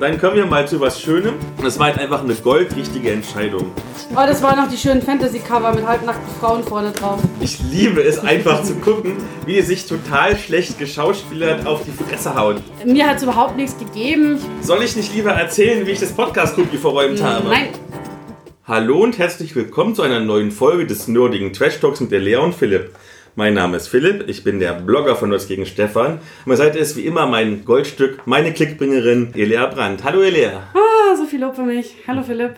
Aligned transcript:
dann 0.00 0.18
kommen 0.18 0.36
wir 0.36 0.46
mal 0.46 0.66
zu 0.66 0.80
was 0.80 1.00
Schönem. 1.00 1.34
Das 1.62 1.78
war 1.78 1.86
halt 1.86 1.98
einfach 1.98 2.24
eine 2.24 2.34
goldrichtige 2.34 3.10
Entscheidung. 3.10 3.70
Oh, 4.12 4.26
das 4.26 4.42
waren 4.42 4.56
noch 4.56 4.68
die 4.68 4.78
schönen 4.78 5.02
Fantasy-Cover 5.02 5.74
mit 5.74 5.86
halbnackten 5.86 6.34
Frauen 6.40 6.64
vorne 6.64 6.90
drauf. 6.90 7.20
Ich 7.40 7.58
liebe 7.70 8.02
es 8.02 8.18
einfach 8.18 8.62
zu 8.62 8.76
gucken, 8.76 9.18
wie 9.44 9.54
die 9.54 9.62
sich 9.62 9.86
total 9.86 10.36
schlecht 10.38 10.78
geschauspielert 10.78 11.66
auf 11.66 11.82
die 11.84 11.92
Fresse 11.92 12.34
hauen. 12.34 12.62
Mir 12.86 13.06
hat 13.06 13.18
es 13.18 13.24
überhaupt 13.24 13.56
nichts 13.56 13.78
gegeben. 13.78 14.38
Soll 14.62 14.82
ich 14.82 14.96
nicht 14.96 15.14
lieber 15.14 15.32
erzählen, 15.32 15.86
wie 15.86 15.90
ich 15.90 16.00
das 16.00 16.12
Podcast-Cookie 16.12 16.78
verräumt 16.78 17.22
habe? 17.22 17.48
Nein. 17.48 17.68
Hallo 18.66 19.02
und 19.02 19.18
herzlich 19.18 19.54
willkommen 19.54 19.94
zu 19.94 20.02
einer 20.02 20.20
neuen 20.20 20.50
Folge 20.50 20.86
des 20.86 21.08
nerdigen 21.08 21.52
Trash 21.52 21.78
Talks 21.80 22.00
mit 22.00 22.10
der 22.10 22.20
Lea 22.20 22.36
und 22.36 22.54
Philipp. 22.54 22.94
Mein 23.40 23.54
Name 23.54 23.78
ist 23.78 23.88
Philipp, 23.88 24.28
ich 24.28 24.44
bin 24.44 24.60
der 24.60 24.74
Blogger 24.74 25.16
von 25.16 25.30
Nerds 25.30 25.48
gegen 25.48 25.64
Stefan. 25.64 26.12
An 26.12 26.20
meiner 26.44 26.58
Seite 26.58 26.78
ist 26.78 26.94
wie 26.98 27.06
immer 27.06 27.24
mein 27.26 27.64
Goldstück, 27.64 28.26
meine 28.26 28.52
Klickbringerin 28.52 29.32
Elea 29.34 29.64
Brandt. 29.64 30.04
Hallo 30.04 30.20
Elea. 30.20 30.62
Ah, 30.74 31.16
so 31.16 31.24
viel 31.24 31.40
Lob 31.40 31.56
für 31.56 31.62
mich. 31.62 31.94
Hallo 32.06 32.22
Philipp. 32.22 32.56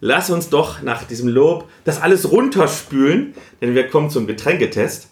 Lass 0.00 0.30
uns 0.30 0.48
doch 0.48 0.80
nach 0.80 1.04
diesem 1.04 1.28
Lob 1.28 1.68
das 1.84 2.00
alles 2.00 2.32
runterspülen, 2.32 3.34
denn 3.60 3.74
wir 3.74 3.86
kommen 3.88 4.08
zum 4.08 4.26
Getränketest. 4.26 5.10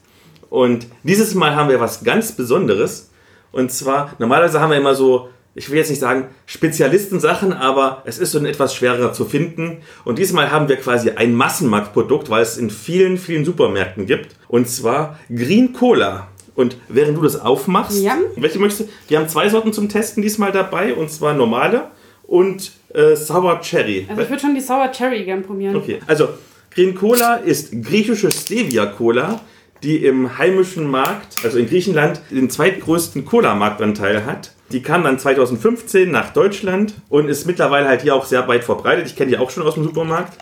Und 0.49 0.87
dieses 1.03 1.35
Mal 1.35 1.55
haben 1.55 1.69
wir 1.69 1.79
was 1.79 2.03
ganz 2.03 2.33
Besonderes. 2.33 3.11
Und 3.53 3.71
zwar, 3.73 4.15
normalerweise 4.19 4.63
haben 4.63 4.71
wir 4.71 4.79
immer 4.79 4.95
so, 4.95 5.29
ich 5.57 5.71
will 5.71 5.79
jetzt 5.79 5.89
nicht 5.91 6.01
sagen 6.01 6.27
Spezialistensachen, 6.45 7.53
aber 7.53 8.03
es 8.05 8.19
ist 8.19 8.33
so 8.33 8.45
etwas 8.45 8.75
schwerer 8.75 9.13
zu 9.13 9.25
finden. 9.25 9.79
Und 10.05 10.19
diesmal 10.19 10.51
haben 10.51 10.69
wir 10.69 10.77
quasi 10.77 11.11
ein 11.11 11.35
Massenmarktprodukt, 11.35 12.29
weil 12.29 12.43
es 12.43 12.59
in 12.59 12.69
vielen, 12.71 13.17
vielen 13.17 13.45
Supermärkten 13.45 14.07
gibt. 14.07 14.37
Und 14.49 14.69
zwar 14.69 15.19
Green 15.35 15.73
Cola. 15.73 16.29
Und 16.55 16.77
während 16.89 17.17
du 17.17 17.23
das 17.23 17.41
aufmachst, 17.41 18.03
Ja. 18.03 18.17
welche 18.37 18.59
möchtest 18.59 18.89
du? 18.89 18.93
Wir 19.09 19.19
haben 19.19 19.29
zwei 19.29 19.49
Sorten 19.49 19.73
zum 19.73 19.89
Testen 19.89 20.23
diesmal 20.23 20.53
dabei, 20.53 20.95
und 20.95 21.11
zwar 21.11 21.33
normale 21.35 21.91
und 22.25 22.73
äh, 22.95 23.15
Sour 23.17 23.61
Cherry. 23.61 24.07
Also 24.09 24.23
ich 24.23 24.29
würde 24.31 24.41
schon 24.43 24.55
die 24.55 24.61
Sour 24.61 24.91
Cherry 24.93 25.25
gern 25.25 25.43
probieren. 25.43 25.77
Okay, 25.77 26.01
also 26.07 26.29
Green 26.75 26.95
Cola 26.95 27.37
ist 27.37 27.73
griechische 27.83 28.31
Stevia 28.31 28.87
Cola, 28.87 29.41
die 29.83 30.05
im 30.05 30.37
heimischen 30.39 30.87
Markt, 30.91 31.45
also 31.45 31.59
in 31.59 31.67
Griechenland, 31.69 32.21
den 32.31 32.51
zweitgrößten 32.51 33.25
Cola-Marktanteil 33.25 34.25
hat. 34.27 34.53
Die 34.73 34.83
kam 34.83 35.05
dann 35.05 35.19
2015 35.19 36.11
nach 36.11 36.33
Deutschland 36.33 36.95
und 37.09 37.29
ist 37.29 37.47
mittlerweile 37.47 37.89
halt 37.89 38.03
hier 38.03 38.15
auch 38.15 38.25
sehr 38.25 38.47
weit 38.49 38.65
verbreitet. 38.65 39.07
Ich 39.07 39.17
kenne 39.17 39.31
die 39.31 39.39
auch 39.39 39.51
schon 39.51 39.63
aus 39.63 39.75
dem 39.75 39.85
Supermarkt. 39.85 40.39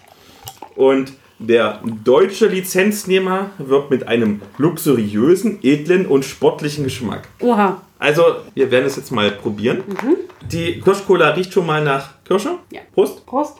Und 0.76 1.12
der 1.38 1.80
deutsche 2.04 2.46
Lizenznehmer 2.46 3.50
wirbt 3.58 3.90
mit 3.90 4.08
einem 4.08 4.40
luxuriösen, 4.56 5.58
edlen 5.62 6.06
und 6.06 6.24
sportlichen 6.24 6.84
Geschmack. 6.84 7.28
Oha. 7.40 7.82
Also, 7.98 8.22
wir 8.54 8.70
werden 8.70 8.86
es 8.86 8.96
jetzt 8.96 9.10
mal 9.10 9.30
probieren. 9.30 9.82
Die 10.50 10.80
Kirschcola 10.80 11.30
riecht 11.30 11.52
schon 11.52 11.66
mal 11.66 11.82
nach 11.82 12.10
Kirsche. 12.24 12.58
Ja. 12.70 12.80
Prost. 12.94 13.24
Prost. 13.26 13.56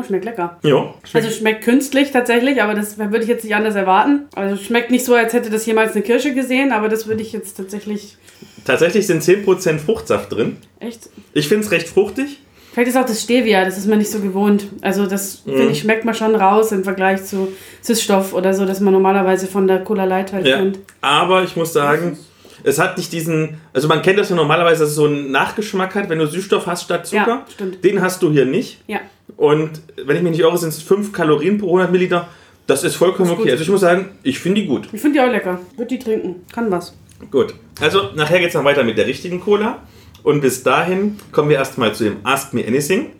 Oh, 0.00 0.02
schmeckt 0.06 0.24
lecker. 0.24 0.58
Ja. 0.62 0.94
Also 1.12 1.30
schmeckt 1.30 1.62
künstlich 1.64 2.10
tatsächlich, 2.10 2.62
aber 2.62 2.74
das 2.74 2.98
würde 2.98 3.20
ich 3.20 3.28
jetzt 3.28 3.44
nicht 3.44 3.54
anders 3.54 3.74
erwarten. 3.74 4.22
Also 4.34 4.56
schmeckt 4.56 4.90
nicht 4.90 5.04
so, 5.04 5.14
als 5.14 5.32
hätte 5.32 5.50
das 5.50 5.66
jemals 5.66 5.92
eine 5.92 6.02
Kirsche 6.02 6.34
gesehen, 6.34 6.72
aber 6.72 6.88
das 6.88 7.06
würde 7.06 7.22
ich 7.22 7.32
jetzt 7.32 7.56
tatsächlich 7.56 8.16
Tatsächlich 8.64 9.06
sind 9.06 9.22
10% 9.22 9.78
Fruchtsaft 9.78 10.32
drin. 10.32 10.58
echt. 10.80 11.08
Ich 11.32 11.48
finde 11.48 11.64
es 11.64 11.70
recht 11.72 11.88
fruchtig. 11.88 12.40
Vielleicht 12.72 12.90
ist 12.90 12.96
auch 12.96 13.04
das 13.06 13.22
Stevia, 13.22 13.64
das 13.64 13.76
ist 13.78 13.86
man 13.88 13.98
nicht 13.98 14.10
so 14.10 14.20
gewohnt. 14.20 14.66
Also 14.80 15.06
das, 15.06 15.42
Mhm. 15.44 15.56
finde 15.56 15.72
ich, 15.72 15.80
schmeckt 15.80 16.04
man 16.04 16.14
schon 16.14 16.34
raus 16.36 16.70
im 16.70 16.84
Vergleich 16.84 17.24
zu 17.24 17.48
Süßstoff 17.82 18.32
oder 18.32 18.54
so, 18.54 18.64
dass 18.64 18.78
man 18.80 18.92
normalerweise 18.92 19.46
von 19.48 19.66
der 19.66 19.80
Cola 19.82 20.04
Light 20.04 20.32
halt 20.32 20.46
Ja. 20.46 20.58
kennt. 20.58 20.78
Aber 21.00 21.42
ich 21.42 21.56
muss 21.56 21.72
sagen, 21.72 22.16
es 22.64 22.78
hat 22.78 22.96
nicht 22.98 23.12
diesen. 23.12 23.60
Also 23.72 23.88
man 23.88 24.02
kennt 24.02 24.18
das 24.18 24.30
ja 24.30 24.36
normalerweise, 24.36 24.80
dass 24.80 24.90
es 24.90 24.96
so 24.96 25.06
einen 25.06 25.30
Nachgeschmack 25.30 25.94
hat, 25.94 26.08
wenn 26.08 26.18
du 26.18 26.26
Süßstoff 26.26 26.66
hast 26.66 26.84
statt 26.84 27.06
Zucker. 27.06 27.26
Ja, 27.26 27.46
stimmt. 27.52 27.84
Den 27.84 28.00
hast 28.02 28.22
du 28.22 28.30
hier 28.30 28.44
nicht. 28.44 28.78
Ja. 28.86 29.00
Und 29.36 29.80
wenn 30.04 30.16
ich 30.16 30.22
mich 30.22 30.32
nicht 30.32 30.40
irre, 30.40 30.58
sind 30.58 30.70
es 30.70 30.82
5 30.82 31.12
Kalorien 31.12 31.58
pro 31.58 31.66
100 31.68 31.90
Milliliter. 31.90 32.28
Das 32.66 32.84
ist 32.84 32.94
vollkommen 32.96 33.28
ist 33.28 33.32
okay. 33.34 33.42
gut. 33.42 33.50
Also 33.52 33.62
ich 33.62 33.68
muss 33.70 33.80
sagen, 33.80 34.10
ich 34.22 34.38
finde 34.38 34.60
die 34.60 34.66
gut. 34.66 34.88
Ich 34.92 35.00
finde 35.00 35.18
die 35.18 35.24
auch 35.26 35.30
lecker. 35.32 35.58
Würde 35.76 35.88
die 35.88 35.98
trinken. 35.98 36.36
Kann 36.52 36.70
was. 36.70 36.94
Gut. 37.30 37.54
Also 37.80 38.10
nachher 38.14 38.38
geht 38.38 38.48
es 38.48 38.52
dann 38.54 38.64
weiter 38.64 38.84
mit 38.84 38.96
der 38.98 39.06
richtigen 39.06 39.40
Cola. 39.40 39.78
Und 40.22 40.40
bis 40.40 40.62
dahin 40.62 41.18
kommen 41.32 41.48
wir 41.48 41.56
erstmal 41.56 41.94
zu 41.94 42.04
dem 42.04 42.16
Ask 42.24 42.52
Me 42.52 42.64
Anything, 42.66 43.12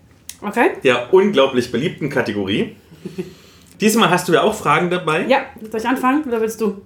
Okay? 0.43 0.73
der 0.85 1.13
unglaublich 1.13 1.73
beliebten 1.73 2.11
Kategorie. 2.11 2.77
Diesmal 3.81 4.11
hast 4.11 4.29
du 4.29 4.33
ja 4.33 4.43
auch 4.43 4.55
Fragen 4.55 4.91
dabei. 4.91 5.25
Ja, 5.27 5.39
soll 5.71 5.81
ich 5.81 5.89
anfangen 5.89 6.25
oder 6.25 6.41
willst 6.41 6.61
du? 6.61 6.83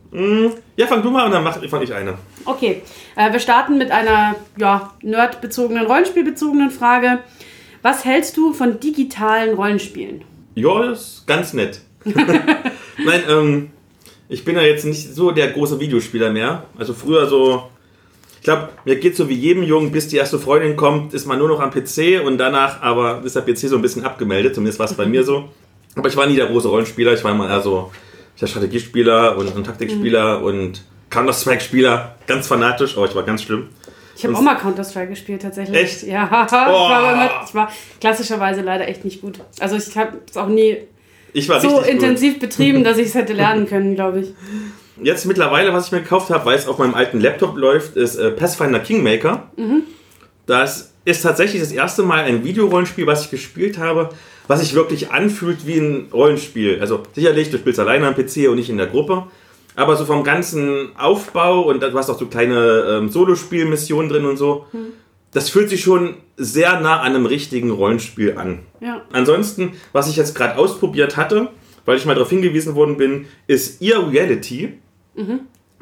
Ja, 0.77 0.87
fang 0.87 1.03
du 1.03 1.11
mal 1.11 1.27
und 1.27 1.33
dann 1.33 1.43
mach, 1.43 1.59
fang 1.69 1.83
ich 1.83 1.93
eine. 1.93 2.15
Okay, 2.45 2.83
äh, 3.17 3.33
wir 3.33 3.41
starten 3.41 3.79
mit 3.79 3.91
einer 3.91 4.37
ja, 4.57 4.93
nerdbezogenen, 5.03 5.87
Rollenspielbezogenen 5.87 6.71
Frage. 6.71 7.19
Was 7.83 8.05
hältst 8.05 8.37
du 8.37 8.53
von 8.53 8.79
digitalen 8.81 9.55
Rollenspielen? 9.57 10.23
Ja, 10.55 10.87
das 10.87 11.01
ist 11.01 11.27
ganz 11.27 11.53
nett. 11.53 11.81
Nein, 12.05 13.23
ähm, 13.29 13.71
ich 14.29 14.45
bin 14.45 14.57
ja 14.57 14.63
jetzt 14.63 14.85
nicht 14.85 15.15
so 15.15 15.33
der 15.33 15.49
große 15.49 15.81
Videospieler 15.81 16.31
mehr. 16.31 16.65
Also 16.79 16.95
früher 16.95 17.27
so, 17.27 17.65
ich 18.37 18.43
glaube, 18.43 18.69
mir 18.85 18.97
geht 18.97 19.17
so 19.17 19.29
wie 19.29 19.35
jedem 19.35 19.65
Jungen, 19.65 19.91
bis 19.91 20.09
die 20.09 20.17
erste 20.17 20.39
Freundin 20.39 20.77
kommt, 20.77 21.13
ist 21.13 21.27
man 21.27 21.39
nur 21.39 21.49
noch 21.49 21.61
am 21.61 21.71
PC 21.71 22.25
und 22.25 22.39
danach 22.39 22.83
aber 22.83 23.23
ist 23.25 23.35
der 23.35 23.43
PC 23.43 23.59
so 23.69 23.77
ein 23.77 23.83
bisschen 23.83 24.05
abgemeldet, 24.05 24.55
zumindest 24.55 24.79
war 24.79 24.87
es 24.87 24.95
bei 24.95 25.07
mir 25.07 25.25
so. 25.25 25.49
Aber 25.97 26.09
ich 26.09 26.17
war 26.17 26.27
nie 26.27 26.37
der 26.37 26.47
große 26.47 26.69
Rollenspieler, 26.69 27.15
ich 27.15 27.23
war 27.25 27.33
immer 27.33 27.49
eher 27.49 27.61
so 27.61 27.91
der 28.41 28.47
Strategiespieler 28.47 29.37
und, 29.37 29.55
und 29.55 29.65
Taktikspieler 29.65 30.43
und 30.43 30.83
Counter-Strike-Spieler, 31.11 32.17
ganz 32.27 32.49
fanatisch, 32.49 32.97
aber 32.97 33.07
ich 33.07 33.15
war 33.15 33.23
ganz 33.23 33.43
schlimm. 33.43 33.69
Ich 34.17 34.25
habe 34.25 34.37
auch 34.37 34.41
mal 34.41 34.57
Counter-Strike 34.57 35.09
gespielt, 35.09 35.43
tatsächlich. 35.43 35.77
Echt? 35.77 36.03
Ja, 36.05 36.25
ich, 36.47 36.53
war 36.53 37.13
immer, 37.13 37.31
ich 37.47 37.55
war 37.55 37.73
klassischerweise 38.01 38.63
leider 38.63 38.89
echt 38.89 39.05
nicht 39.05 39.21
gut. 39.21 39.41
Also 39.61 39.77
ich 39.77 39.97
habe 39.97 40.19
es 40.29 40.37
auch 40.37 40.49
nie 40.49 40.79
Ich 41.33 41.49
war 41.49 41.61
so 41.61 41.69
richtig 41.69 41.85
gut. 41.85 42.03
intensiv 42.03 42.39
betrieben, 42.39 42.85
dass 42.85 42.99
ich 42.99 43.09
es 43.09 43.15
hätte 43.15 43.33
lernen 43.33 43.67
können, 43.67 43.95
glaube 43.95 44.21
ich. 44.21 44.35
Jetzt 45.03 45.27
mittlerweile, 45.27 45.73
was 45.73 45.87
ich 45.87 45.93
mir 45.93 46.01
gekauft 46.01 46.31
habe, 46.31 46.45
weil 46.47 46.57
es 46.57 46.69
auf 46.69 46.79
meinem 46.79 46.95
alten 46.95 47.21
Laptop 47.21 47.57
läuft, 47.57 47.97
ist 47.97 48.17
äh, 48.17 48.31
Pathfinder 48.31 48.79
Kingmaker. 48.79 49.51
Das 50.47 50.93
ist 51.05 51.23
tatsächlich 51.23 51.61
das 51.61 51.73
erste 51.73 52.03
Mal 52.05 52.25
ein 52.25 52.45
Videorollenspiel, 52.45 53.07
was 53.07 53.25
ich 53.25 53.31
gespielt 53.31 53.79
habe, 53.79 54.11
was 54.49 54.61
sich 54.61 54.75
wirklich 54.75 55.11
anfühlt 55.11 55.67
wie 55.67 55.79
ein 55.79 56.09
Rollenspiel. 56.13 56.81
Also 56.81 57.03
sicherlich, 57.15 57.51
du 57.51 57.59
spielst 57.59 57.81
alleine 57.81 58.07
am 58.07 58.15
PC 58.15 58.49
und 58.49 58.57
nicht 58.57 58.71
in 58.71 58.77
der 58.77 58.87
Gruppe. 58.87 59.25
Aber 59.77 59.97
so 59.97 60.05
vom 60.05 60.23
ganzen 60.23 60.95
Aufbau 60.97 61.63
und 61.63 61.83
du 61.83 61.93
hast 61.95 62.09
auch 62.09 62.19
so 62.19 62.27
kleine 62.27 62.85
ähm, 62.89 63.09
Solospielmissionen 63.09 64.09
drin 64.09 64.25
und 64.25 64.37
so. 64.37 64.67
Das 65.33 65.49
fühlt 65.51 65.69
sich 65.69 65.83
schon 65.83 66.15
sehr 66.37 66.79
nah 66.81 67.01
an 67.01 67.15
einem 67.15 67.27
richtigen 67.27 67.71
Rollenspiel 67.71 68.39
an. 68.39 68.61
Ja. 68.81 69.03
Ansonsten, 69.13 69.73
was 69.93 70.09
ich 70.09 70.17
jetzt 70.17 70.37
gerade 70.37 70.57
ausprobiert 70.59 71.17
hatte, 71.17 71.49
weil 71.87 71.97
ich 71.97 72.07
mal 72.07 72.15
darauf 72.15 72.31
hingewiesen 72.31 72.77
worden 72.77 72.97
bin, 72.97 73.27
ist 73.49 73.83
Ear 73.83 74.09
Reality. 74.11 74.75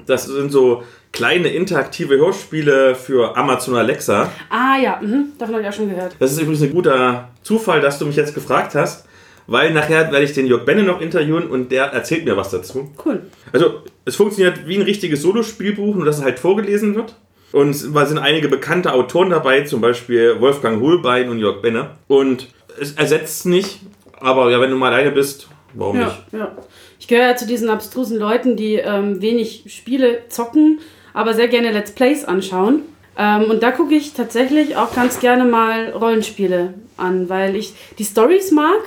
Das 0.07 0.25
sind 0.25 0.51
so 0.51 0.85
kleine 1.13 1.49
interaktive 1.49 2.17
Hörspiele 2.17 2.95
für 2.95 3.37
Amazon 3.37 3.77
Alexa. 3.77 4.31
Ah 4.49 4.77
ja, 4.83 4.99
mhm, 5.03 5.33
davon 5.39 5.55
habe 5.55 5.63
ich 5.65 5.69
auch 5.69 5.75
schon 5.77 5.91
gehört. 5.91 6.17
Das 6.19 6.33
ist 6.33 6.39
übrigens 6.41 6.63
ein 6.63 6.73
guter 6.73 7.29
Zufall, 7.43 7.81
dass 7.81 7.99
du 7.99 8.07
mich 8.07 8.17
jetzt 8.17 8.35
gefragt 8.35 8.75
hast, 8.75 9.07
weil 9.47 9.73
nachher 9.75 10.11
werde 10.11 10.25
ich 10.25 10.33
den 10.33 10.47
Jörg 10.47 10.65
Benne 10.65 10.83
noch 10.85 11.01
interviewen 11.01 11.49
und 11.49 11.71
der 11.71 11.85
erzählt 11.87 12.25
mir 12.25 12.37
was 12.37 12.51
dazu. 12.51 12.91
Cool. 13.05 13.23
Also, 13.53 13.83
es 14.05 14.17
funktioniert 14.17 14.67
wie 14.67 14.77
ein 14.77 14.83
richtiges 14.83 15.23
Solospielbuch, 15.23 15.95
nur 15.95 16.05
dass 16.07 16.19
es 16.19 16.25
halt 16.25 16.39
vorgelesen 16.39 16.95
wird. 16.95 17.15
Und 17.53 17.71
es 17.71 17.81
sind 17.83 18.19
einige 18.19 18.49
bekannte 18.49 18.95
Autoren 18.95 19.29
dabei, 19.29 19.63
zum 19.63 19.83
Beispiel 19.83 20.41
Wolfgang 20.41 20.81
Hohlbein 20.81 21.29
und 21.29 21.39
Jörg 21.39 21.61
Benne. 21.61 21.91
Und 22.09 22.49
es 22.81 22.93
ersetzt 22.93 23.41
es 23.41 23.45
nicht, 23.45 23.81
aber 24.19 24.51
ja, 24.51 24.59
wenn 24.61 24.71
du 24.71 24.77
mal 24.79 24.91
alleine 24.91 25.11
bist, 25.11 25.49
warum 25.75 25.99
Ja, 26.01 26.07
nicht? 26.07 26.19
ja. 26.33 26.57
Ich 26.99 27.09
gehöre 27.09 27.27
ja 27.31 27.37
zu 27.37 27.47
diesen 27.47 27.69
abstrusen 27.69 28.17
Leuten, 28.19 28.57
die 28.57 28.77
ähm, 28.77 29.21
wenig 29.21 29.65
Spiele 29.67 30.21
zocken, 30.31 30.81
aber 31.15 31.35
sehr 31.35 31.49
gerne 31.49 31.73
Let's 31.73 31.93
Plays 31.93 32.25
anschauen. 32.25 32.83
Ähm, 33.19 33.45
und 33.45 33.63
da 33.63 33.71
gucke 33.71 33.95
ich 33.95 34.15
tatsächlich 34.15 34.77
auch 34.77 34.95
ganz 34.95 35.21
gerne 35.21 35.45
mal 35.45 35.91
Rollenspiele 35.91 36.75
an, 36.97 37.29
weil 37.29 37.57
ich 37.57 37.75
die 37.99 38.05
Stories 38.05 38.51
mag 38.51 38.81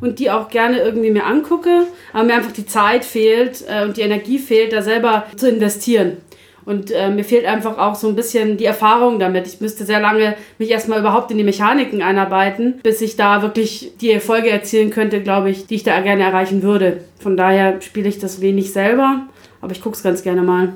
und 0.00 0.18
die 0.18 0.30
auch 0.30 0.48
gerne 0.48 0.80
irgendwie 0.80 1.10
mir 1.10 1.24
angucke, 1.24 1.86
aber 2.12 2.24
mir 2.24 2.34
einfach 2.34 2.52
die 2.52 2.66
Zeit 2.66 3.04
fehlt 3.04 3.64
äh, 3.68 3.84
und 3.84 3.96
die 3.96 4.02
Energie 4.02 4.38
fehlt, 4.38 4.72
da 4.72 4.82
selber 4.82 5.26
zu 5.36 5.48
investieren. 5.48 6.18
Und 6.64 6.92
äh, 6.92 7.10
mir 7.10 7.24
fehlt 7.24 7.44
einfach 7.44 7.78
auch 7.78 7.96
so 7.96 8.08
ein 8.08 8.14
bisschen 8.14 8.56
die 8.56 8.66
Erfahrung 8.66 9.18
damit. 9.18 9.48
Ich 9.48 9.60
müsste 9.60 9.84
sehr 9.84 10.00
lange 10.00 10.36
mich 10.58 10.70
erstmal 10.70 11.00
überhaupt 11.00 11.30
in 11.30 11.38
die 11.38 11.44
Mechaniken 11.44 12.02
einarbeiten, 12.02 12.80
bis 12.82 13.00
ich 13.00 13.16
da 13.16 13.42
wirklich 13.42 13.92
die 14.00 14.12
Erfolge 14.12 14.50
erzielen 14.50 14.90
könnte, 14.90 15.22
glaube 15.22 15.50
ich, 15.50 15.66
die 15.66 15.74
ich 15.76 15.82
da 15.82 16.00
gerne 16.00 16.22
erreichen 16.22 16.62
würde. 16.62 16.98
Von 17.18 17.36
daher 17.36 17.80
spiele 17.82 18.08
ich 18.08 18.20
das 18.20 18.40
wenig 18.40 18.72
selber, 18.72 19.26
aber 19.60 19.72
ich 19.72 19.82
gucke 19.82 19.96
es 19.96 20.04
ganz 20.04 20.22
gerne 20.22 20.42
mal. 20.42 20.74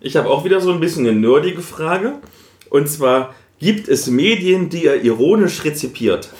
Ich 0.00 0.16
habe 0.16 0.30
auch 0.30 0.44
wieder 0.44 0.60
so 0.60 0.72
ein 0.72 0.80
bisschen 0.80 1.06
eine 1.06 1.18
nerdige 1.18 1.60
Frage. 1.60 2.14
Und 2.70 2.88
zwar, 2.88 3.34
gibt 3.58 3.88
es 3.88 4.06
Medien, 4.06 4.70
die 4.70 4.84
ihr 4.84 5.04
ironisch 5.04 5.62
rezipiert? 5.64 6.30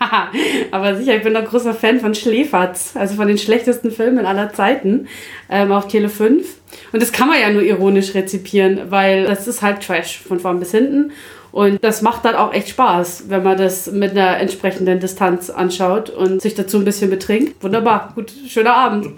Aber 0.70 0.94
sicher, 0.94 1.16
ich 1.16 1.22
bin 1.22 1.34
doch 1.34 1.44
großer 1.44 1.74
Fan 1.74 2.00
von 2.00 2.14
Schläferz, 2.14 2.92
also 2.94 3.16
von 3.16 3.26
den 3.26 3.36
schlechtesten 3.36 3.90
Filmen 3.90 4.24
aller 4.24 4.52
Zeiten 4.52 5.08
ähm, 5.50 5.72
auf 5.72 5.88
Tele 5.88 6.08
5. 6.08 6.46
Und 6.92 7.02
das 7.02 7.12
kann 7.12 7.28
man 7.28 7.40
ja 7.40 7.50
nur 7.50 7.62
ironisch 7.62 8.14
rezipieren, 8.14 8.90
weil 8.90 9.24
das 9.24 9.48
ist 9.48 9.60
halt 9.60 9.82
Trash 9.82 10.20
von 10.20 10.38
vorn 10.38 10.60
bis 10.60 10.70
hinten. 10.70 11.12
Und 11.52 11.82
das 11.82 12.02
macht 12.02 12.24
dann 12.24 12.36
auch 12.36 12.52
echt 12.52 12.68
Spaß, 12.68 13.24
wenn 13.28 13.42
man 13.42 13.58
das 13.58 13.90
mit 13.90 14.12
einer 14.12 14.38
entsprechenden 14.38 15.00
Distanz 15.00 15.50
anschaut 15.50 16.10
und 16.10 16.40
sich 16.40 16.54
dazu 16.54 16.78
ein 16.78 16.84
bisschen 16.84 17.10
betrinkt. 17.10 17.62
Wunderbar, 17.62 18.12
gut, 18.14 18.32
schöner 18.48 18.74
Abend. 18.74 19.08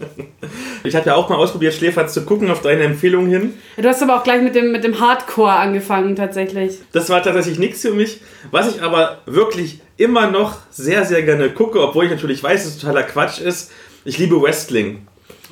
Ich 0.84 0.96
hatte 0.96 1.11
ja 1.11 1.14
auch 1.14 1.29
mal 1.29 1.37
ausprobiert, 1.37 1.75
Schläferz 1.75 2.12
zu 2.12 2.25
gucken, 2.25 2.50
auf 2.50 2.61
deine 2.61 2.82
Empfehlung 2.82 3.29
hin. 3.29 3.55
Du 3.76 3.88
hast 3.88 4.02
aber 4.02 4.17
auch 4.17 4.25
gleich 4.25 4.43
mit 4.43 4.56
dem, 4.56 4.73
mit 4.73 4.82
dem 4.82 4.99
Hardcore 4.99 5.52
angefangen, 5.52 6.17
tatsächlich. 6.17 6.79
Das 6.90 7.08
war 7.08 7.23
tatsächlich 7.23 7.61
nichts 7.61 7.82
für 7.82 7.93
mich. 7.93 8.20
Was 8.50 8.75
ich 8.75 8.82
aber 8.82 9.19
wirklich 9.25 9.81
immer 9.96 10.29
noch 10.29 10.56
sehr, 10.70 11.05
sehr 11.05 11.23
gerne 11.23 11.50
gucke, 11.50 11.81
obwohl 11.81 12.06
ich 12.06 12.11
natürlich 12.11 12.43
weiß, 12.43 12.64
dass 12.64 12.75
es 12.75 12.81
totaler 12.81 13.05
Quatsch 13.05 13.40
ist, 13.40 13.70
ich 14.05 14.19
liebe 14.19 14.43
Wrestling. 14.43 15.06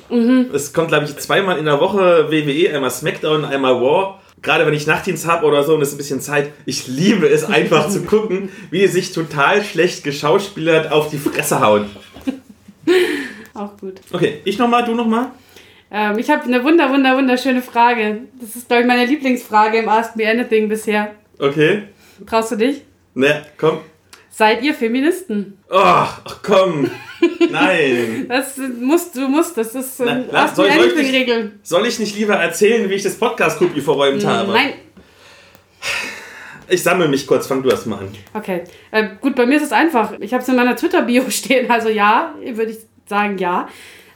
Mhm. 0.09 0.47
Es 0.53 0.73
kommt, 0.73 0.89
glaube 0.89 1.05
ich, 1.05 1.15
zweimal 1.17 1.57
in 1.57 1.65
der 1.65 1.79
Woche 1.79 2.29
WWE, 2.29 2.75
einmal 2.75 2.91
SmackDown, 2.91 3.45
einmal 3.45 3.81
War 3.81 4.20
gerade 4.41 4.65
wenn 4.65 4.73
ich 4.73 4.87
Nachtdienst 4.87 5.27
habe 5.27 5.45
oder 5.45 5.63
so 5.63 5.75
und 5.75 5.81
es 5.81 5.89
ist 5.89 5.95
ein 5.95 5.97
bisschen 5.97 6.21
Zeit, 6.21 6.51
ich 6.65 6.87
liebe 6.87 7.27
es 7.27 7.43
einfach 7.43 7.89
zu 7.89 8.01
gucken, 8.05 8.49
wie 8.69 8.79
die 8.79 8.87
sich 8.87 9.13
total 9.13 9.63
schlecht 9.63 10.03
geschauspielert 10.03 10.91
auf 10.91 11.09
die 11.09 11.17
Fresse 11.17 11.59
hauen. 11.61 11.85
Auch 13.53 13.77
gut. 13.77 14.01
Okay, 14.11 14.41
ich 14.45 14.57
nochmal, 14.57 14.85
du 14.85 14.95
nochmal? 14.95 15.31
Ähm, 15.91 16.17
ich 16.17 16.29
habe 16.29 16.43
eine 16.43 16.63
wunder, 16.63 16.89
wunder, 16.89 17.17
wunderschöne 17.17 17.61
Frage. 17.61 18.21
Das 18.39 18.55
ist, 18.55 18.67
glaube 18.67 18.83
ich, 18.83 18.87
meine 18.87 19.05
Lieblingsfrage 19.05 19.79
im 19.79 19.89
Ask 19.89 20.15
Me 20.15 20.27
Anything 20.27 20.69
bisher. 20.69 21.11
Okay. 21.37 21.83
Traust 22.25 22.51
du 22.51 22.55
dich? 22.55 22.83
Ne, 23.13 23.45
komm. 23.57 23.79
Seid 24.33 24.63
ihr 24.63 24.73
Feministen? 24.73 25.57
Oh, 25.69 25.75
ach 25.77 26.39
komm. 26.41 26.89
Nein. 27.51 28.25
Das 28.29 28.57
musst 28.57 29.15
du 29.15 29.27
musst, 29.27 29.57
das 29.57 29.75
ist 29.75 29.99
ähm, 29.99 30.25
Na, 30.31 30.47
soll, 30.47 30.71
soll, 30.71 30.85
ich 30.87 30.95
nicht, 30.95 31.13
Regel. 31.13 31.59
soll 31.63 31.85
ich 31.85 31.99
nicht 31.99 32.15
lieber 32.17 32.35
erzählen, 32.35 32.89
wie 32.89 32.93
ich 32.93 33.03
das 33.03 33.15
Podcast-Cookie 33.15 33.81
verräumt 33.81 34.25
habe? 34.25 34.53
Nein. 34.53 34.73
Ich 36.69 36.81
sammle 36.81 37.09
mich 37.09 37.27
kurz, 37.27 37.47
fang 37.47 37.61
du 37.61 37.69
erst 37.69 37.87
mal 37.87 37.97
an. 37.97 38.07
Okay. 38.33 38.63
Äh, 38.91 39.09
gut, 39.19 39.35
bei 39.35 39.45
mir 39.45 39.57
ist 39.57 39.63
es 39.63 39.71
einfach. 39.73 40.13
Ich 40.21 40.33
habe 40.33 40.41
es 40.41 40.47
in 40.47 40.55
meiner 40.55 40.77
Twitter-Bio 40.77 41.23
stehen, 41.29 41.69
also 41.69 41.89
ja, 41.89 42.33
würde 42.41 42.71
ich 42.71 42.77
sagen, 43.07 43.37
ja. 43.37 43.67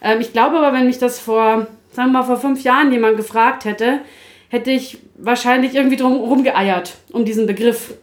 Ähm, 0.02 0.22
ich 0.22 0.32
glaube 0.32 0.58
aber, 0.58 0.72
wenn 0.72 0.88
mich 0.88 0.98
das 0.98 1.20
vor, 1.20 1.68
sagen 1.92 2.12
wir 2.12 2.20
mal, 2.20 2.24
vor 2.24 2.38
fünf 2.38 2.64
Jahren 2.64 2.94
jemand 2.94 3.18
gefragt 3.18 3.66
hätte, 3.66 4.00
hätte 4.48 4.72
ich 4.72 5.00
wahrscheinlich 5.18 5.76
irgendwie 5.76 5.98
drum 5.98 6.14
rumgeeiert 6.14 6.96
um 7.12 7.26
diesen 7.26 7.46
Begriff 7.48 7.94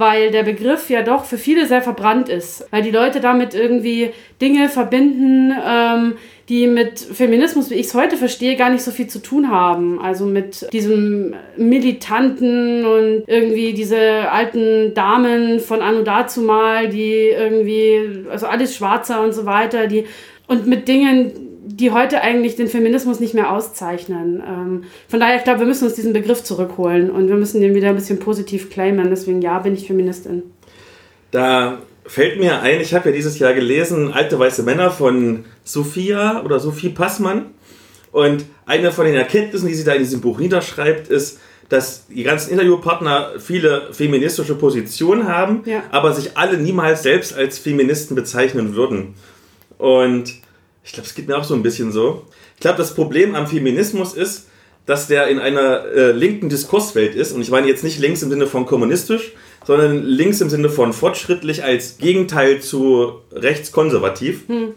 weil 0.00 0.30
der 0.30 0.42
Begriff 0.42 0.90
ja 0.90 1.02
doch 1.02 1.24
für 1.24 1.38
viele 1.38 1.66
sehr 1.66 1.82
verbrannt 1.82 2.28
ist, 2.28 2.66
weil 2.70 2.82
die 2.82 2.90
Leute 2.90 3.20
damit 3.20 3.54
irgendwie 3.54 4.10
Dinge 4.40 4.68
verbinden, 4.68 5.52
ähm, 5.64 6.14
die 6.48 6.66
mit 6.66 6.98
Feminismus, 6.98 7.70
wie 7.70 7.74
ich 7.74 7.86
es 7.86 7.94
heute 7.94 8.16
verstehe, 8.16 8.56
gar 8.56 8.70
nicht 8.70 8.82
so 8.82 8.90
viel 8.90 9.06
zu 9.06 9.20
tun 9.20 9.50
haben. 9.50 10.00
Also 10.00 10.24
mit 10.24 10.66
diesem 10.72 11.34
Militanten 11.56 12.84
und 12.84 13.24
irgendwie 13.28 13.72
diese 13.72 14.30
alten 14.32 14.94
Damen 14.94 15.60
von 15.60 15.80
Anno 15.80 16.02
dazu 16.02 16.40
mal, 16.40 16.88
die 16.88 17.28
irgendwie, 17.28 18.26
also 18.30 18.46
alles 18.46 18.74
Schwarzer 18.74 19.22
und 19.22 19.32
so 19.32 19.46
weiter, 19.46 19.86
die 19.86 20.06
und 20.48 20.66
mit 20.66 20.88
Dingen, 20.88 21.49
die 21.80 21.90
heute 21.90 22.20
eigentlich 22.20 22.56
den 22.56 22.68
Feminismus 22.68 23.20
nicht 23.20 23.34
mehr 23.34 23.50
auszeichnen. 23.50 24.42
Ähm, 24.46 24.84
von 25.08 25.18
daher, 25.18 25.36
ich 25.36 25.44
glaube, 25.44 25.60
wir 25.60 25.66
müssen 25.66 25.84
uns 25.84 25.94
diesen 25.94 26.12
Begriff 26.12 26.44
zurückholen 26.44 27.10
und 27.10 27.28
wir 27.28 27.36
müssen 27.36 27.60
den 27.60 27.74
wieder 27.74 27.88
ein 27.88 27.94
bisschen 27.94 28.18
positiv 28.18 28.70
claimen. 28.70 29.08
Deswegen, 29.08 29.40
ja, 29.40 29.58
bin 29.58 29.74
ich 29.74 29.86
Feministin. 29.86 30.42
Da 31.30 31.78
fällt 32.04 32.38
mir 32.38 32.60
ein, 32.60 32.80
ich 32.80 32.92
habe 32.92 33.08
ja 33.08 33.14
dieses 33.14 33.38
Jahr 33.38 33.54
gelesen, 33.54 34.12
Alte 34.12 34.38
weiße 34.38 34.62
Männer 34.62 34.90
von 34.90 35.44
Sophia 35.64 36.42
oder 36.44 36.60
Sophie 36.60 36.90
Passmann. 36.90 37.46
Und 38.12 38.44
eine 38.66 38.92
von 38.92 39.06
den 39.06 39.14
Erkenntnissen, 39.14 39.68
die 39.68 39.74
sie 39.74 39.84
da 39.84 39.92
in 39.92 40.00
diesem 40.00 40.20
Buch 40.20 40.38
niederschreibt, 40.38 41.08
ist, 41.08 41.38
dass 41.68 42.08
die 42.08 42.24
ganzen 42.24 42.50
Interviewpartner 42.50 43.34
viele 43.38 43.92
feministische 43.92 44.56
Positionen 44.56 45.28
haben, 45.28 45.62
ja. 45.64 45.84
aber 45.92 46.12
sich 46.12 46.36
alle 46.36 46.58
niemals 46.58 47.04
selbst 47.04 47.32
als 47.32 47.58
Feministen 47.58 48.16
bezeichnen 48.16 48.74
würden. 48.74 49.14
Und 49.78 50.34
ich 50.84 50.92
glaube, 50.92 51.06
es 51.06 51.14
geht 51.14 51.28
mir 51.28 51.36
auch 51.36 51.44
so 51.44 51.54
ein 51.54 51.62
bisschen 51.62 51.92
so. 51.92 52.24
Ich 52.54 52.60
glaube, 52.60 52.78
das 52.78 52.94
Problem 52.94 53.34
am 53.34 53.46
Feminismus 53.46 54.14
ist, 54.14 54.46
dass 54.86 55.06
der 55.06 55.28
in 55.28 55.38
einer 55.38 55.84
äh, 55.84 56.12
linken 56.12 56.48
Diskurswelt 56.48 57.14
ist. 57.14 57.32
Und 57.32 57.42
ich 57.42 57.50
meine 57.50 57.68
jetzt 57.68 57.84
nicht 57.84 57.98
links 57.98 58.22
im 58.22 58.30
Sinne 58.30 58.46
von 58.46 58.66
kommunistisch, 58.66 59.32
sondern 59.66 60.04
links 60.04 60.40
im 60.40 60.50
Sinne 60.50 60.68
von 60.68 60.92
fortschrittlich 60.92 61.62
als 61.62 61.98
Gegenteil 61.98 62.60
zu 62.60 63.12
rechtskonservativ. 63.32 64.48
Hm. 64.48 64.74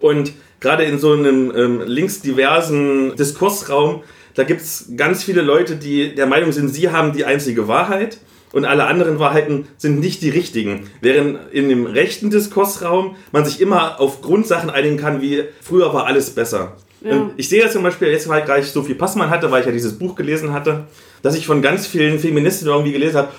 Und 0.00 0.32
gerade 0.60 0.84
in 0.84 0.98
so 0.98 1.12
einem 1.12 1.52
ähm, 1.54 1.82
linksdiversen 1.86 3.16
Diskursraum, 3.16 4.02
da 4.34 4.44
gibt 4.44 4.62
es 4.62 4.90
ganz 4.96 5.22
viele 5.22 5.42
Leute, 5.42 5.76
die 5.76 6.14
der 6.14 6.26
Meinung 6.26 6.52
sind, 6.52 6.68
sie 6.68 6.90
haben 6.90 7.12
die 7.12 7.24
einzige 7.24 7.68
Wahrheit 7.68 8.18
und 8.54 8.64
alle 8.64 8.84
anderen 8.84 9.18
Wahrheiten 9.18 9.66
sind 9.76 9.98
nicht 9.98 10.22
die 10.22 10.30
richtigen. 10.30 10.88
Während 11.00 11.38
in 11.52 11.68
dem 11.68 11.86
rechten 11.86 12.30
Diskursraum 12.30 13.16
man 13.32 13.44
sich 13.44 13.60
immer 13.60 14.00
auf 14.00 14.22
Grundsachen 14.22 14.70
einigen 14.70 14.96
kann, 14.96 15.20
wie 15.20 15.42
früher 15.60 15.92
war 15.92 16.06
alles 16.06 16.30
besser. 16.30 16.76
Ja. 17.02 17.30
Ich 17.36 17.48
sehe 17.50 17.62
das 17.62 17.72
zum 17.72 17.82
Beispiel, 17.82 18.08
jetzt 18.08 18.28
weil 18.28 18.44
ich 18.60 18.70
so 18.70 18.82
viel 18.82 18.94
Passmann 18.94 19.28
hatte, 19.28 19.50
weil 19.50 19.60
ich 19.60 19.66
ja 19.66 19.72
dieses 19.72 19.98
Buch 19.98 20.14
gelesen 20.14 20.52
hatte, 20.54 20.84
dass 21.20 21.36
ich 21.36 21.46
von 21.46 21.62
ganz 21.62 21.86
vielen 21.86 22.18
Feministinnen 22.18 22.72
irgendwie 22.72 22.92
gelesen 22.92 23.16
habe, 23.16 23.32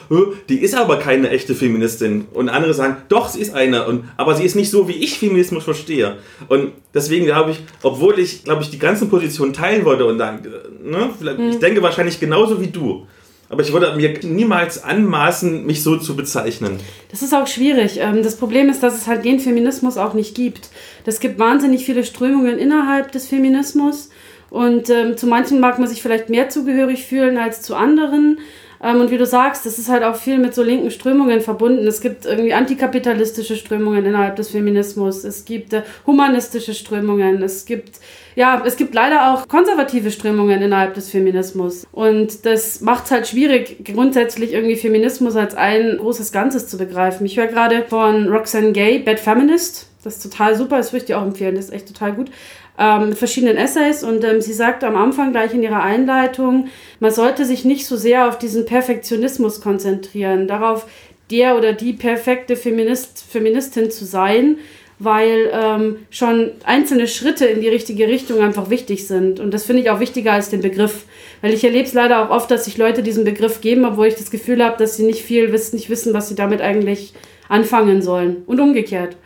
die 0.50 0.60
ist 0.60 0.76
aber 0.76 1.00
keine 1.00 1.30
echte 1.30 1.56
Feministin. 1.56 2.26
Und 2.34 2.50
andere 2.50 2.74
sagen, 2.74 2.98
doch, 3.08 3.30
sie 3.30 3.40
ist 3.40 3.56
eine, 3.56 3.88
und, 3.88 4.04
aber 4.18 4.36
sie 4.36 4.44
ist 4.44 4.56
nicht 4.56 4.70
so, 4.70 4.88
wie 4.88 4.94
ich 5.04 5.18
Feminismus 5.18 5.64
verstehe. 5.64 6.18
Und 6.48 6.74
deswegen 6.94 7.26
glaube 7.26 7.52
ich, 7.52 7.60
obwohl 7.82 8.20
ich, 8.20 8.44
glaube 8.44 8.64
ich, 8.64 8.70
die 8.70 8.80
ganzen 8.80 9.10
Positionen 9.10 9.54
teilen 9.54 9.86
wollte 9.86 10.06
und 10.06 10.18
dann, 10.18 10.42
ne, 10.84 11.10
hm. 11.20 11.50
ich 11.50 11.60
denke 11.60 11.82
wahrscheinlich 11.82 12.20
genauso 12.20 12.60
wie 12.60 12.68
du. 12.68 13.08
Aber 13.56 13.64
ich 13.64 13.72
würde 13.72 13.96
mir 13.96 14.20
niemals 14.24 14.84
anmaßen, 14.84 15.66
mich 15.66 15.82
so 15.82 15.96
zu 15.96 16.18
bezeichnen. 16.18 16.78
Das 17.10 17.22
ist 17.22 17.34
auch 17.34 17.48
schwierig. 17.48 18.02
Ähm, 18.02 18.22
das 18.22 18.36
Problem 18.36 18.68
ist, 18.68 18.84
dass 18.84 18.98
es 18.98 19.08
halt 19.08 19.24
den 19.24 19.40
Feminismus 19.40 19.96
auch 19.96 20.14
nicht 20.14 20.36
gibt. 20.36 20.68
Es 21.06 21.22
gibt 21.22 21.40
wahnsinnig 21.40 21.86
viele 21.86 22.04
Strömungen 22.04 22.58
innerhalb 22.58 23.14
des 23.14 23.28
Feminismus. 23.28 24.10
Und 24.50 24.90
ähm, 24.90 25.16
zu 25.16 25.26
manchen 25.28 25.62
mag 25.62 25.80
man 25.80 25.88
sich 25.88 26.02
vielleicht 26.02 26.30
mehr 26.30 26.50
zugehörig 26.50 27.06
fühlen 27.06 27.38
als 27.38 27.62
zu 27.62 27.76
anderen. 27.76 28.40
Ähm, 28.84 29.02
und 29.02 29.12
wie 29.12 29.18
du 29.18 29.26
sagst, 29.26 29.66
das 29.66 29.80
ist 29.80 29.90
halt 29.90 30.04
auch 30.04 30.16
viel 30.16 30.38
mit 30.38 30.54
so 30.54 30.64
linken 30.64 30.92
Strömungen 30.92 31.42
verbunden. 31.42 31.88
Es 31.88 32.02
gibt 32.02 32.26
irgendwie 32.26 32.54
antikapitalistische 32.54 33.56
Strömungen 33.56 34.06
innerhalb 34.06 34.36
des 34.36 34.50
Feminismus. 34.50 35.24
Es 35.24 35.46
gibt 35.46 35.74
äh, 35.74 35.84
humanistische 36.06 36.74
Strömungen. 36.74 37.42
Es 37.42 37.66
gibt, 37.66 38.00
ja, 38.36 38.62
es 38.66 38.78
gibt 38.78 38.94
leider 38.94 39.34
auch 39.34 39.48
konservative 39.48 40.12
Strömungen 40.12 40.62
innerhalb 40.62 40.94
des 40.94 41.10
Feminismus. 41.10 41.86
Und 41.92 42.46
das 42.46 42.82
macht 42.82 43.06
es 43.06 43.12
halt 43.12 43.28
schwierig, 43.28 43.86
grundsätzlich 43.86 44.54
irgendwie 44.54 44.76
Feminismus 44.76 45.36
als 45.36 45.56
ein 45.56 45.98
großes 45.98 46.32
Ganzes 46.32 46.68
zu 46.68 46.78
begreifen. 46.78 47.26
Ich 47.26 47.38
höre 47.38 47.48
gerade 47.48 47.84
von 47.88 48.28
Roxanne 48.30 48.72
Gay, 48.72 49.00
Bad 49.00 49.20
Feminist. 49.20 49.90
Das 50.04 50.18
ist 50.18 50.32
total 50.32 50.56
super, 50.56 50.78
das 50.78 50.94
würde 50.94 51.00
ich 51.00 51.06
dir 51.06 51.18
auch 51.18 51.24
empfehlen, 51.24 51.56
das 51.56 51.66
ist 51.66 51.74
echt 51.74 51.88
total 51.88 52.14
gut 52.14 52.30
ähm, 52.78 53.10
mit 53.10 53.18
verschiedenen 53.18 53.58
Essays 53.58 54.04
und 54.04 54.24
ähm, 54.24 54.42
sie 54.42 54.54
sagt 54.54 54.84
am 54.84 54.96
Anfang 54.96 55.32
gleich 55.32 55.54
in 55.54 55.64
ihrer 55.64 55.82
Einleitung, 55.82 56.68
man 57.00 57.12
sollte 57.12 57.46
sich 57.46 57.66
nicht 57.66 57.86
so 57.86 57.96
sehr 57.96 58.28
auf 58.28 58.38
diesen 58.38 58.66
Perfektionismus 58.66 59.62
konzentrieren, 59.62 60.48
darauf 60.48 60.86
der 61.32 61.58
oder 61.58 61.74
die 61.74 61.94
perfekte 61.94 62.56
Feminist, 62.56 63.24
Feministin 63.30 63.90
zu 63.92 64.06
sein, 64.06 64.58
weil 65.00 65.50
ähm, 65.52 65.98
schon 66.10 66.52
einzelne 66.64 67.08
Schritte 67.08 67.46
in 67.46 67.62
die 67.62 67.68
richtige 67.68 68.08
Richtung 68.08 68.42
einfach 68.42 68.70
wichtig 68.70 69.08
sind. 69.08 69.40
Und 69.40 69.54
das 69.54 69.66
finde 69.66 69.82
ich 69.82 69.90
auch 69.90 70.00
wichtiger 70.00 70.34
als 70.34 70.50
den 70.50 70.62
Begriff. 70.62 71.04
Weil 71.42 71.54
ich 71.54 71.64
erlebe 71.64 71.86
es 71.86 71.94
leider 71.94 72.24
auch 72.24 72.30
oft, 72.30 72.50
dass 72.50 72.66
sich 72.66 72.78
Leute 72.78 73.04
diesen 73.04 73.26
Begriff 73.26 73.60
geben, 73.60 73.84
obwohl 73.84 74.08
ich 74.08 74.16
das 74.16 74.32
Gefühl 74.32 74.64
habe, 74.64 74.78
dass 74.78 74.96
sie 74.96 75.04
nicht 75.04 75.22
viel 75.22 75.52
wissen, 75.52 75.76
nicht 75.76 75.90
wissen, 75.90 76.14
was 76.14 76.30
sie 76.30 76.36
damit 76.36 76.62
eigentlich 76.62 77.14
anfangen 77.50 78.02
sollen. 78.02 78.44
Und 78.46 78.62
umgekehrt. 78.62 79.18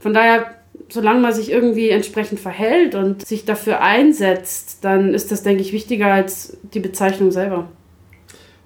Von 0.00 0.12
daher 0.12 0.61
solange 0.92 1.20
man 1.20 1.32
sich 1.32 1.50
irgendwie 1.50 1.88
entsprechend 1.88 2.38
verhält 2.38 2.94
und 2.94 3.26
sich 3.26 3.44
dafür 3.44 3.80
einsetzt, 3.80 4.78
dann 4.82 5.14
ist 5.14 5.32
das, 5.32 5.42
denke 5.42 5.62
ich, 5.62 5.72
wichtiger 5.72 6.12
als 6.12 6.58
die 6.62 6.80
Bezeichnung 6.80 7.30
selber. 7.30 7.68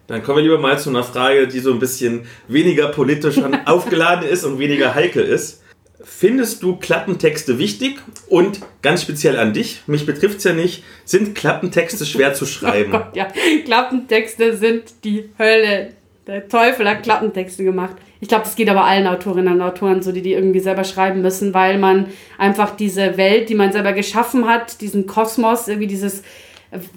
Dann 0.09 0.23
kommen 0.23 0.39
wir 0.39 0.43
lieber 0.43 0.59
mal 0.59 0.79
zu 0.79 0.91
einer 0.91 1.05
Frage, 1.05 1.49
die 1.49 1.61
so 1.61 1.73
ein 1.73 1.79
bisschen 1.79 2.27
weniger 2.49 2.89
politisch 2.89 3.41
aufgeladen 3.65 4.29
ist 4.29 4.45
und 4.45 4.59
weniger 4.59 4.95
heikel 4.95 5.25
ist. 5.25 5.63
Findest 6.03 6.63
du 6.63 6.77
Klappentexte 6.77 7.59
wichtig? 7.59 7.99
Und 8.29 8.61
ganz 8.83 9.03
speziell 9.03 9.39
an 9.39 9.53
dich, 9.53 9.83
mich 9.87 10.07
betrifft 10.07 10.39
es 10.39 10.45
ja 10.45 10.53
nicht, 10.53 10.85
sind 11.05 11.35
Klappentexte 11.35 12.07
schwer 12.07 12.35
zu 12.35 12.47
schreiben? 12.47 12.93
Oh 12.95 12.99
Gott, 12.99 13.17
ja, 13.17 13.29
Klappentexte 13.65 14.57
sind 14.57 15.05
die 15.05 15.31
Hölle. 15.39 15.95
Der 16.27 16.49
Teufel 16.49 16.89
hat 16.89 17.03
Klappentexte 17.03 17.65
gemacht. 17.65 17.97
Ich 18.21 18.29
glaube, 18.29 18.45
das 18.45 18.57
geht 18.57 18.69
aber 18.69 18.85
allen 18.85 19.07
Autorinnen 19.07 19.55
und 19.55 19.63
Autoren 19.63 20.03
so, 20.03 20.13
die 20.13 20.23
die 20.23 20.33
irgendwie 20.33 20.61
selber 20.61 20.85
schreiben 20.85 21.23
müssen, 21.23 21.53
weil 21.53 21.79
man 21.79 22.07
einfach 22.39 22.75
diese 22.77 23.17
Welt, 23.17 23.49
die 23.49 23.55
man 23.55 23.73
selber 23.73 23.93
geschaffen 23.93 24.49
hat, 24.49 24.81
diesen 24.81 25.07
Kosmos, 25.07 25.69
irgendwie 25.69 25.87
dieses, 25.87 26.23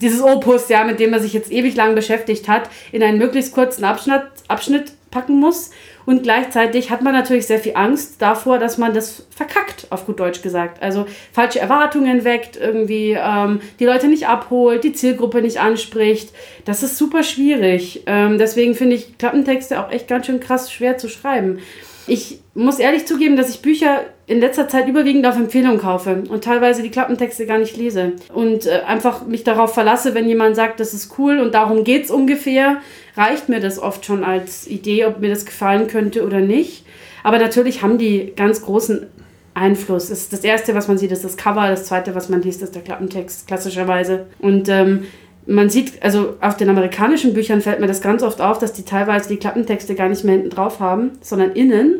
dieses 0.02 0.22
Opus, 0.22 0.70
ja, 0.70 0.84
mit 0.84 1.00
dem 1.00 1.12
man 1.12 1.22
sich 1.22 1.34
jetzt 1.34 1.52
ewig 1.52 1.76
lang 1.76 1.96
beschäftigt 1.96 2.48
hat, 2.48 2.70
in 2.92 3.04
einen 3.04 3.18
möglichst 3.18 3.54
kurzen 3.54 3.84
Abschnitt, 3.84 4.24
Abschnitt 4.48 4.94
packen 5.12 5.40
muss. 5.40 5.72
Und 6.10 6.24
gleichzeitig 6.24 6.89
hat 6.89 7.04
man 7.04 7.13
natürlich 7.13 7.46
sehr 7.46 7.60
viel 7.60 7.74
Angst 7.75 8.20
davor, 8.20 8.58
dass 8.58 8.80
man 8.80 8.96
das 8.96 9.28
verkackt 9.30 9.86
auf 9.92 10.08
gut 10.08 10.20
Deutsch 10.20 10.42
gesagt. 10.42 10.82
Also 10.82 11.06
falsche 11.32 11.60
Erwartungen 11.60 12.24
weckt, 12.24 12.58
irgendwie 12.58 13.16
ähm, 13.16 13.62
die 13.80 13.86
Leute 13.86 14.08
nicht 14.08 14.28
abholt, 14.28 14.84
die 14.84 14.94
Zielgruppe 14.94 15.44
nicht 15.44 15.60
anspricht. 15.60 16.32
Das 16.66 16.82
ist 16.82 16.98
super 16.98 17.22
schwierig. 17.22 18.06
Ähm, 18.08 18.39
deswegen 18.39 18.74
finde 18.74 18.96
ich 18.96 19.20
Klappentexte 19.20 19.80
auch 19.80 19.92
echt 19.92 20.08
ganz 20.08 20.25
schön 20.25 20.39
krass 20.39 20.74
schwer 20.74 20.98
zu 20.98 21.10
schreiben. 21.10 21.60
Ich 22.08 22.39
muss 22.56 22.80
ehrlich 22.80 23.06
zugeben, 23.06 23.38
dass 23.38 23.51
ich 23.51 23.62
Bücher 23.62 24.01
in 24.25 24.39
letzter 24.39 24.68
Zeit 24.68 24.88
überwiegend 24.88 25.28
auf 25.28 25.38
Empfehlung 25.38 25.78
kaufe 25.78 26.24
und 26.28 26.44
teilweise 26.44 26.82
die 26.82 26.89
Klappentexte 26.89 27.46
gar 27.46 27.60
nicht 27.60 27.78
lese 27.78 28.13
und 28.34 28.66
äh, 28.66 28.82
einfach 28.86 29.28
mich 29.28 29.44
darauf 29.44 29.75
verlasse, 29.75 30.16
wenn 30.16 30.28
jemand 30.28 30.56
sagt, 30.56 30.80
das 30.80 30.96
ist 30.96 31.20
cool 31.20 31.39
und 31.39 31.54
darum 31.54 31.84
geht 31.84 32.06
es 32.06 32.12
ungefähr, 32.12 32.78
reicht 33.20 33.50
mir 33.50 33.60
das 33.60 33.78
oft 33.78 34.06
schon 34.06 34.24
als 34.24 34.66
Idee, 34.66 35.06
ob 35.06 35.20
mir 35.20 35.30
das 35.30 35.46
gefallen 35.46 35.88
könnte 35.88 36.26
oder 36.26 36.40
nicht. 36.40 36.86
Aber 37.22 37.38
natürlich 37.38 37.84
haben 37.84 37.98
die 37.98 38.32
ganz 38.36 38.62
großen 38.62 39.06
Einfluss. 39.54 40.08
Das, 40.08 40.20
ist 40.20 40.34
das 40.34 40.44
erste, 40.44 40.74
was 40.74 40.88
man 40.88 40.98
sieht, 40.98 41.12
ist 41.12 41.26
das 41.26 41.36
Cover. 41.36 41.68
Das 41.68 41.86
zweite, 41.86 42.16
was 42.16 42.30
man 42.30 42.42
liest, 42.42 42.62
ist 42.62 42.76
der 42.76 42.82
Klappentext, 42.82 43.46
klassischerweise. 43.46 44.26
Und 44.40 44.70
ähm, 44.70 45.04
man 45.46 45.70
sieht, 45.70 46.02
also 46.02 46.36
auf 46.40 46.56
den 46.56 46.70
amerikanischen 46.70 47.34
Büchern 47.34 47.62
fällt 47.62 47.82
mir 47.82 47.88
das 47.88 48.02
ganz 48.02 48.24
oft 48.24 48.40
auf, 48.40 48.58
dass 48.58 48.72
die 48.72 48.84
teilweise 48.84 49.28
die 49.28 49.38
Klappentexte 49.38 49.96
gar 49.96 50.08
nicht 50.08 50.24
mehr 50.24 50.36
hinten 50.36 50.52
drauf 50.52 50.80
haben, 50.80 51.12
sondern 51.22 51.52
innen 51.52 51.96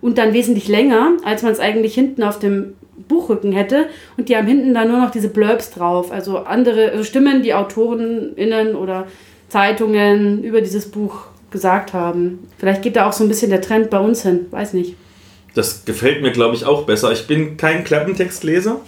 und 0.00 0.16
dann 0.16 0.32
wesentlich 0.32 0.68
länger, 0.68 1.16
als 1.24 1.42
man 1.42 1.52
es 1.52 1.60
eigentlich 1.60 1.94
hinten 1.94 2.22
auf 2.22 2.38
dem 2.38 2.74
Buchrücken 3.08 3.52
hätte. 3.52 3.86
Und 4.16 4.28
die 4.28 4.36
haben 4.36 4.46
hinten 4.46 4.72
dann 4.72 4.88
nur 4.88 5.00
noch 5.00 5.10
diese 5.10 5.28
Blurbs 5.28 5.70
drauf, 5.70 6.12
also 6.12 6.38
andere 6.38 6.92
also 6.92 7.04
Stimmen, 7.04 7.42
die 7.42 7.52
AutorenInnen 7.52 8.74
oder 8.74 9.06
Zeitungen 9.48 10.42
über 10.42 10.60
dieses 10.60 10.90
Buch 10.90 11.26
gesagt 11.50 11.92
haben. 11.92 12.48
Vielleicht 12.58 12.82
geht 12.82 12.96
da 12.96 13.08
auch 13.08 13.12
so 13.12 13.24
ein 13.24 13.28
bisschen 13.28 13.50
der 13.50 13.60
Trend 13.60 13.90
bei 13.90 13.98
uns 13.98 14.22
hin, 14.22 14.46
weiß 14.50 14.72
nicht. 14.72 14.96
Das 15.54 15.84
gefällt 15.84 16.22
mir, 16.22 16.32
glaube 16.32 16.54
ich, 16.54 16.64
auch 16.64 16.84
besser. 16.84 17.12
Ich 17.12 17.26
bin 17.26 17.56
kein 17.56 17.84
Klappentextleser 17.84 18.80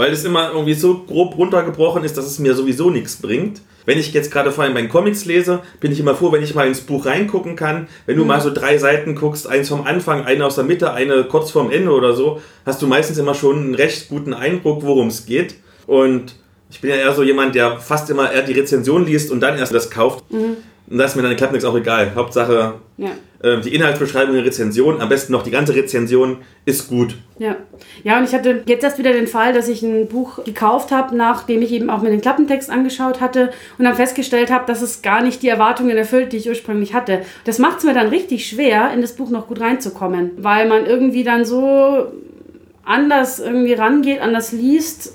weil 0.00 0.12
es 0.12 0.24
immer 0.24 0.52
irgendwie 0.52 0.72
so 0.72 1.02
grob 1.06 1.36
runtergebrochen 1.36 2.04
ist, 2.04 2.16
dass 2.16 2.24
es 2.24 2.38
mir 2.38 2.54
sowieso 2.54 2.88
nichts 2.88 3.16
bringt. 3.16 3.60
Wenn 3.84 3.98
ich 3.98 4.14
jetzt 4.14 4.30
gerade 4.30 4.50
vor 4.50 4.64
allem 4.64 4.72
bei 4.72 4.86
Comics 4.86 5.26
lese, 5.26 5.60
bin 5.78 5.92
ich 5.92 6.00
immer 6.00 6.14
froh, 6.14 6.32
wenn 6.32 6.42
ich 6.42 6.54
mal 6.54 6.66
ins 6.66 6.80
Buch 6.80 7.04
reingucken 7.04 7.54
kann. 7.54 7.86
Wenn 8.06 8.16
du 8.16 8.22
mhm. 8.22 8.28
mal 8.28 8.40
so 8.40 8.50
drei 8.50 8.78
Seiten 8.78 9.14
guckst, 9.14 9.46
eins 9.46 9.68
vom 9.68 9.86
Anfang, 9.86 10.24
eine 10.24 10.46
aus 10.46 10.54
der 10.54 10.64
Mitte, 10.64 10.94
eine 10.94 11.24
kurz 11.24 11.50
vorm 11.50 11.70
Ende 11.70 11.90
oder 11.90 12.14
so, 12.14 12.40
hast 12.64 12.80
du 12.80 12.86
meistens 12.86 13.18
immer 13.18 13.34
schon 13.34 13.58
einen 13.58 13.74
recht 13.74 14.08
guten 14.08 14.32
Eindruck, 14.32 14.84
worum 14.84 15.08
es 15.08 15.26
geht. 15.26 15.56
Und 15.86 16.34
ich 16.70 16.80
bin 16.80 16.90
ja 16.90 16.96
eher 16.96 17.12
so 17.12 17.22
jemand, 17.22 17.54
der 17.54 17.78
fast 17.78 18.08
immer 18.10 18.32
eher 18.32 18.42
die 18.42 18.52
Rezension 18.52 19.04
liest 19.04 19.30
und 19.30 19.40
dann 19.40 19.58
erst 19.58 19.74
das 19.74 19.90
kauft. 19.90 20.30
Mhm. 20.32 20.56
Und 20.90 20.98
da 20.98 21.04
ist 21.04 21.14
mir 21.14 21.22
dann 21.22 21.36
Klappnix 21.36 21.64
auch 21.64 21.76
egal. 21.76 22.12
Hauptsache, 22.16 22.74
ja. 22.96 23.10
äh, 23.42 23.60
die 23.60 23.72
Inhaltsbeschreibung 23.74 24.34
der 24.34 24.44
Rezension, 24.44 25.00
am 25.00 25.08
besten 25.08 25.32
noch 25.32 25.44
die 25.44 25.52
ganze 25.52 25.72
Rezension, 25.74 26.38
ist 26.64 26.88
gut. 26.88 27.14
Ja. 27.38 27.56
Ja, 28.02 28.18
und 28.18 28.24
ich 28.24 28.34
hatte 28.34 28.62
jetzt 28.66 28.82
erst 28.82 28.98
wieder 28.98 29.12
den 29.12 29.28
Fall, 29.28 29.52
dass 29.52 29.68
ich 29.68 29.82
ein 29.82 30.08
Buch 30.08 30.42
gekauft 30.44 30.90
habe, 30.90 31.16
nachdem 31.16 31.62
ich 31.62 31.70
eben 31.70 31.90
auch 31.90 32.02
mir 32.02 32.10
den 32.10 32.20
Klappentext 32.20 32.70
angeschaut 32.70 33.20
hatte 33.20 33.50
und 33.78 33.84
dann 33.84 33.94
festgestellt 33.94 34.50
habe, 34.50 34.66
dass 34.66 34.82
es 34.82 35.00
gar 35.00 35.22
nicht 35.22 35.42
die 35.42 35.48
Erwartungen 35.48 35.96
erfüllt, 35.96 36.32
die 36.32 36.38
ich 36.38 36.48
ursprünglich 36.48 36.92
hatte. 36.92 37.20
Das 37.44 37.60
macht 37.60 37.78
es 37.78 37.84
mir 37.84 37.94
dann 37.94 38.08
richtig 38.08 38.48
schwer, 38.48 38.92
in 38.92 39.00
das 39.00 39.14
Buch 39.14 39.30
noch 39.30 39.46
gut 39.46 39.60
reinzukommen, 39.60 40.32
weil 40.38 40.68
man 40.68 40.86
irgendwie 40.86 41.22
dann 41.22 41.44
so 41.44 42.06
anders 42.84 43.38
irgendwie 43.38 43.74
rangeht, 43.74 44.20
anders 44.20 44.50
liest. 44.50 45.14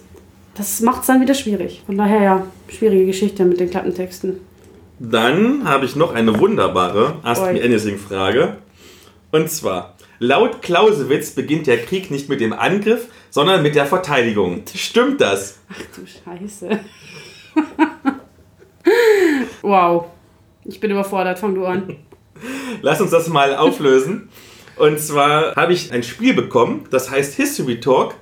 Das 0.56 0.80
macht 0.80 1.02
es 1.02 1.08
dann 1.08 1.22
wieder 1.22 1.34
schwierig. 1.34 1.84
Von 1.86 1.98
daher 1.98 2.22
ja, 2.22 2.48
schwierige 2.70 3.06
Geschichte 3.06 3.44
mit 3.46 3.60
den 3.60 3.70
Klappentexten. 3.70 4.40
Dann 5.00 5.68
habe 5.68 5.86
ich 5.86 5.98
noch 5.98 6.14
eine 6.14 6.40
wunderbare 6.40 7.18
Ask 7.24 7.42
Me 7.42 7.62
Anything-Frage. 7.62 8.58
Und 9.32 9.52
zwar, 9.52 9.98
laut 10.20 10.62
Clausewitz 10.62 11.32
beginnt 11.32 11.68
der 11.68 11.80
Krieg 11.80 12.10
nicht 12.10 12.30
mit 12.30 12.40
dem 12.40 12.54
Angriff, 12.54 13.08
sondern 13.30 13.62
mit 13.62 13.76
der 13.76 13.86
Verteidigung. 13.86 14.64
Stimmt 14.74 15.20
das? 15.20 15.60
Ach 15.70 15.82
du 15.94 16.08
Scheiße. 16.08 16.80
wow. 19.62 20.06
Ich 20.64 20.80
bin 20.80 20.92
überfordert, 20.92 21.38
fang 21.38 21.54
du 21.54 21.66
an. 21.66 21.98
Lass 22.82 23.02
uns 23.02 23.12
das 23.12 23.28
mal 23.28 23.56
auflösen. 23.56 24.30
Und 24.78 25.00
zwar 25.00 25.56
habe 25.56 25.74
ich 25.74 25.92
ein 25.92 26.04
Spiel 26.04 26.34
bekommen, 26.34 26.86
das 26.92 27.12
heißt 27.12 27.36
History 27.36 27.82
Talk. 27.82 28.16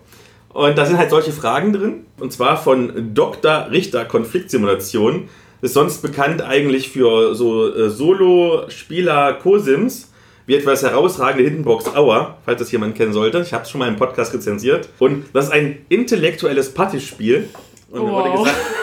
Und 0.53 0.77
da 0.77 0.85
sind 0.85 0.97
halt 0.97 1.09
solche 1.09 1.31
Fragen 1.31 1.73
drin. 1.73 2.05
Und 2.19 2.31
zwar 2.31 2.57
von 2.57 3.13
Dr. 3.13 3.67
Richter 3.71 4.05
Konfliktsimulation 4.05 5.29
ist 5.61 5.73
sonst 5.73 6.01
bekannt 6.01 6.41
eigentlich 6.41 6.89
für 6.89 7.35
so 7.35 7.73
äh, 7.73 7.89
Solo-Spieler 7.89 9.33
Co-Sims, 9.33 10.11
wie 10.45 10.55
etwa 10.55 10.71
das 10.71 10.83
herausragende 10.83 11.43
Hiddenbox 11.45 11.95
Hour, 11.95 12.37
falls 12.45 12.59
das 12.59 12.71
jemand 12.71 12.95
kennen 12.95 13.13
sollte. 13.13 13.39
Ich 13.39 13.53
habe 13.53 13.63
es 13.63 13.69
schon 13.69 13.79
mal 13.79 13.87
im 13.87 13.95
Podcast 13.95 14.33
rezensiert. 14.33 14.89
Und 14.99 15.25
das 15.33 15.45
ist 15.45 15.51
ein 15.51 15.85
intellektuelles 15.89 16.73
Partyspiel. 16.73 17.49
Und 17.89 18.01
wow. 18.01 18.07
mir 18.07 18.13
wurde 18.13 18.43
gesagt, 18.43 18.57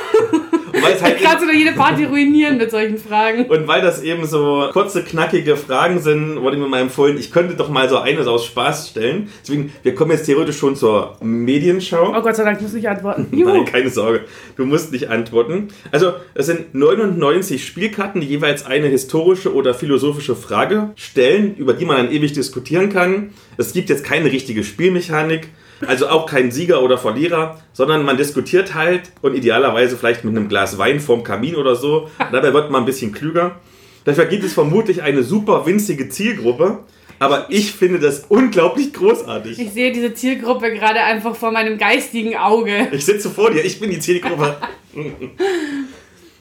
halt 0.82 1.22
kannst 1.22 1.42
du 1.42 1.46
doch 1.46 1.54
jede 1.54 1.72
Party 1.72 2.04
ruinieren 2.04 2.58
mit 2.58 2.70
solchen 2.70 2.98
Fragen. 2.98 3.46
Und 3.46 3.66
weil 3.66 3.82
das 3.82 4.02
eben 4.02 4.26
so 4.26 4.68
kurze, 4.72 5.02
knackige 5.02 5.56
Fragen 5.56 6.00
sind, 6.00 6.40
wurde 6.40 6.56
mir 6.56 6.66
mal 6.66 6.80
empfohlen, 6.80 7.18
ich 7.18 7.30
könnte 7.30 7.54
doch 7.54 7.68
mal 7.68 7.88
so 7.88 7.98
eines 7.98 8.26
aus 8.26 8.46
Spaß 8.46 8.90
stellen. 8.90 9.28
Deswegen, 9.42 9.72
wir 9.82 9.94
kommen 9.94 10.10
jetzt 10.12 10.26
theoretisch 10.26 10.58
schon 10.58 10.76
zur 10.76 11.16
Medienschau. 11.20 12.14
Oh 12.16 12.22
Gott 12.22 12.36
sei 12.36 12.44
Dank, 12.44 12.58
ich 12.58 12.62
muss 12.62 12.72
nicht 12.72 12.88
antworten. 12.88 13.28
Nein, 13.32 13.64
keine 13.64 13.90
Sorge, 13.90 14.22
du 14.56 14.66
musst 14.66 14.92
nicht 14.92 15.08
antworten. 15.08 15.68
Also, 15.90 16.12
es 16.34 16.46
sind 16.46 16.74
99 16.74 17.64
Spielkarten, 17.64 18.20
die 18.20 18.28
jeweils 18.28 18.64
eine 18.66 18.88
historische 18.88 19.54
oder 19.54 19.74
philosophische 19.74 20.36
Frage 20.36 20.90
stellen, 20.96 21.54
über 21.56 21.74
die 21.74 21.84
man 21.84 21.96
dann 21.96 22.12
ewig 22.12 22.32
diskutieren 22.32 22.90
kann. 22.90 23.30
Es 23.56 23.72
gibt 23.72 23.88
jetzt 23.88 24.04
keine 24.04 24.30
richtige 24.32 24.64
Spielmechanik. 24.64 25.48
Also 25.86 26.08
auch 26.08 26.26
kein 26.26 26.50
Sieger 26.50 26.82
oder 26.82 26.98
Verlierer, 26.98 27.58
sondern 27.72 28.04
man 28.04 28.16
diskutiert 28.16 28.74
halt 28.74 29.12
und 29.22 29.34
idealerweise 29.34 29.96
vielleicht 29.96 30.24
mit 30.24 30.36
einem 30.36 30.48
Glas 30.48 30.78
Wein 30.78 31.00
vorm 31.00 31.24
Kamin 31.24 31.56
oder 31.56 31.74
so. 31.74 32.10
Dabei 32.32 32.52
wird 32.52 32.70
man 32.70 32.82
ein 32.82 32.86
bisschen 32.86 33.12
klüger. 33.12 33.56
Dafür 34.04 34.26
gibt 34.26 34.44
es 34.44 34.52
vermutlich 34.52 35.02
eine 35.02 35.22
super 35.22 35.66
winzige 35.66 36.08
Zielgruppe. 36.08 36.80
Aber 37.18 37.46
ich 37.50 37.72
finde 37.72 37.98
das 37.98 38.24
unglaublich 38.30 38.94
großartig. 38.94 39.58
Ich 39.58 39.72
sehe 39.72 39.92
diese 39.92 40.14
Zielgruppe 40.14 40.72
gerade 40.72 41.00
einfach 41.00 41.36
vor 41.36 41.52
meinem 41.52 41.76
geistigen 41.76 42.34
Auge. 42.36 42.88
Ich 42.92 43.04
sitze 43.04 43.28
vor 43.28 43.50
dir, 43.50 43.62
ich 43.62 43.78
bin 43.78 43.90
die 43.90 43.98
Zielgruppe. 43.98 44.56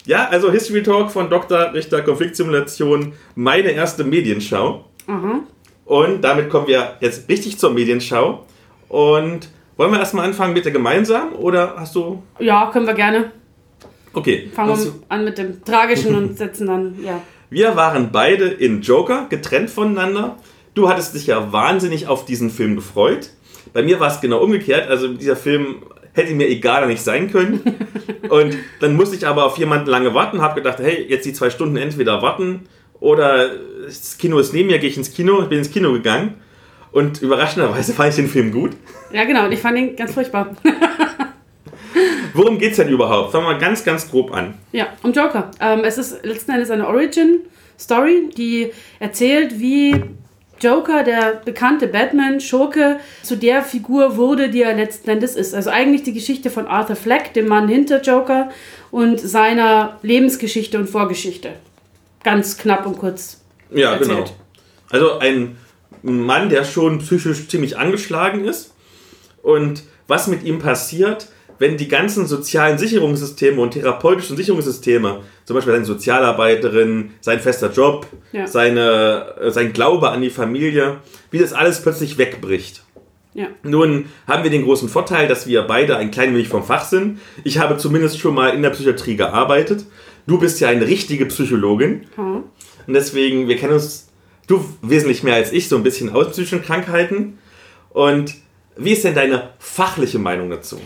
ja, 0.06 0.30
also 0.30 0.50
History 0.50 0.82
Talk 0.82 1.12
von 1.12 1.30
Dr. 1.30 1.74
Richter 1.74 2.02
Konfliktsimulation, 2.02 3.12
meine 3.36 3.72
erste 3.72 4.06
Medienschau. 4.06 4.86
Mhm. 5.06 5.42
Und 5.84 6.22
damit 6.22 6.50
kommen 6.50 6.68
wir 6.68 6.96
jetzt 7.02 7.28
richtig 7.28 7.58
zur 7.58 7.72
Medienschau. 7.74 8.46
Und 8.90 9.50
wollen 9.78 9.92
wir 9.94 10.00
erstmal 10.00 10.26
anfangen 10.26 10.54
mit 10.54 10.66
der 10.66 10.74
gemeinsam 10.74 11.34
oder 11.34 11.76
hast 11.78 11.96
du. 11.96 12.22
Ja, 12.40 12.70
können 12.72 12.86
wir 12.86 12.96
gerne. 12.96 13.32
Okay. 14.14 14.50
Fangen 14.54 14.78
wir 14.78 14.94
an 15.08 15.24
mit 15.24 15.38
dem 15.38 15.64
Tragischen 15.64 16.16
und 16.16 16.38
setzen 16.38 16.68
dann, 16.68 16.96
ja. 17.04 17.22
Wir 17.52 17.76
waren 17.76 18.12
beide 18.12 18.46
in 18.46 18.82
Joker, 18.82 19.26
getrennt 19.28 19.72
voneinander. 19.72 20.38
Du 20.76 20.88
hattest 20.88 21.16
dich 21.16 21.26
ja 21.26 21.52
wahnsinnig 21.52 22.08
auf 22.08 22.24
diesen 22.24 22.52
Film 22.52 22.76
gefreut. 22.76 23.32
Bei 23.74 23.82
mir 23.82 24.00
war 24.00 24.12
es 24.12 24.22
genau 24.22 24.38
umgekehrt. 24.44 24.88
Also 24.88 25.08
dieser 25.08 25.36
Film 25.36 25.78
hätte 26.14 26.36
mir 26.36 26.48
egaler 26.48 26.86
nicht 26.86 27.02
sein 27.02 27.32
können. 27.32 27.62
Und 28.30 28.56
dann 28.82 28.96
musste 28.96 29.16
ich 29.16 29.26
aber 29.26 29.46
auf 29.46 29.58
jemanden 29.58 29.90
lange 29.90 30.14
warten, 30.14 30.42
habe 30.42 30.62
gedacht, 30.62 30.78
hey, 30.78 31.08
jetzt 31.10 31.26
die 31.26 31.34
zwei 31.34 31.50
Stunden 31.50 31.78
entweder 31.78 32.22
warten 32.22 32.68
oder 33.00 33.50
das 33.84 34.20
Kino 34.20 34.38
ist 34.38 34.54
neben 34.54 34.68
mir, 34.68 34.78
gehe 34.78 34.90
ich 34.90 34.98
ins 34.98 35.12
Kino. 35.12 35.42
Ich 35.42 35.48
bin 35.48 35.58
ins 35.58 35.72
Kino 35.72 35.92
gegangen 35.94 36.36
und 36.92 37.22
überraschenderweise 37.22 37.94
fand 37.94 38.10
ich 38.10 38.16
den 38.16 38.28
Film 38.28 38.52
gut. 38.52 38.72
Ja, 39.12 39.24
genau, 39.26 39.46
und 39.46 39.52
ich 39.52 39.60
fand 39.60 39.78
ihn 39.78 39.96
ganz 39.96 40.14
furchtbar. 40.14 40.56
Worum 42.34 42.58
geht 42.58 42.72
es 42.72 42.78
denn 42.78 42.90
überhaupt? 42.90 43.32
Fangen 43.32 43.46
wir 43.46 43.54
mal 43.54 43.60
ganz, 43.60 43.84
ganz 43.84 44.10
grob 44.10 44.32
an. 44.34 44.54
Ja, 44.72 44.88
um 45.04 45.12
Joker. 45.12 45.52
Ähm, 45.60 45.82
es 45.84 45.98
ist 45.98 46.24
letzten 46.24 46.52
Endes 46.52 46.70
eine 46.70 46.88
Origin-Story, 46.88 48.30
die 48.38 48.72
erzählt, 49.00 49.60
wie 49.60 50.04
Joker, 50.62 51.04
der 51.04 51.42
bekannte 51.44 51.88
Batman-Schurke, 51.88 53.00
zu 53.24 53.38
der 53.38 53.62
Figur 53.64 54.18
wurde, 54.18 54.50
die 54.50 54.62
er 54.62 54.76
letzten 54.76 55.10
Endes 55.10 55.36
ist. 55.36 55.56
Also 55.56 55.70
eigentlich 55.70 56.04
die 56.04 56.14
Geschichte 56.14 56.50
von 56.50 56.68
Arthur 56.68 56.96
Fleck, 56.96 57.34
dem 57.34 57.48
Mann 57.48 57.68
hinter 57.68 58.02
Joker, 58.02 58.50
und 58.92 59.20
seiner 59.20 60.00
Lebensgeschichte 60.02 60.78
und 60.78 60.90
Vorgeschichte. 60.90 61.54
Ganz 62.24 62.58
knapp 62.58 62.86
und 62.86 62.98
kurz. 62.98 63.42
Ja, 63.72 63.94
erzählt. 63.94 64.10
genau. 64.10 64.26
Also 64.90 65.20
ein 65.20 65.58
Mann, 66.02 66.50
der 66.50 66.64
schon 66.64 67.00
psychisch 67.00 67.48
ziemlich 67.48 67.78
angeschlagen 67.78 68.46
ist. 68.46 68.74
Und 69.42 69.84
was 70.08 70.28
mit 70.28 70.44
ihm 70.44 70.60
passiert, 70.60 71.30
wenn 71.60 71.76
die 71.76 71.90
ganzen 71.90 72.26
sozialen 72.26 72.78
Sicherungssysteme 72.78 73.62
und 73.62 73.72
therapeutischen 73.72 74.38
Sicherungssysteme, 74.38 75.22
zum 75.46 75.56
Beispiel 75.56 75.74
seine 75.74 75.86
Sozialarbeiterin, 75.86 77.12
sein 77.20 77.40
fester 77.40 77.72
Job, 77.72 78.08
ja. 78.32 78.48
seine, 78.48 79.36
äh, 79.40 79.52
sein 79.52 79.74
Glaube 79.74 80.10
an 80.10 80.22
die 80.22 80.30
Familie, 80.30 80.98
wie 81.32 81.38
das 81.38 81.54
alles 81.54 81.82
plötzlich 81.82 82.18
wegbricht. 82.18 82.84
Ja. 83.34 83.48
Nun 83.62 84.06
haben 84.26 84.44
wir 84.44 84.50
den 84.50 84.64
großen 84.64 84.90
Vorteil, 84.90 85.28
dass 85.28 85.48
wir 85.48 85.62
beide 85.64 85.98
ein 85.98 86.12
klein 86.12 86.34
wenig 86.34 86.48
vom 86.48 86.64
Fach 86.64 86.86
sind. 86.86 87.20
Ich 87.44 87.60
habe 87.60 87.78
zumindest 87.78 88.20
schon 88.20 88.34
mal 88.34 88.50
in 88.50 88.64
der 88.64 88.72
Psychiatrie 88.72 89.18
gearbeitet. 89.18 89.86
Du 90.26 90.40
bist 90.40 90.60
ja 90.60 90.70
eine 90.70 90.88
richtige 90.88 91.26
Psychologin. 91.28 92.08
Hm. 92.16 92.44
Und 92.88 92.94
deswegen, 92.94 93.48
wir 93.48 93.58
kennen 93.58 93.74
uns 93.74 94.09
du 94.50 94.66
wesentlich 94.82 95.24
mehr 95.24 95.36
als 95.36 95.54
ich, 95.54 95.70
so 95.70 95.78
ein 95.78 95.84
bisschen 95.84 96.10
aus 96.10 96.32
psychischen 96.32 96.62
Krankheiten. 96.64 97.38
Und 97.92 98.36
Wie 98.76 98.94
ist 98.94 99.04
denn 99.04 99.14
deine 99.14 99.50
fachliche 99.60 100.20
Meinung 100.20 100.50
dazu? 100.50 100.80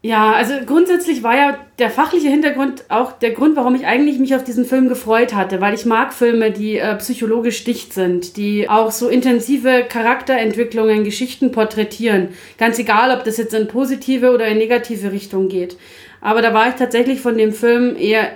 Ja, 0.00 0.32
also 0.32 0.54
grundsätzlich 0.64 1.22
war 1.24 1.36
ja 1.36 1.58
der 1.78 1.90
fachliche 1.90 2.28
Hintergrund 2.28 2.84
auch 2.88 3.12
der 3.12 3.32
Grund, 3.32 3.56
warum 3.56 3.74
ich 3.74 3.84
eigentlich 3.84 4.18
mich 4.18 4.34
auf 4.34 4.44
diesen 4.44 4.64
Film 4.64 4.88
gefreut 4.88 5.34
hatte, 5.34 5.60
weil 5.60 5.74
ich 5.74 5.84
mag 5.84 6.14
Filme, 6.14 6.52
die 6.52 6.78
äh, 6.78 6.94
psychologisch 6.96 7.64
dicht 7.64 7.92
sind, 7.92 8.36
die 8.36 8.68
auch 8.68 8.92
so 8.92 9.08
intensive 9.08 9.84
Charakterentwicklungen, 9.88 11.02
Geschichten 11.02 11.50
porträtieren. 11.50 12.28
Ganz 12.58 12.78
egal, 12.78 13.14
ob 13.14 13.24
das 13.24 13.36
jetzt 13.38 13.54
in 13.54 13.66
positive 13.66 14.30
oder 14.30 14.46
in 14.46 14.58
negative 14.58 15.10
Richtung 15.10 15.48
geht. 15.48 15.76
Aber 16.20 16.42
da 16.42 16.54
war 16.54 16.68
ich 16.68 16.76
tatsächlich 16.76 17.20
von 17.20 17.36
dem 17.36 17.52
Film 17.52 17.96
eher 17.96 18.30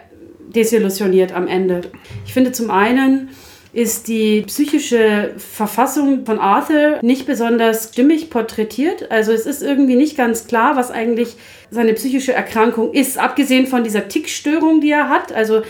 desillusioniert 0.55 1.33
am 1.33 1.47
Ende. 1.47 1.83
Ich 2.27 2.35
finde 2.35 2.53
zum 2.53 2.71
einen, 2.71 3.31
ist 3.73 4.07
die 4.07 4.43
psychische 4.43 5.33
Verfassung 5.39 6.27
von 6.27 6.39
Arthur 6.39 6.99
nicht 7.01 7.25
besonders 7.25 7.89
stimmig 7.93 8.29
porträtiert. 8.29 9.11
Also 9.11 9.33
es 9.33 9.47
ist 9.47 9.63
irgendwie 9.63 9.97
nicht 9.97 10.15
ganz 10.17 10.47
klar, 10.47 10.77
was 10.77 10.91
eigentlich 10.91 11.37
seine 11.71 11.95
psychische 11.95 12.35
Erkrankung 12.35 12.93
ist, 12.93 13.17
abgesehen 13.17 13.67
von 13.67 13.83
dieser 13.83 14.09
Tickstörung, 14.09 14.83
die 14.83 14.91
er 14.91 15.09
hat, 15.09 15.33
also 15.33 15.63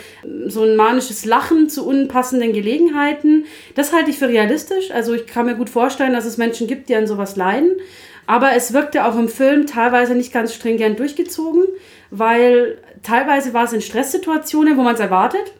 so 0.46 0.64
ein 0.64 0.74
manisches 0.74 1.24
Lachen 1.24 1.68
zu 1.68 1.86
unpassenden 1.86 2.52
Gelegenheiten. 2.52 3.44
Das 3.76 3.92
halte 3.92 4.10
ich 4.10 4.18
für 4.18 4.28
realistisch. 4.28 4.90
Also 4.90 5.14
ich 5.14 5.28
kann 5.28 5.46
mir 5.46 5.54
gut 5.54 5.70
vorstellen, 5.70 6.12
dass 6.12 6.24
es 6.24 6.38
Menschen 6.38 6.66
gibt, 6.66 6.88
die 6.88 6.96
an 6.96 7.06
sowas 7.06 7.36
leiden. 7.36 7.76
Aber 8.26 8.52
es 8.56 8.72
wirkte 8.72 9.04
auch 9.04 9.16
im 9.16 9.28
Film 9.28 9.66
teilweise 9.66 10.16
nicht 10.16 10.32
ganz 10.32 10.54
stringent 10.54 10.98
durchgezogen, 10.98 11.64
weil 12.10 12.78
teilweise 13.04 13.54
war 13.54 13.64
es 13.64 13.72
in 13.72 13.80
Stresssituationen, 13.80 14.76
wo 14.76 14.82
man 14.82 14.94
es 14.94 15.00
erwartet. 15.00 15.52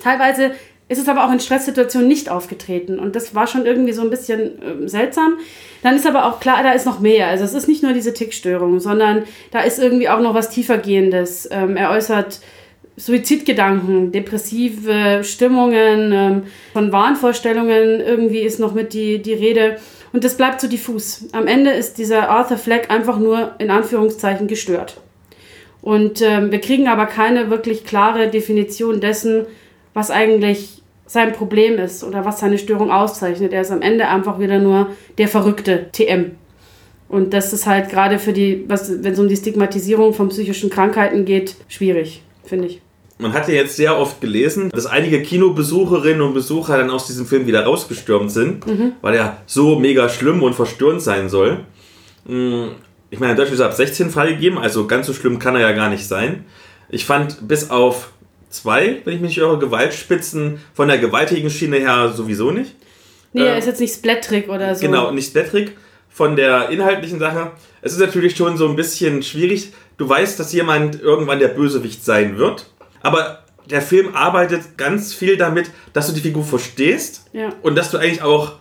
Teilweise 0.00 0.52
ist 0.90 0.98
es 0.98 1.08
aber 1.08 1.24
auch 1.24 1.32
in 1.32 1.38
Stresssituationen 1.38 2.08
nicht 2.08 2.28
aufgetreten. 2.30 2.98
Und 2.98 3.14
das 3.14 3.32
war 3.32 3.46
schon 3.46 3.64
irgendwie 3.64 3.92
so 3.92 4.02
ein 4.02 4.10
bisschen 4.10 4.40
äh, 4.40 4.88
seltsam. 4.88 5.34
Dann 5.84 5.94
ist 5.94 6.04
aber 6.04 6.26
auch 6.26 6.40
klar, 6.40 6.64
da 6.64 6.72
ist 6.72 6.84
noch 6.84 6.98
mehr. 6.98 7.28
Also 7.28 7.44
es 7.44 7.54
ist 7.54 7.68
nicht 7.68 7.84
nur 7.84 7.92
diese 7.92 8.12
Tickstörung, 8.12 8.80
sondern 8.80 9.22
da 9.52 9.60
ist 9.60 9.78
irgendwie 9.78 10.08
auch 10.08 10.20
noch 10.20 10.34
was 10.34 10.50
tiefergehendes. 10.50 11.48
Ähm, 11.52 11.76
er 11.76 11.90
äußert 11.90 12.40
Suizidgedanken, 12.96 14.10
depressive 14.10 15.22
Stimmungen, 15.22 16.12
ähm, 16.12 16.42
von 16.72 16.90
Wahnvorstellungen 16.90 18.00
irgendwie 18.00 18.40
ist 18.40 18.58
noch 18.58 18.74
mit 18.74 18.92
die, 18.92 19.22
die 19.22 19.34
Rede. 19.34 19.76
Und 20.12 20.24
das 20.24 20.36
bleibt 20.36 20.60
so 20.60 20.66
diffus. 20.66 21.26
Am 21.30 21.46
Ende 21.46 21.70
ist 21.70 21.98
dieser 21.98 22.30
Arthur 22.30 22.58
Fleck 22.58 22.90
einfach 22.90 23.20
nur 23.20 23.52
in 23.60 23.70
Anführungszeichen 23.70 24.48
gestört. 24.48 25.00
Und 25.82 26.20
ähm, 26.20 26.50
wir 26.50 26.60
kriegen 26.60 26.88
aber 26.88 27.06
keine 27.06 27.48
wirklich 27.48 27.84
klare 27.84 28.26
Definition 28.26 29.00
dessen, 29.00 29.46
was 29.94 30.10
eigentlich 30.10 30.79
sein 31.10 31.32
Problem 31.32 31.76
ist 31.76 32.04
oder 32.04 32.24
was 32.24 32.38
seine 32.38 32.56
Störung 32.56 32.92
auszeichnet. 32.92 33.52
Er 33.52 33.62
ist 33.62 33.72
am 33.72 33.82
Ende 33.82 34.06
einfach 34.06 34.38
wieder 34.38 34.60
nur 34.60 34.90
der 35.18 35.26
verrückte 35.26 35.90
TM. 35.90 36.36
Und 37.08 37.34
das 37.34 37.52
ist 37.52 37.66
halt 37.66 37.88
gerade 37.88 38.20
für 38.20 38.32
die, 38.32 38.64
was, 38.68 39.02
wenn 39.02 39.14
es 39.14 39.18
um 39.18 39.26
die 39.26 39.36
Stigmatisierung 39.36 40.14
von 40.14 40.28
psychischen 40.28 40.70
Krankheiten 40.70 41.24
geht, 41.24 41.56
schwierig, 41.66 42.22
finde 42.44 42.68
ich. 42.68 42.80
Man 43.18 43.32
hat 43.32 43.48
ja 43.48 43.54
jetzt 43.54 43.74
sehr 43.74 43.98
oft 43.98 44.20
gelesen, 44.20 44.70
dass 44.70 44.86
einige 44.86 45.20
Kinobesucherinnen 45.20 46.22
und 46.22 46.32
Besucher 46.32 46.78
dann 46.78 46.90
aus 46.90 47.08
diesem 47.08 47.26
Film 47.26 47.48
wieder 47.48 47.64
rausgestürmt 47.64 48.30
sind, 48.30 48.64
mhm. 48.68 48.92
weil 49.00 49.16
er 49.16 49.38
so 49.46 49.80
mega 49.80 50.08
schlimm 50.08 50.44
und 50.44 50.54
verstörend 50.54 51.02
sein 51.02 51.28
soll. 51.28 51.58
Hm, 52.24 52.68
ich 53.10 53.18
meine, 53.18 53.32
in 53.32 53.36
Deutschland 53.36 53.54
ist 53.54 53.60
er 53.60 53.66
ab 53.66 53.74
16 53.74 54.10
freigegeben, 54.10 54.58
also 54.58 54.86
ganz 54.86 55.08
so 55.08 55.12
schlimm 55.12 55.40
kann 55.40 55.56
er 55.56 55.62
ja 55.62 55.72
gar 55.72 55.90
nicht 55.90 56.06
sein. 56.06 56.44
Ich 56.88 57.04
fand 57.04 57.48
bis 57.48 57.70
auf 57.70 58.12
zwei, 58.50 59.00
wenn 59.04 59.14
ich 59.14 59.20
mich 59.20 59.30
nicht 59.30 59.38
irre, 59.38 59.58
Gewaltspitzen 59.58 60.60
von 60.74 60.88
der 60.88 60.98
gewaltigen 60.98 61.50
Schiene 61.50 61.78
her 61.78 62.12
sowieso 62.14 62.50
nicht. 62.50 62.74
Nee, 63.32 63.46
er 63.46 63.54
äh, 63.54 63.58
ist 63.58 63.66
jetzt 63.66 63.80
nicht 63.80 63.94
splatterig 63.94 64.48
oder 64.48 64.74
so. 64.74 64.84
Genau, 64.84 65.10
nicht 65.12 65.28
splatterig. 65.28 65.72
Von 66.08 66.36
der 66.36 66.70
inhaltlichen 66.70 67.20
Sache. 67.20 67.52
Es 67.80 67.92
ist 67.92 68.00
natürlich 68.00 68.36
schon 68.36 68.56
so 68.56 68.68
ein 68.68 68.76
bisschen 68.76 69.22
schwierig. 69.22 69.72
Du 69.96 70.08
weißt, 70.08 70.38
dass 70.38 70.52
jemand 70.52 71.00
irgendwann 71.00 71.38
der 71.38 71.48
Bösewicht 71.48 72.04
sein 72.04 72.36
wird. 72.36 72.66
Aber 73.00 73.44
der 73.70 73.80
Film 73.80 74.14
arbeitet 74.14 74.76
ganz 74.76 75.14
viel 75.14 75.36
damit, 75.36 75.70
dass 75.92 76.08
du 76.08 76.12
die 76.12 76.20
Figur 76.20 76.44
verstehst. 76.44 77.26
Ja. 77.32 77.50
Und 77.62 77.76
dass 77.76 77.92
du 77.92 77.98
eigentlich 77.98 78.22
auch, 78.22 78.54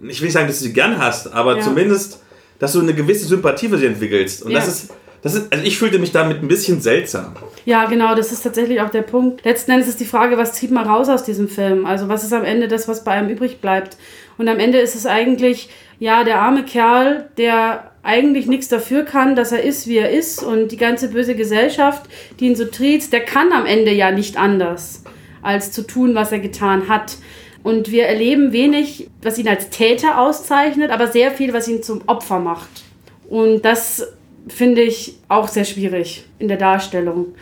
ich 0.00 0.20
will 0.20 0.26
nicht 0.26 0.32
sagen, 0.32 0.48
dass 0.48 0.58
du 0.58 0.64
sie 0.64 0.72
gern 0.72 0.98
hast, 0.98 1.32
aber 1.32 1.58
ja. 1.58 1.62
zumindest, 1.62 2.20
dass 2.58 2.72
du 2.72 2.80
eine 2.80 2.92
gewisse 2.92 3.26
Sympathie 3.26 3.68
für 3.68 3.78
sie 3.78 3.86
entwickelst. 3.86 4.42
Und 4.42 4.50
ja. 4.50 4.58
das 4.58 4.68
ist 4.68 4.90
das 5.22 5.34
ist, 5.34 5.52
also 5.52 5.64
ich 5.64 5.78
fühlte 5.78 5.98
mich 5.98 6.12
damit 6.12 6.42
ein 6.42 6.48
bisschen 6.48 6.80
seltsam. 6.80 7.34
Ja, 7.66 7.86
genau, 7.86 8.14
das 8.14 8.32
ist 8.32 8.42
tatsächlich 8.42 8.80
auch 8.80 8.90
der 8.90 9.02
Punkt. 9.02 9.44
Letzten 9.44 9.72
Endes 9.72 9.88
ist 9.88 10.00
die 10.00 10.06
Frage, 10.06 10.38
was 10.38 10.54
zieht 10.54 10.70
man 10.70 10.86
raus 10.86 11.08
aus 11.08 11.24
diesem 11.24 11.48
Film? 11.48 11.84
Also 11.84 12.08
was 12.08 12.24
ist 12.24 12.32
am 12.32 12.44
Ende 12.44 12.68
das, 12.68 12.88
was 12.88 13.04
bei 13.04 13.12
einem 13.12 13.28
übrig 13.28 13.60
bleibt? 13.60 13.96
Und 14.38 14.48
am 14.48 14.58
Ende 14.58 14.78
ist 14.78 14.94
es 14.94 15.04
eigentlich, 15.04 15.68
ja, 15.98 16.24
der 16.24 16.40
arme 16.40 16.64
Kerl, 16.64 17.28
der 17.36 17.90
eigentlich 18.02 18.46
nichts 18.46 18.68
dafür 18.68 19.04
kann, 19.04 19.36
dass 19.36 19.52
er 19.52 19.62
ist, 19.62 19.86
wie 19.86 19.98
er 19.98 20.10
ist 20.10 20.42
und 20.42 20.72
die 20.72 20.78
ganze 20.78 21.08
böse 21.08 21.34
Gesellschaft, 21.34 22.08
die 22.38 22.46
ihn 22.46 22.56
so 22.56 22.64
triezt, 22.64 23.12
der 23.12 23.20
kann 23.20 23.52
am 23.52 23.66
Ende 23.66 23.92
ja 23.92 24.10
nicht 24.10 24.38
anders, 24.38 25.04
als 25.42 25.72
zu 25.72 25.86
tun, 25.86 26.14
was 26.14 26.32
er 26.32 26.38
getan 26.38 26.88
hat. 26.88 27.18
Und 27.62 27.90
wir 27.90 28.06
erleben 28.06 28.52
wenig, 28.52 29.10
was 29.20 29.38
ihn 29.38 29.48
als 29.48 29.68
Täter 29.68 30.18
auszeichnet, 30.18 30.90
aber 30.90 31.08
sehr 31.08 31.30
viel, 31.30 31.52
was 31.52 31.68
ihn 31.68 31.82
zum 31.82 32.00
Opfer 32.06 32.38
macht. 32.38 32.70
Und 33.28 33.66
das 33.66 34.06
finde 34.48 34.82
ich 34.82 35.18
auch 35.28 35.48
sehr 35.48 35.64
schwierig 35.64 36.24
in 36.38 36.48
der 36.48 36.56
Darstellung. 36.56 37.34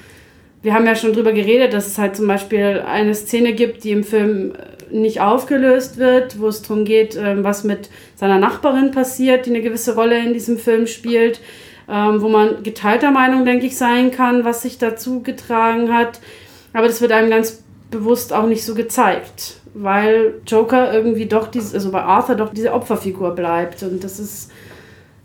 Wir 0.63 0.75
haben 0.75 0.87
ja 0.87 0.97
schon 0.97 1.13
drüber 1.13 1.33
geredet, 1.33 1.73
dass 1.73 1.87
es 1.87 1.99
halt 1.99 2.17
zum 2.17 2.27
Beispiel 2.27 2.83
eine 2.87 3.15
Szene 3.15 3.53
gibt, 3.53 3.85
die 3.85 3.93
im 3.93 4.03
Film 4.03 4.55
äh, 4.55 4.95
nicht 4.95 5.21
aufgelöst 5.21 5.99
wird, 5.99 6.41
wo 6.41 6.49
es 6.49 6.63
darum 6.63 6.85
geht, 6.85 7.17
ähm, 7.17 7.45
was 7.45 7.63
mit 7.63 7.91
seiner 8.17 8.39
Nachbarin 8.39 8.91
passiert, 8.91 9.47
die 9.47 9.51
eine 9.51 9.63
gewisse 9.63 9.95
Rolle 9.95 10.19
in 10.19 10.33
diesem 10.33 10.59
Film 10.59 10.87
spielt, 10.87 11.41
ähm, 11.89 12.21
wo 12.21 12.29
man 12.29 12.63
geteilter 12.65 13.13
Meinung, 13.13 13.45
denke 13.45 13.67
ich, 13.67 13.77
sein 13.77 14.11
kann, 14.11 14.45
was 14.45 14.63
sich 14.63 14.79
dazu 14.79 15.23
getragen 15.23 15.95
hat. 15.95 16.21
Aber 16.73 16.89
das 16.89 17.01
wird 17.01 17.13
einem 17.13 17.31
ganz 17.31 17.63
bewusst 17.91 18.33
auch 18.33 18.47
nicht 18.47 18.65
so 18.65 18.75
gezeigt, 18.75 19.61
weil 19.75 20.35
Joker 20.47 20.93
irgendwie 20.93 21.27
doch, 21.27 21.49
diese, 21.49 21.75
also 21.75 21.93
bei 21.93 22.03
Arthur 22.03 22.35
doch 22.35 22.53
diese 22.53 22.73
Opferfigur 22.73 23.35
bleibt 23.35 23.83
und 23.83 24.03
das 24.05 24.19
ist 24.19 24.51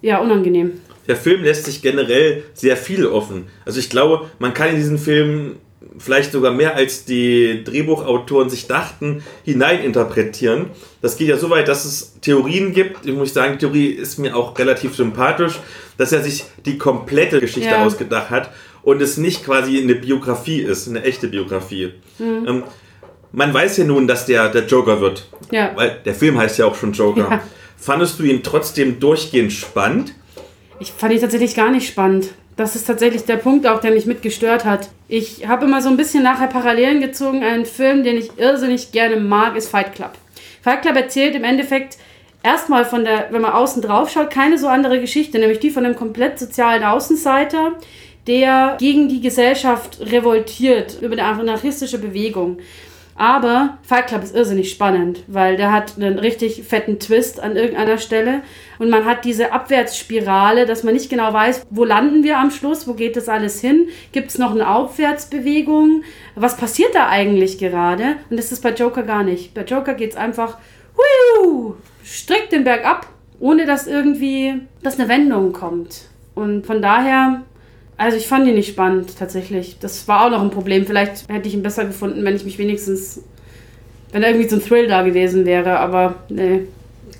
ja 0.01 0.19
unangenehm 0.19 0.79
der 1.07 1.15
Film 1.15 1.43
lässt 1.43 1.65
sich 1.65 1.81
generell 1.81 2.43
sehr 2.53 2.77
viel 2.77 3.05
offen. 3.05 3.47
Also 3.65 3.79
ich 3.79 3.89
glaube, 3.89 4.29
man 4.39 4.53
kann 4.53 4.69
in 4.69 4.75
diesen 4.75 4.97
Film 4.97 5.57
vielleicht 5.97 6.31
sogar 6.31 6.51
mehr 6.51 6.75
als 6.75 7.05
die 7.05 7.63
Drehbuchautoren 7.63 8.49
sich 8.49 8.67
dachten, 8.67 9.23
hineininterpretieren. 9.43 10.67
Das 11.01 11.17
geht 11.17 11.27
ja 11.27 11.37
so 11.37 11.49
weit, 11.49 11.67
dass 11.67 11.85
es 11.85 12.19
Theorien 12.21 12.73
gibt. 12.73 13.05
Ich 13.05 13.13
muss 13.13 13.33
sagen, 13.33 13.59
Theorie 13.59 13.87
ist 13.87 14.17
mir 14.17 14.35
auch 14.35 14.57
relativ 14.57 14.95
sympathisch, 14.95 15.59
dass 15.97 16.11
er 16.11 16.23
sich 16.23 16.45
die 16.65 16.77
komplette 16.77 17.39
Geschichte 17.39 17.69
ja. 17.69 17.85
ausgedacht 17.85 18.29
hat 18.29 18.51
und 18.81 19.01
es 19.01 19.17
nicht 19.17 19.45
quasi 19.45 19.81
eine 19.81 19.95
Biografie 19.95 20.61
ist, 20.61 20.87
eine 20.87 21.03
echte 21.03 21.27
Biografie. 21.27 21.93
Mhm. 22.19 22.47
Ähm, 22.47 22.63
man 23.31 23.53
weiß 23.53 23.77
ja 23.77 23.83
nun, 23.85 24.07
dass 24.07 24.25
der 24.25 24.49
der 24.49 24.65
Joker 24.65 25.01
wird. 25.01 25.27
Ja. 25.51 25.71
Weil 25.75 25.99
der 26.05 26.13
Film 26.13 26.37
heißt 26.37 26.59
ja 26.59 26.65
auch 26.65 26.75
schon 26.75 26.93
Joker. 26.93 27.27
Ja. 27.29 27.43
Fandest 27.77 28.19
du 28.19 28.23
ihn 28.23 28.43
trotzdem 28.43 28.99
durchgehend 28.99 29.51
spannend? 29.51 30.13
Ich 30.83 30.91
fand 30.91 31.13
ihn 31.13 31.21
tatsächlich 31.21 31.55
gar 31.55 31.71
nicht 31.71 31.87
spannend. 31.87 32.31
Das 32.57 32.75
ist 32.75 32.83
tatsächlich 32.85 33.23
der 33.23 33.37
Punkt 33.37 33.65
auch, 33.65 33.79
der 33.79 33.91
mich 33.91 34.05
mitgestört 34.05 34.65
hat. 34.65 34.89
Ich 35.07 35.47
habe 35.47 35.65
immer 35.65 35.81
so 35.81 35.87
ein 35.87 35.95
bisschen 35.95 36.23
nachher 36.23 36.47
Parallelen 36.47 36.99
gezogen. 36.99 37.41
Ein 37.41 37.65
Film, 37.65 38.03
den 38.03 38.17
ich 38.17 38.37
irrsinnig 38.37 38.91
gerne 38.91 39.15
mag, 39.15 39.55
ist 39.55 39.69
Fight 39.69 39.95
Club. 39.95 40.11
Fight 40.61 40.81
Club 40.81 40.97
erzählt 40.97 41.35
im 41.35 41.45
Endeffekt 41.45 41.97
erstmal 42.43 42.83
von 42.83 43.05
der, 43.05 43.27
wenn 43.31 43.41
man 43.41 43.53
außen 43.53 43.81
drauf 43.81 44.09
schaut, 44.09 44.29
keine 44.29 44.57
so 44.57 44.67
andere 44.67 44.99
Geschichte, 44.99 45.39
nämlich 45.39 45.59
die 45.59 45.69
von 45.69 45.85
einem 45.85 45.95
komplett 45.95 46.37
sozialen 46.37 46.83
Außenseiter, 46.83 47.77
der 48.27 48.75
gegen 48.77 49.07
die 49.07 49.21
Gesellschaft 49.21 50.01
revoltiert 50.01 51.01
über 51.01 51.13
eine 51.13 51.23
anarchistische 51.23 51.97
Bewegung. 51.97 52.57
Aber 53.15 53.77
Fight 53.83 54.07
Club 54.07 54.23
ist 54.23 54.35
irrsinnig 54.35 54.71
spannend, 54.71 55.23
weil 55.27 55.55
der 55.55 55.71
hat 55.71 55.97
einen 55.97 56.17
richtig 56.17 56.63
fetten 56.63 56.99
Twist 56.99 57.39
an 57.39 57.55
irgendeiner 57.55 57.99
Stelle 57.99 58.41
und 58.79 58.89
man 58.89 59.05
hat 59.05 59.23
diese 59.23 59.51
Abwärtsspirale, 59.51 60.65
dass 60.65 60.83
man 60.83 60.95
nicht 60.95 61.09
genau 61.09 61.31
weiß, 61.31 61.65
wo 61.69 61.85
landen 61.85 62.23
wir 62.23 62.39
am 62.39 62.49
Schluss, 62.49 62.87
wo 62.87 62.93
geht 62.93 63.15
das 63.15 63.29
alles 63.29 63.61
hin, 63.61 63.87
gibt 64.11 64.29
es 64.29 64.39
noch 64.39 64.51
eine 64.51 64.67
Aufwärtsbewegung, 64.67 66.03
was 66.35 66.57
passiert 66.57 66.95
da 66.95 67.07
eigentlich 67.07 67.59
gerade? 67.59 68.15
Und 68.29 68.37
das 68.37 68.51
ist 68.51 68.63
bei 68.63 68.71
Joker 68.71 69.03
gar 69.03 69.23
nicht. 69.23 69.53
Bei 69.53 69.63
Joker 69.63 69.93
geht 69.93 70.11
es 70.11 70.17
einfach 70.17 70.57
hui, 70.97 71.73
strikt 72.03 72.51
den 72.51 72.63
Berg 72.63 72.85
ab, 72.85 73.07
ohne 73.39 73.65
dass 73.65 73.85
irgendwie, 73.85 74.61
dass 74.81 74.99
eine 74.99 75.07
Wendung 75.07 75.53
kommt. 75.53 76.05
Und 76.33 76.65
von 76.65 76.81
daher 76.81 77.43
also 78.03 78.17
ich 78.17 78.27
fand 78.27 78.45
ihn 78.47 78.55
nicht 78.55 78.67
spannend, 78.67 79.17
tatsächlich. 79.17 79.77
Das 79.79 80.09
war 80.09 80.25
auch 80.25 80.29
noch 80.29 80.41
ein 80.41 80.49
Problem. 80.49 80.85
Vielleicht 80.85 81.29
hätte 81.29 81.47
ich 81.47 81.53
ihn 81.53 81.63
besser 81.63 81.85
gefunden, 81.85 82.25
wenn 82.25 82.35
ich 82.35 82.43
mich 82.43 82.57
wenigstens, 82.57 83.21
wenn 84.11 84.23
irgendwie 84.23 84.49
so 84.49 84.57
ein 84.57 84.61
Thrill 84.61 84.87
da 84.87 85.03
gewesen 85.03 85.45
wäre, 85.45 85.79
aber 85.79 86.15
nee. 86.27 86.67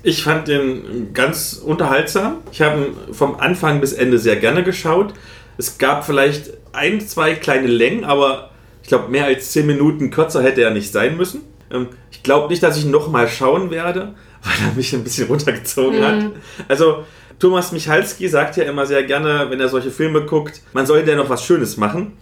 Ich 0.02 0.22
fand 0.22 0.46
den 0.46 1.14
ganz 1.14 1.54
unterhaltsam. 1.54 2.38
Ich 2.52 2.60
habe 2.60 2.78
ihn 3.08 3.14
vom 3.14 3.36
Anfang 3.36 3.80
bis 3.80 3.94
Ende 3.94 4.18
sehr 4.18 4.36
gerne 4.36 4.62
geschaut. 4.62 5.14
Es 5.56 5.78
gab 5.78 6.04
vielleicht 6.04 6.52
ein, 6.74 7.00
zwei 7.00 7.34
kleine 7.34 7.68
Längen, 7.68 8.04
aber 8.04 8.50
ich 8.82 8.88
glaube, 8.88 9.10
mehr 9.10 9.24
als 9.24 9.52
zehn 9.52 9.66
Minuten 9.66 10.10
kürzer 10.10 10.42
hätte 10.42 10.60
er 10.60 10.70
nicht 10.70 10.92
sein 10.92 11.16
müssen. 11.16 11.40
Ähm, 11.72 11.88
ich 12.10 12.22
glaube 12.22 12.48
nicht, 12.48 12.62
dass 12.62 12.76
ich 12.76 12.84
ihn 12.84 12.90
nochmal 12.90 13.28
schauen 13.28 13.70
werde, 13.70 14.14
weil 14.42 14.68
er 14.68 14.74
mich 14.76 14.92
ein 14.92 15.02
bisschen 15.02 15.28
runtergezogen 15.28 16.00
mhm. 16.00 16.04
hat. 16.04 16.24
Also, 16.68 17.04
Thomas 17.38 17.72
Michalski 17.72 18.28
sagt 18.28 18.56
ja 18.56 18.64
immer 18.64 18.86
sehr 18.86 19.02
gerne, 19.04 19.46
wenn 19.50 19.60
er 19.60 19.68
solche 19.68 19.90
Filme 19.90 20.22
guckt, 20.24 20.62
man 20.72 20.86
soll 20.86 21.02
ja 21.06 21.16
noch 21.16 21.28
was 21.28 21.44
Schönes 21.44 21.76
machen. 21.76 22.12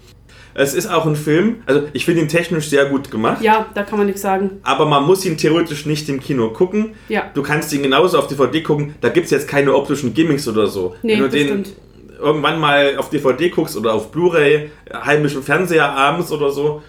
Es 0.54 0.74
ist 0.74 0.86
auch 0.86 1.06
ein 1.06 1.16
Film, 1.16 1.62
also 1.64 1.84
ich 1.94 2.04
finde 2.04 2.20
ihn 2.20 2.28
technisch 2.28 2.68
sehr 2.68 2.84
gut 2.86 3.10
gemacht. 3.10 3.40
Ja, 3.42 3.66
da 3.74 3.84
kann 3.84 3.96
man 3.98 4.06
nichts 4.06 4.20
sagen. 4.20 4.60
Aber 4.64 4.84
man 4.84 5.04
muss 5.04 5.24
ihn 5.24 5.38
theoretisch 5.38 5.86
nicht 5.86 6.08
im 6.10 6.20
Kino 6.20 6.50
gucken. 6.50 6.94
Ja. 7.08 7.30
Du 7.32 7.42
kannst 7.42 7.72
ihn 7.72 7.82
genauso 7.82 8.18
auf 8.18 8.26
DVD 8.26 8.62
gucken. 8.62 8.94
Da 9.00 9.08
gibt 9.08 9.24
es 9.26 9.30
jetzt 9.30 9.48
keine 9.48 9.74
optischen 9.74 10.12
Gimmicks 10.12 10.46
oder 10.46 10.66
so. 10.66 10.94
Nee, 11.02 11.14
Wenn 11.14 11.20
du 11.22 11.28
den 11.30 11.46
stimmt. 11.46 11.72
irgendwann 12.20 12.60
mal 12.60 12.96
auf 12.98 13.08
DVD 13.08 13.48
guckst 13.48 13.76
oder 13.78 13.94
auf 13.94 14.10
Blu-ray, 14.10 14.70
heimischen 14.92 15.42
Fernseher 15.42 15.90
abends 15.90 16.30
oder 16.30 16.50
so, 16.50 16.82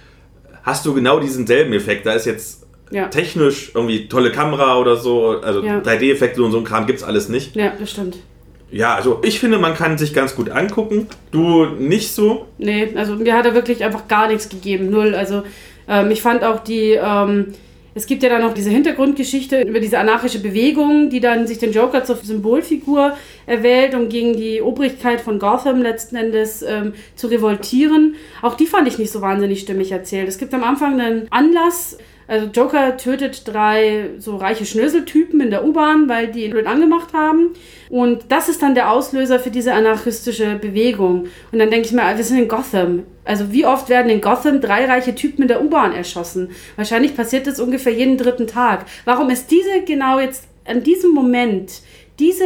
hast 0.63 0.85
du 0.85 0.93
genau 0.93 1.19
diesen 1.21 1.47
selben 1.47 1.71
Effekt. 1.71 2.05
Da 2.05 2.13
ist 2.13 2.25
jetzt 2.25 2.62
Ja. 2.93 3.07
technisch 3.07 3.71
irgendwie 3.73 4.07
tolle 4.07 4.31
Kamera 4.31 4.77
oder 4.77 4.95
so, 4.95 5.41
also 5.41 5.61
Ja. 5.63 5.79
3D-Effekte 5.79 6.41
und 6.43 6.51
so 6.51 6.59
ein 6.59 6.63
Kram 6.63 6.85
gibt 6.85 6.99
es 6.99 7.03
alles 7.03 7.27
nicht. 7.27 7.55
Ja, 7.55 7.73
das 7.77 7.91
stimmt. 7.91 8.17
Ja, 8.71 8.95
also 8.95 9.19
ich 9.23 9.39
finde, 9.39 9.59
man 9.59 9.75
kann 9.75 9.97
sich 9.97 10.13
ganz 10.13 10.35
gut 10.35 10.49
angucken. 10.49 11.07
Du 11.31 11.65
nicht 11.65 12.11
so. 12.11 12.47
Nee, 12.57 12.89
also 12.95 13.15
mir 13.15 13.35
hat 13.35 13.45
er 13.45 13.53
wirklich 13.53 13.83
einfach 13.83 14.07
gar 14.07 14.27
nichts 14.27 14.49
gegeben. 14.49 14.89
Null. 14.89 15.13
Also 15.13 15.43
ähm, 15.87 16.09
ich 16.09 16.21
fand 16.23 16.43
auch 16.43 16.59
die, 16.63 16.91
ähm, 16.93 17.53
es 17.93 18.07
gibt 18.07 18.23
ja 18.23 18.29
dann 18.29 18.41
noch 18.41 18.55
diese 18.55 18.71
Hintergrundgeschichte 18.71 19.61
über 19.61 19.79
diese 19.79 19.99
anarchische 19.99 20.39
Bewegung, 20.39 21.11
die 21.11 21.19
dann 21.19 21.45
sich 21.45 21.59
den 21.59 21.71
Joker 21.71 22.03
zur 22.03 22.15
Symbolfigur 22.15 23.15
erwählt, 23.45 23.93
um 23.93 24.09
gegen 24.09 24.35
die 24.35 24.61
Obrigkeit 24.61 25.21
von 25.21 25.37
Gotham 25.37 25.83
letzten 25.83 26.15
Endes 26.15 26.63
ähm, 26.63 26.93
zu 27.15 27.27
revoltieren. 27.27 28.15
Auch 28.41 28.55
die 28.55 28.65
fand 28.65 28.87
ich 28.87 28.97
nicht 28.97 29.11
so 29.11 29.21
wahnsinnig 29.21 29.59
stimmig 29.59 29.91
erzählt. 29.91 30.27
Es 30.27 30.39
gibt 30.39 30.53
am 30.55 30.63
Anfang 30.63 30.99
einen 30.99 31.27
Anlass, 31.29 31.97
also 32.27 32.47
Joker 32.47 32.97
tötet 32.97 33.47
drei 33.47 34.11
so 34.17 34.37
reiche 34.37 34.65
Schnöseltypen 34.65 35.41
in 35.41 35.51
der 35.51 35.65
U-Bahn, 35.65 36.07
weil 36.07 36.27
die 36.27 36.45
ihn 36.45 36.51
blöd 36.51 36.67
angemacht 36.67 37.13
haben. 37.13 37.49
Und 37.89 38.25
das 38.29 38.49
ist 38.49 38.61
dann 38.61 38.75
der 38.75 38.91
Auslöser 38.91 39.39
für 39.39 39.51
diese 39.51 39.73
anarchistische 39.73 40.55
Bewegung. 40.55 41.27
Und 41.51 41.59
dann 41.59 41.69
denke 41.69 41.87
ich 41.87 41.93
mir, 41.93 42.01
wir 42.15 42.23
sind 42.23 42.39
in 42.39 42.47
Gotham. 42.47 43.03
Also 43.25 43.51
wie 43.51 43.65
oft 43.65 43.89
werden 43.89 44.09
in 44.09 44.21
Gotham 44.21 44.61
drei 44.61 44.85
reiche 44.85 45.15
Typen 45.15 45.43
in 45.43 45.47
der 45.47 45.63
U-Bahn 45.63 45.93
erschossen? 45.93 46.51
Wahrscheinlich 46.75 47.15
passiert 47.15 47.47
das 47.47 47.59
ungefähr 47.59 47.93
jeden 47.93 48.17
dritten 48.17 48.47
Tag. 48.47 48.85
Warum 49.05 49.29
ist 49.29 49.51
diese 49.51 49.81
genau 49.85 50.19
jetzt 50.19 50.47
an 50.65 50.83
diesem 50.83 51.11
Moment, 51.11 51.81
diese 52.19 52.45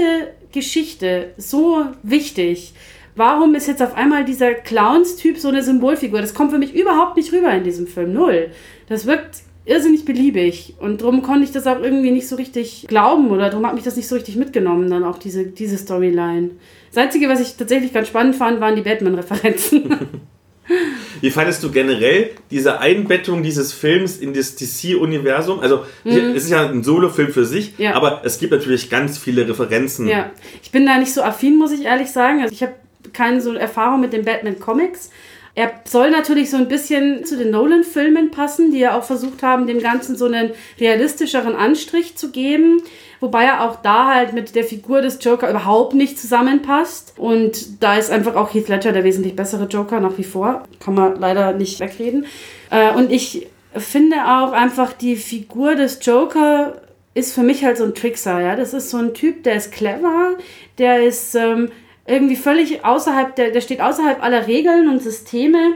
Geschichte 0.51 1.33
so 1.37 1.85
wichtig? 2.03 2.73
Warum 3.15 3.55
ist 3.55 3.67
jetzt 3.67 3.81
auf 3.81 3.95
einmal 3.95 4.25
dieser 4.25 4.53
Clowns-Typ 4.53 5.39
so 5.39 5.47
eine 5.47 5.63
Symbolfigur? 5.63 6.21
Das 6.21 6.35
kommt 6.35 6.51
für 6.51 6.59
mich 6.59 6.75
überhaupt 6.75 7.17
nicht 7.17 7.33
rüber 7.33 7.51
in 7.51 7.63
diesem 7.63 7.87
Film. 7.87 8.13
Null. 8.13 8.51
Das 8.89 9.07
wirkt 9.07 9.37
irrsinnig 9.67 10.05
beliebig. 10.05 10.73
Und 10.79 11.01
darum 11.01 11.21
konnte 11.21 11.43
ich 11.43 11.51
das 11.51 11.67
auch 11.67 11.79
irgendwie 11.81 12.11
nicht 12.11 12.27
so 12.27 12.35
richtig 12.35 12.85
glauben 12.87 13.29
oder 13.31 13.49
darum 13.49 13.65
hat 13.67 13.75
mich 13.75 13.83
das 13.83 13.95
nicht 13.95 14.07
so 14.07 14.15
richtig 14.15 14.35
mitgenommen, 14.35 14.89
dann 14.89 15.03
auch 15.03 15.17
diese, 15.19 15.45
diese 15.45 15.77
Storyline. 15.77 16.51
Das 16.93 17.03
Einzige, 17.03 17.27
was 17.29 17.39
ich 17.41 17.57
tatsächlich 17.57 17.93
ganz 17.93 18.07
spannend 18.07 18.35
fand, 18.35 18.59
waren 18.61 18.75
die 18.75 18.81
Batman-Referenzen. 18.81 19.97
Wie 21.21 21.31
fandest 21.31 21.63
du 21.63 21.71
generell 21.71 22.31
diese 22.51 22.79
Einbettung 22.79 23.41
dieses 23.41 23.71
Films 23.71 24.17
in 24.17 24.33
das 24.33 24.55
DC-Universum? 24.57 25.61
Also, 25.61 25.85
es 26.03 26.15
ist 26.43 26.49
ja 26.49 26.67
ein 26.69 26.83
Solo-Film 26.83 27.29
für 27.31 27.45
sich, 27.45 27.77
Mhm. 27.77 27.83
Ja. 27.85 27.93
aber 27.93 28.21
es 28.25 28.37
gibt 28.37 28.51
natürlich 28.51 28.89
ganz 28.89 29.17
viele 29.17 29.47
Referenzen. 29.47 30.07
ja, 30.09 30.31
ich 30.61 30.71
bin 30.71 30.85
da 30.85 30.97
nicht 30.99 31.13
so 31.13 31.21
affin, 31.21 31.57
muss 31.57 31.71
ich 31.71 31.85
ehrlich 31.85 32.09
sagen. 32.11 32.41
Also 32.41 32.53
ich 32.53 32.61
habe 32.63 32.73
keine 33.13 33.39
so 33.39 33.53
Erfahrung 33.53 34.01
mit 34.01 34.11
den 34.11 34.25
Batman-Comics. 34.25 35.09
Er 35.57 35.71
soll 35.85 36.11
natürlich 36.11 36.51
so 36.51 36.57
ein 36.57 36.67
bisschen 36.67 37.25
zu 37.25 37.35
den 37.35 37.49
Nolan-Filmen 37.49 38.29
passen, 38.29 38.69
die 38.69 38.77
ja 38.77 38.95
auch 38.95 39.03
versucht 39.03 39.41
haben, 39.41 39.65
dem 39.65 39.79
Ganzen 39.79 40.15
so 40.15 40.25
einen 40.25 40.51
realistischeren 40.79 41.55
Anstrich 41.55 42.15
zu 42.15 42.29
geben. 42.29 42.83
Wobei 43.21 43.45
er 43.45 43.63
auch 43.63 43.77
da 43.77 44.13
halt 44.13 44.33
mit 44.33 44.53
der 44.53 44.63
Figur 44.63 45.01
des 45.01 45.17
Joker 45.19 45.49
überhaupt 45.49 45.95
nicht 45.95 46.19
zusammenpasst. 46.19 47.15
Und 47.17 47.81
da 47.81 47.95
ist 47.95 48.11
einfach 48.11 48.35
auch 48.35 48.53
Heath 48.53 48.67
Ledger 48.67 48.91
der 48.91 49.03
wesentlich 49.03 49.35
bessere 49.35 49.65
Joker 49.65 49.99
nach 49.99 50.15
wie 50.19 50.23
vor. 50.23 50.67
Kann 50.79 50.93
man 50.93 51.19
leider 51.19 51.53
nicht 51.53 51.79
wegreden. 51.79 52.27
Äh, 52.69 52.91
Und 52.91 53.11
ich 53.11 53.47
finde 53.75 54.17
auch 54.27 54.51
einfach 54.51 54.93
die 54.93 55.15
Figur 55.15 55.73
des 55.73 55.97
Joker 56.03 56.81
ist 57.15 57.33
für 57.33 57.41
mich 57.41 57.65
halt 57.65 57.77
so 57.77 57.83
ein 57.83 57.95
Trickser, 57.95 58.41
ja. 58.41 58.55
Das 58.55 58.75
ist 58.75 58.91
so 58.91 58.97
ein 58.97 59.15
Typ, 59.15 59.41
der 59.41 59.55
ist 59.55 59.71
clever, 59.71 60.35
der 60.77 61.03
ist 61.03 61.33
ähm, 61.33 61.71
irgendwie 62.07 62.35
völlig 62.35 62.83
außerhalb, 62.83 63.35
der, 63.35 63.51
der 63.51 63.61
steht 63.61 63.81
außerhalb 63.81 64.23
aller 64.23 64.47
Regeln 64.47 64.87
und 64.89 65.01
Systeme 65.01 65.75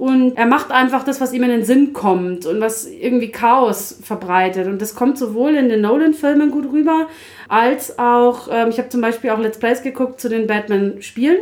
und 0.00 0.38
er 0.38 0.46
macht 0.46 0.70
einfach 0.70 1.04
das, 1.04 1.20
was 1.20 1.34
ihm 1.34 1.42
in 1.42 1.50
den 1.50 1.64
Sinn 1.64 1.92
kommt 1.92 2.46
und 2.46 2.58
was 2.60 2.86
irgendwie 2.86 3.30
Chaos 3.30 3.98
verbreitet. 4.02 4.66
Und 4.66 4.80
das 4.80 4.94
kommt 4.94 5.18
sowohl 5.18 5.54
in 5.54 5.68
den 5.68 5.82
Nolan-Filmen 5.82 6.50
gut 6.50 6.72
rüber, 6.72 7.06
als 7.48 7.98
auch, 7.98 8.48
ähm, 8.50 8.70
ich 8.70 8.78
habe 8.78 8.88
zum 8.88 9.02
Beispiel 9.02 9.28
auch 9.28 9.38
Let's 9.38 9.58
Plays 9.58 9.82
geguckt 9.82 10.18
zu 10.18 10.30
den 10.30 10.46
Batman-Spielen. 10.46 11.36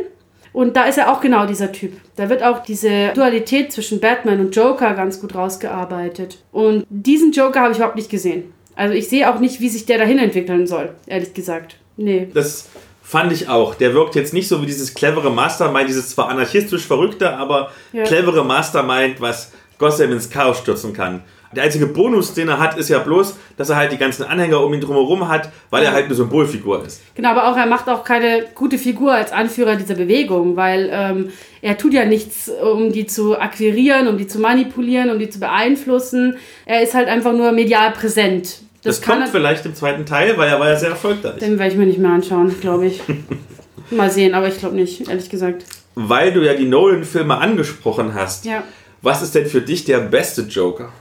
Und 0.51 0.75
da 0.75 0.83
ist 0.83 0.97
er 0.97 1.09
auch 1.09 1.21
genau 1.21 1.45
dieser 1.45 1.71
Typ. 1.71 1.93
Da 2.17 2.29
wird 2.29 2.43
auch 2.43 2.59
diese 2.59 3.13
Dualität 3.13 3.71
zwischen 3.71 4.01
Batman 4.01 4.41
und 4.41 4.53
Joker 4.53 4.93
ganz 4.93 5.21
gut 5.21 5.35
rausgearbeitet. 5.35 6.39
Und 6.51 6.85
diesen 6.89 7.31
Joker 7.31 7.61
habe 7.61 7.71
ich 7.71 7.77
überhaupt 7.77 7.95
nicht 7.95 8.09
gesehen. 8.09 8.51
Also 8.75 8.93
ich 8.93 9.07
sehe 9.07 9.33
auch 9.33 9.39
nicht, 9.39 9.61
wie 9.61 9.69
sich 9.69 9.85
der 9.85 9.99
dahin 9.99 10.17
entwickeln 10.17 10.67
soll, 10.67 10.95
ehrlich 11.07 11.33
gesagt. 11.33 11.77
Nee. 11.95 12.27
Das 12.33 12.67
fand 13.09 13.31
ich 13.31 13.49
auch. 13.49 13.73
Der 13.73 13.95
wirkt 13.95 14.13
jetzt 14.13 14.33
nicht 14.35 14.47
so 14.47 14.61
wie 14.61 14.67
dieses 14.67 14.93
clevere 14.93 15.31
Mastermind, 15.31 15.89
dieses 15.89 16.09
zwar 16.11 16.29
anarchistisch 16.29 16.85
verrückte, 16.85 17.35
aber 17.35 17.71
Ja. 17.91 18.03
clevere 18.03 18.45
Mastermind, 18.45 19.19
was 19.19 19.51
Gotham 19.79 20.11
ins 20.11 20.29
Chaos 20.29 20.59
stürzen 20.59 20.93
kann. 20.93 21.23
Der 21.55 21.63
einzige 21.63 21.87
Bonus, 21.87 22.35
den 22.35 22.47
er 22.49 22.59
hat, 22.59 22.77
ist 22.77 22.89
ja 22.89 22.99
bloß, 22.99 23.35
dass 23.57 23.69
er 23.71 23.77
halt 23.77 23.91
die 23.91 23.97
ganzen 23.97 24.21
Anhänger 24.25 24.63
um 24.63 24.71
ihn 24.75 24.81
drumherum 24.81 25.27
hat, 25.27 25.49
weil 25.71 25.83
er 25.83 25.91
halt 25.91 26.05
eine 26.05 26.13
Symbolfigur 26.13 26.85
ist. 26.85 27.01
Genau, 27.15 27.29
aber 27.31 27.47
auch 27.51 27.57
er 27.57 27.65
macht 27.65 27.89
auch 27.89 28.03
keine 28.03 28.45
gute 28.53 28.77
Figur 28.77 29.11
als 29.11 29.31
Anführer 29.31 29.75
dieser 29.75 29.95
Bewegung, 29.95 30.55
weil 30.55 30.91
ähm, 30.93 31.31
er 31.63 31.75
tut 31.79 31.93
ja 31.93 32.05
nichts, 32.05 32.47
um 32.61 32.91
die 32.91 33.07
zu 33.07 33.39
akquirieren, 33.39 34.07
um 34.07 34.19
die 34.19 34.27
zu 34.27 34.37
manipulieren, 34.39 35.09
um 35.09 35.17
die 35.17 35.31
zu 35.31 35.39
beeinflussen. 35.39 36.37
Er 36.67 36.83
ist 36.83 36.93
halt 36.93 37.07
einfach 37.07 37.33
nur 37.33 37.51
medial 37.53 37.91
präsent. 37.93 38.61
Das, 38.83 39.01
kann 39.01 39.19
kommt 39.19 39.31
vielleicht 39.31 39.65
im 39.65 39.75
zweiten 39.75 40.05
Teil, 40.05 40.37
weil 40.37 40.49
er 40.49 40.59
war 40.59 40.69
ja 40.69 40.77
sehr 40.77 40.89
erfolgreich. 40.89 41.39
Den 41.39 41.59
werde 41.59 41.71
ich 41.73 41.77
mir 41.77 41.85
nicht 41.85 41.99
mehr 41.99 42.11
anschauen, 42.11 42.57
glaube 42.61 42.87
ich. 42.87 43.01
Mal 43.91 44.09
sehen, 44.09 44.33
aber 44.33 44.47
ich 44.47 44.59
glaube 44.59 44.75
nicht, 44.75 45.07
ehrlich 45.09 45.29
gesagt. 45.29 45.65
Weil 45.95 46.31
du 46.31 46.45
ja 46.45 46.53
die 46.53 46.65
Nolan-Filme 46.65 47.37
angesprochen 47.37 48.13
hast. 48.13 48.45
Ja. 48.45 48.63
Was 49.01 49.21
ist 49.21 49.35
denn 49.35 49.47
für 49.47 49.61
dich 49.61 49.85
der 49.85 49.99
beste 49.99 50.43
Joker? 50.43 50.91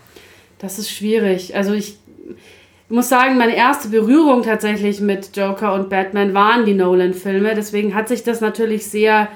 Das 0.59 0.79
ist 0.79 0.91
schwierig. 0.91 1.55
Also 1.55 1.73
ich 1.73 1.99
muss 2.89 3.09
sagen, 3.09 3.37
meine 3.37 3.55
erste 3.55 3.89
Berührung 3.89 4.43
tatsächlich 4.43 5.01
mit 5.01 5.37
Joker 5.37 5.75
und 5.75 5.91
Batman 5.91 6.35
waren 6.35 6.65
die 6.65 6.75
Nolan-Filme. 6.75 7.55
Deswegen 7.55 7.95
hat 7.95 8.09
sich 8.09 8.25
das 8.25 8.41
natürlich 8.41 8.87
sehr 8.87 9.29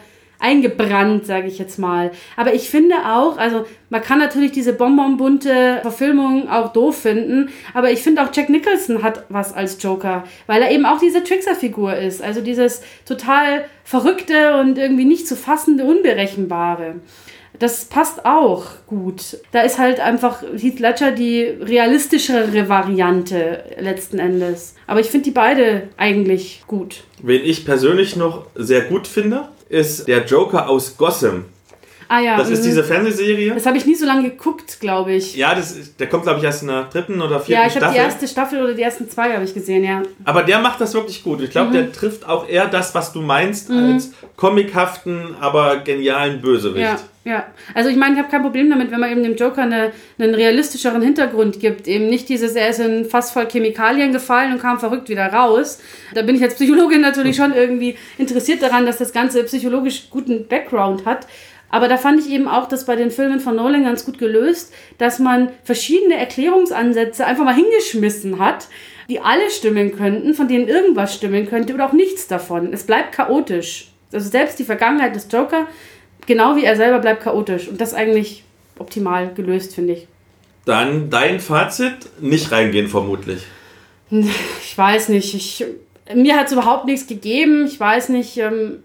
eingebrannt, 0.43 1.25
sage 1.25 1.47
ich 1.47 1.59
jetzt 1.59 1.79
mal. 1.79 2.11
Aber 2.37 2.53
ich 2.53 2.69
finde 2.69 2.97
auch, 3.07 3.39
also 3.39 3.65
man 3.89 4.03
kann 4.03 4.19
natürlich 4.19 4.53
diese 4.53 4.73
bonbonbunte 4.73 5.79
Verfilmung 5.83 6.49
auch 6.51 6.73
doof 6.73 6.99
finden, 6.99 7.51
aber 7.73 7.93
ich 7.93 8.03
finde 8.03 8.23
auch 8.23 8.31
Jack 8.33 8.49
Nicholson 8.51 9.03
hat 9.03 9.25
was 9.29 9.55
als 9.55 9.83
Joker, 9.83 10.25
weil 10.47 10.61
er 10.61 10.71
eben 10.71 10.85
auch 10.85 10.99
diese 10.99 11.23
Trickser-Figur 11.23 11.97
ist. 11.97 12.23
Also 12.23 12.41
dieses 12.41 12.83
total 13.07 13.65
verrückte 13.85 14.59
und 14.59 14.79
irgendwie 14.79 15.05
nicht 15.05 15.29
zu 15.29 15.37
fassende, 15.37 15.85
unberechenbare. 15.85 16.97
Das 17.59 17.85
passt 17.85 18.25
auch 18.25 18.65
gut. 18.87 19.39
Da 19.53 19.61
ist 19.61 19.79
halt 19.79 20.01
einfach 20.01 20.43
Heath 20.57 20.81
Ledger 20.81 21.13
die 21.13 21.43
realistischere 21.43 22.69
Variante 22.69 23.63
letzten 23.79 24.19
Endes. 24.19 24.75
Aber 24.87 25.01
ich 25.01 25.07
finde 25.09 25.27
die 25.27 25.31
beide 25.33 25.89
eigentlich 25.97 26.65
gut. 26.67 27.05
Wen 27.23 27.45
ich 27.45 27.65
persönlich 27.65 28.17
noch 28.17 28.47
sehr 28.57 28.81
gut 28.81 29.07
finde, 29.07 29.49
ist 29.73 30.07
der 30.07 30.27
Joker 30.27 30.69
aus 30.69 30.99
Gotham. 30.99 31.47
Ah 32.15 32.21
ja, 32.21 32.37
Das 32.37 32.51
ist 32.51 32.61
mhm. 32.61 32.65
diese 32.65 32.85
Fernsehserie. 32.85 33.55
das 33.55 33.65
habe 33.65 33.79
ich 33.79 33.87
nie 33.87 33.95
so 33.95 34.05
lange 34.05 34.29
geguckt, 34.29 34.81
glaube 34.81 35.13
ich. 35.15 35.35
Ja, 35.35 35.55
das 35.55 35.73
ist, 35.75 35.99
der 35.99 36.11
kommt, 36.11 36.25
glaube 36.25 36.41
ich, 36.41 36.45
erst 36.45 36.61
in 36.61 36.69
der 36.69 36.83
dritten 36.85 37.23
oder 37.23 37.41
vierten 37.41 37.53
Ja, 37.53 37.67
ich 37.67 37.75
habe 37.75 37.87
Staffel. 37.87 37.95
die 37.95 37.99
erste 38.01 38.29
Staffel 38.29 38.63
oder 38.63 38.75
die 38.75 38.83
ersten 38.83 39.09
zwei 39.09 39.33
habe 39.33 39.45
ich 39.45 39.55
gesehen, 39.55 39.83
ja. 39.83 40.03
Aber 40.25 40.43
der 40.43 40.59
macht 40.59 40.79
das 40.83 40.93
wirklich 40.93 41.25
gut. 41.25 41.41
Ich 41.41 41.49
glaube, 41.51 41.71
Mhm. 41.71 41.73
der 41.73 41.93
trifft 41.93 42.29
auch 42.29 42.47
eher 42.47 42.67
das, 42.67 42.95
was 42.95 43.15
du 43.15 43.23
meinst, 43.23 43.71
als 43.71 44.13
comichaften, 44.37 45.35
aber 45.41 45.79
genialen 45.79 46.43
Bösewicht. 46.43 46.85
Ja, 46.85 46.99
ja. 47.25 47.47
Also 47.75 47.89
ich 47.89 47.97
meine, 47.97 48.15
ich 48.15 48.19
habe 48.19 48.29
kein 48.31 48.43
Problem 48.43 48.69
damit, 48.69 48.91
wenn 48.91 49.01
man 49.01 49.11
eben 49.11 49.23
dem 49.23 49.37
Joker 49.37 49.63
eine, 49.63 49.93
einen 50.19 50.35
realistischeren 50.35 51.01
Hintergrund 51.01 51.61
gibt. 51.61 51.89
Eben 51.89 52.09
nicht 52.09 52.29
dieses, 52.29 52.55
er 52.55 52.69
ist 52.69 52.81
in 52.81 53.07
fast 53.07 53.33
voll 53.33 53.47
Chemikalien 53.47 54.13
gefallen 54.13 54.53
und 54.53 54.61
kam 54.61 54.79
verrückt 54.79 55.09
wieder 55.09 55.27
raus. 55.33 55.81
Da 56.15 56.21
bin 56.23 56.37
ich 56.37 56.43
als 56.43 56.57
Psychologin 56.57 57.01
natürlich 57.01 57.37
schon 57.41 57.55
irgendwie 57.55 57.97
interessiert 58.19 58.61
daran, 58.63 58.85
dass 58.85 58.99
das 58.99 59.13
Ganze 59.13 59.43
psychologisch 59.45 60.09
guten 60.11 60.47
Background 60.47 61.07
hat. 61.07 61.27
Aber 61.73 61.89
da 61.89 61.97
fand 61.97 62.21
ich 62.21 62.31
eben 62.31 62.49
auch 62.49 62.69
das 62.69 62.85
bei 62.85 62.97
den 62.97 63.11
Filmen 63.11 63.41
von 63.41 63.57
Nolan 63.57 63.85
ganz 63.85 64.05
gut 64.05 64.19
gelöst, 64.19 64.75
dass 64.99 65.19
man 65.19 65.49
verschiedene 65.65 66.17
Erklärungsansätze 66.17 67.25
einfach 67.25 67.45
mal 67.45 67.55
hingeschmissen 67.55 68.39
hat, 68.39 68.69
die 69.09 69.21
alle 69.21 69.51
stimmen 69.51 69.97
könnten, 69.97 70.35
von 70.35 70.49
denen 70.49 70.69
irgendwas 70.69 71.15
stimmen 71.15 71.49
könnte 71.49 71.73
oder 71.73 71.87
auch 71.89 71.95
nichts 71.95 72.29
davon. 72.29 72.75
Es 72.75 72.85
bleibt 72.85 73.13
chaotisch. 73.13 73.89
Also 74.13 74.29
selbst 74.29 74.59
die 74.59 74.65
Vergangenheit 74.65 75.17
des 75.17 75.29
Joker, 75.33 75.67
genau 76.27 76.57
wie 76.57 76.65
er 76.65 76.77
selber, 76.77 76.99
bleibt 76.99 77.23
chaotisch. 77.23 77.69
Und 77.69 77.81
das 77.81 77.95
eigentlich 77.95 78.45
optimal 78.79 79.33
gelöst, 79.33 79.75
finde 79.75 79.95
ich. 79.95 80.09
Dann 80.67 81.09
dein 81.09 81.41
Fazit, 81.41 82.21
nicht 82.21 82.53
reingehen 82.53 82.89
vermutlich. 82.89 83.43
Ich 84.63 84.77
weiß 84.77 85.09
nicht. 85.09 85.35
Ich, 85.35 85.65
mir 86.15 86.37
hat 86.37 86.47
es 86.47 86.53
überhaupt 86.53 86.85
nichts 86.85 87.07
gegeben. 87.07 87.67
Ich 87.67 87.81
weiß 87.81 88.11
nicht, 88.11 88.37
ähm, 88.37 88.83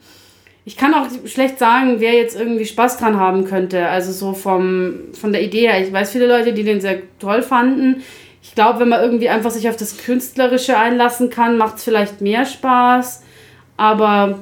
ich 0.67 0.75
kann 0.75 0.93
auch 0.93 1.07
schlecht 1.25 1.59
sagen, 1.59 2.01
wer 2.01 2.13
jetzt 2.13 2.37
irgendwie 2.37 2.65
Spaß 2.65 2.97
dran 2.97 3.17
haben 3.17 3.45
könnte. 3.45 3.87
Also 3.87 4.11
so 4.11 4.33
vom, 4.33 4.95
von 5.13 5.31
der 5.31 5.41
Idee 5.41 5.69
her. 5.69 5.81
Ich 5.81 5.93
weiß 5.93 6.11
viele 6.11 6.27
Leute, 6.27 6.51
die 6.51 6.65
den 6.65 6.81
sehr 6.81 7.03
toll 7.19 7.41
fanden. 7.41 8.03
Ich 8.43 8.53
glaube, 8.53 8.81
wenn 8.81 8.89
man 8.89 9.01
irgendwie 9.01 9.29
einfach 9.29 9.49
sich 9.49 9.69
auf 9.69 9.77
das 9.77 9.97
Künstlerische 9.97 10.77
einlassen 10.77 11.29
kann, 11.29 11.57
macht 11.57 11.77
es 11.77 11.85
vielleicht 11.85 12.19
mehr 12.19 12.45
Spaß. 12.45 13.23
Aber 13.77 14.39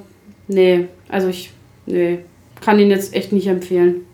nee, 0.47 0.87
also 1.09 1.27
ich 1.27 1.51
nee, 1.85 2.17
kann 2.59 2.79
ihn 2.79 2.89
jetzt 2.89 3.13
echt 3.13 3.31
nicht 3.31 3.45
empfehlen. 3.45 4.07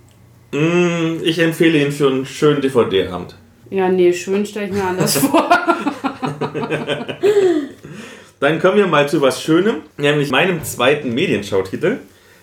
Mm, 0.52 1.24
ich 1.24 1.40
empfehle 1.40 1.78
ihn 1.78 1.94
für 1.94 2.10
einen 2.10 2.26
schönen 2.26 2.62
DVD-Abend. 2.62 3.38
Ja, 3.70 3.88
nee, 3.88 4.12
schön 4.12 4.46
stelle 4.46 4.66
ich 4.66 4.74
mir 4.74 4.84
anders 4.84 5.16
vor. 5.16 5.50
Dann 8.42 8.60
kommen 8.60 8.78
wir 8.78 8.88
mal 8.88 9.08
zu 9.08 9.22
was 9.22 9.44
Schönem, 9.44 9.84
nämlich 9.98 10.32
meinem 10.32 10.64
zweiten 10.64 11.14
Medienschautitel. 11.14 12.00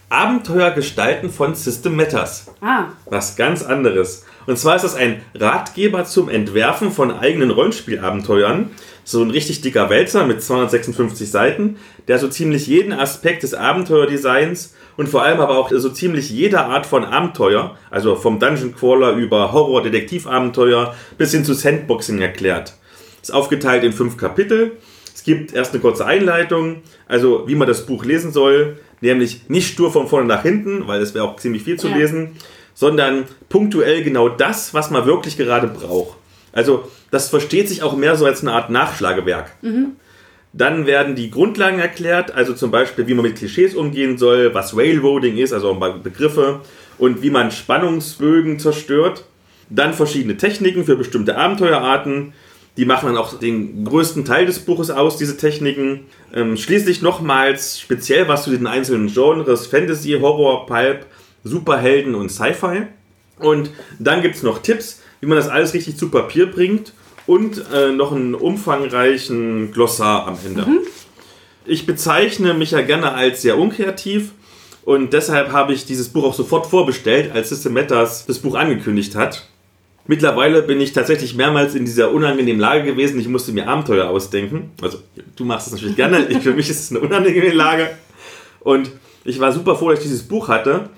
Abenteuer 0.08 0.70
gestalten 0.70 1.28
von 1.28 1.56
System 1.56 1.96
Matters. 1.96 2.52
Ah. 2.60 2.84
Was 3.06 3.34
ganz 3.34 3.64
anderes. 3.64 4.24
Und 4.46 4.60
zwar 4.60 4.76
ist 4.76 4.82
das 4.82 4.94
ein 4.94 5.20
Ratgeber 5.34 6.04
zum 6.04 6.28
Entwerfen 6.28 6.92
von 6.92 7.10
eigenen 7.10 7.50
Rollenspielabenteuern. 7.50 8.70
So 9.02 9.24
ein 9.24 9.32
richtig 9.32 9.60
dicker 9.60 9.90
Wälzer 9.90 10.24
mit 10.24 10.40
256 10.40 11.32
Seiten, 11.32 11.78
der 12.06 12.20
so 12.20 12.28
ziemlich 12.28 12.68
jeden 12.68 12.92
Aspekt 12.92 13.42
des 13.42 13.54
Abenteuerdesigns 13.54 14.76
und 14.96 15.08
vor 15.08 15.24
allem 15.24 15.40
aber 15.40 15.58
auch 15.58 15.72
so 15.72 15.90
ziemlich 15.90 16.30
jede 16.30 16.60
Art 16.60 16.86
von 16.86 17.04
Abenteuer, 17.04 17.76
also 17.90 18.14
vom 18.14 18.38
Dungeon 18.38 18.72
Crawler 18.72 19.14
über 19.14 19.50
Horror-Detektivabenteuer 19.52 20.94
bis 21.18 21.32
hin 21.32 21.44
zu 21.44 21.54
Sandboxing 21.54 22.20
erklärt. 22.20 22.74
Ist 23.20 23.34
aufgeteilt 23.34 23.82
in 23.82 23.92
fünf 23.92 24.16
Kapitel. 24.16 24.76
Es 25.18 25.24
gibt 25.24 25.52
erst 25.52 25.72
eine 25.72 25.80
kurze 25.80 26.06
Einleitung, 26.06 26.76
also 27.08 27.48
wie 27.48 27.56
man 27.56 27.66
das 27.66 27.86
Buch 27.86 28.04
lesen 28.04 28.30
soll, 28.30 28.78
nämlich 29.00 29.48
nicht 29.48 29.72
stur 29.72 29.90
von 29.90 30.06
vorne 30.06 30.28
nach 30.28 30.44
hinten, 30.44 30.86
weil 30.86 31.02
es 31.02 31.12
wäre 31.12 31.24
auch 31.24 31.34
ziemlich 31.40 31.64
viel 31.64 31.76
zu 31.76 31.88
ja. 31.88 31.96
lesen, 31.96 32.36
sondern 32.72 33.24
punktuell 33.48 34.04
genau 34.04 34.28
das, 34.28 34.74
was 34.74 34.92
man 34.92 35.06
wirklich 35.06 35.36
gerade 35.36 35.66
braucht. 35.66 36.18
Also 36.52 36.88
das 37.10 37.30
versteht 37.30 37.68
sich 37.68 37.82
auch 37.82 37.96
mehr 37.96 38.14
so 38.14 38.26
als 38.26 38.42
eine 38.42 38.52
Art 38.52 38.70
Nachschlagewerk. 38.70 39.50
Mhm. 39.60 39.96
Dann 40.52 40.86
werden 40.86 41.16
die 41.16 41.32
Grundlagen 41.32 41.80
erklärt, 41.80 42.30
also 42.30 42.54
zum 42.54 42.70
Beispiel, 42.70 43.08
wie 43.08 43.14
man 43.14 43.24
mit 43.24 43.34
Klischees 43.34 43.74
umgehen 43.74 44.18
soll, 44.18 44.54
was 44.54 44.76
Railroading 44.76 45.36
ist, 45.36 45.52
also 45.52 45.74
Begriffe, 46.00 46.60
und 46.96 47.22
wie 47.22 47.30
man 47.30 47.50
Spannungsbögen 47.50 48.60
zerstört. 48.60 49.24
Dann 49.68 49.94
verschiedene 49.94 50.36
Techniken 50.36 50.84
für 50.84 50.94
bestimmte 50.94 51.36
Abenteuerarten. 51.36 52.34
Die 52.78 52.84
machen 52.84 53.06
dann 53.06 53.16
auch 53.16 53.36
den 53.36 53.84
größten 53.84 54.24
Teil 54.24 54.46
des 54.46 54.60
Buches 54.60 54.88
aus, 54.90 55.16
diese 55.16 55.36
Techniken. 55.36 56.06
Ähm, 56.32 56.56
schließlich 56.56 57.02
nochmals 57.02 57.80
speziell 57.80 58.28
was 58.28 58.44
zu 58.44 58.50
den 58.50 58.68
einzelnen 58.68 59.12
Genres: 59.12 59.66
Fantasy, 59.66 60.16
Horror, 60.20 60.64
Pulp, 60.66 61.04
Superhelden 61.42 62.14
und 62.14 62.30
Sci-Fi. 62.30 62.82
Und 63.40 63.70
dann 63.98 64.22
gibt 64.22 64.36
es 64.36 64.44
noch 64.44 64.62
Tipps, 64.62 65.02
wie 65.20 65.26
man 65.26 65.36
das 65.36 65.48
alles 65.48 65.74
richtig 65.74 65.96
zu 65.96 66.08
Papier 66.08 66.46
bringt 66.46 66.92
und 67.26 67.64
äh, 67.74 67.90
noch 67.90 68.12
einen 68.12 68.36
umfangreichen 68.36 69.72
Glossar 69.72 70.28
am 70.28 70.38
Ende. 70.46 70.62
Mhm. 70.62 70.80
Ich 71.66 71.84
bezeichne 71.84 72.54
mich 72.54 72.70
ja 72.70 72.80
gerne 72.82 73.12
als 73.12 73.42
sehr 73.42 73.58
unkreativ 73.58 74.30
und 74.84 75.12
deshalb 75.12 75.50
habe 75.50 75.72
ich 75.72 75.84
dieses 75.84 76.10
Buch 76.10 76.22
auch 76.22 76.34
sofort 76.34 76.66
vorbestellt, 76.68 77.32
als 77.34 77.48
System 77.48 77.72
Matters 77.72 78.24
das 78.24 78.38
Buch 78.38 78.54
angekündigt 78.54 79.16
hat. 79.16 79.48
Mittlerweile 80.08 80.62
bin 80.62 80.80
ich 80.80 80.94
tatsächlich 80.94 81.34
mehrmals 81.34 81.74
in 81.74 81.84
dieser 81.84 82.10
unangenehmen 82.10 82.58
Lage 82.58 82.82
gewesen. 82.82 83.20
Ich 83.20 83.28
musste 83.28 83.52
mir 83.52 83.68
Abenteuer 83.68 84.08
ausdenken. 84.08 84.70
Also, 84.80 84.98
du 85.36 85.44
machst 85.44 85.66
es 85.66 85.74
natürlich 85.74 85.96
gerne. 85.96 86.40
Für 86.40 86.54
mich 86.54 86.70
ist 86.70 86.80
es 86.80 86.90
eine 86.90 87.00
unangenehme 87.00 87.52
Lage. 87.52 87.90
Und 88.60 88.90
ich 89.24 89.38
war 89.38 89.52
super 89.52 89.76
froh, 89.76 89.90
dass 89.90 89.98
ich 89.98 90.06
dieses 90.06 90.22
Buch 90.22 90.48
hatte, 90.48 90.88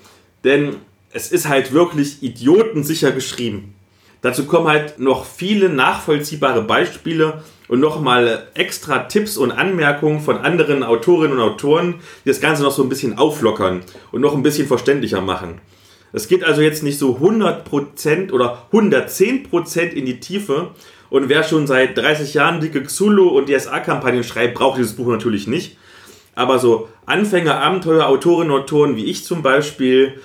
denn 0.45 0.77
es 1.11 1.29
ist 1.29 1.49
halt 1.49 1.73
wirklich 1.73 2.23
idiotensicher 2.23 3.11
geschrieben. 3.11 3.75
Dazu 4.21 4.45
kommen 4.45 4.67
halt 4.67 4.97
noch 4.97 5.25
viele 5.25 5.67
nachvollziehbare 5.67 6.61
Beispiele 6.61 7.43
und 7.67 7.81
nochmal 7.81 8.47
extra 8.53 8.99
Tipps 8.99 9.35
und 9.35 9.51
Anmerkungen 9.51 10.21
von 10.21 10.37
anderen 10.37 10.83
Autorinnen 10.83 11.37
und 11.37 11.43
Autoren, 11.43 11.95
die 12.23 12.29
das 12.29 12.39
Ganze 12.39 12.63
noch 12.63 12.71
so 12.71 12.83
ein 12.83 12.89
bisschen 12.89 13.17
auflockern 13.17 13.81
und 14.13 14.21
noch 14.21 14.35
ein 14.35 14.43
bisschen 14.43 14.67
verständlicher 14.67 15.19
machen. 15.19 15.59
Es 16.13 16.27
geht 16.27 16.43
also 16.43 16.61
jetzt 16.61 16.83
nicht 16.83 16.99
so 16.99 17.17
100% 17.17 18.31
oder 18.31 18.63
110% 18.71 19.81
in 19.89 20.05
die 20.05 20.19
Tiefe. 20.19 20.71
Und 21.09 21.29
wer 21.29 21.43
schon 21.43 21.67
seit 21.67 21.97
30 21.97 22.33
Jahren 22.33 22.61
dicke 22.61 22.83
Xulu 22.83 23.27
und 23.29 23.49
DSA-Kampagnen 23.49 24.23
schreibt, 24.23 24.55
braucht 24.55 24.77
dieses 24.77 24.95
Buch 24.95 25.07
natürlich 25.07 25.47
nicht. 25.47 25.77
Aber 26.35 26.59
so 26.59 26.87
Anfänger, 27.05 27.59
Abenteuer, 27.59 28.07
Autorinnen 28.07 28.51
und 28.51 28.61
Autoren 28.61 28.95
wie 28.95 29.05
ich 29.05 29.25
zum 29.25 29.41
Beispiel, 29.41 30.19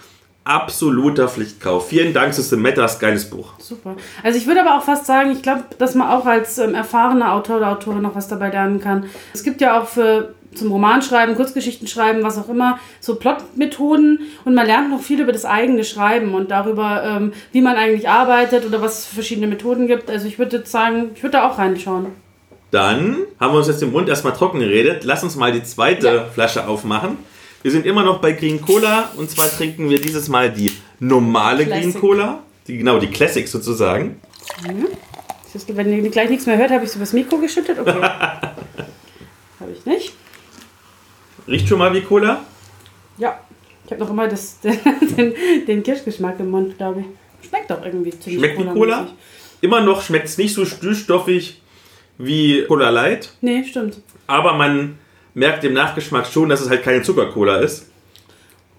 absoluter 0.46 1.28
Pflichtkauf. 1.28 1.88
Vielen 1.88 2.14
Dank, 2.14 2.32
System 2.32 2.62
Matters, 2.62 3.00
geiles 3.00 3.28
Buch. 3.28 3.54
Super. 3.58 3.96
Also 4.22 4.38
ich 4.38 4.46
würde 4.46 4.60
aber 4.60 4.78
auch 4.78 4.84
fast 4.84 5.06
sagen, 5.06 5.32
ich 5.32 5.42
glaube, 5.42 5.64
dass 5.78 5.96
man 5.96 6.08
auch 6.08 6.24
als 6.24 6.58
ähm, 6.58 6.74
erfahrener 6.74 7.32
Autor 7.32 7.56
oder 7.56 7.72
Autorin 7.72 8.02
noch 8.02 8.14
was 8.14 8.28
dabei 8.28 8.50
lernen 8.50 8.80
kann. 8.80 9.06
Es 9.34 9.42
gibt 9.42 9.60
ja 9.60 9.80
auch 9.80 9.88
für 9.88 10.34
zum 10.56 10.72
Romanschreiben, 10.72 11.36
Kurzgeschichten 11.36 11.86
schreiben, 11.86 12.22
was 12.22 12.38
auch 12.38 12.48
immer, 12.48 12.78
so 13.00 13.16
Plotmethoden 13.16 14.20
und 14.44 14.54
man 14.54 14.66
lernt 14.66 14.90
noch 14.90 15.00
viel 15.00 15.20
über 15.20 15.32
das 15.32 15.44
eigene 15.44 15.84
Schreiben 15.84 16.34
und 16.34 16.50
darüber, 16.50 17.02
ähm, 17.04 17.32
wie 17.52 17.60
man 17.60 17.76
eigentlich 17.76 18.08
arbeitet 18.08 18.66
oder 18.66 18.82
was 18.82 19.00
es 19.00 19.06
für 19.06 19.14
verschiedene 19.16 19.46
Methoden 19.46 19.86
gibt. 19.86 20.10
Also 20.10 20.26
ich 20.26 20.38
würde 20.38 20.64
sagen, 20.66 21.10
ich 21.14 21.22
würde 21.22 21.38
da 21.38 21.48
auch 21.48 21.58
reinschauen. 21.58 22.06
Dann 22.70 23.18
haben 23.38 23.54
wir 23.54 23.58
uns 23.58 23.68
jetzt 23.68 23.82
im 23.82 23.92
Mund 23.92 24.08
erstmal 24.08 24.32
trocken 24.32 24.58
geredet. 24.58 25.04
Lass 25.04 25.22
uns 25.22 25.36
mal 25.36 25.52
die 25.52 25.62
zweite 25.62 26.06
ja. 26.06 26.24
Flasche 26.24 26.66
aufmachen. 26.66 27.16
Wir 27.62 27.70
sind 27.70 27.86
immer 27.86 28.02
noch 28.02 28.20
bei 28.20 28.32
Green 28.32 28.60
Cola 28.60 29.10
und 29.16 29.30
zwar 29.30 29.48
trinken 29.48 29.88
wir 29.88 30.00
dieses 30.00 30.28
Mal 30.28 30.50
die 30.50 30.72
normale 31.00 31.64
Classic. 31.64 31.92
Green 31.92 32.00
Cola. 32.00 32.38
Die, 32.66 32.78
genau, 32.78 32.98
die 32.98 33.06
Classic 33.06 33.46
sozusagen. 33.46 34.20
Mhm. 34.66 34.86
Wenn 35.68 36.04
ihr 36.04 36.10
gleich 36.10 36.28
nichts 36.28 36.46
mehr 36.46 36.58
hört, 36.58 36.70
habe 36.70 36.84
ich 36.84 36.90
so 36.90 36.98
das 36.98 37.12
Mikro 37.12 37.38
geschüttet. 37.38 37.78
Okay. 37.78 37.92
habe 38.02 39.72
ich 39.72 39.86
nicht. 39.86 40.12
Riecht 41.48 41.68
schon 41.68 41.78
mal 41.78 41.92
wie 41.94 42.02
Cola? 42.02 42.44
Ja. 43.18 43.40
Ich 43.84 43.92
habe 43.92 44.00
noch 44.00 44.10
immer 44.10 44.26
das, 44.26 44.58
den, 45.16 45.34
den, 45.66 45.82
Kirschgeschmack 45.82 46.40
im 46.40 46.50
Mund, 46.50 46.76
glaube 46.76 47.00
ich. 47.00 47.48
Schmeckt 47.48 47.70
doch 47.70 47.84
irgendwie 47.84 48.10
ziemlich 48.10 48.40
Schmeckt 48.40 48.58
wie 48.58 48.64
Cola? 48.64 49.08
Immer 49.60 49.80
noch 49.80 50.02
schmeckt 50.02 50.26
es 50.26 50.38
nicht 50.38 50.54
so 50.54 50.64
süßstoffig 50.64 51.60
wie 52.18 52.64
Cola 52.66 52.90
Light. 52.90 53.32
Nee, 53.40 53.64
stimmt. 53.64 54.00
Aber 54.26 54.54
man 54.54 54.98
merkt 55.34 55.62
im 55.64 55.72
Nachgeschmack 55.74 56.26
schon, 56.26 56.48
dass 56.48 56.60
es 56.60 56.68
halt 56.68 56.82
keine 56.82 57.02
Zuckercola 57.02 57.58
ist. 57.58 57.86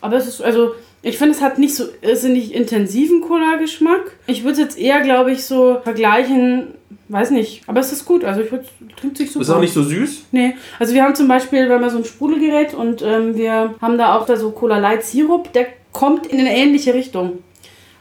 Aber 0.01 0.17
es 0.17 0.27
ist, 0.27 0.41
also, 0.41 0.75
ich 1.01 1.17
finde, 1.17 1.35
es 1.35 1.41
hat 1.41 1.59
nicht 1.59 1.75
so 1.75 1.85
irrsinnig 2.01 2.53
intensiven 2.53 3.21
Cola-Geschmack. 3.21 4.15
Ich 4.25 4.43
würde 4.43 4.53
es 4.53 4.59
jetzt 4.59 4.79
eher, 4.79 5.01
glaube 5.01 5.31
ich, 5.31 5.45
so 5.45 5.79
vergleichen, 5.83 6.73
weiß 7.09 7.31
nicht, 7.31 7.63
aber 7.67 7.79
es 7.79 7.91
ist 7.91 8.05
gut. 8.05 8.23
Also, 8.23 8.41
ich 8.41 8.51
würde, 8.51 8.65
trinkt 8.99 9.17
sich 9.17 9.31
super. 9.31 9.43
Ist 9.43 9.49
auch 9.51 9.59
nicht 9.59 9.73
so 9.73 9.83
süß? 9.83 10.25
Nee. 10.31 10.55
Also, 10.79 10.93
wir 10.93 11.03
haben 11.03 11.15
zum 11.15 11.27
Beispiel, 11.27 11.69
wir 11.69 11.75
haben 11.75 11.89
so 11.89 11.97
ein 11.97 12.05
Sprudelgerät 12.05 12.73
und 12.73 13.01
ähm, 13.03 13.35
wir 13.35 13.75
haben 13.79 13.97
da 13.97 14.17
auch 14.17 14.25
da 14.25 14.35
so 14.35 14.51
Cola 14.51 14.79
Light 14.79 15.03
Sirup, 15.03 15.53
der 15.53 15.67
kommt 15.91 16.27
in 16.27 16.39
eine 16.39 16.55
ähnliche 16.55 16.93
Richtung. 16.93 17.43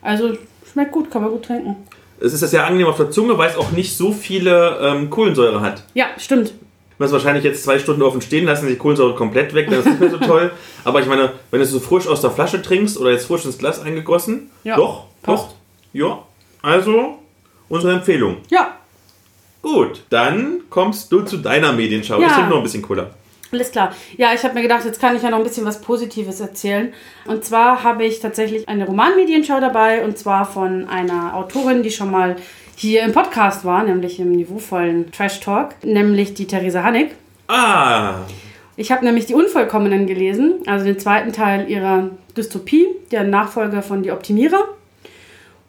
Also, 0.01 0.37
schmeckt 0.73 0.93
gut, 0.93 1.11
kann 1.11 1.23
man 1.23 1.31
gut 1.31 1.45
trinken. 1.45 1.77
Es 2.19 2.33
ist 2.33 2.41
ja 2.41 2.49
sehr 2.49 2.67
angenehm 2.67 2.87
auf 2.87 2.97
der 2.97 3.11
Zunge, 3.11 3.37
weil 3.37 3.51
es 3.51 3.57
auch 3.57 3.73
nicht 3.73 3.95
so 3.95 4.11
viele 4.11 4.79
ähm, 4.81 5.11
Kohlensäure 5.11 5.61
hat. 5.61 5.83
Ja, 5.93 6.07
stimmt 6.17 6.55
man 6.99 7.07
es 7.07 7.13
wahrscheinlich 7.13 7.45
jetzt 7.45 7.63
zwei 7.63 7.79
Stunden 7.79 8.03
offen 8.03 8.21
stehen 8.21 8.45
lassen, 8.45 8.69
die 8.69 8.77
Kohlensäure 8.77 9.15
komplett 9.15 9.55
weg, 9.55 9.69
dann 9.69 9.81
ist 9.81 9.87
es 9.87 9.93
nicht 9.93 10.01
mehr 10.01 10.11
so 10.11 10.19
toll. 10.19 10.53
Aber 10.85 11.01
ich 11.01 11.07
meine, 11.07 11.33
wenn 11.51 11.61
du 11.61 11.65
es 11.65 11.71
so 11.71 11.81
frisch 11.81 12.07
aus 12.07 12.21
der 12.21 12.31
Flasche 12.31 12.63
trinkst 12.63 12.99
oder 12.99 13.11
jetzt 13.11 13.27
frisch 13.27 13.45
ins 13.45 13.59
Glas 13.59 13.81
eingegossen, 13.81 14.51
ja, 14.65 14.77
doch, 14.77 15.05
passt. 15.23 15.49
doch, 15.49 15.55
ja. 15.93 16.23
Also, 16.63 17.19
unsere 17.69 17.93
Empfehlung. 17.95 18.39
Ja. 18.51 18.77
Gut, 19.63 20.03
dann 20.11 20.61
kommst 20.71 21.11
du 21.11 21.23
zu 21.23 21.39
deiner 21.39 21.73
Medienschau. 21.73 22.21
Ja. 22.21 22.29
Ich 22.29 22.33
trinke 22.33 22.51
noch 22.51 22.59
ein 22.59 22.63
bisschen 22.63 22.83
Cola. 22.83 23.11
Alles 23.53 23.71
klar. 23.71 23.95
Ja, 24.17 24.35
ich 24.35 24.43
habe 24.43 24.55
mir 24.55 24.63
gedacht, 24.63 24.85
jetzt 24.85 25.01
kann 25.01 25.17
ich 25.17 25.23
ja 25.23 25.31
noch 25.31 25.39
ein 25.39 25.45
bisschen 25.45 25.65
was 25.65 25.81
Positives 25.81 26.41
erzählen. 26.41 26.93
Und 27.27 27.45
zwar 27.45 27.83
habe 27.83 28.05
ich 28.05 28.21
tatsächlich 28.21 28.69
eine 28.69 28.87
Romanmedienschau 28.87 29.61
dabei 29.61 30.05
und 30.05 30.19
zwar 30.19 30.45
von 30.45 30.89
einer 30.89 31.35
Autorin, 31.35 31.83
die 31.83 31.91
schon 31.91 32.11
mal 32.11 32.37
hier 32.77 33.03
im 33.03 33.13
Podcast 33.13 33.65
war, 33.65 33.83
nämlich 33.85 34.21
im 34.21 34.33
niveauvollen 34.33 35.11
Trash 35.11 35.41
Talk, 35.41 35.83
nämlich 35.83 36.35
die 36.35 36.47
Theresa 36.47 36.83
Hannig. 36.83 37.11
Ah! 37.49 38.21
Ich 38.77 38.93
habe 38.93 39.05
nämlich 39.05 39.25
die 39.25 39.35
Unvollkommenen 39.35 40.07
gelesen, 40.07 40.57
also 40.67 40.85
den 40.85 40.99
zweiten 40.99 41.33
Teil 41.33 41.71
ihrer 41.71 42.11
Dystopie, 42.37 42.87
der 43.11 43.25
Nachfolger 43.25 43.83
von 43.83 44.03
Die 44.03 44.11
Optimierer. 44.11 44.69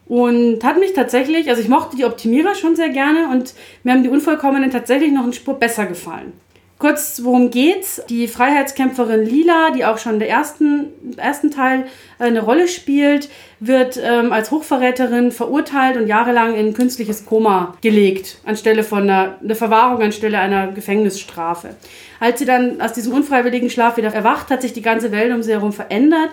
Und 0.05 0.63
hat 0.63 0.79
mich 0.79 0.93
tatsächlich, 0.93 1.49
also 1.49 1.61
ich 1.61 1.69
mochte 1.69 1.95
die 1.95 2.05
Optimierer 2.05 2.55
schon 2.55 2.75
sehr 2.75 2.89
gerne 2.89 3.29
und 3.29 3.53
mir 3.83 3.93
haben 3.93 4.03
die 4.03 4.09
Unvollkommenen 4.09 4.71
tatsächlich 4.71 5.11
noch 5.11 5.23
eine 5.23 5.33
Spur 5.33 5.55
besser 5.55 5.85
gefallen. 5.85 6.33
Kurz, 6.79 7.21
worum 7.23 7.49
geht's? 7.49 8.03
Die 8.07 8.27
Freiheitskämpferin 8.27 9.25
Lila, 9.25 9.71
die 9.71 9.83
auch 9.83 9.97
schon 9.97 10.19
der 10.19 10.29
ersten, 10.29 10.89
ersten 11.17 11.49
Teil 11.49 11.87
äh, 12.19 12.25
eine 12.25 12.41
Rolle 12.41 12.67
spielt, 12.67 13.29
wird 13.59 13.99
ähm, 14.01 14.31
als 14.31 14.51
Hochverräterin 14.51 15.31
verurteilt 15.31 15.97
und 15.97 16.05
jahrelang 16.05 16.53
in 16.53 16.75
künstliches 16.75 17.25
Koma 17.25 17.75
gelegt, 17.81 18.37
anstelle 18.45 18.83
von 18.83 19.03
einer, 19.03 19.39
einer 19.43 19.55
Verwahrung, 19.55 20.03
anstelle 20.03 20.37
einer 20.37 20.67
Gefängnisstrafe. 20.67 21.69
Als 22.19 22.37
sie 22.37 22.45
dann 22.45 22.79
aus 22.79 22.93
diesem 22.93 23.13
unfreiwilligen 23.13 23.71
Schlaf 23.71 23.97
wieder 23.97 24.13
erwacht, 24.13 24.51
hat 24.51 24.61
sich 24.61 24.73
die 24.73 24.83
ganze 24.83 25.11
Welt 25.11 25.33
um 25.33 25.41
sie 25.41 25.53
herum 25.53 25.73
verändert. 25.73 26.29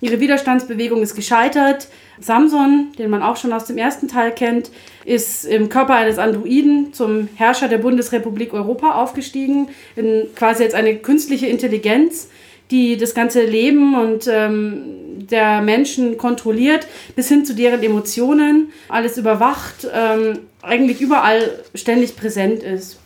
Ihre 0.00 0.20
Widerstandsbewegung 0.20 1.02
ist 1.02 1.14
gescheitert. 1.14 1.88
Samson, 2.20 2.92
den 2.98 3.10
man 3.10 3.22
auch 3.22 3.36
schon 3.36 3.52
aus 3.52 3.64
dem 3.64 3.78
ersten 3.78 4.08
Teil 4.08 4.32
kennt, 4.32 4.70
ist 5.04 5.44
im 5.44 5.68
Körper 5.68 5.94
eines 5.94 6.18
Androiden 6.18 6.92
zum 6.92 7.28
Herrscher 7.34 7.68
der 7.68 7.78
Bundesrepublik 7.78 8.52
Europa 8.54 8.92
aufgestiegen, 8.92 9.68
in 9.96 10.26
quasi 10.34 10.64
als 10.64 10.74
eine 10.74 10.96
künstliche 10.96 11.46
Intelligenz, 11.46 12.28
die 12.70 12.96
das 12.96 13.14
ganze 13.14 13.44
Leben 13.44 13.94
und 13.94 14.26
ähm, 14.28 15.26
der 15.30 15.62
Menschen 15.62 16.18
kontrolliert, 16.18 16.86
bis 17.14 17.28
hin 17.28 17.44
zu 17.44 17.54
deren 17.54 17.82
Emotionen, 17.82 18.72
alles 18.88 19.18
überwacht, 19.18 19.86
ähm, 19.92 20.40
eigentlich 20.62 21.00
überall 21.00 21.64
ständig 21.74 22.16
präsent 22.16 22.62
ist. 22.62 22.98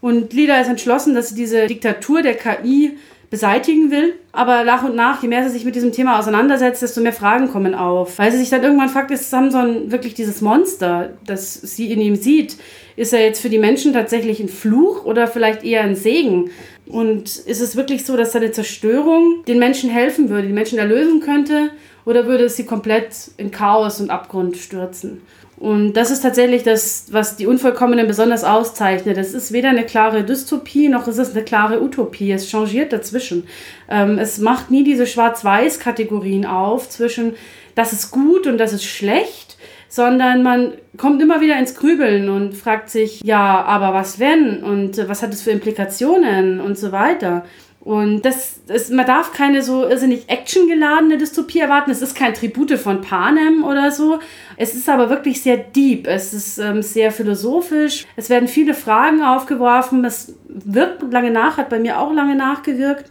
Und 0.00 0.32
Lida 0.32 0.60
ist 0.60 0.68
entschlossen, 0.68 1.14
dass 1.14 1.30
sie 1.30 1.34
diese 1.34 1.66
Diktatur 1.66 2.22
der 2.22 2.34
KI 2.34 2.98
beseitigen 3.34 3.90
will. 3.90 4.14
Aber 4.30 4.62
nach 4.62 4.84
und 4.84 4.94
nach, 4.94 5.20
je 5.20 5.28
mehr 5.28 5.42
sie 5.42 5.50
sich 5.50 5.64
mit 5.64 5.74
diesem 5.74 5.90
Thema 5.90 6.20
auseinandersetzt, 6.20 6.82
desto 6.82 7.00
mehr 7.00 7.12
Fragen 7.12 7.50
kommen 7.50 7.74
auf. 7.74 8.16
Weil 8.20 8.30
sie 8.30 8.38
sich 8.38 8.48
dann 8.48 8.62
irgendwann 8.62 8.88
fragt, 8.88 9.10
ist 9.10 9.28
Samson 9.28 9.90
wirklich 9.90 10.14
dieses 10.14 10.40
Monster, 10.40 11.14
das 11.26 11.54
sie 11.54 11.90
in 11.90 12.00
ihm 12.00 12.14
sieht? 12.14 12.56
Ist 12.94 13.12
er 13.12 13.24
jetzt 13.24 13.40
für 13.40 13.48
die 13.48 13.58
Menschen 13.58 13.92
tatsächlich 13.92 14.38
ein 14.38 14.48
Fluch 14.48 15.04
oder 15.04 15.26
vielleicht 15.26 15.64
eher 15.64 15.82
ein 15.82 15.96
Segen? 15.96 16.50
Und 16.86 17.24
ist 17.38 17.60
es 17.60 17.74
wirklich 17.74 18.04
so, 18.04 18.16
dass 18.16 18.30
seine 18.30 18.52
Zerstörung 18.52 19.42
den 19.48 19.58
Menschen 19.58 19.90
helfen 19.90 20.28
würde, 20.28 20.46
die 20.46 20.52
Menschen 20.52 20.78
erlösen 20.78 21.18
könnte? 21.18 21.70
Oder 22.04 22.26
würde 22.26 22.44
es 22.44 22.54
sie 22.54 22.66
komplett 22.66 23.32
in 23.36 23.50
Chaos 23.50 24.00
und 24.00 24.10
Abgrund 24.10 24.56
stürzen? 24.58 25.22
Und 25.56 25.94
das 25.94 26.10
ist 26.10 26.22
tatsächlich 26.22 26.62
das, 26.64 27.06
was 27.10 27.36
die 27.36 27.46
Unvollkommenen 27.46 28.06
besonders 28.06 28.44
auszeichnet. 28.44 29.16
Es 29.16 29.34
ist 29.34 29.52
weder 29.52 29.70
eine 29.70 29.84
klare 29.84 30.24
Dystopie 30.24 30.88
noch 30.88 31.06
ist 31.06 31.18
es 31.18 31.32
eine 31.32 31.44
klare 31.44 31.82
Utopie. 31.82 32.32
Es 32.32 32.50
changiert 32.50 32.92
dazwischen. 32.92 33.46
Ähm, 33.88 34.18
es 34.18 34.38
macht 34.38 34.70
nie 34.70 34.84
diese 34.84 35.06
Schwarz-Weiß-Kategorien 35.06 36.44
auf 36.44 36.88
zwischen 36.88 37.34
das 37.74 37.92
ist 37.92 38.10
gut 38.10 38.46
und 38.46 38.58
das 38.58 38.72
ist 38.72 38.84
schlecht, 38.84 39.56
sondern 39.88 40.42
man 40.42 40.74
kommt 40.96 41.20
immer 41.22 41.40
wieder 41.40 41.58
ins 41.58 41.74
Grübeln 41.74 42.28
und 42.28 42.54
fragt 42.54 42.90
sich, 42.90 43.20
ja, 43.22 43.62
aber 43.62 43.94
was 43.94 44.18
wenn 44.18 44.62
und 44.62 45.08
was 45.08 45.22
hat 45.22 45.32
es 45.32 45.42
für 45.42 45.50
Implikationen 45.50 46.60
und 46.60 46.78
so 46.78 46.92
weiter. 46.92 47.44
Und 47.84 48.22
das, 48.22 48.60
das, 48.66 48.88
man 48.88 49.04
darf 49.04 49.32
keine 49.32 49.62
so 49.62 49.86
irrsinnig 49.86 50.24
actiongeladene 50.28 51.18
Dystopie 51.18 51.58
erwarten. 51.58 51.90
Es 51.90 52.00
ist 52.00 52.16
kein 52.16 52.32
Tribute 52.32 52.78
von 52.78 53.02
Panem 53.02 53.62
oder 53.62 53.90
so. 53.90 54.20
Es 54.56 54.74
ist 54.74 54.88
aber 54.88 55.10
wirklich 55.10 55.42
sehr 55.42 55.58
deep. 55.58 56.06
Es 56.06 56.32
ist 56.32 56.56
ähm, 56.56 56.80
sehr 56.80 57.12
philosophisch. 57.12 58.06
Es 58.16 58.30
werden 58.30 58.48
viele 58.48 58.72
Fragen 58.72 59.22
aufgeworfen. 59.22 60.02
Es 60.06 60.34
wirkt 60.48 61.12
lange 61.12 61.30
nach, 61.30 61.58
hat 61.58 61.68
bei 61.68 61.78
mir 61.78 62.00
auch 62.00 62.14
lange 62.14 62.34
nachgewirkt. 62.34 63.10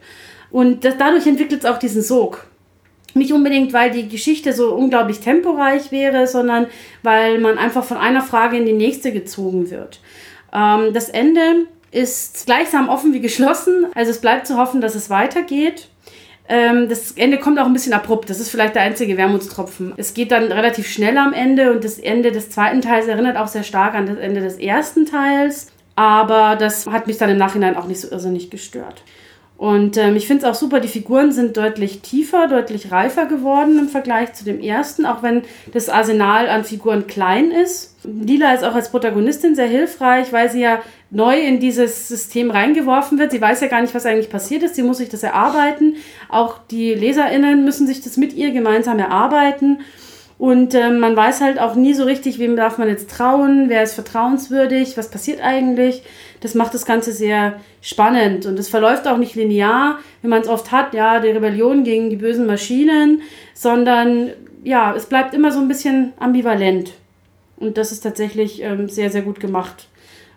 Und 0.50 0.84
das, 0.84 0.98
dadurch 0.98 1.28
entwickelt 1.28 1.64
es 1.64 1.70
auch 1.70 1.78
diesen 1.78 2.02
Sog. 2.02 2.48
Nicht 3.14 3.32
unbedingt, 3.32 3.74
weil 3.74 3.92
die 3.92 4.10
Geschichte 4.10 4.54
so 4.54 4.74
unglaublich 4.74 5.20
temporeich 5.20 5.92
wäre, 5.92 6.26
sondern 6.26 6.66
weil 7.04 7.40
man 7.40 7.60
einfach 7.60 7.84
von 7.84 7.98
einer 7.98 8.22
Frage 8.22 8.58
in 8.58 8.66
die 8.66 8.74
nächste 8.74 9.12
gezogen 9.12 9.70
wird. 9.70 10.00
Ähm, 10.52 10.94
das 10.94 11.10
Ende 11.10 11.68
ist 11.94 12.46
gleichsam 12.46 12.90
offen 12.90 13.14
wie 13.14 13.22
geschlossen. 13.22 13.88
Also 13.96 14.12
es 14.12 14.20
bleibt 14.20 14.48
zu 14.48 14.58
hoffen, 14.58 14.82
dass 14.82 14.96
es 14.96 15.10
weitergeht. 15.10 15.88
Ähm, 16.50 16.90
das 16.90 17.12
Ende 17.14 17.40
kommt 17.40 17.60
auch 17.60 17.66
ein 17.66 17.74
bisschen 17.74 17.94
abrupt. 17.94 18.30
Das 18.30 18.40
ist 18.40 18.50
vielleicht 18.50 18.76
der 18.76 18.82
einzige 18.82 19.16
Wermutstropfen. 19.16 19.94
Es 19.98 20.14
geht 20.14 20.32
dann 20.32 20.52
relativ 20.52 20.88
schnell 20.88 21.18
am 21.18 21.34
Ende 21.34 21.72
und 21.72 21.84
das 21.84 22.00
Ende 22.00 22.32
des 22.32 22.50
zweiten 22.50 22.82
Teils 22.82 23.08
erinnert 23.08 23.38
auch 23.38 23.48
sehr 23.48 23.64
stark 23.64 23.94
an 23.94 24.08
das 24.08 24.18
Ende 24.18 24.42
des 24.42 24.58
ersten 24.58 25.06
Teils. 25.06 25.68
Aber 25.96 26.56
das 26.56 26.88
hat 26.88 27.08
mich 27.08 27.18
dann 27.18 27.30
im 27.30 27.38
Nachhinein 27.38 27.78
auch 27.78 27.86
nicht 27.86 28.02
so 28.02 28.10
irrsinnig 28.10 28.50
gestört. 28.50 29.04
Und 29.56 29.96
ähm, 29.98 30.16
ich 30.16 30.28
finde 30.28 30.46
es 30.46 30.50
auch 30.50 30.60
super, 30.60 30.80
die 30.80 30.88
Figuren 30.88 31.32
sind 31.32 31.56
deutlich 31.56 32.02
tiefer, 32.02 32.48
deutlich 32.48 32.92
reifer 32.92 33.28
geworden 33.28 33.80
im 33.80 33.88
Vergleich 33.88 34.34
zu 34.34 34.44
dem 34.44 34.60
ersten, 34.60 35.06
auch 35.06 35.24
wenn 35.24 35.44
das 35.72 35.90
Arsenal 35.90 36.50
an 36.50 36.66
Figuren 36.66 37.08
klein 37.08 37.52
ist. 37.52 37.93
Lila 38.04 38.54
ist 38.54 38.64
auch 38.64 38.76
als 38.76 38.90
Protagonistin 38.90 39.56
sehr 39.56 39.68
hilfreich, 39.68 40.32
weil 40.34 40.50
sie 40.50 40.62
ja 40.62 40.82
neu 41.10 41.40
in 41.40 41.60
dieses 41.60 42.08
System 42.08 42.52
reingeworfen 42.52 43.20
wird. 43.20 43.32
Sie 43.32 43.42
weiß 43.42 43.62
ja 43.62 43.68
gar 43.68 43.82
nicht, 43.82 43.94
was 43.94 44.06
eigentlich 44.06 44.30
passiert 44.30 44.64
ist. 44.64 44.76
Sie 44.76 44.84
muss 44.84 44.98
sich 44.98 45.10
das 45.10 45.24
erarbeiten. 45.24 45.96
Auch 46.30 46.58
die 46.70 46.94
LeserInnen 46.94 47.64
müssen 47.64 47.88
sich 47.88 48.02
das 48.02 48.18
mit 48.18 48.34
ihr 48.34 48.52
gemeinsam 48.52 49.00
erarbeiten. 49.00 49.80
Und 50.38 50.74
äh, 50.74 50.90
man 50.90 51.16
weiß 51.16 51.42
halt 51.42 51.60
auch 51.60 51.76
nie 51.76 51.94
so 51.94 52.04
richtig, 52.04 52.40
wem 52.40 52.56
darf 52.56 52.78
man 52.78 52.90
jetzt 52.90 53.10
trauen, 53.10 53.70
wer 53.70 53.84
ist 53.84 53.94
vertrauenswürdig, 53.94 54.98
was 54.98 55.10
passiert 55.10 55.42
eigentlich. 55.42 56.04
Das 56.42 56.56
macht 56.56 56.74
das 56.74 56.86
Ganze 56.86 57.14
sehr 57.14 57.62
spannend 57.82 58.46
und 58.46 58.60
es 58.60 58.68
verläuft 58.68 59.08
auch 59.08 59.18
nicht 59.18 59.36
linear, 59.36 60.00
wie 60.22 60.28
man 60.28 60.42
es 60.42 60.50
oft 60.50 60.72
hat, 60.72 60.94
ja, 60.94 61.20
die 61.20 61.30
Rebellion 61.30 61.86
gegen 61.86 62.10
die 62.10 62.18
bösen 62.18 62.46
Maschinen, 62.46 63.22
sondern 63.54 64.32
ja, 64.64 64.94
es 64.94 65.06
bleibt 65.06 65.34
immer 65.34 65.52
so 65.52 65.60
ein 65.60 65.68
bisschen 65.68 66.12
ambivalent. 66.20 66.92
Und 67.58 67.78
das 67.78 67.92
ist 67.92 68.02
tatsächlich 68.02 68.62
ähm, 68.62 68.90
sehr, 68.90 69.10
sehr 69.10 69.22
gut 69.22 69.40
gemacht. 69.40 69.88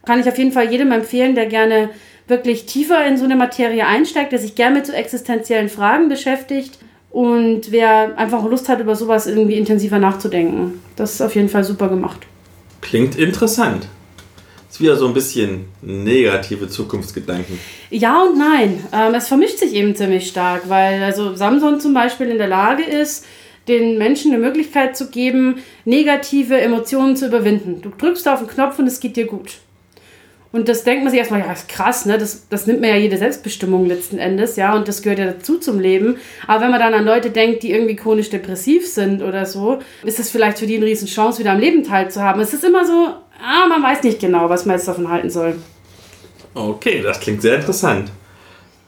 Kann 0.05 0.21
ich 0.21 0.29
auf 0.29 0.39
jeden 0.39 0.53
Fall 0.53 0.71
jedem 0.71 0.93
empfehlen, 0.93 1.35
der 1.35 1.47
gerne 1.47 1.91
wirklich 2.29 2.67
tiefer 2.67 3.07
in 3.07 3.17
so 3.17 3.25
eine 3.25 3.37
Materie 3.37 3.87
einsteigt, 3.87 4.33
der 4.33 4.39
sich 4.39 4.55
gerne 4.55 4.77
mit 4.77 4.87
so 4.87 4.93
existenziellen 4.93 5.69
Fragen 5.69 6.09
beschäftigt 6.09 6.79
und 7.11 7.73
wer 7.73 8.19
einfach 8.19 8.45
Lust 8.45 8.69
hat, 8.69 8.81
über 8.81 8.95
sowas 8.95 9.27
irgendwie 9.27 9.55
intensiver 9.55 9.99
nachzudenken. 9.99 10.83
Das 10.97 11.15
ist 11.15 11.21
auf 11.21 11.35
jeden 11.35 11.49
Fall 11.49 11.65
super 11.65 11.89
gemacht. 11.89 12.21
Klingt 12.83 13.17
interessant. 13.17 13.87
Ist 14.71 14.81
wieder 14.81 14.97
so 14.97 15.07
ein 15.07 15.15
bisschen 15.15 15.67
negative 15.81 16.69
Zukunftsgedanken. 16.69 17.59
Ja 17.91 18.23
und 18.23 18.37
nein. 18.37 18.85
Ähm, 18.93 19.15
es 19.15 19.29
vermischt 19.29 19.59
sich 19.59 19.73
eben 19.73 19.97
ziemlich 19.97 20.29
stark, 20.29 20.69
weil 20.69 21.03
also 21.03 21.35
Samson 21.35 21.81
zum 21.81 21.95
Beispiel 21.95 22.29
in 22.29 22.39
der 22.39 22.49
Lage 22.49 22.83
ist, 22.83 23.25
den 23.69 23.99
Menschen 23.99 24.33
eine 24.33 24.41
Möglichkeit 24.41 24.97
zu 24.97 25.11
geben, 25.11 25.57
negative 25.85 26.61
Emotionen 26.61 27.17
zu 27.17 27.27
überwinden. 27.27 27.83
Du 27.83 27.91
drückst 27.91 28.29
auf 28.29 28.41
den 28.41 28.49
Knopf 28.49 28.79
und 28.79 28.87
es 28.87 29.01
geht 29.01 29.17
dir 29.17 29.27
gut. 29.27 29.59
Und 30.53 30.69
das 30.69 30.85
denkt 30.85 31.03
man 31.03 31.11
sich 31.11 31.19
erstmal, 31.19 31.41
ja, 31.41 31.53
ist 31.53 31.69
krass, 31.69 32.07
ne? 32.07 32.17
Das, 32.17 32.49
das 32.49 32.67
nimmt 32.67 32.81
mir 32.81 32.89
ja 32.89 32.97
jede 32.97 33.19
Selbstbestimmung 33.19 33.85
letzten 33.85 34.17
Endes, 34.17 34.57
ja, 34.57 34.75
und 34.75 34.89
das 34.89 35.03
gehört 35.03 35.19
ja 35.19 35.27
dazu 35.27 35.59
zum 35.59 35.81
Leben. 35.81 36.17
Aber 36.47 36.63
wenn 36.63 36.71
man 36.71 36.81
dann 36.81 36.95
an 36.95 37.05
Leute 37.05 37.31
denkt, 37.31 37.63
die 37.63 37.73
irgendwie 37.73 37.97
chronisch 37.97 38.31
depressiv 38.31 38.87
sind 38.87 39.23
oder 39.23 39.45
so, 39.45 39.81
ist 40.05 40.19
das 40.19 40.31
vielleicht 40.31 40.59
für 40.59 40.67
die 40.67 40.77
eine 40.77 40.87
riesen 40.87 41.09
Chance, 41.09 41.41
wieder 41.41 41.53
am 41.53 41.61
Leben 41.61 41.83
teilzuhaben. 41.83 42.41
Es 42.41 42.55
ist 42.55 42.65
immer 42.65 42.87
so, 42.87 42.93
ah, 42.93 43.69
man 43.69 43.83
weiß 43.83 44.03
nicht 44.05 44.21
genau, 44.21 44.49
was 44.49 44.65
man 44.65 44.77
jetzt 44.77 44.89
davon 44.89 45.11
halten 45.11 45.29
soll. 45.29 45.57
Okay, 46.55 47.03
das 47.03 47.21
klingt 47.21 47.43
sehr 47.43 47.57
interessant. 47.57 48.11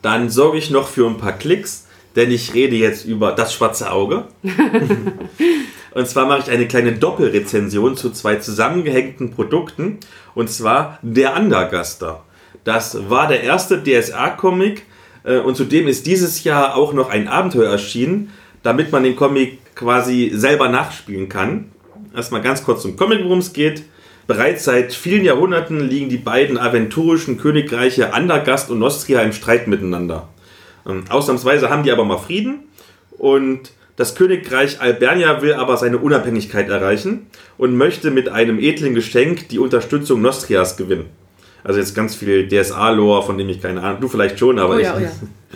Dann 0.00 0.30
sorge 0.30 0.56
ich 0.56 0.70
noch 0.70 0.88
für 0.88 1.06
ein 1.06 1.18
paar 1.18 1.36
Klicks, 1.36 1.87
denn 2.18 2.32
ich 2.32 2.52
rede 2.52 2.74
jetzt 2.74 3.04
über 3.04 3.30
das 3.30 3.54
schwarze 3.54 3.92
Auge. 3.92 4.24
Und 5.94 6.08
zwar 6.08 6.26
mache 6.26 6.40
ich 6.40 6.50
eine 6.50 6.66
kleine 6.66 6.92
Doppelrezension 6.92 7.96
zu 7.96 8.10
zwei 8.10 8.36
zusammengehängten 8.36 9.30
Produkten. 9.30 9.98
Und 10.34 10.50
zwar 10.50 10.98
der 11.02 11.36
Undergaster. 11.36 12.24
Das 12.64 13.08
war 13.08 13.28
der 13.28 13.44
erste 13.44 13.82
DSA-Comic 13.82 14.82
äh, 15.22 15.38
und 15.38 15.56
zudem 15.56 15.86
ist 15.86 16.06
dieses 16.06 16.42
Jahr 16.42 16.76
auch 16.76 16.92
noch 16.92 17.08
ein 17.08 17.28
Abenteuer 17.28 17.70
erschienen, 17.70 18.32
damit 18.64 18.90
man 18.90 19.04
den 19.04 19.14
Comic 19.14 19.76
quasi 19.76 20.32
selber 20.34 20.68
nachspielen 20.68 21.28
kann. 21.28 21.66
Erstmal 22.14 22.42
ganz 22.42 22.64
kurz 22.64 22.82
zum 22.82 22.96
Comic, 22.96 23.22
worum 23.22 23.38
es 23.38 23.52
geht. 23.52 23.84
Bereits 24.26 24.64
seit 24.64 24.92
vielen 24.92 25.24
Jahrhunderten 25.24 25.88
liegen 25.88 26.08
die 26.08 26.18
beiden 26.18 26.58
aventurischen 26.58 27.38
Königreiche 27.38 28.12
Andergast 28.12 28.70
und 28.70 28.80
Nostria 28.80 29.22
im 29.22 29.32
Streit 29.32 29.68
miteinander. 29.68 30.28
Ähm, 30.88 31.04
ausnahmsweise 31.08 31.70
haben 31.70 31.82
die 31.82 31.92
aber 31.92 32.04
mal 32.04 32.18
Frieden 32.18 32.60
und 33.18 33.72
das 33.96 34.14
Königreich 34.14 34.80
Albernia 34.80 35.42
will 35.42 35.54
aber 35.54 35.76
seine 35.76 35.98
Unabhängigkeit 35.98 36.68
erreichen 36.68 37.26
und 37.58 37.76
möchte 37.76 38.10
mit 38.10 38.28
einem 38.28 38.58
edlen 38.60 38.94
Geschenk 38.94 39.48
die 39.48 39.58
Unterstützung 39.58 40.22
Nostrias 40.22 40.76
gewinnen. 40.76 41.06
Also 41.64 41.80
jetzt 41.80 41.96
ganz 41.96 42.14
viel 42.14 42.48
DSA-Lore, 42.48 43.24
von 43.24 43.36
dem 43.36 43.48
ich 43.48 43.60
keine 43.60 43.82
Ahnung, 43.82 44.00
du 44.00 44.08
vielleicht 44.08 44.38
schon, 44.38 44.60
aber 44.60 44.76
oh 44.76 44.78
ja, 44.78 44.96
ich. 44.98 45.08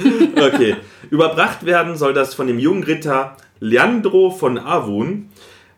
Oh 0.05 0.09
ja. 0.37 0.47
okay. 0.47 0.77
Überbracht 1.11 1.65
werden 1.65 1.97
soll 1.97 2.15
das 2.15 2.35
von 2.35 2.49
dem 2.49 2.59
jungen 2.59 2.83
Ritter 2.83 3.37
Leandro 3.61 4.31
von 4.31 4.59
Avun, 4.59 5.29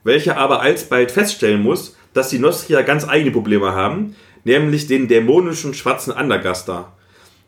welcher 0.03 0.38
aber 0.38 0.63
alsbald 0.63 1.11
feststellen 1.11 1.63
muss, 1.63 1.96
dass 2.15 2.31
die 2.31 2.38
Nostria 2.38 2.81
ganz 2.81 3.07
eigene 3.07 3.31
Probleme 3.31 3.75
haben, 3.75 4.17
nämlich 4.44 4.87
den 4.87 5.07
dämonischen 5.07 5.75
schwarzen 5.75 6.13
Andergaster. 6.13 6.94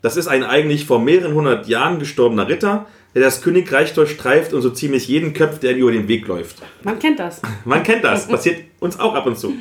Das 0.07 0.17
ist 0.17 0.29
ein 0.29 0.45
eigentlich 0.45 0.87
vor 0.87 1.01
mehreren 1.01 1.35
hundert 1.35 1.67
Jahren 1.67 1.99
gestorbener 1.99 2.47
Ritter, 2.47 2.87
der 3.17 3.23
das 3.23 3.43
Königreich 3.43 3.93
durchstreift 3.93 4.53
und 4.53 4.63
so 4.63 4.71
ziemlich 4.71 5.09
jeden 5.09 5.33
köpft, 5.33 5.65
der 5.65 5.73
ihm 5.73 5.79
über 5.79 5.91
den 5.91 6.07
Weg 6.07 6.29
läuft. 6.29 6.59
Man 6.85 7.01
kennt 7.01 7.19
das. 7.19 7.43
Man 7.65 7.83
kennt 7.83 8.05
das. 8.05 8.29
Passiert 8.29 8.61
uns 8.79 9.01
auch 9.01 9.17
ab 9.17 9.27
und 9.27 9.37
zu. 9.37 9.55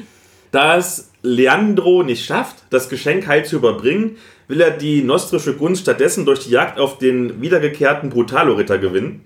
Das 0.52 1.10
Leandro 1.24 2.04
nicht 2.04 2.24
schafft, 2.24 2.58
das 2.70 2.89
Geschenk 2.89 3.26
heil 3.26 3.43
zu 3.43 3.56
überbringen, 3.56 4.18
will 4.48 4.62
er 4.62 4.70
die 4.70 5.02
nostrische 5.02 5.56
Gunst 5.56 5.82
stattdessen 5.82 6.28
durch 6.28 6.41
die 6.41 6.52
Jagd 6.52 6.80
auf 6.80 7.00
den 7.00 7.41
wiedergekehrten 7.41 8.12
Brutalo-Ritter 8.12 8.78
gewinnen. 8.78 9.24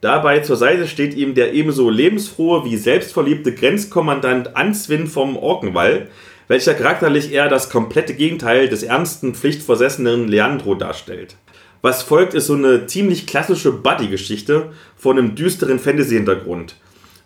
Dabei 0.00 0.40
zur 0.40 0.56
Seite 0.56 0.88
steht 0.88 1.14
ihm 1.14 1.36
der 1.36 1.52
ebenso 1.52 1.90
lebensfrohe 1.90 2.64
wie 2.64 2.76
selbstverliebte 2.76 3.54
Grenzkommandant 3.54 4.56
Answin 4.56 5.06
vom 5.06 5.36
Orkenwall, 5.36 6.08
welcher 6.48 6.74
charakterlich 6.74 7.32
eher 7.32 7.48
das 7.48 7.70
komplette 7.70 8.14
Gegenteil 8.14 8.68
des 8.68 8.82
ernsten, 8.82 9.34
pflichtversessenen 9.34 10.28
Leandro 10.28 10.74
darstellt. 10.74 11.36
Was 11.82 12.02
folgt, 12.02 12.34
ist 12.34 12.46
so 12.46 12.54
eine 12.54 12.86
ziemlich 12.86 13.26
klassische 13.26 13.72
Buddy-Geschichte 13.72 14.70
von 14.96 15.18
einem 15.18 15.34
düsteren 15.34 15.78
Fantasy-Hintergrund. 15.78 16.76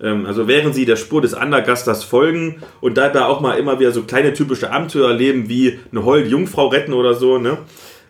Ähm, 0.03 0.27
also 0.27 0.49
während 0.49 0.75
sie 0.75 0.85
der 0.85 0.97
Spur 0.97 1.23
des 1.23 1.35
Undergasters 1.35 2.05
folgen 2.05 2.63
und 2.81 2.97
dabei 2.97 3.25
auch 3.25 3.41
mal 3.41 3.59
immer 3.59 3.79
wieder 3.79 3.93
so 3.93 4.03
kleine 4.03 4.35
typische 4.35 4.71
Abenteuer 4.73 5.09
erleben, 5.09 5.49
wie 5.49 5.79
eine 5.91 6.05
holde 6.05 6.29
Jungfrau 6.29 6.69
retten 6.69 6.93
oder 6.93 7.15
so, 7.15 7.39
ne, 7.39 7.59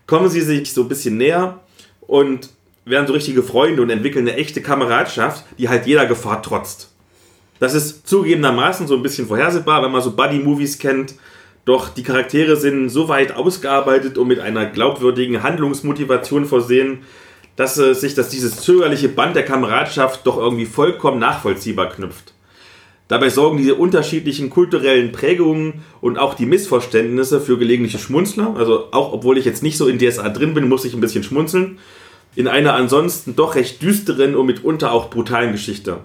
kommen 0.07 0.29
sie 0.29 0.41
sich 0.41 0.73
so 0.73 0.83
ein 0.83 0.89
bisschen 0.89 1.17
näher 1.17 1.61
und 2.01 2.51
werden 2.85 3.07
so 3.07 3.13
richtige 3.13 3.43
Freunde 3.43 3.83
und 3.83 3.91
entwickeln 3.91 4.27
eine 4.27 4.37
echte 4.37 4.63
Kameradschaft, 4.63 5.45
die 5.59 5.69
halt 5.69 5.87
jeder 5.87 6.07
Gefahr 6.07 6.43
trotzt. 6.43 6.90
Das 7.61 7.75
ist 7.75 8.09
zugegebenermaßen 8.09 8.89
so 8.89 8.97
ein 8.97 9.03
bisschen 9.03 9.29
vorhersehbar, 9.29 9.83
wenn 9.83 9.93
man 9.93 10.03
so 10.03 10.17
Buddy-Movies 10.17 10.79
kennt. 10.79 11.15
Doch 11.67 11.91
die 11.91 12.03
Charaktere 12.03 12.57
sind 12.57 12.89
so 12.89 13.09
weit 13.09 13.37
ausgearbeitet 13.37 14.17
und 14.19 14.27
mit 14.29 14.41
einer 14.41 14.67
glaubwürdigen 14.67 15.43
Handlungsmotivation 15.43 16.47
versehen, 16.47 17.03
dass 17.57 17.79
äh, 17.79 17.95
sich 17.95 18.15
dass 18.15 18.31
dieses 18.31 18.57
zögerliche 18.57 19.11
Band 19.11 19.37
der 19.37 19.45
Kameradschaft 19.45 20.27
doch 20.27 20.39
irgendwie 20.39 20.65
vollkommen 20.65 21.19
nachvollziehbar 21.19 21.91
knüpft. 21.91 22.33
Dabei 23.09 23.29
sorgen 23.29 23.59
diese 23.59 23.75
unterschiedlichen 23.75 24.49
kulturellen 24.49 25.13
Prägungen 25.13 25.85
und 26.01 26.17
auch 26.17 26.35
die 26.35 26.47
Missverständnisse 26.47 27.41
für 27.41 27.59
gelegentliche 27.59 27.99
Schmunzler. 27.99 28.55
Also 28.57 28.89
auch 28.93 29.13
obwohl 29.13 29.37
ich 29.37 29.45
jetzt 29.45 29.63
nicht 29.63 29.77
so 29.77 29.87
in 29.87 29.99
DSA 29.99 30.31
drin 30.31 30.55
bin, 30.55 30.69
muss 30.69 30.85
ich 30.87 30.95
ein 30.95 31.01
bisschen 31.01 31.25
schmunzeln. 31.25 31.79
In 32.37 32.49
einer 32.49 32.75
ansonsten 32.75 33.37
doch 33.37 33.57
recht 33.57 33.83
düsteren 33.83 34.35
und 34.37 34.47
mitunter 34.47 34.93
auch 34.93 35.11
brutalen 35.11 35.53
Geschichte. 35.53 35.99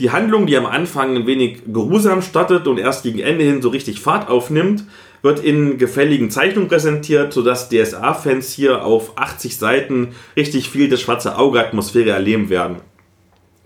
Die 0.00 0.10
Handlung, 0.10 0.46
die 0.46 0.56
am 0.56 0.64
Anfang 0.64 1.14
ein 1.14 1.26
wenig 1.26 1.58
geruhsam 1.70 2.22
startet 2.22 2.66
und 2.66 2.78
erst 2.78 3.02
gegen 3.02 3.18
Ende 3.18 3.44
hin 3.44 3.60
so 3.60 3.68
richtig 3.68 4.00
Fahrt 4.00 4.30
aufnimmt, 4.30 4.84
wird 5.20 5.44
in 5.44 5.76
gefälligen 5.76 6.30
Zeichnungen 6.30 6.70
präsentiert, 6.70 7.34
sodass 7.34 7.68
DSA-Fans 7.68 8.50
hier 8.50 8.82
auf 8.82 9.18
80 9.18 9.58
Seiten 9.58 10.14
richtig 10.38 10.70
viel 10.70 10.88
das 10.88 11.02
schwarze 11.02 11.36
Auge-Atmosphäre 11.36 12.08
erleben 12.10 12.48
werden. 12.48 12.76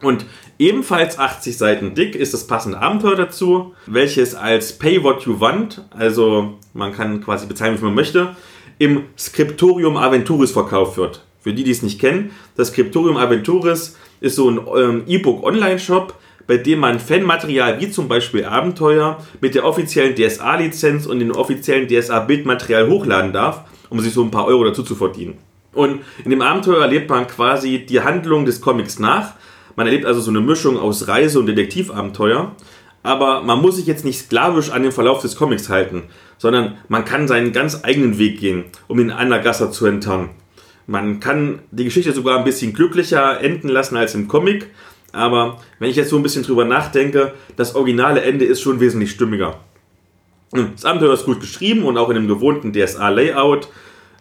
Und 0.02 0.26
ebenfalls 0.58 1.20
80 1.20 1.56
Seiten 1.56 1.94
dick 1.94 2.16
ist 2.16 2.34
das 2.34 2.48
passende 2.48 2.80
Abenteuer 2.80 3.14
dazu, 3.14 3.72
welches 3.86 4.34
als 4.34 4.76
Pay 4.76 5.04
What 5.04 5.22
You 5.26 5.38
Want, 5.38 5.84
also 5.90 6.54
man 6.72 6.92
kann 6.92 7.22
quasi 7.22 7.46
bezahlen, 7.46 7.78
wie 7.78 7.84
man 7.84 7.94
möchte, 7.94 8.34
im 8.80 9.04
Scriptorium 9.16 9.96
Aventuris 9.96 10.50
verkauft 10.50 10.96
wird. 10.96 11.24
Für 11.38 11.52
die, 11.52 11.62
die 11.62 11.70
es 11.70 11.82
nicht 11.82 12.00
kennen, 12.00 12.32
das 12.56 12.68
Scriptorium 12.68 13.18
Aventuris 13.18 13.96
ist 14.20 14.34
so 14.34 14.50
ein 14.50 14.60
ähm, 14.76 15.02
E-Book-Online-Shop, 15.06 16.14
bei 16.46 16.56
dem 16.56 16.80
man 16.80 17.00
Fanmaterial 17.00 17.80
wie 17.80 17.90
zum 17.90 18.08
Beispiel 18.08 18.44
Abenteuer 18.44 19.18
mit 19.40 19.54
der 19.54 19.64
offiziellen 19.64 20.14
DSA-Lizenz 20.14 21.06
und 21.06 21.18
dem 21.18 21.30
offiziellen 21.30 21.88
DSA-Bildmaterial 21.88 22.88
hochladen 22.88 23.32
darf, 23.32 23.62
um 23.90 24.00
sich 24.00 24.12
so 24.12 24.22
ein 24.22 24.30
paar 24.30 24.46
Euro 24.46 24.64
dazu 24.64 24.82
zu 24.82 24.94
verdienen. 24.94 25.38
Und 25.72 26.00
in 26.24 26.30
dem 26.30 26.42
Abenteuer 26.42 26.82
erlebt 26.82 27.10
man 27.10 27.26
quasi 27.26 27.84
die 27.84 28.00
Handlung 28.00 28.44
des 28.44 28.60
Comics 28.60 28.98
nach. 28.98 29.34
Man 29.76 29.86
erlebt 29.86 30.06
also 30.06 30.20
so 30.20 30.30
eine 30.30 30.40
Mischung 30.40 30.78
aus 30.78 31.08
Reise- 31.08 31.40
und 31.40 31.46
Detektivabenteuer. 31.46 32.52
Aber 33.02 33.42
man 33.42 33.60
muss 33.60 33.76
sich 33.76 33.86
jetzt 33.86 34.04
nicht 34.04 34.18
sklavisch 34.18 34.70
an 34.70 34.82
den 34.82 34.92
Verlauf 34.92 35.20
des 35.20 35.36
Comics 35.36 35.68
halten, 35.68 36.04
sondern 36.38 36.78
man 36.88 37.04
kann 37.04 37.28
seinen 37.28 37.52
ganz 37.52 37.84
eigenen 37.84 38.18
Weg 38.18 38.40
gehen, 38.40 38.64
um 38.88 38.96
den 38.96 39.10
Anlagasser 39.10 39.70
zu 39.70 39.84
enttarnen. 39.84 40.30
Man 40.86 41.20
kann 41.20 41.60
die 41.70 41.84
Geschichte 41.84 42.12
sogar 42.12 42.38
ein 42.38 42.44
bisschen 42.44 42.72
glücklicher 42.72 43.40
enden 43.42 43.68
lassen 43.68 43.96
als 43.96 44.14
im 44.14 44.28
Comic 44.28 44.70
aber 45.14 45.58
wenn 45.78 45.90
ich 45.90 45.96
jetzt 45.96 46.10
so 46.10 46.16
ein 46.16 46.22
bisschen 46.22 46.42
drüber 46.42 46.64
nachdenke, 46.64 47.32
das 47.56 47.74
originale 47.74 48.22
Ende 48.22 48.44
ist 48.44 48.60
schon 48.60 48.80
wesentlich 48.80 49.10
stimmiger. 49.10 49.60
Das 50.52 50.84
Abenteuer 50.84 51.14
ist 51.14 51.24
gut 51.24 51.40
geschrieben 51.40 51.84
und 51.84 51.98
auch 51.98 52.08
in 52.10 52.14
dem 52.14 52.28
gewohnten 52.28 52.72
DSA-Layout. 52.72 53.68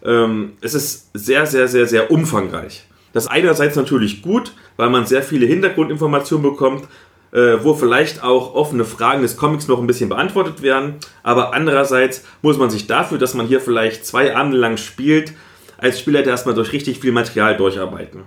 Ähm, 0.04 0.52
es 0.60 0.74
ist 0.74 1.10
sehr, 1.14 1.46
sehr, 1.46 1.68
sehr, 1.68 1.86
sehr 1.86 2.10
umfangreich. 2.10 2.84
Das 3.12 3.28
einerseits 3.28 3.76
natürlich 3.76 4.22
gut, 4.22 4.52
weil 4.76 4.90
man 4.90 5.06
sehr 5.06 5.22
viele 5.22 5.46
Hintergrundinformationen 5.46 6.50
bekommt, 6.50 6.88
äh, 7.30 7.58
wo 7.62 7.74
vielleicht 7.74 8.22
auch 8.22 8.54
offene 8.54 8.84
Fragen 8.84 9.22
des 9.22 9.36
Comics 9.36 9.68
noch 9.68 9.78
ein 9.78 9.86
bisschen 9.86 10.08
beantwortet 10.08 10.62
werden. 10.62 10.96
Aber 11.22 11.54
andererseits 11.54 12.24
muss 12.42 12.58
man 12.58 12.70
sich 12.70 12.88
dafür, 12.88 13.18
dass 13.18 13.34
man 13.34 13.46
hier 13.46 13.60
vielleicht 13.60 14.04
zwei 14.04 14.34
Abende 14.34 14.58
lang 14.58 14.76
spielt, 14.76 15.32
als 15.78 16.00
Spieler 16.00 16.24
erstmal 16.24 16.54
durch 16.54 16.72
richtig 16.72 17.00
viel 17.00 17.12
Material 17.12 17.56
durcharbeiten. 17.56 18.22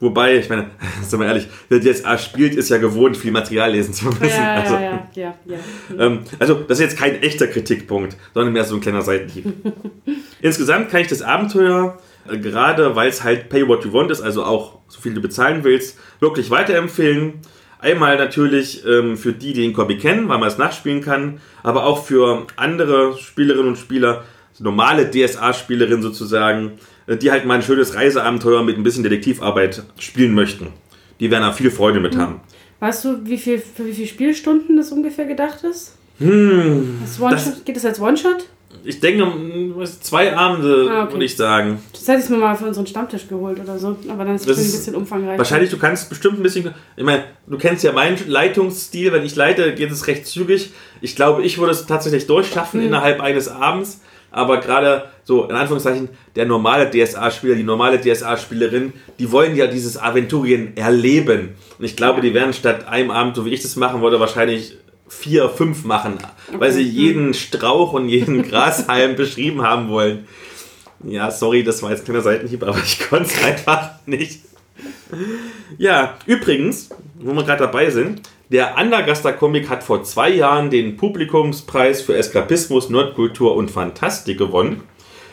Wobei, 0.00 0.36
ich 0.36 0.48
meine, 0.48 0.70
sind 1.02 1.20
wir 1.20 1.26
ehrlich, 1.26 1.48
wer 1.68 1.80
DSA 1.80 2.18
spielt, 2.18 2.54
ist 2.54 2.68
ja 2.68 2.78
gewohnt, 2.78 3.16
viel 3.16 3.32
Material 3.32 3.72
lesen 3.72 3.94
zu 3.94 4.06
müssen. 4.06 4.24
Ja, 4.24 4.54
also, 4.54 4.74
ja, 4.74 5.08
ja, 5.14 5.34
ja, 5.44 5.58
ähm, 5.98 6.20
also, 6.38 6.54
das 6.54 6.78
ist 6.78 6.82
jetzt 6.82 6.98
kein 6.98 7.22
echter 7.22 7.46
Kritikpunkt, 7.46 8.16
sondern 8.34 8.52
mehr 8.52 8.64
so 8.64 8.74
ein 8.74 8.80
kleiner 8.80 9.02
Seitenhieb. 9.02 9.46
Insgesamt 10.40 10.90
kann 10.90 11.00
ich 11.00 11.08
das 11.08 11.22
Abenteuer, 11.22 11.98
äh, 12.28 12.38
gerade 12.38 12.96
weil 12.96 13.08
es 13.08 13.22
halt 13.22 13.48
Pay 13.48 13.68
What 13.68 13.84
You 13.84 13.92
Want 13.92 14.10
ist, 14.10 14.20
also 14.20 14.44
auch 14.44 14.80
so 14.88 15.00
viel 15.00 15.14
du 15.14 15.20
bezahlen 15.20 15.64
willst, 15.64 15.98
wirklich 16.20 16.50
weiterempfehlen. 16.50 17.34
Einmal 17.78 18.16
natürlich 18.16 18.84
ähm, 18.86 19.16
für 19.16 19.32
die, 19.32 19.52
die 19.52 19.60
den 19.60 19.74
Copy 19.74 19.98
kennen, 19.98 20.28
weil 20.28 20.38
man 20.38 20.48
es 20.48 20.56
nachspielen 20.56 21.02
kann, 21.02 21.40
aber 21.62 21.84
auch 21.84 22.04
für 22.04 22.46
andere 22.56 23.18
Spielerinnen 23.18 23.68
und 23.68 23.76
Spieler, 23.76 24.24
normale 24.58 25.10
DSA-Spielerinnen 25.10 26.02
sozusagen, 26.02 26.78
die 27.08 27.30
halt 27.30 27.44
mal 27.44 27.54
ein 27.54 27.62
schönes 27.62 27.94
Reiseabenteuer 27.94 28.62
mit 28.62 28.76
ein 28.76 28.82
bisschen 28.82 29.02
Detektivarbeit 29.02 29.82
spielen 29.98 30.34
möchten. 30.34 30.68
Die 31.20 31.30
werden 31.30 31.42
da 31.42 31.52
viel 31.52 31.70
Freude 31.70 32.00
mit 32.00 32.14
mhm. 32.14 32.20
haben. 32.20 32.40
Weißt 32.80 33.04
du, 33.04 33.24
wie 33.24 33.38
viel, 33.38 33.58
für 33.58 33.86
wie 33.86 33.92
viele 33.92 34.08
Spielstunden 34.08 34.76
das 34.76 34.92
ungefähr 34.92 35.24
gedacht 35.24 35.64
ist? 35.64 35.96
Hm, 36.18 36.98
das 37.30 37.64
Geht 37.64 37.76
das 37.76 37.84
als 37.84 38.00
One-Shot? 38.00 38.46
Ich 38.86 39.00
denke, 39.00 39.24
zwei 40.00 40.36
Abende, 40.36 40.88
ah, 40.90 41.04
okay. 41.04 41.12
würde 41.14 41.24
ich 41.24 41.36
sagen. 41.36 41.78
Das 41.92 42.06
hätte 42.06 42.24
ich 42.24 42.28
mir 42.28 42.36
mal 42.36 42.54
für 42.54 42.66
unseren 42.66 42.86
Stammtisch 42.86 43.28
geholt 43.28 43.58
oder 43.58 43.78
so. 43.78 43.96
Aber 44.08 44.24
dann 44.24 44.34
ist 44.34 44.46
es 44.46 44.58
ein 44.58 44.64
bisschen 44.64 44.94
umfangreich. 44.94 45.38
Wahrscheinlich, 45.38 45.70
du 45.70 45.78
kannst 45.78 46.10
bestimmt 46.10 46.38
ein 46.38 46.42
bisschen. 46.42 46.74
Ich 46.96 47.04
meine, 47.04 47.24
du 47.46 47.56
kennst 47.56 47.82
ja 47.84 47.92
meinen 47.92 48.18
Leitungsstil. 48.26 49.12
Wenn 49.12 49.24
ich 49.24 49.36
leite, 49.36 49.74
geht 49.74 49.90
es 49.90 50.06
recht 50.06 50.26
zügig. 50.26 50.72
Ich 51.00 51.16
glaube, 51.16 51.42
ich 51.42 51.56
würde 51.58 51.72
es 51.72 51.86
tatsächlich 51.86 52.26
durchschaffen 52.26 52.80
mhm. 52.80 52.88
innerhalb 52.88 53.20
eines 53.20 53.48
Abends 53.48 54.02
aber 54.34 54.58
gerade 54.58 55.04
so 55.24 55.44
in 55.44 55.54
Anführungszeichen 55.54 56.08
der 56.36 56.46
normale 56.46 56.90
DSA-Spieler, 56.90 57.54
die 57.54 57.62
normale 57.62 58.00
DSA-Spielerin, 58.00 58.92
die 59.18 59.30
wollen 59.32 59.56
ja 59.56 59.66
dieses 59.66 59.96
Aventurien 59.96 60.76
erleben. 60.76 61.50
Und 61.78 61.84
ich 61.84 61.96
glaube, 61.96 62.20
die 62.20 62.34
werden 62.34 62.52
statt 62.52 62.86
einem 62.86 63.10
Abend, 63.10 63.36
so 63.36 63.44
wie 63.44 63.54
ich 63.54 63.62
das 63.62 63.76
machen 63.76 64.00
wollte, 64.00 64.20
wahrscheinlich 64.20 64.76
vier, 65.08 65.48
fünf 65.48 65.84
machen, 65.84 66.18
weil 66.58 66.72
sie 66.72 66.82
jeden 66.82 67.34
Strauch 67.34 67.92
und 67.92 68.08
jeden 68.08 68.42
Grashalm 68.48 69.16
beschrieben 69.16 69.62
haben 69.62 69.88
wollen. 69.88 70.26
Ja, 71.06 71.30
sorry, 71.30 71.62
das 71.62 71.82
war 71.82 71.90
jetzt 71.90 72.02
ein 72.02 72.04
kleiner 72.06 72.22
Seitenhieb, 72.22 72.62
aber 72.62 72.78
ich 72.78 73.00
konnte 73.08 73.24
es 73.26 73.44
einfach 73.44 73.90
nicht. 74.06 74.40
Ja, 75.78 76.16
übrigens, 76.26 76.90
wo 77.24 77.32
wir 77.32 77.42
gerade 77.42 77.64
dabei 77.64 77.90
sind, 77.90 78.20
der 78.50 78.76
Andergaster 78.76 79.32
Comic 79.32 79.70
hat 79.70 79.82
vor 79.82 80.04
zwei 80.04 80.30
Jahren 80.30 80.70
den 80.70 80.96
Publikumspreis 80.96 82.02
für 82.02 82.16
Eskapismus, 82.16 82.90
Nerdkultur 82.90 83.56
und 83.56 83.70
Fantastik 83.70 84.38
gewonnen. 84.38 84.82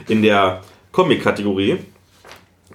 In 0.08 0.22
der 0.22 0.62
Comic-Kategorie. 0.94 1.78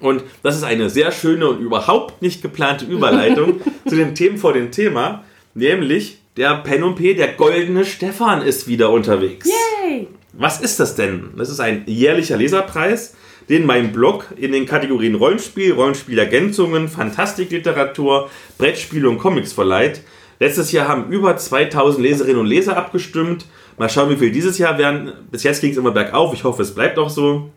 Und 0.00 0.22
das 0.42 0.56
ist 0.56 0.62
eine 0.62 0.90
sehr 0.90 1.10
schöne 1.10 1.48
und 1.48 1.60
überhaupt 1.60 2.20
nicht 2.20 2.42
geplante 2.42 2.84
Überleitung 2.84 3.60
zu 3.88 3.96
den 3.96 4.14
Themen 4.14 4.36
vor 4.36 4.52
dem 4.52 4.70
Thema. 4.70 5.24
Nämlich 5.54 6.18
der 6.36 6.56
Pen 6.56 6.82
und 6.82 6.96
P, 6.96 7.14
der 7.14 7.28
goldene 7.28 7.86
Stefan 7.86 8.42
ist 8.42 8.68
wieder 8.68 8.90
unterwegs. 8.90 9.48
Yay! 9.48 10.08
Was 10.34 10.60
ist 10.60 10.78
das 10.78 10.94
denn? 10.94 11.30
Das 11.36 11.48
ist 11.48 11.60
ein 11.60 11.84
jährlicher 11.86 12.36
Leserpreis, 12.36 13.16
den 13.48 13.66
mein 13.66 13.92
Blog 13.92 14.26
in 14.36 14.52
den 14.52 14.66
Kategorien 14.66 15.14
Rollenspiel, 15.14 15.72
Rollenspielergänzungen, 15.72 16.88
Fantastikliteratur, 16.88 18.30
Brettspiele 18.58 19.08
und 19.08 19.18
Comics 19.18 19.52
verleiht. 19.52 20.02
Letztes 20.38 20.72
Jahr 20.72 20.88
haben 20.88 21.10
über 21.10 21.36
2000 21.36 22.02
Leserinnen 22.02 22.40
und 22.40 22.46
Leser 22.46 22.76
abgestimmt. 22.76 23.46
Mal 23.78 23.88
schauen, 23.88 24.10
wie 24.10 24.16
viel 24.16 24.30
dieses 24.30 24.58
Jahr 24.58 24.78
werden. 24.78 25.12
Bis 25.30 25.42
jetzt 25.42 25.60
ging 25.60 25.70
es 25.70 25.76
immer 25.76 25.92
bergauf. 25.92 26.34
Ich 26.34 26.44
hoffe, 26.44 26.62
es 26.62 26.74
bleibt 26.74 26.98
auch 26.98 27.10
so. 27.10 27.50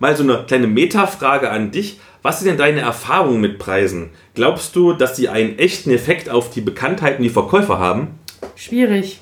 Mal 0.00 0.16
so 0.16 0.24
eine 0.24 0.44
kleine 0.46 0.66
Metafrage 0.66 1.50
an 1.50 1.70
dich. 1.70 2.00
Was 2.22 2.40
sind 2.40 2.48
denn 2.48 2.58
deine 2.58 2.80
Erfahrungen 2.80 3.40
mit 3.40 3.58
Preisen? 3.58 4.10
Glaubst 4.34 4.74
du, 4.74 4.94
dass 4.94 5.14
sie 5.14 5.28
einen 5.28 5.58
echten 5.58 5.90
Effekt 5.90 6.30
auf 6.30 6.50
die 6.50 6.62
Bekanntheit 6.62 7.18
und 7.18 7.24
die 7.24 7.30
Verkäufer 7.30 7.78
haben? 7.78 8.18
Schwierig. 8.56 9.20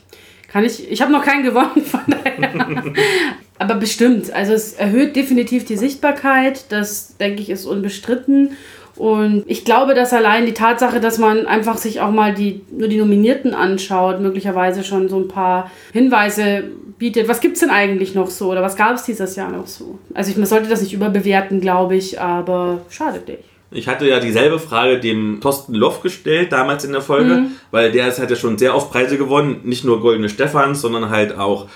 Kann 0.49 0.65
ich. 0.65 0.91
Ich 0.91 1.03
habe 1.03 1.13
noch 1.13 1.25
keinen 1.25 1.43
gewonnen, 1.43 1.85
von 1.85 2.01
daher. 2.07 2.85
Aber 3.63 3.77
bestimmt. 3.77 4.33
Also 4.33 4.55
es 4.55 4.73
erhöht 4.73 5.15
definitiv 5.15 5.65
die 5.65 5.77
Sichtbarkeit. 5.77 6.65
Das, 6.71 7.17
denke 7.19 7.43
ich, 7.43 7.49
ist 7.49 7.65
unbestritten. 7.65 8.57
Und 8.97 9.45
ich 9.47 9.65
glaube, 9.65 9.95
dass 9.95 10.13
allein 10.13 10.47
die 10.47 10.53
Tatsache, 10.53 10.99
dass 10.99 11.19
man 11.19 11.47
einfach 11.47 11.77
sich 11.77 12.01
auch 12.01 12.11
mal 12.11 12.35
die, 12.35 12.63
nur 12.73 12.89
die 12.89 12.97
Nominierten 12.97 13.55
anschaut, 13.55 14.21
möglicherweise 14.21 14.83
schon 14.83 15.09
so 15.09 15.17
ein 15.17 15.29
paar 15.29 15.71
Hinweise 15.93 16.65
bietet. 16.99 17.29
Was 17.29 17.41
gibt 17.41 17.55
es 17.55 17.61
denn 17.61 17.71
eigentlich 17.71 18.17
noch 18.17 18.31
so 18.31 18.51
oder 18.51 18.63
was 18.63 18.75
gab 18.75 18.97
es 18.97 19.05
dieses 19.05 19.37
Jahr 19.37 19.53
noch 19.53 19.69
so? 19.69 20.01
Also 20.13 20.33
ich, 20.33 20.37
man 20.37 20.47
sollte 20.47 20.69
das 20.69 20.83
nicht 20.83 20.93
überbewerten, 20.93 21.61
glaube 21.61 21.95
ich, 21.95 22.21
aber 22.21 22.81
schadet 22.91 23.29
nicht. 23.29 23.45
Ich 23.71 23.87
hatte 23.87 24.09
ja 24.09 24.19
dieselbe 24.19 24.59
Frage 24.59 24.99
dem 24.99 25.39
Thorsten 25.41 25.75
Loff 25.75 26.03
gestellt, 26.03 26.51
damals 26.51 26.85
in 26.85 26.91
der 26.91 27.01
Folge, 27.01 27.35
mhm. 27.35 27.53
weil 27.71 27.93
der 27.93 28.07
hat 28.07 28.29
ja 28.29 28.37
schon 28.37 28.59
sehr 28.59 28.75
oft 28.75 28.91
Preise 28.91 29.19
gewonnen. 29.19 29.61
Nicht 29.63 29.85
nur 29.85 30.01
Goldene 30.01 30.29
Stephans, 30.29 30.81
sondern 30.81 31.11
halt 31.11 31.39
auch, 31.39 31.69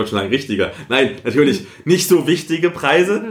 wollte 0.00 0.10
schon 0.10 0.18
sagen 0.18 0.30
richtiger, 0.30 0.72
nein, 0.88 1.12
natürlich 1.24 1.66
nicht 1.84 2.08
so 2.08 2.26
wichtige 2.26 2.70
Preise. 2.70 3.22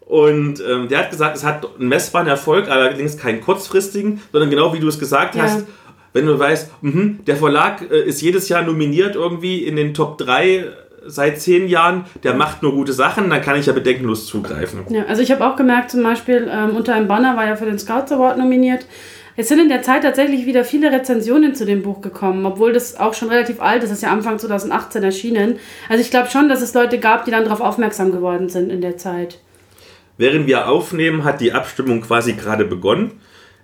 Und 0.00 0.62
ähm, 0.66 0.88
der 0.88 1.00
hat 1.00 1.10
gesagt, 1.10 1.36
es 1.36 1.44
hat 1.44 1.66
einen 1.78 1.88
messbaren 1.88 2.28
Erfolg, 2.28 2.68
allerdings 2.68 3.18
keinen 3.18 3.40
kurzfristigen, 3.40 4.22
sondern 4.32 4.48
genau 4.48 4.72
wie 4.72 4.80
du 4.80 4.88
es 4.88 4.98
gesagt 4.98 5.34
ja. 5.34 5.42
hast, 5.42 5.66
wenn 6.14 6.24
du 6.24 6.38
weißt, 6.38 6.70
mh, 6.80 7.16
der 7.26 7.36
Verlag 7.36 7.82
äh, 7.90 8.04
ist 8.04 8.22
jedes 8.22 8.48
Jahr 8.48 8.62
nominiert 8.62 9.16
irgendwie 9.16 9.64
in 9.64 9.76
den 9.76 9.92
Top 9.92 10.16
3 10.18 10.64
seit 11.04 11.40
zehn 11.40 11.68
Jahren, 11.68 12.04
der 12.22 12.34
macht 12.34 12.62
nur 12.62 12.72
gute 12.72 12.92
Sachen, 12.92 13.30
dann 13.30 13.42
kann 13.42 13.58
ich 13.58 13.66
ja 13.66 13.72
bedenkenlos 13.72 14.26
zugreifen. 14.26 14.80
Ja, 14.90 15.04
also 15.04 15.22
ich 15.22 15.30
habe 15.30 15.46
auch 15.46 15.56
gemerkt, 15.56 15.90
zum 15.90 16.02
Beispiel 16.02 16.48
ähm, 16.50 16.76
unter 16.76 16.94
einem 16.94 17.08
Banner 17.08 17.36
war 17.36 17.46
ja 17.46 17.56
für 17.56 17.66
den 17.66 17.78
Scouts 17.78 18.12
Award 18.12 18.38
nominiert. 18.38 18.86
Es 19.40 19.46
sind 19.46 19.60
in 19.60 19.68
der 19.68 19.82
Zeit 19.82 20.02
tatsächlich 20.02 20.46
wieder 20.46 20.64
viele 20.64 20.90
Rezensionen 20.90 21.54
zu 21.54 21.64
dem 21.64 21.82
Buch 21.82 22.00
gekommen, 22.00 22.44
obwohl 22.44 22.72
das 22.72 22.96
auch 22.98 23.14
schon 23.14 23.28
relativ 23.28 23.60
alt 23.60 23.84
ist. 23.84 23.90
Das 23.90 23.98
ist 23.98 24.02
ja 24.02 24.10
Anfang 24.10 24.36
2018 24.36 25.04
erschienen. 25.04 25.60
Also 25.88 26.02
ich 26.02 26.10
glaube 26.10 26.28
schon, 26.28 26.48
dass 26.48 26.60
es 26.60 26.74
Leute 26.74 26.98
gab, 26.98 27.24
die 27.24 27.30
dann 27.30 27.44
darauf 27.44 27.60
aufmerksam 27.60 28.10
geworden 28.10 28.48
sind 28.48 28.68
in 28.68 28.80
der 28.80 28.96
Zeit. 28.96 29.38
Während 30.16 30.48
wir 30.48 30.68
aufnehmen, 30.68 31.22
hat 31.22 31.40
die 31.40 31.52
Abstimmung 31.52 32.00
quasi 32.00 32.32
gerade 32.32 32.64
begonnen. 32.64 33.12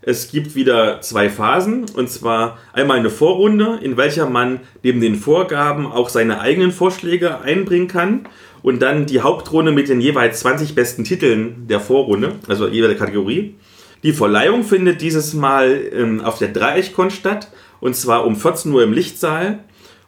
Es 0.00 0.30
gibt 0.30 0.54
wieder 0.54 1.00
zwei 1.00 1.28
Phasen, 1.28 1.86
und 1.96 2.08
zwar 2.08 2.58
einmal 2.72 3.00
eine 3.00 3.10
Vorrunde, 3.10 3.80
in 3.82 3.96
welcher 3.96 4.30
man 4.30 4.60
neben 4.84 5.00
den 5.00 5.16
Vorgaben 5.16 5.86
auch 5.90 6.08
seine 6.08 6.38
eigenen 6.38 6.70
Vorschläge 6.70 7.40
einbringen 7.40 7.88
kann. 7.88 8.28
Und 8.62 8.80
dann 8.80 9.06
die 9.06 9.22
Hauptrunde 9.22 9.72
mit 9.72 9.88
den 9.88 10.00
jeweils 10.00 10.38
20 10.38 10.76
besten 10.76 11.02
Titeln 11.02 11.66
der 11.66 11.80
Vorrunde, 11.80 12.34
also 12.46 12.68
jede 12.68 12.94
Kategorie. 12.94 13.56
Die 14.04 14.12
Verleihung 14.12 14.64
findet 14.64 15.00
dieses 15.00 15.32
Mal 15.32 15.80
ähm, 15.92 16.20
auf 16.20 16.38
der 16.38 16.48
Dreieichkon 16.48 17.10
statt, 17.10 17.48
und 17.80 17.96
zwar 17.96 18.26
um 18.26 18.36
14 18.36 18.70
Uhr 18.70 18.82
im 18.82 18.92
Lichtsaal. 18.92 19.60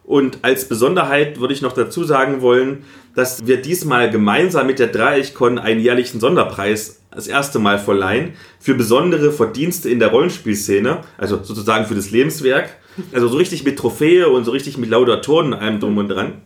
Und 0.04 0.40
als 0.42 0.68
Besonderheit 0.68 1.40
würde 1.40 1.54
ich 1.54 1.62
noch 1.62 1.72
dazu 1.72 2.04
sagen 2.04 2.42
wollen, 2.42 2.84
dass 3.14 3.46
wir 3.46 3.56
diesmal 3.56 4.10
gemeinsam 4.10 4.66
mit 4.66 4.78
der 4.78 4.88
Dreieichkon 4.88 5.58
einen 5.58 5.80
jährlichen 5.80 6.20
Sonderpreis 6.20 7.00
das 7.10 7.26
erste 7.26 7.58
Mal 7.58 7.78
verleihen 7.78 8.34
für 8.60 8.74
besondere 8.74 9.32
Verdienste 9.32 9.88
in 9.88 9.98
der 9.98 10.08
Rollenspielszene, 10.08 10.98
also 11.16 11.42
sozusagen 11.42 11.86
für 11.86 11.94
das 11.94 12.10
Lebenswerk. 12.10 12.76
Also 13.12 13.28
so 13.28 13.38
richtig 13.38 13.64
mit 13.64 13.78
Trophäe 13.78 14.28
und 14.28 14.44
so 14.44 14.50
richtig 14.50 14.76
mit 14.76 14.90
Laudatoren 14.90 15.54
und 15.54 15.54
allem 15.54 15.80
drum 15.80 15.96
und 15.96 16.08
dran. 16.08 16.42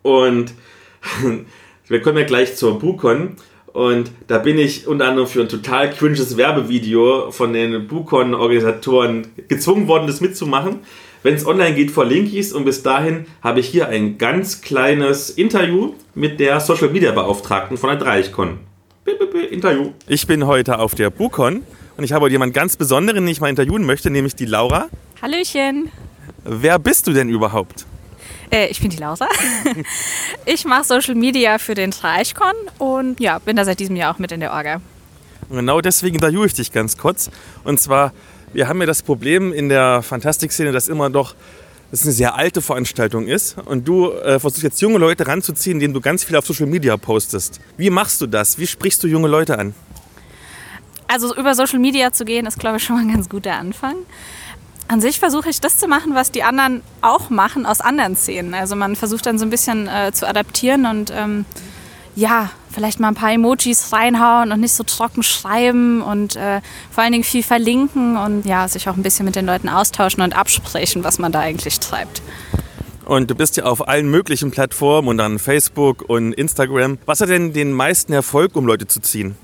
Und 0.00 0.54
wir 1.88 2.00
kommen 2.00 2.16
ja 2.16 2.24
gleich 2.24 2.56
zur 2.56 2.78
Bukon. 2.78 3.36
Und 3.74 4.12
da 4.28 4.38
bin 4.38 4.56
ich 4.56 4.86
unter 4.86 5.08
anderem 5.08 5.26
für 5.26 5.40
ein 5.40 5.48
total 5.48 5.90
cringes 5.90 6.36
Werbevideo 6.36 7.32
von 7.32 7.52
den 7.52 7.88
Bukon-Organisatoren 7.88 9.26
gezwungen 9.48 9.88
worden, 9.88 10.06
das 10.06 10.20
mitzumachen. 10.20 10.78
Wenn 11.24 11.34
es 11.34 11.44
online 11.44 11.74
geht, 11.74 11.90
verlinke 11.90 12.30
ich 12.30 12.46
es. 12.46 12.52
Und 12.52 12.64
bis 12.66 12.84
dahin 12.84 13.26
habe 13.42 13.58
ich 13.58 13.66
hier 13.66 13.88
ein 13.88 14.16
ganz 14.16 14.62
kleines 14.62 15.28
Interview 15.30 15.94
mit 16.14 16.38
der 16.38 16.60
Social 16.60 16.88
Media 16.90 17.10
Beauftragten 17.10 17.76
von 17.76 17.90
der 17.90 17.98
Dreichcon. 17.98 18.60
Interview. 19.50 19.90
Ich 20.06 20.28
bin 20.28 20.46
heute 20.46 20.78
auf 20.78 20.94
der 20.94 21.10
Bukon 21.10 21.62
und 21.96 22.04
ich 22.04 22.12
habe 22.12 22.26
heute 22.26 22.32
jemanden 22.32 22.52
ganz 22.52 22.76
Besonderen, 22.76 23.24
den 23.24 23.28
ich 23.28 23.40
mal 23.40 23.48
interviewen 23.48 23.84
möchte, 23.84 24.08
nämlich 24.08 24.36
die 24.36 24.46
Laura. 24.46 24.86
Hallöchen. 25.20 25.90
Wer 26.44 26.78
bist 26.78 27.08
du 27.08 27.12
denn 27.12 27.28
überhaupt? 27.28 27.86
Äh, 28.54 28.68
ich 28.68 28.80
bin 28.80 28.90
die 28.90 28.98
Laura. 28.98 29.28
ich 30.46 30.64
mache 30.64 30.84
Social 30.84 31.14
Media 31.14 31.58
für 31.58 31.74
den 31.74 31.90
Dreichcon 31.90 32.54
und 32.78 33.20
ja, 33.20 33.38
bin 33.40 33.56
da 33.56 33.64
seit 33.64 33.80
diesem 33.80 33.96
Jahr 33.96 34.14
auch 34.14 34.18
mit 34.18 34.32
in 34.32 34.40
der 34.40 34.52
Orga. 34.52 34.80
Und 35.48 35.56
genau 35.56 35.80
deswegen 35.80 36.14
interviewe 36.14 36.46
ich 36.46 36.54
dich 36.54 36.72
ganz 36.72 36.96
kurz. 36.96 37.30
Und 37.64 37.80
zwar 37.80 38.12
wir 38.54 38.68
haben 38.68 38.80
ja 38.80 38.86
das 38.86 39.02
Problem 39.02 39.52
in 39.52 39.68
der 39.68 40.02
Fantastikszene, 40.02 40.70
dass 40.70 40.86
immer 40.86 41.10
doch 41.10 41.34
das 41.90 42.04
eine 42.04 42.12
sehr 42.12 42.36
alte 42.36 42.62
Veranstaltung 42.62 43.26
ist 43.26 43.56
und 43.64 43.86
du 43.86 44.12
äh, 44.12 44.38
versuchst 44.38 44.62
jetzt 44.62 44.80
junge 44.80 44.98
Leute 44.98 45.26
ranzuziehen, 45.26 45.76
indem 45.76 45.92
du 45.92 46.00
ganz 46.00 46.24
viel 46.24 46.36
auf 46.36 46.46
Social 46.46 46.66
Media 46.66 46.96
postest. 46.96 47.60
Wie 47.76 47.90
machst 47.90 48.20
du 48.20 48.26
das? 48.26 48.58
Wie 48.58 48.66
sprichst 48.66 49.02
du 49.02 49.08
junge 49.08 49.28
Leute 49.28 49.58
an? 49.58 49.74
Also 51.08 51.34
über 51.36 51.54
Social 51.54 51.80
Media 51.80 52.12
zu 52.12 52.24
gehen, 52.24 52.46
ist 52.46 52.58
glaube 52.58 52.78
ich 52.78 52.84
schon 52.84 52.96
mal 52.96 53.02
ein 53.02 53.12
ganz 53.12 53.28
guter 53.28 53.54
Anfang. 53.54 53.96
An 54.86 55.00
sich 55.00 55.18
versuche 55.18 55.48
ich 55.48 55.60
das 55.60 55.78
zu 55.78 55.88
machen, 55.88 56.14
was 56.14 56.30
die 56.30 56.42
anderen 56.42 56.82
auch 57.00 57.30
machen 57.30 57.64
aus 57.64 57.80
anderen 57.80 58.16
Szenen. 58.16 58.54
Also 58.54 58.76
man 58.76 58.96
versucht 58.96 59.26
dann 59.26 59.38
so 59.38 59.46
ein 59.46 59.50
bisschen 59.50 59.88
äh, 59.88 60.12
zu 60.12 60.28
adaptieren 60.28 60.84
und 60.86 61.10
ähm, 61.14 61.46
ja, 62.16 62.50
vielleicht 62.70 63.00
mal 63.00 63.08
ein 63.08 63.14
paar 63.14 63.32
Emojis 63.32 63.92
reinhauen 63.92 64.52
und 64.52 64.60
nicht 64.60 64.74
so 64.74 64.84
trocken 64.84 65.22
schreiben 65.22 66.02
und 66.02 66.36
äh, 66.36 66.60
vor 66.90 67.02
allen 67.02 67.12
Dingen 67.12 67.24
viel 67.24 67.42
verlinken 67.42 68.16
und 68.16 68.44
ja, 68.44 68.68
sich 68.68 68.88
auch 68.88 68.96
ein 68.96 69.02
bisschen 69.02 69.24
mit 69.24 69.36
den 69.36 69.46
Leuten 69.46 69.68
austauschen 69.68 70.22
und 70.22 70.36
absprechen, 70.36 71.02
was 71.02 71.18
man 71.18 71.32
da 71.32 71.40
eigentlich 71.40 71.80
treibt. 71.80 72.22
Und 73.04 73.30
du 73.30 73.34
bist 73.34 73.56
ja 73.56 73.64
auf 73.64 73.86
allen 73.86 74.10
möglichen 74.10 74.50
Plattformen 74.50 75.08
und 75.08 75.18
dann 75.18 75.38
Facebook 75.38 76.02
und 76.08 76.32
Instagram. 76.32 76.98
Was 77.06 77.20
hat 77.20 77.28
denn 77.28 77.52
den 77.52 77.72
meisten 77.72 78.12
Erfolg, 78.12 78.56
um 78.56 78.66
Leute 78.66 78.86
zu 78.86 79.00
ziehen? 79.00 79.36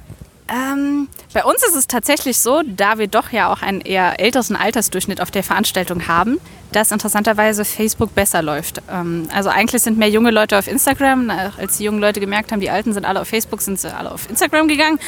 Ähm, 0.49 1.09
bei 1.33 1.45
uns 1.45 1.63
ist 1.65 1.77
es 1.77 1.87
tatsächlich 1.87 2.39
so, 2.39 2.63
da 2.67 2.99
wir 2.99 3.07
doch 3.07 3.31
ja 3.31 3.53
auch 3.53 3.63
einen 3.63 3.81
eher 3.81 4.19
älteren 4.19 4.57
Altersdurchschnitt 4.57 5.21
auf 5.21 5.31
der 5.31 5.45
Veranstaltung 5.45 6.09
haben, 6.09 6.41
dass 6.73 6.91
interessanterweise 6.91 7.65
Facebook 7.65 8.15
besser 8.15 8.43
läuft. 8.43 8.83
Ähm, 8.91 9.29
also 9.33 9.49
eigentlich 9.49 9.83
sind 9.83 9.97
mehr 9.97 10.11
junge 10.11 10.33
Leute 10.33 10.59
auf 10.59 10.67
Instagram. 10.67 11.31
Als 11.31 11.79
die 11.79 11.85
jungen 11.85 12.01
Leute 12.01 12.19
gemerkt 12.19 12.51
haben, 12.51 12.61
die 12.61 12.71
Alten 12.71 12.93
sind 12.93 13.05
alle 13.05 13.21
auf 13.21 13.29
Facebook, 13.29 13.61
sind 13.63 13.79
sie 13.79 13.95
alle 13.95 14.11
auf 14.11 14.29
Instagram 14.29 14.67
gegangen. 14.67 14.99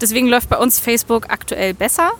Deswegen 0.00 0.28
läuft 0.28 0.48
bei 0.48 0.56
uns 0.56 0.80
Facebook 0.80 1.26
aktuell 1.28 1.74
besser. 1.74 2.12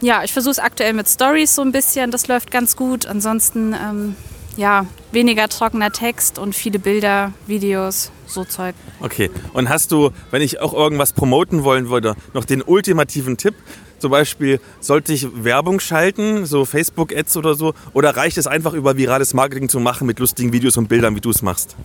Ja, 0.00 0.22
ich 0.22 0.32
versuche 0.32 0.52
es 0.52 0.58
aktuell 0.58 0.92
mit 0.92 1.08
Stories 1.08 1.54
so 1.54 1.62
ein 1.62 1.72
bisschen. 1.72 2.12
Das 2.12 2.28
läuft 2.28 2.52
ganz 2.52 2.76
gut. 2.76 3.06
Ansonsten 3.06 3.72
ähm, 3.72 4.16
ja, 4.56 4.86
weniger 5.12 5.48
trockener 5.48 5.90
Text 5.92 6.38
und 6.38 6.54
viele 6.54 6.78
Bilder, 6.78 7.32
Videos, 7.46 8.10
so 8.26 8.44
Zeug. 8.44 8.74
Okay, 9.00 9.30
und 9.52 9.68
hast 9.68 9.92
du, 9.92 10.10
wenn 10.30 10.42
ich 10.42 10.60
auch 10.60 10.72
irgendwas 10.72 11.12
promoten 11.12 11.64
wollen 11.64 11.88
würde, 11.88 12.16
noch 12.34 12.44
den 12.44 12.62
ultimativen 12.62 13.36
Tipp? 13.36 13.54
Zum 13.98 14.10
Beispiel, 14.10 14.60
sollte 14.80 15.12
ich 15.12 15.26
Werbung 15.44 15.80
schalten, 15.80 16.44
so 16.44 16.64
Facebook-Ads 16.64 17.36
oder 17.38 17.54
so? 17.54 17.72
Oder 17.94 18.16
reicht 18.16 18.36
es 18.36 18.46
einfach 18.46 18.74
über 18.74 18.96
virales 18.96 19.32
Marketing 19.32 19.68
zu 19.68 19.80
machen 19.80 20.06
mit 20.06 20.18
lustigen 20.18 20.52
Videos 20.52 20.76
und 20.76 20.88
Bildern, 20.88 21.16
wie 21.16 21.20
du 21.20 21.30
es 21.30 21.40
machst? 21.40 21.76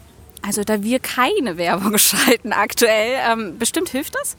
Also 0.41 0.63
da 0.63 0.83
wir 0.83 0.99
keine 0.99 1.57
Werbung 1.57 1.97
schalten 1.97 2.51
aktuell, 2.51 3.17
ähm, 3.31 3.57
bestimmt 3.57 3.89
hilft 3.89 4.15
das. 4.15 4.35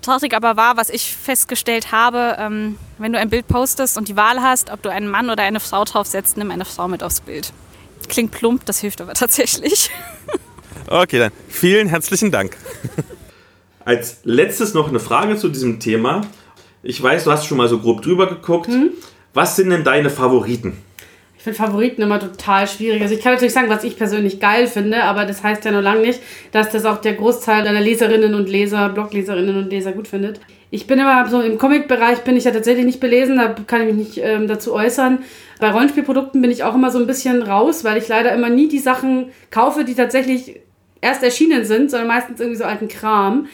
Traurig 0.00 0.34
aber 0.34 0.56
war, 0.56 0.76
was 0.76 0.90
ich 0.90 1.12
festgestellt 1.12 1.90
habe, 1.90 2.36
ähm, 2.38 2.78
wenn 2.98 3.12
du 3.12 3.18
ein 3.18 3.30
Bild 3.30 3.48
postest 3.48 3.98
und 3.98 4.06
die 4.06 4.16
Wahl 4.16 4.40
hast, 4.40 4.70
ob 4.70 4.80
du 4.82 4.90
einen 4.90 5.08
Mann 5.08 5.28
oder 5.28 5.42
eine 5.42 5.58
Frau 5.58 5.84
draufsetzt, 5.84 6.36
nimm 6.36 6.52
eine 6.52 6.64
Frau 6.64 6.86
mit 6.86 7.02
aufs 7.02 7.20
Bild. 7.20 7.52
Klingt 8.08 8.30
plump, 8.30 8.64
das 8.66 8.78
hilft 8.80 9.00
aber 9.00 9.14
tatsächlich. 9.14 9.90
Okay, 10.86 11.18
dann 11.18 11.32
vielen 11.48 11.88
herzlichen 11.88 12.30
Dank. 12.30 12.56
Als 13.84 14.18
letztes 14.24 14.74
noch 14.74 14.88
eine 14.88 15.00
Frage 15.00 15.36
zu 15.36 15.48
diesem 15.48 15.80
Thema. 15.80 16.22
Ich 16.82 17.02
weiß, 17.02 17.24
du 17.24 17.32
hast 17.32 17.46
schon 17.46 17.58
mal 17.58 17.68
so 17.68 17.78
grob 17.78 18.02
drüber 18.02 18.26
geguckt. 18.26 18.68
Hm? 18.68 18.90
Was 19.34 19.56
sind 19.56 19.70
denn 19.70 19.84
deine 19.84 20.08
Favoriten? 20.10 20.78
Ich 21.38 21.44
finde 21.44 21.56
Favoriten 21.56 22.02
immer 22.02 22.18
total 22.18 22.66
schwierig. 22.66 23.00
Also 23.00 23.14
ich 23.14 23.22
kann 23.22 23.32
natürlich 23.32 23.54
sagen, 23.54 23.70
was 23.70 23.84
ich 23.84 23.96
persönlich 23.96 24.40
geil 24.40 24.66
finde, 24.66 25.04
aber 25.04 25.24
das 25.24 25.44
heißt 25.44 25.64
ja 25.64 25.70
nur 25.70 25.82
lange 25.82 26.00
nicht, 26.00 26.20
dass 26.50 26.70
das 26.70 26.84
auch 26.84 27.00
der 27.00 27.14
Großteil 27.14 27.62
deiner 27.62 27.80
Leserinnen 27.80 28.34
und 28.34 28.48
Leser, 28.48 28.88
Blogleserinnen 28.88 29.56
und 29.56 29.70
Leser 29.70 29.92
gut 29.92 30.08
findet. 30.08 30.40
Ich 30.70 30.88
bin 30.88 30.98
immer 30.98 31.28
so 31.28 31.40
im 31.40 31.56
Comic-Bereich 31.56 32.18
bin 32.24 32.36
ich 32.36 32.44
ja 32.44 32.50
tatsächlich 32.50 32.84
nicht 32.84 32.98
belesen, 32.98 33.36
da 33.36 33.54
kann 33.66 33.82
ich 33.82 33.86
mich 33.86 34.08
nicht 34.08 34.20
ähm, 34.20 34.48
dazu 34.48 34.74
äußern. 34.74 35.20
Bei 35.60 35.70
Rollenspielprodukten 35.70 36.42
bin 36.42 36.50
ich 36.50 36.64
auch 36.64 36.74
immer 36.74 36.90
so 36.90 36.98
ein 36.98 37.06
bisschen 37.06 37.40
raus, 37.42 37.84
weil 37.84 37.98
ich 37.98 38.08
leider 38.08 38.34
immer 38.34 38.50
nie 38.50 38.68
die 38.68 38.80
Sachen 38.80 39.26
kaufe, 39.50 39.84
die 39.84 39.94
tatsächlich 39.94 40.60
erst 41.00 41.22
erschienen 41.22 41.64
sind, 41.64 41.90
sondern 41.90 42.08
meistens 42.08 42.40
irgendwie 42.40 42.58
so 42.58 42.64
alten 42.64 42.88
Kram. 42.88 43.46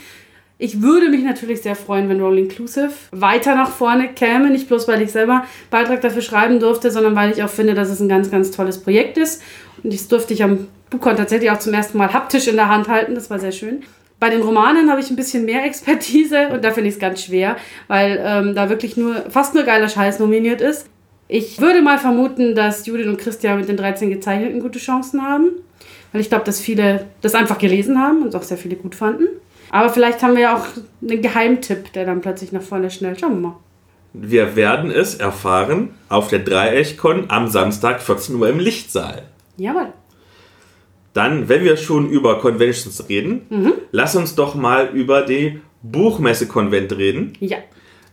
Ich 0.65 0.81
würde 0.81 1.11
mich 1.11 1.23
natürlich 1.23 1.61
sehr 1.61 1.77
freuen, 1.77 2.09
wenn 2.09 2.23
Roll 2.23 2.39
Inclusive 2.39 2.89
weiter 3.11 3.55
nach 3.55 3.69
vorne 3.69 4.09
käme. 4.09 4.49
Nicht 4.49 4.67
bloß, 4.67 4.89
weil 4.89 5.03
ich 5.03 5.12
selber 5.12 5.45
Beitrag 5.69 6.01
dafür 6.01 6.23
schreiben 6.23 6.59
durfte, 6.59 6.91
sondern 6.91 7.15
weil 7.15 7.33
ich 7.33 7.43
auch 7.43 7.51
finde, 7.51 7.75
dass 7.75 7.91
es 7.91 8.01
ein 8.01 8.09
ganz, 8.09 8.31
ganz 8.31 8.51
tolles 8.51 8.79
Projekt 8.79 9.19
ist. 9.19 9.43
Und 9.83 9.93
das 9.93 10.09
durfte 10.09 10.33
ich 10.33 10.43
am 10.43 10.69
Bukon 10.89 11.19
tatsächlich 11.19 11.51
auch 11.51 11.59
zum 11.59 11.75
ersten 11.75 11.99
Mal 11.99 12.15
haptisch 12.15 12.49
in 12.49 12.57
der 12.57 12.71
Hand 12.71 12.89
halten. 12.89 13.15
Das 13.15 13.29
war 13.29 13.39
sehr 13.39 13.53
schön. 13.53 13.83
Bei 14.19 14.31
den 14.31 14.41
Romanen 14.41 14.91
habe 14.91 15.03
ich 15.03 15.11
ein 15.11 15.17
bisschen 15.17 15.45
mehr 15.45 15.67
Expertise 15.67 16.49
und 16.49 16.65
da 16.65 16.71
finde 16.71 16.89
ich 16.89 16.95
es 16.95 16.99
ganz 16.99 17.23
schwer, 17.23 17.59
weil 17.87 18.19
ähm, 18.25 18.55
da 18.55 18.71
wirklich 18.71 18.97
nur 18.97 19.17
fast 19.29 19.55
nur 19.55 19.65
geiler 19.65 19.91
Scheiß 19.91 20.19
nominiert 20.19 20.62
ist. 20.62 20.87
Ich 21.29 21.61
würde 21.61 21.83
mal 21.83 21.99
vermuten, 21.99 22.55
dass 22.55 22.87
Judith 22.87 23.09
und 23.09 23.19
Christian 23.19 23.59
mit 23.59 23.69
den 23.69 23.77
13 23.77 24.09
Gezeichneten 24.09 24.61
gute 24.61 24.79
Chancen 24.79 25.23
haben, 25.23 25.51
weil 26.12 26.23
ich 26.23 26.31
glaube, 26.31 26.47
dass 26.47 26.59
viele 26.59 27.05
das 27.21 27.35
einfach 27.35 27.59
gelesen 27.59 28.01
haben 28.01 28.23
und 28.23 28.35
auch 28.35 28.45
sehr 28.45 28.57
viele 28.57 28.77
gut 28.77 28.95
fanden. 28.95 29.27
Aber 29.71 29.89
vielleicht 29.89 30.23
haben 30.23 30.35
wir 30.35 30.43
ja 30.43 30.57
auch 30.57 30.67
einen 31.03 31.23
Geheimtipp, 31.23 31.93
der 31.93 32.07
dann 32.07 32.21
plötzlich 32.21 32.53
nach 32.53 32.62
vorne 32.62 32.91
schnellt. 32.91 33.21
Schauen 33.21 33.35
wir 33.35 33.49
mal. 33.49 33.57
Wir 34.12 34.55
werden 34.55 34.91
es 34.93 35.17
erfahren 35.17 35.91
auf 36.09 36.29
der 36.29 36.39
Dreieckkon 36.39 37.25
am 37.29 37.49
Samstag 37.49 38.01
14 38.01 38.37
Uhr 38.37 38.49
im 38.49 38.61
Lichtsaal. 38.61 39.23
Jawohl. 39.57 39.89
Dann, 41.15 41.49
wenn 41.49 41.65
wir 41.65 41.77
schon 41.77 42.09
über 42.11 42.39
Conventions 42.39 43.09
reden, 43.09 43.43
lass 43.93 44.17
uns 44.17 44.35
doch 44.35 44.55
mal 44.55 44.91
über 44.93 45.23
die 45.23 45.61
Buchmesse-Konvent 45.83 46.97
reden. 46.97 47.35
Ja. 47.41 47.59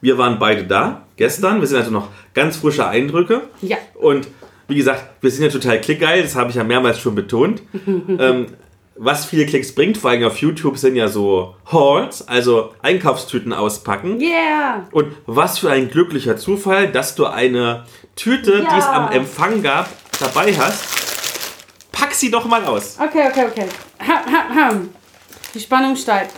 Wir 0.02 0.18
waren 0.18 0.40
beide 0.40 0.64
da 0.66 1.06
gestern. 1.16 1.62
Wir 1.62 1.68
sind 1.68 1.78
also 1.78 1.92
noch 1.92 2.10
ganz 2.34 2.58
frische 2.58 2.88
Eindrücke. 2.88 3.42
Ja. 3.62 3.78
Und 3.96 4.28
wie 4.68 4.76
gesagt, 4.76 5.04
wir 5.22 5.30
sind 5.30 5.44
ja 5.44 5.50
total 5.50 5.82
klickgeil. 5.82 6.24
Das 6.24 6.36
habe 6.36 6.50
ich 6.50 6.56
ja 6.56 6.64
mehrmals 6.64 7.00
schon 7.00 7.16
betont. 7.16 7.62
ähm, 7.88 8.48
was 9.04 9.26
viele 9.26 9.48
Klicks 9.48 9.74
bringt, 9.74 9.98
vor 9.98 10.12
allem 10.12 10.24
auf 10.24 10.38
YouTube, 10.38 10.78
sind 10.78 10.96
ja 10.96 11.08
so 11.08 11.56
Hauls, 11.72 12.28
also 12.28 12.72
Einkaufstüten 12.84 13.52
auspacken. 13.52 14.22
Yeah. 14.22 14.86
Und 14.92 15.14
was 15.26 15.58
für 15.58 15.72
ein 15.72 15.90
glücklicher 15.90 16.38
Zufall, 16.38 16.92
dass 16.92 17.16
du 17.16 17.26
eine 17.26 17.86
Tüte, 18.16 18.60
die 18.60 18.78
es 18.78 18.86
Ja. 18.86 18.92
am 19.08 19.12
Empfang 19.12 19.64
gab, 19.64 19.90
dabei 20.20 20.54
hast. 20.54 20.86
Pack 21.92 22.14
sie 22.14 22.30
doch 22.30 22.46
mal 22.46 22.64
aus. 22.64 22.98
Okay, 23.02 23.28
okay, 23.28 23.46
okay. 23.50 23.66
Die 25.56 25.60
Spannung 25.60 25.96
steigt. 25.96 26.34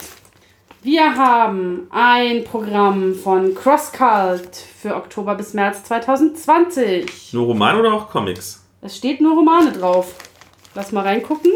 Wir 0.81 1.15
haben 1.15 1.87
ein 1.91 2.45
Programm 2.45 3.13
von 3.13 3.55
CrossCult 3.55 4.55
für 4.81 4.95
Oktober 4.95 5.35
bis 5.35 5.53
März 5.53 5.83
2020. 5.83 7.33
Nur 7.33 7.45
Roman 7.47 7.77
oder 7.77 7.91
auch 7.93 8.09
Comics? 8.09 8.63
Es 8.81 8.95
steht 8.95 9.19
nur 9.19 9.35
Romane 9.35 9.73
drauf. 9.73 10.13
Lass 10.75 10.93
mal 10.93 11.01
reingucken. 11.01 11.51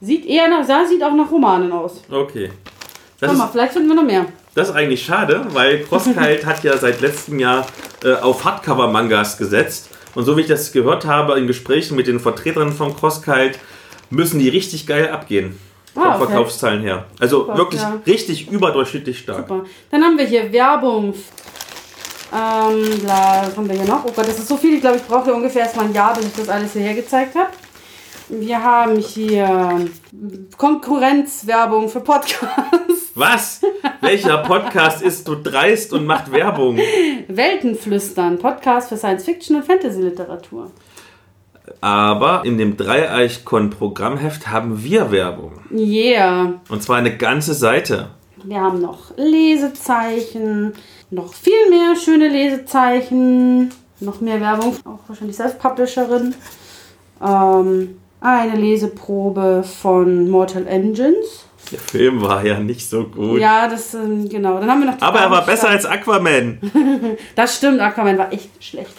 Sieht 0.00 0.26
eher 0.26 0.48
nach, 0.48 0.66
da 0.66 0.84
sieht 0.84 1.02
auch 1.02 1.14
nach 1.14 1.30
Romanen 1.30 1.72
aus. 1.72 2.02
Okay. 2.10 2.50
Das 3.18 3.28
Schau 3.28 3.32
ist, 3.32 3.38
mal, 3.38 3.48
vielleicht 3.50 3.72
finden 3.72 3.88
wir 3.88 3.94
noch 3.96 4.02
mehr. 4.04 4.26
das 4.54 4.68
ist 4.68 4.74
eigentlich 4.74 5.02
schade, 5.04 5.46
weil 5.52 5.84
CrossKite 5.84 6.44
hat 6.44 6.62
ja 6.64 6.76
seit 6.76 7.00
letztem 7.00 7.38
Jahr 7.38 7.66
äh, 8.04 8.12
auf 8.14 8.44
Hardcover-Mangas 8.44 9.38
gesetzt. 9.38 9.88
Und 10.14 10.24
so 10.24 10.36
wie 10.36 10.42
ich 10.42 10.46
das 10.48 10.72
gehört 10.72 11.06
habe 11.06 11.38
in 11.38 11.46
Gesprächen 11.46 11.96
mit 11.96 12.06
den 12.06 12.20
Vertretern 12.20 12.72
von 12.72 12.94
CrossKite, 12.94 13.58
müssen 14.10 14.38
die 14.38 14.48
richtig 14.50 14.86
geil 14.86 15.08
abgehen. 15.10 15.58
Von 15.94 16.02
Ah, 16.02 16.16
okay. 16.16 16.26
Verkaufszahlen 16.26 16.82
her. 16.82 17.06
Also 17.18 17.40
Super, 17.46 17.56
wirklich 17.56 17.80
ja. 17.80 17.98
richtig 18.06 18.50
überdurchschnittlich 18.50 19.18
stark. 19.18 19.48
Super. 19.48 19.64
Dann 19.90 20.04
haben 20.04 20.18
wir 20.18 20.26
hier 20.26 20.52
Werbung. 20.52 21.14
Ähm, 22.34 22.98
bla, 23.00 23.44
was 23.46 23.56
haben 23.56 23.68
wir 23.68 23.76
hier 23.76 23.86
noch? 23.86 24.04
Oh 24.04 24.12
Gott, 24.14 24.28
das 24.28 24.38
ist 24.38 24.48
so 24.48 24.56
viel. 24.58 24.74
Ich 24.74 24.80
glaube, 24.82 24.96
ich 24.96 25.02
brauche 25.04 25.24
hier 25.24 25.34
ungefähr 25.34 25.62
erstmal 25.62 25.86
ein 25.86 25.94
Jahr, 25.94 26.14
bis 26.14 26.26
ich 26.26 26.32
das 26.34 26.48
alles 26.50 26.72
hierher 26.74 26.94
gezeigt 26.94 27.34
habe. 27.34 27.48
Wir 28.28 28.60
haben 28.60 28.96
hier 28.96 29.88
Konkurrenzwerbung 30.56 31.88
für 31.88 32.00
Podcasts. 32.00 33.12
Was? 33.14 33.60
Welcher 34.00 34.38
Podcast 34.38 35.00
ist 35.00 35.28
du 35.28 35.36
dreist 35.36 35.92
und 35.92 36.06
macht 36.06 36.32
Werbung? 36.32 36.76
Weltenflüstern, 37.28 38.38
Podcast 38.38 38.88
für 38.88 38.96
Science 38.96 39.24
Fiction 39.24 39.56
und 39.56 39.64
Fantasy 39.64 40.02
Literatur. 40.02 40.72
Aber 41.80 42.42
in 42.44 42.58
dem 42.58 42.76
Dreieichkon-Programmheft 42.76 44.48
haben 44.48 44.82
wir 44.82 45.12
Werbung. 45.12 45.60
Yeah. 45.70 46.54
Und 46.68 46.82
zwar 46.82 46.96
eine 46.96 47.16
ganze 47.16 47.54
Seite. 47.54 48.08
Wir 48.42 48.60
haben 48.60 48.80
noch 48.80 49.16
Lesezeichen, 49.16 50.74
noch 51.10 51.32
viel 51.32 51.70
mehr 51.70 51.94
schöne 51.94 52.28
Lesezeichen, 52.28 53.70
noch 54.00 54.20
mehr 54.20 54.40
Werbung, 54.40 54.76
auch 54.84 55.00
wahrscheinlich 55.06 55.36
Self-Publisherin. 55.36 56.34
Ähm, 57.24 57.96
eine 58.20 58.56
Leseprobe 58.56 59.62
von 59.64 60.28
Mortal 60.30 60.66
Engines. 60.66 61.44
Der 61.72 61.80
Film 61.80 62.22
war 62.22 62.44
ja 62.46 62.60
nicht 62.60 62.88
so 62.88 63.04
gut. 63.04 63.40
Ja, 63.40 63.66
das, 63.68 63.92
ähm, 63.94 64.28
genau. 64.28 64.58
Dann 64.60 64.70
haben 64.70 64.80
wir 64.84 64.92
noch 64.92 65.00
Aber 65.02 65.18
er 65.18 65.30
war 65.30 65.44
besser 65.44 65.68
als 65.68 65.84
Aquaman. 65.84 66.58
Das 67.34 67.56
stimmt, 67.56 67.80
Aquaman 67.80 68.16
war 68.18 68.32
echt 68.32 68.50
schlecht. 68.62 68.92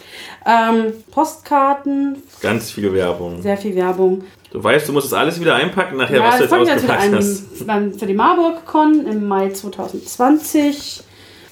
Ähm, 0.45 0.93
Postkarten, 1.11 2.21
Ganz 2.41 2.71
viel 2.71 2.93
Werbung. 2.93 3.41
sehr 3.41 3.57
viel 3.57 3.73
Werbung. 3.75 4.23
Du 4.51 4.63
weißt, 4.63 4.87
du 4.87 4.93
musst 4.93 5.05
das 5.11 5.13
alles 5.13 5.39
wieder 5.39 5.55
einpacken 5.55 5.97
nachher, 5.97 6.17
Ja, 6.17 6.23
was 6.27 6.37
du 6.37 6.43
jetzt 6.43 6.51
jetzt 6.67 6.71
ausgepackt 6.89 7.03
an 7.03 7.15
hast. 7.15 7.67
beim- 7.67 7.93
für 7.97 8.05
die 8.05 8.13
Marburg 8.13 8.65
Con 8.65 9.05
im 9.07 9.27
Mai 9.27 9.49
2020. 9.49 11.03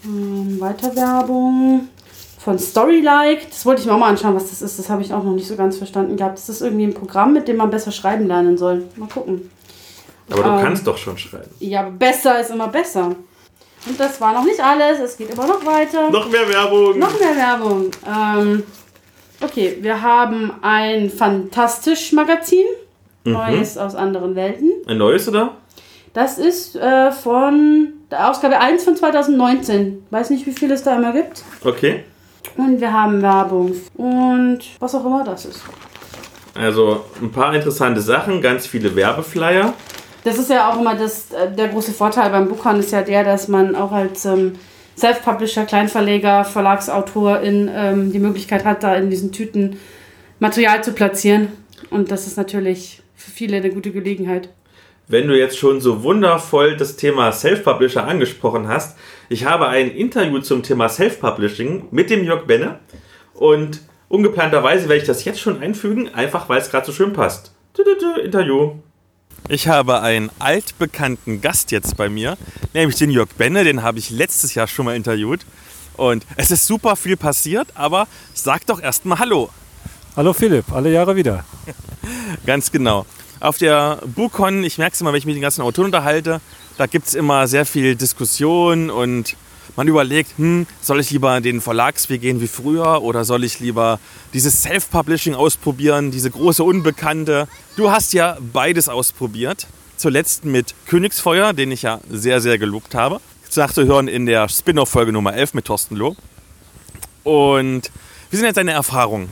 Ähm, 0.06 0.60
weiter 0.60 0.96
Werbung 0.96 1.88
von 2.46 2.60
Storylike. 2.60 3.48
Das 3.50 3.66
wollte 3.66 3.82
ich 3.82 3.88
mir 3.88 3.94
auch 3.94 3.98
mal 4.00 4.10
anschauen, 4.10 4.36
was 4.36 4.50
das 4.52 4.62
ist. 4.62 4.78
Das 4.80 4.88
habe 4.90 5.02
ich 5.02 5.12
auch 5.14 5.24
noch 5.24 5.34
nicht 5.34 5.48
so 5.48 5.56
ganz 5.56 5.78
verstanden 5.78 6.16
gehabt. 6.16 6.38
Das 6.38 6.48
ist 6.48 6.62
irgendwie 6.62 6.86
ein 6.86 6.94
Programm, 6.94 7.34
mit 7.34 7.48
dem 7.48 7.58
man 7.58 7.72
besser 7.72 7.92
schreiben 7.92 8.28
lernen 8.28 8.58
soll. 8.58 8.84
Mal 8.96 9.10
gucken. 9.10 9.50
Aber 10.32 10.44
du 10.44 10.50
Ähm. 10.50 10.62
kannst 10.62 10.86
doch 10.88 10.98
schon 10.98 11.18
schreiben. 11.18 11.50
Ja, 11.60 11.82
besser 11.90 12.40
ist 12.40 12.52
immer 12.52 12.68
besser. 12.68 13.16
Und 13.88 14.00
das 14.00 14.22
war 14.22 14.34
noch 14.34 14.44
nicht 14.46 14.60
alles. 14.64 15.00
Es 15.00 15.18
geht 15.18 15.32
immer 15.32 15.48
noch 15.48 15.66
weiter. 15.66 16.10
Noch 16.12 16.30
mehr 16.30 16.48
Werbung. 16.48 16.98
Noch 17.00 17.20
mehr 17.20 17.36
Werbung. 17.36 17.92
Ähm, 18.08 18.64
okay, 19.42 19.78
wir 19.82 20.02
haben 20.02 20.52
ein 20.62 21.10
Fantastisch-Magazin. 21.10 22.66
Neues 23.24 23.76
aus 23.80 23.96
anderen 23.96 24.36
Welten. 24.36 24.72
Ein 24.88 25.00
neues, 25.00 25.28
oder? 25.28 25.54
Das 26.14 26.38
ist 26.38 26.76
äh, 26.76 27.12
von 27.12 27.94
der 28.12 28.30
Ausgabe 28.30 28.60
1 28.60 28.84
von 28.84 28.96
2019. 28.96 30.06
Weiß 30.12 30.30
nicht, 30.30 30.46
wie 30.46 30.52
viel 30.52 30.72
es 30.72 30.84
da 30.84 30.96
immer 30.96 31.12
gibt. 31.12 31.42
Okay. 31.64 32.04
Und 32.58 32.80
wir 32.80 32.92
haben 32.92 33.22
Werbung. 33.22 33.74
Und 33.96 34.60
was 34.80 34.96
auch 34.96 35.06
immer 35.06 35.24
das 35.24 35.46
ist. 35.46 35.62
Also 36.54 37.04
ein 37.22 37.32
paar 37.32 37.54
interessante 37.54 38.02
Sachen, 38.02 38.42
ganz 38.42 38.66
viele 38.66 38.96
Werbeflyer. 38.96 39.74
Das 40.24 40.40
ist 40.40 40.50
ja 40.50 40.72
auch 40.72 40.80
immer 40.80 40.96
das, 40.96 41.32
äh, 41.32 41.52
der 41.52 41.68
große 41.68 41.92
Vorteil 41.92 42.30
beim 42.30 42.48
Buchhandel 42.48 42.84
ist 42.84 42.92
ja 42.92 43.02
der, 43.02 43.24
dass 43.24 43.48
man 43.48 43.76
auch 43.76 43.92
als 43.92 44.26
ähm, 44.26 44.54
Self-Publisher, 44.98 45.66
Kleinverleger, 45.66 46.46
Verlagsautor 46.46 47.42
in, 47.42 47.70
ähm, 47.74 48.12
die 48.12 48.20
Möglichkeit 48.20 48.64
hat, 48.64 48.84
da 48.84 48.96
in 48.96 49.10
diesen 49.10 49.32
Tüten 49.32 49.78
Material 50.40 50.84
zu 50.84 50.94
platzieren. 50.94 51.50
Und 51.90 52.12
das 52.12 52.26
ist 52.26 52.38
natürlich 52.38 53.04
für 53.16 53.32
viele 53.32 53.58
eine 53.58 53.70
gute 53.70 53.92
Gelegenheit. 53.92 54.50
Wenn 55.08 55.28
du 55.28 55.38
jetzt 55.38 55.58
schon 55.58 55.82
so 55.82 56.04
wundervoll 56.04 56.78
das 56.78 56.96
Thema 56.96 57.32
Self-Publisher 57.32 58.08
angesprochen 58.08 58.68
hast, 58.68 58.98
ich 59.30 59.46
habe 59.46 59.68
ein 59.68 59.92
Interview 59.92 60.40
zum 60.40 60.64
Thema 60.64 60.90
Self-Publishing 60.90 61.88
mit 61.92 62.10
dem 62.10 62.24
Jörg 62.24 62.46
Benne 62.46 62.80
und 63.34 63.82
ungeplanterweise 64.08 64.88
werde 64.88 65.02
ich 65.02 65.08
das 65.08 65.26
jetzt 65.26 65.40
schon 65.40 65.62
einfügen, 65.62 66.14
einfach 66.14 66.48
weil 66.50 66.62
es 66.62 66.70
gerade 66.70 66.86
so 66.86 66.92
schön 66.92 67.14
passt. 67.14 67.54
Tü, 67.74 67.84
tü, 67.84 67.98
tü, 67.98 68.22
Interview. 68.22 68.74
Ich 69.48 69.68
habe 69.68 70.02
einen 70.02 70.32
altbekannten 70.40 71.42
Gast 71.42 71.72
jetzt 71.72 71.98
bei 71.98 72.10
mir, 72.10 72.38
nämlich 72.74 72.98
den 72.98 73.12
Jörg 73.12 73.30
Benne, 73.38 73.64
den 73.64 73.84
habe 73.84 74.00
ich 74.00 74.10
letztes 74.10 74.56
Jahr 74.56 74.68
schon 74.68 74.86
mal 74.86 74.96
interviewt. 74.96 75.46
Und 75.98 76.26
es 76.36 76.52
ist 76.52 76.68
super 76.68 76.96
viel 76.96 77.16
passiert, 77.16 77.68
aber 77.76 78.08
sag 78.34 78.66
doch 78.66 78.82
erstmal 78.82 79.20
Hallo. 79.20 79.50
Hallo 80.16 80.34
Philipp, 80.34 80.72
alle 80.72 80.92
Jahre 80.92 81.16
wieder. 81.16 81.46
Ganz 82.46 82.72
genau. 82.72 83.06
Auf 83.40 83.58
der 83.58 84.00
BuCon, 84.06 84.64
ich 84.64 84.78
merke 84.78 84.94
es 84.94 85.02
immer, 85.02 85.12
wenn 85.12 85.20
ich 85.20 85.26
mich 85.26 85.34
mit 85.34 85.40
den 85.40 85.44
ganzen 85.44 85.62
Autoren 85.62 85.86
unterhalte, 85.86 86.42
da 86.78 86.86
gibt 86.86 87.08
es 87.08 87.14
immer 87.14 87.48
sehr 87.48 87.66
viel 87.66 87.96
Diskussion 87.96 88.90
und 88.90 89.36
man 89.76 89.88
überlegt, 89.88 90.38
hm, 90.38 90.68
soll 90.82 91.00
ich 91.00 91.12
lieber 91.12 91.42
den 91.42 91.60
Verlagsweg 91.60 92.22
gehen 92.22 92.40
wie 92.40 92.48
früher 92.48 93.02
oder 93.02 93.26
soll 93.26 93.44
ich 93.44 93.60
lieber 93.60 94.00
dieses 94.34 94.62
Self-Publishing 94.62 95.36
ausprobieren, 95.36 96.12
diese 96.12 96.32
große 96.32 96.64
Unbekannte. 96.64 97.48
Du 97.76 97.92
hast 97.92 98.14
ja 98.14 98.38
beides 98.54 98.88
ausprobiert. 98.90 99.68
Zuletzt 99.98 100.44
mit 100.44 100.76
Königsfeuer, 100.88 101.54
den 101.54 101.72
ich 101.72 101.82
ja 101.82 102.00
sehr, 102.10 102.42
sehr 102.42 102.58
gelobt 102.58 102.96
habe. 102.96 103.22
Nachzuhören 103.56 104.10
in 104.10 104.26
der 104.26 104.50
Spin-off-Folge 104.50 105.14
Nummer 105.14 105.34
11 105.34 105.54
mit 105.54 105.66
Thorsten 105.66 105.96
Loh. 105.96 106.16
Und 107.24 107.90
wie 108.30 108.36
sind 108.36 108.46
jetzt 108.46 108.58
deine 108.58 108.72
Erfahrungen? 108.72 109.30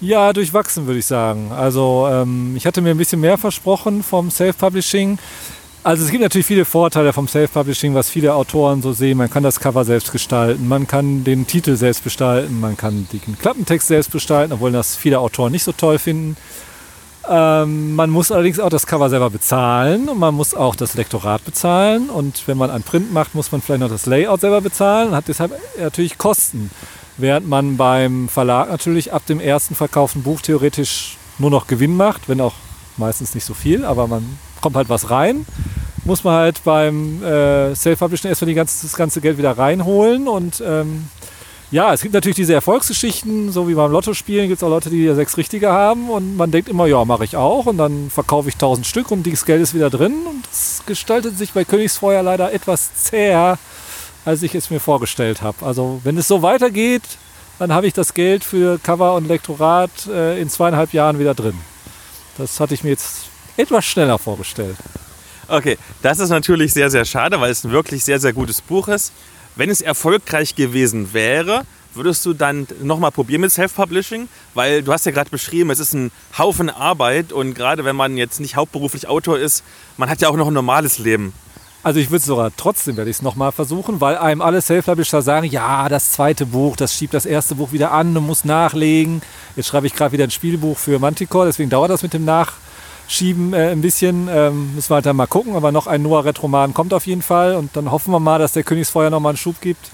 Ja, 0.00 0.32
durchwachsen 0.32 0.86
würde 0.86 0.98
ich 0.98 1.06
sagen. 1.06 1.52
Also 1.52 2.08
ähm, 2.10 2.56
ich 2.56 2.66
hatte 2.66 2.80
mir 2.80 2.90
ein 2.90 2.98
bisschen 2.98 3.20
mehr 3.20 3.38
versprochen 3.38 4.02
vom 4.02 4.30
Self-Publishing. 4.30 5.18
Also 5.84 6.02
es 6.02 6.10
gibt 6.10 6.22
natürlich 6.22 6.46
viele 6.46 6.64
Vorteile 6.64 7.12
vom 7.12 7.28
Self-Publishing, 7.28 7.94
was 7.94 8.08
viele 8.08 8.34
Autoren 8.34 8.80
so 8.80 8.94
sehen. 8.94 9.18
Man 9.18 9.28
kann 9.28 9.42
das 9.42 9.60
Cover 9.60 9.84
selbst 9.84 10.12
gestalten, 10.12 10.66
man 10.66 10.86
kann 10.86 11.24
den 11.24 11.46
Titel 11.46 11.76
selbst 11.76 12.02
gestalten, 12.02 12.58
man 12.58 12.74
kann 12.74 13.06
den 13.12 13.38
Klappentext 13.38 13.88
selbst 13.88 14.10
gestalten, 14.10 14.54
obwohl 14.54 14.72
das 14.72 14.96
viele 14.96 15.20
Autoren 15.20 15.52
nicht 15.52 15.62
so 15.62 15.72
toll 15.72 15.98
finden. 15.98 16.38
Ähm, 17.28 17.94
man 17.94 18.08
muss 18.08 18.32
allerdings 18.32 18.60
auch 18.60 18.70
das 18.70 18.86
Cover 18.86 19.10
selber 19.10 19.28
bezahlen 19.28 20.08
und 20.08 20.18
man 20.18 20.34
muss 20.34 20.54
auch 20.54 20.74
das 20.74 20.94
Lektorat 20.94 21.44
bezahlen. 21.44 22.08
Und 22.08 22.48
wenn 22.48 22.56
man 22.56 22.70
ein 22.70 22.82
Print 22.82 23.12
macht, 23.12 23.34
muss 23.34 23.52
man 23.52 23.60
vielleicht 23.60 23.80
noch 23.80 23.90
das 23.90 24.06
Layout 24.06 24.40
selber 24.40 24.62
bezahlen 24.62 25.08
und 25.08 25.14
hat 25.14 25.28
deshalb 25.28 25.52
natürlich 25.78 26.16
Kosten. 26.16 26.70
Während 27.18 27.46
man 27.46 27.76
beim 27.76 28.30
Verlag 28.30 28.70
natürlich 28.70 29.12
ab 29.12 29.26
dem 29.26 29.38
ersten 29.38 29.74
verkauften 29.74 30.22
Buch 30.22 30.40
theoretisch 30.40 31.18
nur 31.38 31.50
noch 31.50 31.66
Gewinn 31.66 31.94
macht, 31.94 32.26
wenn 32.26 32.40
auch 32.40 32.54
meistens 32.96 33.34
nicht 33.34 33.44
so 33.44 33.52
viel, 33.52 33.84
aber 33.84 34.06
man 34.06 34.38
kommt 34.62 34.76
halt 34.76 34.88
was 34.88 35.10
rein. 35.10 35.44
Muss 36.04 36.22
man 36.22 36.34
halt 36.34 36.62
beim 36.64 37.22
äh, 37.22 37.74
Self-Publishing 37.74 38.28
erstmal 38.28 38.48
die 38.48 38.54
ganze, 38.54 38.86
das 38.86 38.94
ganze 38.94 39.20
Geld 39.20 39.38
wieder 39.38 39.56
reinholen 39.56 40.28
und 40.28 40.62
ähm, 40.64 41.08
ja, 41.70 41.92
es 41.92 42.02
gibt 42.02 42.14
natürlich 42.14 42.36
diese 42.36 42.54
Erfolgsgeschichten, 42.54 43.50
so 43.50 43.68
wie 43.68 43.74
beim 43.74 43.90
Lotto-Spielen 43.90 44.46
gibt 44.46 44.58
es 44.58 44.62
auch 44.62 44.68
Leute, 44.68 44.90
die 44.90 45.12
sechs 45.14 45.36
Richtige 45.36 45.70
haben 45.72 46.08
und 46.08 46.36
man 46.36 46.50
denkt 46.50 46.68
immer, 46.68 46.86
ja, 46.86 47.04
mache 47.04 47.24
ich 47.24 47.36
auch 47.36 47.66
und 47.66 47.78
dann 47.78 48.10
verkaufe 48.10 48.48
ich 48.48 48.56
tausend 48.56 48.86
Stück 48.86 49.10
und 49.10 49.24
dieses 49.24 49.44
Geld 49.44 49.60
ist 49.60 49.74
wieder 49.74 49.90
drin 49.90 50.14
und 50.28 50.46
das 50.46 50.82
gestaltet 50.86 51.36
sich 51.36 51.52
bei 51.52 51.64
Königsfeuer 51.64 52.22
leider 52.22 52.52
etwas 52.52 52.94
zäher, 52.94 53.58
als 54.24 54.42
ich 54.44 54.54
es 54.54 54.70
mir 54.70 54.78
vorgestellt 54.78 55.42
habe. 55.42 55.66
Also 55.66 56.00
wenn 56.04 56.16
es 56.16 56.28
so 56.28 56.42
weitergeht, 56.42 57.02
dann 57.58 57.72
habe 57.72 57.86
ich 57.86 57.92
das 57.92 58.14
Geld 58.14 58.44
für 58.44 58.78
Cover 58.78 59.14
und 59.14 59.26
Lektorat 59.26 59.90
äh, 60.06 60.40
in 60.40 60.48
zweieinhalb 60.48 60.92
Jahren 60.92 61.18
wieder 61.18 61.34
drin. 61.34 61.58
Das 62.38 62.60
hatte 62.60 62.74
ich 62.74 62.84
mir 62.84 62.90
jetzt 62.90 63.26
etwas 63.56 63.84
schneller 63.84 64.18
vorgestellt. 64.18 64.76
Okay, 65.48 65.78
das 66.02 66.18
ist 66.18 66.30
natürlich 66.30 66.72
sehr, 66.72 66.90
sehr 66.90 67.04
schade, 67.04 67.40
weil 67.40 67.50
es 67.50 67.64
ein 67.64 67.70
wirklich 67.70 68.04
sehr, 68.04 68.20
sehr 68.20 68.32
gutes 68.32 68.60
Buch 68.60 68.88
ist. 68.88 69.12
Wenn 69.56 69.70
es 69.70 69.80
erfolgreich 69.80 70.54
gewesen 70.54 71.12
wäre, 71.12 71.62
würdest 71.94 72.26
du 72.26 72.32
dann 72.32 72.66
nochmal 72.82 73.12
probieren 73.12 73.42
mit 73.42 73.52
Self-Publishing? 73.52 74.28
Weil 74.54 74.82
du 74.82 74.92
hast 74.92 75.06
ja 75.06 75.12
gerade 75.12 75.30
beschrieben, 75.30 75.70
es 75.70 75.78
ist 75.78 75.94
ein 75.94 76.10
Haufen 76.36 76.70
Arbeit 76.70 77.32
und 77.32 77.54
gerade 77.54 77.84
wenn 77.84 77.96
man 77.96 78.16
jetzt 78.16 78.40
nicht 78.40 78.56
hauptberuflich 78.56 79.06
Autor 79.06 79.38
ist, 79.38 79.62
man 79.96 80.08
hat 80.08 80.20
ja 80.20 80.28
auch 80.28 80.36
noch 80.36 80.48
ein 80.48 80.54
normales 80.54 80.98
Leben. 80.98 81.32
Also 81.84 82.00
ich 82.00 82.10
würde 82.10 82.24
sogar 82.24 82.50
trotzdem 82.56 82.96
werde 82.96 83.10
ich 83.10 83.18
es 83.18 83.22
nochmal 83.22 83.52
versuchen, 83.52 84.00
weil 84.00 84.16
einem 84.16 84.40
alle 84.40 84.62
Self-Publisher 84.62 85.20
sagen, 85.20 85.46
ja, 85.46 85.90
das 85.90 86.12
zweite 86.12 86.46
Buch, 86.46 86.76
das 86.76 86.94
schiebt 86.94 87.12
das 87.12 87.26
erste 87.26 87.56
Buch 87.56 87.72
wieder 87.72 87.92
an, 87.92 88.14
du 88.14 88.22
musst 88.22 88.46
nachlegen. 88.46 89.20
Jetzt 89.54 89.68
schreibe 89.68 89.86
ich 89.86 89.94
gerade 89.94 90.12
wieder 90.12 90.24
ein 90.24 90.30
Spielbuch 90.30 90.78
für 90.78 90.98
Manticore, 90.98 91.46
deswegen 91.46 91.68
dauert 91.68 91.90
das 91.90 92.02
mit 92.02 92.14
dem 92.14 92.24
Nachschieben 93.14 93.52
äh, 93.52 93.70
ein 93.70 93.80
bisschen. 93.80 94.28
Ähm, 94.28 94.74
müssen 94.74 94.90
wir 94.90 94.96
halt 94.96 95.06
dann 95.06 95.14
mal 95.14 95.26
gucken, 95.26 95.54
aber 95.54 95.70
noch 95.70 95.86
ein 95.86 96.02
Noah-Retroman 96.02 96.74
kommt 96.74 96.92
auf 96.92 97.06
jeden 97.06 97.22
Fall 97.22 97.54
und 97.54 97.76
dann 97.76 97.92
hoffen 97.92 98.12
wir 98.12 98.18
mal, 98.18 98.40
dass 98.40 98.52
der 98.52 98.64
Königsfeuer 98.64 99.08
nochmal 99.08 99.30
einen 99.30 99.36
Schub 99.36 99.60
gibt. 99.60 99.90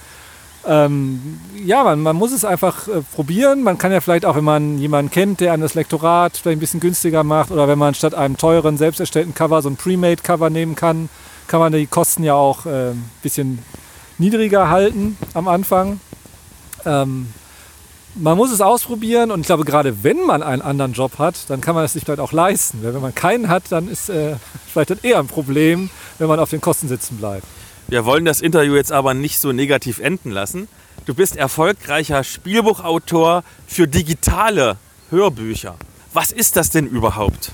Ähm, 0.66 1.38
ja, 1.54 1.84
man, 1.84 2.00
man, 2.00 2.16
muss 2.16 2.32
es 2.32 2.46
einfach 2.46 2.88
äh, 2.88 3.02
probieren. 3.14 3.62
Man 3.62 3.76
kann 3.76 3.92
ja 3.92 4.00
vielleicht 4.00 4.24
auch, 4.24 4.36
wenn 4.36 4.44
man 4.44 4.78
jemanden 4.78 5.10
kennt, 5.10 5.40
der 5.40 5.52
einem 5.52 5.62
das 5.62 5.74
Lektorat 5.74 6.38
vielleicht 6.38 6.56
ein 6.56 6.60
bisschen 6.60 6.80
günstiger 6.80 7.22
macht 7.22 7.50
oder 7.50 7.68
wenn 7.68 7.78
man 7.78 7.94
statt 7.94 8.14
einem 8.14 8.38
teuren, 8.38 8.78
selbst 8.78 9.00
erstellten 9.00 9.34
Cover 9.34 9.60
so 9.60 9.68
ein 9.68 9.76
Pre-Made-Cover 9.76 10.48
nehmen 10.48 10.74
kann, 10.74 11.10
kann 11.46 11.60
man 11.60 11.72
die 11.72 11.86
Kosten 11.86 12.24
ja 12.24 12.34
auch 12.34 12.64
äh, 12.64 12.90
ein 12.92 13.10
bisschen 13.22 13.58
niedriger 14.16 14.70
halten 14.70 15.18
am 15.34 15.46
Anfang. 15.46 16.00
Ähm, 16.86 17.28
man 18.14 18.36
muss 18.36 18.50
es 18.50 18.60
ausprobieren 18.60 19.30
und 19.30 19.40
ich 19.40 19.46
glaube, 19.46 19.64
gerade 19.64 20.02
wenn 20.02 20.24
man 20.26 20.42
einen 20.42 20.62
anderen 20.62 20.92
Job 20.92 21.18
hat, 21.18 21.48
dann 21.48 21.60
kann 21.60 21.74
man 21.74 21.84
es 21.84 21.92
sich 21.92 22.04
vielleicht 22.04 22.20
auch 22.20 22.32
leisten. 22.32 22.82
Weil 22.82 22.94
wenn 22.94 23.02
man 23.02 23.14
keinen 23.14 23.48
hat, 23.48 23.64
dann 23.70 23.88
ist 23.88 24.08
äh, 24.08 24.36
vielleicht 24.66 24.90
dann 24.90 24.98
eher 25.02 25.18
ein 25.18 25.26
Problem, 25.26 25.90
wenn 26.18 26.28
man 26.28 26.40
auf 26.40 26.50
den 26.50 26.60
Kosten 26.60 26.88
sitzen 26.88 27.16
bleibt. 27.18 27.46
Wir 27.88 28.04
wollen 28.04 28.24
das 28.24 28.40
Interview 28.40 28.74
jetzt 28.74 28.92
aber 28.92 29.14
nicht 29.14 29.38
so 29.38 29.52
negativ 29.52 29.98
enden 29.98 30.30
lassen. 30.30 30.68
Du 31.06 31.14
bist 31.14 31.36
erfolgreicher 31.36 32.22
Spielbuchautor 32.24 33.42
für 33.66 33.88
digitale 33.88 34.76
Hörbücher. 35.10 35.76
Was 36.12 36.30
ist 36.32 36.56
das 36.56 36.70
denn 36.70 36.86
überhaupt? 36.86 37.50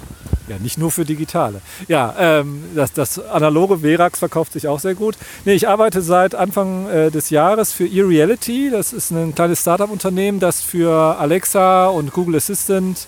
Ja, 0.48 0.56
nicht 0.58 0.78
nur 0.78 0.90
für 0.90 1.04
digitale. 1.04 1.60
Ja, 1.88 2.14
ähm, 2.18 2.62
das, 2.74 2.92
das 2.92 3.18
analoge 3.18 3.78
Verax 3.78 4.20
verkauft 4.20 4.52
sich 4.52 4.68
auch 4.68 4.78
sehr 4.78 4.94
gut. 4.94 5.16
Nee, 5.44 5.54
ich 5.54 5.68
arbeite 5.68 6.02
seit 6.02 6.34
Anfang 6.34 6.88
äh, 6.88 7.10
des 7.10 7.30
Jahres 7.30 7.72
für 7.72 7.86
eReality. 7.86 8.70
Das 8.70 8.92
ist 8.92 9.10
ein 9.10 9.34
kleines 9.34 9.60
Startup-Unternehmen, 9.60 10.38
das 10.38 10.62
für 10.62 11.18
Alexa 11.18 11.88
und 11.88 12.12
Google 12.12 12.36
Assistant 12.36 13.06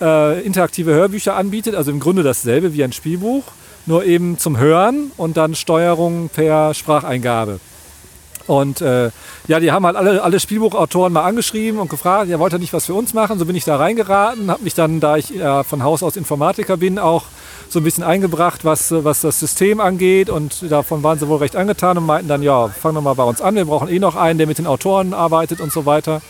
äh, 0.00 0.42
interaktive 0.42 0.92
Hörbücher 0.92 1.36
anbietet. 1.36 1.74
Also 1.74 1.90
im 1.90 2.00
Grunde 2.00 2.22
dasselbe 2.22 2.74
wie 2.74 2.84
ein 2.84 2.92
Spielbuch 2.92 3.44
nur 3.86 4.04
eben 4.04 4.38
zum 4.38 4.58
Hören 4.58 5.10
und 5.16 5.36
dann 5.36 5.54
Steuerung 5.54 6.28
per 6.28 6.74
Spracheingabe. 6.74 7.60
Und 8.46 8.80
äh, 8.80 9.10
ja, 9.48 9.60
die 9.60 9.72
haben 9.72 9.86
halt 9.86 9.96
alle, 9.96 10.22
alle 10.22 10.38
Spielbuchautoren 10.38 11.12
mal 11.12 11.24
angeschrieben 11.24 11.80
und 11.80 11.88
gefragt, 11.88 12.28
ja, 12.28 12.38
wollt 12.38 12.52
ihr 12.52 12.58
nicht 12.58 12.72
was 12.72 12.86
für 12.86 12.94
uns 12.94 13.14
machen? 13.14 13.38
So 13.38 13.46
bin 13.46 13.56
ich 13.56 13.64
da 13.64 13.76
reingeraten, 13.76 14.50
habe 14.50 14.62
mich 14.62 14.74
dann, 14.74 15.00
da 15.00 15.16
ich 15.16 15.34
äh, 15.34 15.64
von 15.64 15.82
Haus 15.82 16.02
aus 16.02 16.16
Informatiker 16.16 16.76
bin, 16.76 16.98
auch 16.98 17.24
so 17.68 17.80
ein 17.80 17.84
bisschen 17.84 18.04
eingebracht, 18.04 18.64
was, 18.64 18.92
was 18.92 19.22
das 19.22 19.40
System 19.40 19.80
angeht. 19.80 20.28
Und 20.28 20.70
davon 20.70 21.02
waren 21.02 21.18
sie 21.18 21.28
wohl 21.28 21.38
recht 21.38 21.56
angetan 21.56 21.98
und 21.98 22.06
meinten 22.06 22.28
dann, 22.28 22.42
ja, 22.42 22.68
fang 22.68 22.94
doch 22.94 23.02
mal 23.02 23.14
bei 23.14 23.24
uns 23.24 23.40
an, 23.40 23.54
wir 23.54 23.64
brauchen 23.64 23.88
eh 23.88 23.98
noch 23.98 24.16
einen, 24.16 24.38
der 24.38 24.46
mit 24.46 24.58
den 24.58 24.66
Autoren 24.66 25.14
arbeitet 25.14 25.60
und 25.60 25.72
so 25.72 25.86
weiter. 25.86 26.20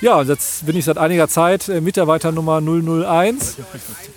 Ja, 0.00 0.20
und 0.20 0.28
jetzt 0.28 0.64
bin 0.64 0.76
ich 0.76 0.84
seit 0.84 0.96
einiger 0.96 1.26
Zeit 1.26 1.68
äh, 1.68 1.80
Mitarbeiter 1.80 2.30
Nummer 2.30 2.60
001, 2.60 3.56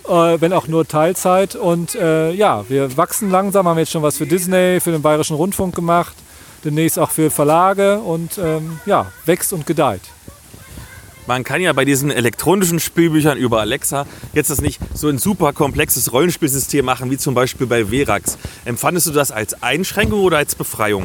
äh, 0.08 0.40
wenn 0.40 0.52
auch 0.52 0.68
nur 0.68 0.86
Teilzeit. 0.86 1.56
Und 1.56 1.96
äh, 1.96 2.30
ja, 2.30 2.64
wir 2.68 2.96
wachsen 2.96 3.30
langsam, 3.30 3.66
haben 3.66 3.78
jetzt 3.78 3.90
schon 3.90 4.02
was 4.02 4.18
für 4.18 4.26
Disney, 4.26 4.78
für 4.78 4.92
den 4.92 5.02
Bayerischen 5.02 5.34
Rundfunk 5.34 5.74
gemacht, 5.74 6.14
demnächst 6.64 6.98
auch 6.98 7.10
für 7.10 7.30
Verlage 7.30 7.98
und 7.98 8.38
ähm, 8.38 8.80
ja, 8.86 9.10
wächst 9.24 9.52
und 9.52 9.66
gedeiht. 9.66 10.02
Man 11.26 11.44
kann 11.44 11.60
ja 11.60 11.72
bei 11.72 11.84
diesen 11.84 12.10
elektronischen 12.10 12.80
Spielbüchern 12.80 13.38
über 13.38 13.60
Alexa 13.60 14.06
jetzt 14.32 14.50
das 14.50 14.60
nicht 14.60 14.80
so 14.92 15.08
ein 15.08 15.18
super 15.18 15.52
komplexes 15.52 16.12
Rollenspielsystem 16.12 16.84
machen 16.84 17.10
wie 17.12 17.16
zum 17.16 17.34
Beispiel 17.34 17.66
bei 17.66 17.86
Verax. 17.86 18.38
Empfandest 18.64 19.06
du 19.06 19.12
das 19.12 19.30
als 19.30 19.62
Einschränkung 19.62 20.20
oder 20.20 20.38
als 20.38 20.56
Befreiung? 20.56 21.04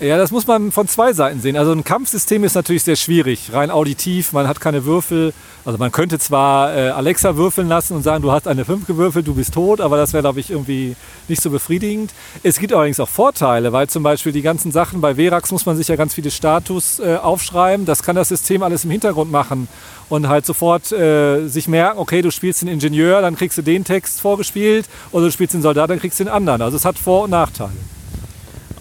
Ja, 0.00 0.18
das 0.18 0.32
muss 0.32 0.48
man 0.48 0.72
von 0.72 0.88
zwei 0.88 1.12
Seiten 1.12 1.40
sehen. 1.40 1.56
Also 1.56 1.70
ein 1.70 1.84
Kampfsystem 1.84 2.42
ist 2.42 2.56
natürlich 2.56 2.82
sehr 2.82 2.96
schwierig, 2.96 3.52
rein 3.52 3.70
auditiv. 3.70 4.32
Man 4.32 4.48
hat 4.48 4.60
keine 4.60 4.84
Würfel. 4.84 5.32
Also 5.64 5.78
man 5.78 5.92
könnte 5.92 6.18
zwar 6.18 6.76
äh, 6.76 6.88
Alexa 6.88 7.36
würfeln 7.36 7.68
lassen 7.68 7.94
und 7.94 8.02
sagen, 8.02 8.20
du 8.20 8.32
hast 8.32 8.48
eine 8.48 8.64
5 8.64 8.88
gewürfelt, 8.88 9.26
du 9.28 9.34
bist 9.34 9.54
tot, 9.54 9.80
aber 9.80 9.96
das 9.96 10.12
wäre, 10.12 10.22
glaube 10.22 10.40
ich, 10.40 10.50
irgendwie 10.50 10.96
nicht 11.28 11.40
so 11.40 11.48
befriedigend. 11.48 12.12
Es 12.42 12.58
gibt 12.58 12.72
allerdings 12.72 12.98
auch 12.98 13.08
Vorteile, 13.08 13.72
weil 13.72 13.88
zum 13.88 14.02
Beispiel 14.02 14.32
die 14.32 14.42
ganzen 14.42 14.72
Sachen 14.72 15.00
bei 15.00 15.14
Verax 15.14 15.52
muss 15.52 15.64
man 15.64 15.76
sich 15.76 15.86
ja 15.86 15.94
ganz 15.94 16.12
viele 16.12 16.32
Status 16.32 16.98
äh, 16.98 17.16
aufschreiben. 17.16 17.86
Das 17.86 18.02
kann 18.02 18.16
das 18.16 18.28
System 18.28 18.64
alles 18.64 18.84
im 18.84 18.90
Hintergrund 18.90 19.30
machen 19.30 19.68
und 20.08 20.26
halt 20.26 20.44
sofort 20.44 20.90
äh, 20.90 21.46
sich 21.46 21.68
merken, 21.68 22.00
okay, 22.00 22.20
du 22.20 22.32
spielst 22.32 22.62
den 22.62 22.68
Ingenieur, 22.68 23.22
dann 23.22 23.36
kriegst 23.36 23.56
du 23.58 23.62
den 23.62 23.84
Text 23.84 24.20
vorgespielt 24.20 24.86
oder 25.12 25.26
du 25.26 25.30
spielst 25.30 25.54
den 25.54 25.62
Soldat, 25.62 25.88
dann 25.88 26.00
kriegst 26.00 26.18
du 26.18 26.24
den 26.24 26.32
anderen. 26.32 26.62
Also 26.62 26.76
es 26.76 26.84
hat 26.84 26.98
Vor- 26.98 27.22
und 27.22 27.30
Nachteile. 27.30 27.70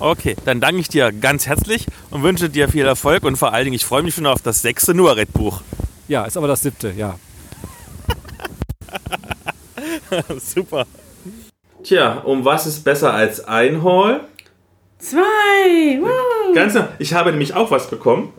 Okay, 0.04 0.36
dann 0.43 0.60
danke 0.60 0.82
ich 0.82 0.89
dir 0.89 1.14
ganz 1.14 1.47
herzlich 1.47 1.88
und 2.10 2.24
wünsche 2.24 2.49
dir 2.49 2.68
viel 2.68 2.86
Erfolg 2.86 3.24
und 3.24 3.38
vor 3.38 3.54
allen 3.54 3.64
Dingen, 3.64 3.76
ich 3.76 3.86
freue 3.86 4.04
mich 4.04 4.16
schon 4.16 4.26
auf 4.26 4.41
das 4.41 4.62
sechste 4.62 4.93
Nuaret-Buch. 4.93 5.62
Ja, 6.10 6.26
ist 6.26 6.36
aber 6.36 6.49
das 6.49 6.62
siebte, 6.62 6.91
ja. 6.91 7.18
Super. 10.38 10.86
Tja, 11.84 12.20
um 12.26 12.43
was 12.43 12.68
ist 12.68 12.84
besser 12.84 13.14
als 13.14 13.45
ein 13.45 13.82
Haul? 13.82 14.20
Zwei! 14.99 15.22
Woo. 16.01 16.54
Ganz 16.54 16.74
genau. 16.74 16.89
Ich 16.99 17.14
habe 17.14 17.32
nämlich 17.32 17.54
auch 17.54 17.72
was 17.72 17.89
bekommen. 17.89 18.34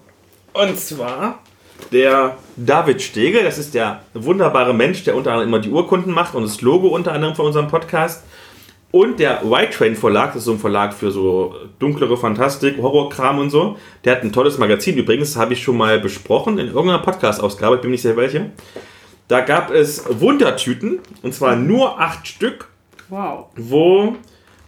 Und 0.52 0.78
zwar 0.78 1.38
der 1.92 2.36
David 2.56 3.00
Stege. 3.00 3.42
Das 3.42 3.56
ist 3.56 3.72
der 3.72 4.02
wunderbare 4.12 4.74
Mensch, 4.74 5.04
der 5.04 5.16
unter 5.16 5.30
anderem 5.32 5.48
immer 5.48 5.60
die 5.60 5.70
Urkunden 5.70 6.12
macht 6.12 6.34
und 6.34 6.42
das 6.42 6.60
Logo 6.60 6.88
unter 6.88 7.12
anderem 7.12 7.34
von 7.34 7.46
unserem 7.46 7.68
Podcast. 7.68 8.22
Und 8.94 9.18
der 9.18 9.40
White 9.42 9.72
Train 9.76 9.96
Verlag, 9.96 10.28
das 10.34 10.42
ist 10.42 10.44
so 10.44 10.52
ein 10.52 10.60
Verlag 10.60 10.94
für 10.94 11.10
so 11.10 11.52
dunklere 11.80 12.16
Fantastik, 12.16 12.80
Horrorkram 12.80 13.40
und 13.40 13.50
so. 13.50 13.76
Der 14.04 14.14
hat 14.14 14.22
ein 14.22 14.32
tolles 14.32 14.56
Magazin. 14.56 14.96
Übrigens, 14.96 15.32
das 15.32 15.42
habe 15.42 15.54
ich 15.54 15.64
schon 15.64 15.76
mal 15.76 15.98
besprochen 15.98 16.58
in 16.58 16.68
irgendeiner 16.68 17.00
Podcast-Ausgabe, 17.00 17.78
bin 17.78 17.90
nicht 17.90 18.02
sicher 18.02 18.16
welche. 18.16 18.52
Da 19.26 19.40
gab 19.40 19.72
es 19.72 20.04
Wundertüten, 20.20 21.00
und 21.22 21.34
zwar 21.34 21.56
nur 21.56 22.00
acht 22.00 22.28
Stück, 22.28 22.68
Wow. 23.08 23.46
wo, 23.56 24.14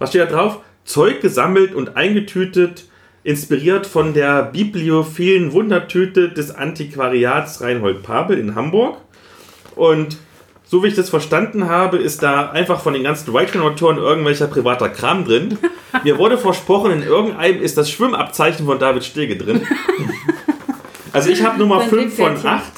was 0.01 0.11
steht 0.11 0.23
da 0.23 0.27
drauf? 0.27 0.59
Zeug 0.85 1.21
gesammelt 1.21 1.73
und 1.73 1.97
eingetütet, 1.97 2.87
inspiriert 3.23 3.87
von 3.87 4.13
der 4.13 4.43
bibliophilen 4.43 5.53
Wundertüte 5.53 6.31
des 6.31 6.53
Antiquariats 6.53 7.61
Reinhold 7.61 8.03
Pabel 8.03 8.41
in 8.41 8.57
Hamburg. 8.57 8.97
Und 9.77 10.19
so 10.69 10.83
wie 10.83 10.89
ich 10.89 10.95
das 10.95 11.11
verstanden 11.11 11.69
habe, 11.69 11.97
ist 11.97 12.23
da 12.23 12.51
einfach 12.51 12.81
von 12.81 12.93
den 12.93 13.05
ganzen 13.05 13.33
White-Autoren 13.33 13.99
irgendwelcher 13.99 14.49
privater 14.49 14.89
Kram 14.89 15.25
drin. 15.25 15.59
Mir 16.03 16.19
wurde 16.19 16.39
versprochen, 16.39 16.91
in 16.91 17.03
irgendeinem 17.03 17.63
ist 17.63 17.79
das 17.79 17.89
Schwimmabzeichen 17.89 18.67
von 18.67 18.79
David 18.79 19.05
Stege 19.05 19.37
drin. 19.37 19.63
Also 21.13 21.31
ich 21.31 21.43
habe 21.43 21.59
Nummer 21.59 21.81
Sein 21.81 21.89
5 21.89 22.17
von 22.17 22.37
Seepferdchen. 22.37 22.51
8. 22.51 22.73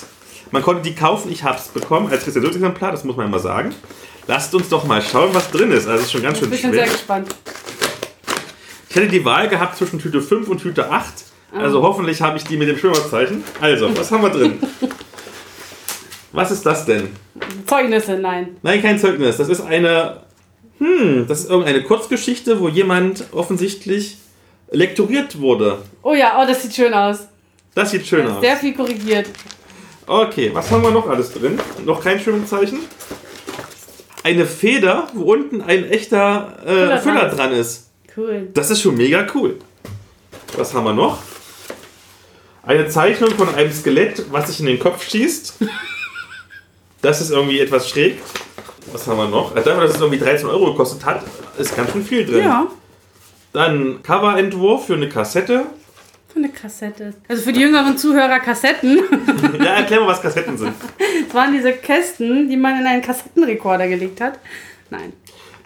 Man 0.53 0.63
konnte 0.63 0.83
die 0.83 0.95
kaufen, 0.95 1.33
ich 1.33 1.43
habe 1.43 1.59
es 1.59 1.67
bekommen 1.67 2.09
als 2.09 2.25
Exemplar, 2.25 2.93
das 2.93 3.03
muss 3.03 3.17
man 3.17 3.27
immer 3.27 3.41
sagen. 3.41 3.75
Lasst 4.29 4.55
uns 4.55 4.69
doch 4.69 4.85
mal 4.85 5.03
schauen, 5.03 5.31
was 5.33 5.51
drin 5.51 5.73
ist. 5.73 5.89
Also 5.89 5.99
es 5.99 6.03
ist 6.03 6.13
schon 6.13 6.23
ganz 6.23 6.37
Ich 6.37 6.43
schön 6.43 6.51
bin 6.51 6.59
schon 6.61 6.73
sehr 6.73 6.87
gespannt. 6.87 7.35
Ich 8.89 8.95
hätte 8.95 9.09
die 9.09 9.25
Wahl 9.25 9.49
gehabt 9.49 9.77
zwischen 9.77 9.99
Tüte 9.99 10.21
5 10.23 10.47
und 10.47 10.63
Tüte 10.63 10.89
8. 10.89 11.15
Also 11.53 11.83
hoffentlich 11.83 12.23
habe 12.23 12.37
ich 12.37 12.45
die 12.45 12.57
mit 12.57 12.69
dem 12.69 12.79
Schwimmerzeichen. 12.79 13.43
Also, 13.61 13.91
was 13.97 14.13
haben 14.13 14.23
wir 14.23 14.31
drin? 14.31 14.61
Was 16.33 16.51
ist 16.51 16.65
das 16.67 16.85
denn? 16.85 17.09
Zeugnisse, 17.67 18.19
nein. 18.19 18.57
Nein, 18.63 18.83
kein 18.83 18.99
Zeugnis. 18.99 19.37
Das 19.37 19.49
ist 19.49 19.61
eine. 19.61 20.23
Hm, 20.79 21.27
das 21.27 21.41
ist 21.41 21.51
irgendeine 21.51 21.83
Kurzgeschichte, 21.83 22.61
wo 22.61 22.69
jemand 22.69 23.25
offensichtlich 23.33 24.19
lektoriert 24.71 25.41
wurde. 25.41 25.79
Oh 26.03 26.15
ja, 26.15 26.41
oh, 26.41 26.47
das 26.47 26.63
sieht 26.63 26.75
schön 26.75 26.95
aus. 26.95 27.27
Das 27.75 27.91
sieht 27.91 28.07
schön 28.07 28.27
aus. 28.27 28.41
Sehr 28.41 28.57
viel 28.57 28.75
korrigiert. 28.75 29.29
Okay, 30.07 30.51
was 30.53 30.71
haben 30.71 30.83
wir 30.83 30.91
noch 30.91 31.09
alles 31.09 31.33
drin? 31.33 31.59
Noch 31.85 32.03
kein 32.03 32.21
Schwimmzeichen. 32.21 32.81
Eine 34.23 34.47
Feder, 34.47 35.09
wo 35.15 35.33
unten 35.33 35.63
ein 35.63 35.85
echter 35.91 36.59
äh, 36.65 36.67
Füller 36.67 37.01
Füller, 37.01 37.29
dran 37.29 37.53
ist. 37.53 37.91
Cool. 38.17 38.49
Das 38.55 38.71
ist 38.71 38.81
schon 38.81 38.97
mega 38.97 39.27
cool. 39.35 39.59
Was 40.57 40.75
haben 40.75 40.85
wir 40.85 40.93
noch? 40.93 41.19
Eine 42.63 42.89
Zeichnung 42.89 43.31
von 43.31 43.55
einem 43.55 43.73
Skelett, 43.73 44.25
was 44.31 44.49
sich 44.49 44.61
in 44.61 44.67
den 44.67 44.79
Kopf 44.79 45.09
schießt. 45.09 45.55
Das 47.03 47.21
ist 47.21 47.31
irgendwie 47.31 47.61
etwas 47.61 47.89
schräg. 47.89 48.19
Was 48.93 49.07
haben 49.07 49.19
wir 49.19 49.29
noch? 49.29 49.55
Also 49.55 49.69
dafür, 49.71 49.87
dass 49.87 49.95
es 49.97 50.01
irgendwie 50.01 50.19
13 50.19 50.49
Euro 50.49 50.73
gekostet 50.73 51.05
hat, 51.05 51.23
ist 51.59 51.77
ganz 51.77 51.93
schön 51.93 52.05
viel 52.05 52.25
drin. 52.25 52.45
Ja, 52.45 52.67
Dann 53.53 54.03
Coverentwurf 54.03 54.87
für 54.87 54.95
eine 54.95 55.09
Kassette. 55.09 55.67
für 56.33 56.39
eine 56.39 56.49
Kassette. 56.49 57.15
Also 57.29 57.43
für 57.43 57.53
die 57.53 57.61
jüngeren 57.61 57.97
Zuhörer 57.99 58.41
Kassetten. 58.41 59.01
Ja, 59.59 59.75
erklär 59.77 60.01
mal, 60.01 60.09
was 60.09 60.23
Kassetten 60.23 60.57
sind. 60.57 60.73
Das 61.27 61.35
waren 61.35 61.53
diese 61.53 61.73
Kästen, 61.73 62.49
die 62.49 62.57
man 62.57 62.81
in 62.81 62.87
einen 62.87 63.03
Kassettenrekorder 63.03 63.89
gelegt 63.89 64.21
hat. 64.21 64.39
Nein. 64.91 65.13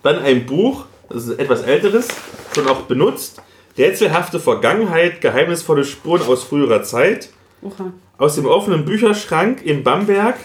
Dann 0.03 0.18
ein 0.20 0.47
Buch, 0.47 0.87
das 1.09 1.26
ist 1.28 1.39
etwas 1.39 1.62
älteres, 1.62 2.09
schon 2.55 2.66
auch 2.68 2.83
benutzt. 2.83 3.41
Rätselhafte 3.78 4.41
Vergangenheit, 4.41 5.20
geheimnisvolle 5.20 5.85
Spuren 5.85 6.22
aus 6.22 6.45
früherer 6.45 6.83
Zeit. 6.83 7.28
Oha. 7.62 7.93
Aus 8.18 8.35
dem 8.35 8.47
offenen 8.47 8.85
Bücherschrank 8.85 9.62
in 9.64 9.83
Bamberg 9.85 10.37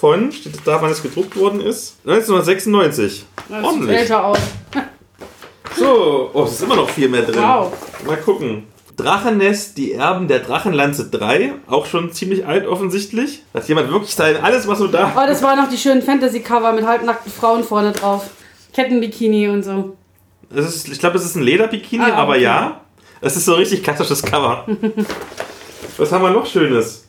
von, 0.00 0.32
steht 0.32 0.54
da, 0.64 0.80
wann 0.80 0.90
es 0.90 1.02
gedruckt 1.02 1.36
worden 1.36 1.60
ist? 1.60 1.96
1996. 2.06 3.26
Das 3.48 3.74
sieht 3.74 3.88
älter 3.88 4.24
aus. 4.24 4.38
So, 5.76 6.30
oh, 6.32 6.44
es 6.44 6.52
ist 6.52 6.62
immer 6.62 6.76
noch 6.76 6.88
viel 6.88 7.08
mehr 7.08 7.22
drin. 7.22 7.42
Wow. 7.42 7.72
Mal 8.06 8.16
gucken. 8.16 8.64
Drachennest, 8.96 9.76
die 9.76 9.92
Erben 9.92 10.26
der 10.26 10.40
Drachenlanze 10.40 11.10
3. 11.10 11.52
Auch 11.66 11.84
schon 11.86 12.12
ziemlich 12.12 12.46
alt 12.46 12.66
offensichtlich. 12.66 13.42
Hat 13.52 13.68
jemand 13.68 13.90
wirklich 13.90 14.14
sein 14.14 14.36
alles, 14.42 14.66
was 14.66 14.78
so 14.78 14.86
da. 14.86 15.12
Oh, 15.14 15.26
das 15.26 15.42
waren 15.42 15.58
noch 15.58 15.68
die 15.68 15.76
schönen 15.78 16.02
Fantasy-Cover 16.02 16.72
mit 16.72 16.86
halbnackten 16.86 17.30
Frauen 17.30 17.62
vorne 17.62 17.92
drauf. 17.92 18.30
Kettenbikini 18.72 19.48
und 19.48 19.62
so. 19.62 19.96
Es 20.54 20.66
ist, 20.66 20.88
ich 20.88 20.98
glaube, 20.98 21.18
es 21.18 21.24
ist 21.24 21.36
ein 21.36 21.42
Lederbikini, 21.42 22.04
Ah, 22.04 22.14
aber 22.14 22.32
okay. 22.32 22.42
ja. 22.42 22.80
Es 23.20 23.36
ist 23.36 23.44
so 23.44 23.54
richtig 23.54 23.82
klassisches 23.82 24.22
Cover. 24.22 24.66
was 25.98 26.10
haben 26.10 26.22
wir 26.22 26.30
noch 26.30 26.46
Schönes? 26.46 27.06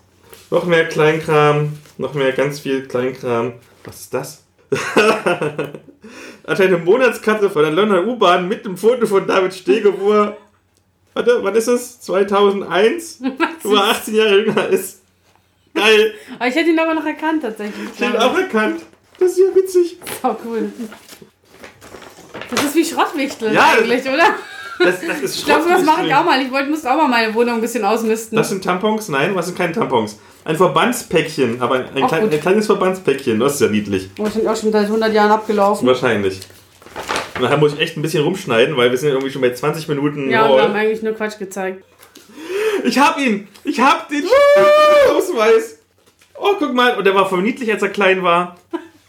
Noch 0.49 0.65
mehr 0.65 0.87
Kleinkram. 0.89 1.73
Noch 1.97 2.13
mehr 2.13 2.31
ganz 2.31 2.59
viel 2.59 2.87
Kleinkram. 2.87 3.53
Was 3.83 4.01
ist 4.01 4.13
das? 4.13 4.43
Anscheinend 6.45 6.75
eine 6.75 6.83
Monatskarte 6.85 7.49
von 7.49 7.61
der 7.63 7.71
Londoner 7.71 8.05
U-Bahn 8.07 8.47
mit 8.47 8.65
dem 8.65 8.77
Foto 8.77 9.05
von 9.05 9.27
David 9.27 9.53
Stege, 9.53 9.93
wo 9.99 10.11
er. 10.13 10.37
Warte, 11.13 11.39
wann 11.41 11.55
ist 11.55 11.67
es? 11.67 11.99
2001? 12.01 13.21
wo 13.63 13.75
er 13.75 13.83
18 13.83 14.15
Jahre 14.15 14.39
jünger 14.45 14.67
ist. 14.69 15.01
Geil. 15.73 16.13
Aber 16.35 16.47
ich 16.47 16.55
hätte 16.55 16.69
ihn 16.69 16.79
aber 16.79 16.93
noch 16.93 17.05
erkannt 17.05 17.43
tatsächlich. 17.43 17.89
Den 17.99 18.15
auch 18.17 18.37
erkannt. 18.37 18.81
Das 19.19 19.31
ist 19.31 19.39
ja 19.39 19.55
witzig. 19.55 19.97
Oh, 20.23 20.35
cool. 20.45 20.71
Das 22.49 22.63
ist 22.63 22.75
wie 22.75 22.85
Schrottwichtel 22.85 23.53
Ja, 23.53 23.73
eigentlich, 23.77 24.03
oder? 24.03 24.35
Das, 24.79 24.99
das 25.05 25.21
ist 25.21 25.35
Ich 25.37 25.45
glaube, 25.45 25.69
das 25.69 25.83
mache 25.83 26.05
ich 26.05 26.11
Schrottwichtel. 26.11 26.13
auch 26.13 26.25
mal. 26.25 26.41
Ich 26.41 26.51
wollte, 26.51 26.69
musste 26.69 26.91
auch 26.91 26.97
mal 26.97 27.07
meine 27.07 27.33
Wohnung 27.33 27.55
ein 27.55 27.61
bisschen 27.61 27.85
ausmisten. 27.85 28.35
Das 28.35 28.49
sind 28.49 28.63
Tampons? 28.63 29.09
Nein, 29.09 29.35
was 29.35 29.45
sind 29.45 29.57
keine 29.57 29.73
Tampons? 29.73 30.17
Ein 30.43 30.55
Verbandspäckchen, 30.55 31.61
aber 31.61 31.85
ein, 31.93 32.07
klein, 32.07 32.29
ein 32.31 32.39
kleines 32.41 32.65
Verbandspäckchen. 32.65 33.39
Das 33.39 33.55
ist 33.55 33.61
ja 33.61 33.67
niedlich. 33.67 34.09
Ich 34.17 34.33
bin 34.33 34.47
auch 34.47 34.55
schon 34.55 34.71
seit 34.71 34.85
100 34.85 35.13
Jahren 35.13 35.31
abgelaufen. 35.31 35.87
Wahrscheinlich. 35.87 36.39
Nachher 37.39 37.57
muss 37.57 37.73
ich 37.73 37.79
echt 37.79 37.97
ein 37.97 38.01
bisschen 38.01 38.23
rumschneiden, 38.23 38.75
weil 38.75 38.89
wir 38.91 38.97
sind 38.97 39.09
ja 39.09 39.15
irgendwie 39.15 39.31
schon 39.31 39.41
bei 39.41 39.51
20 39.53 39.87
Minuten. 39.87 40.29
Ja, 40.29 40.49
wir 40.49 40.63
haben 40.63 40.73
eigentlich 40.73 41.01
nur 41.03 41.13
Quatsch 41.13 41.37
gezeigt. 41.37 41.83
Ich 42.83 42.97
hab 42.97 43.19
ihn! 43.19 43.47
Ich 43.63 43.79
hab 43.79 44.09
den 44.09 44.23
Ausweis! 45.15 45.79
Oh, 46.35 46.53
guck 46.57 46.73
mal. 46.73 46.97
Und 46.97 47.03
der 47.05 47.13
war 47.13 47.29
voll 47.29 47.43
niedlich, 47.43 47.71
als 47.71 47.83
er 47.83 47.89
klein 47.89 48.23
war. 48.23 48.57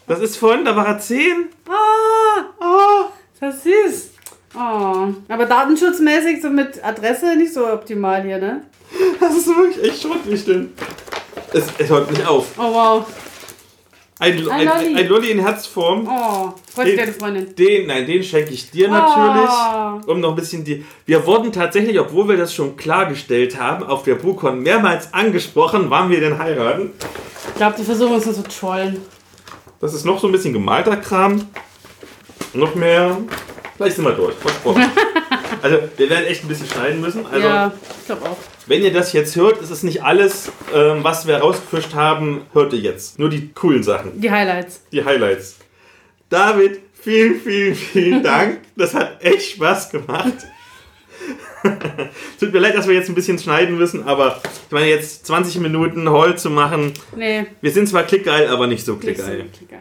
Das 0.07 0.19
ist 0.19 0.37
von, 0.37 0.63
da 0.65 0.75
war 0.75 0.85
er 0.85 0.99
10. 0.99 1.47
Ah, 1.67 2.43
Oh. 2.59 3.05
das 3.39 3.55
ist 3.55 3.63
süß. 3.63 4.09
Oh. 4.55 5.07
Aber 5.27 5.45
datenschutzmäßig 5.47 6.41
so 6.41 6.49
mit 6.49 6.83
Adresse 6.83 7.35
nicht 7.35 7.53
so 7.53 7.67
optimal 7.71 8.21
hier, 8.23 8.37
ne? 8.37 8.61
Das 9.19 9.35
ist 9.35 9.47
wirklich 9.47 9.83
echt 9.83 10.03
Schrottwichteln. 10.03 10.73
Es, 11.53 11.65
es 11.77 11.89
hört 11.89 12.09
nicht 12.11 12.25
auf. 12.25 12.47
Oh, 12.57 12.73
wow. 12.73 13.05
Ein, 14.19 14.33
ein, 14.49 14.65
Lolli. 14.65 14.95
ein 14.95 15.07
Lolli 15.07 15.31
in 15.31 15.39
Herzform. 15.39 16.07
Oh, 16.07 16.53
freut 16.73 16.87
sich 16.87 16.95
deine 16.95 17.11
Freundin. 17.13 17.55
Den, 17.55 17.87
nein, 17.87 18.05
den 18.05 18.23
schenke 18.23 18.51
ich 18.53 18.69
dir 18.71 18.87
natürlich. 18.87 19.49
Um 20.07 20.19
noch 20.19 20.29
ein 20.29 20.35
bisschen 20.35 20.63
die. 20.63 20.85
Wir 21.05 21.25
wurden 21.25 21.51
tatsächlich, 21.51 21.99
obwohl 21.99 22.29
wir 22.29 22.37
das 22.37 22.53
schon 22.53 22.77
klargestellt 22.77 23.59
haben, 23.59 23.83
auf 23.83 24.03
der 24.03 24.15
Bukon 24.15 24.61
mehrmals 24.61 25.13
angesprochen, 25.13 25.85
wann 25.89 26.09
wir 26.09 26.19
denn 26.19 26.37
heiraten. 26.37 26.91
Ich 27.49 27.55
glaube, 27.55 27.75
die 27.77 27.83
versuchen 27.83 28.13
uns 28.13 28.25
nur 28.25 28.35
zu 28.35 28.43
trollen. 28.43 29.01
Das 29.81 29.93
ist 29.93 30.05
noch 30.05 30.19
so 30.19 30.27
ein 30.27 30.31
bisschen 30.31 30.53
gemalter 30.53 30.95
Kram. 30.97 31.47
Noch 32.53 32.75
mehr. 32.75 33.17
Vielleicht 33.75 33.95
sind 33.95 34.05
wir 34.05 34.13
durch. 34.13 34.35
Versprochen. 34.35 34.85
Also, 35.61 35.77
wir 35.95 36.09
werden 36.09 36.25
echt 36.25 36.43
ein 36.43 36.49
bisschen 36.49 36.67
schneiden 36.67 36.99
müssen. 36.99 37.25
Also, 37.25 37.47
ja, 37.47 37.71
ich 38.01 38.05
glaube 38.05 38.23
auch. 38.23 38.37
Wenn 38.67 38.83
ihr 38.83 38.93
das 38.93 39.13
jetzt 39.13 39.35
hört, 39.35 39.61
ist 39.61 39.69
es 39.69 39.83
nicht 39.83 40.03
alles, 40.03 40.51
ähm, 40.73 41.03
was 41.03 41.27
wir 41.27 41.37
rausgefischt 41.37 41.93
haben, 41.95 42.41
hört 42.53 42.73
ihr 42.73 42.79
jetzt. 42.79 43.19
Nur 43.19 43.29
die 43.29 43.49
coolen 43.53 43.83
Sachen. 43.83 44.19
Die 44.19 44.31
Highlights. 44.31 44.81
die 44.91 45.03
Highlights. 45.03 45.57
David, 46.29 46.79
vielen, 46.93 47.39
vielen, 47.39 47.75
vielen 47.75 48.23
Dank. 48.31 48.59
Das 48.75 48.93
hat 48.93 49.23
echt 49.23 49.51
Spaß 49.51 49.89
gemacht. 49.91 50.33
Tut 52.39 52.51
mir 52.51 52.59
leid, 52.59 52.75
dass 52.75 52.87
wir 52.87 52.93
jetzt 52.95 53.07
ein 53.07 53.15
bisschen 53.15 53.39
schneiden 53.39 53.77
müssen, 53.77 54.03
aber 54.03 54.41
ich 54.65 54.71
meine, 54.71 54.87
jetzt 54.87 55.25
20 55.27 55.59
Minuten 55.61 56.09
Hall 56.09 56.37
zu 56.37 56.49
machen. 56.49 56.91
Nee, 57.15 57.45
Wir 57.61 57.71
sind 57.71 57.87
zwar 57.87 58.03
klickgeil, 58.03 58.47
aber 58.47 58.67
nicht 58.67 58.83
so 58.85 58.93
nicht 58.93 59.01
so 59.01 59.07
klickgeil. 59.23 59.45
klickgeil. 59.57 59.79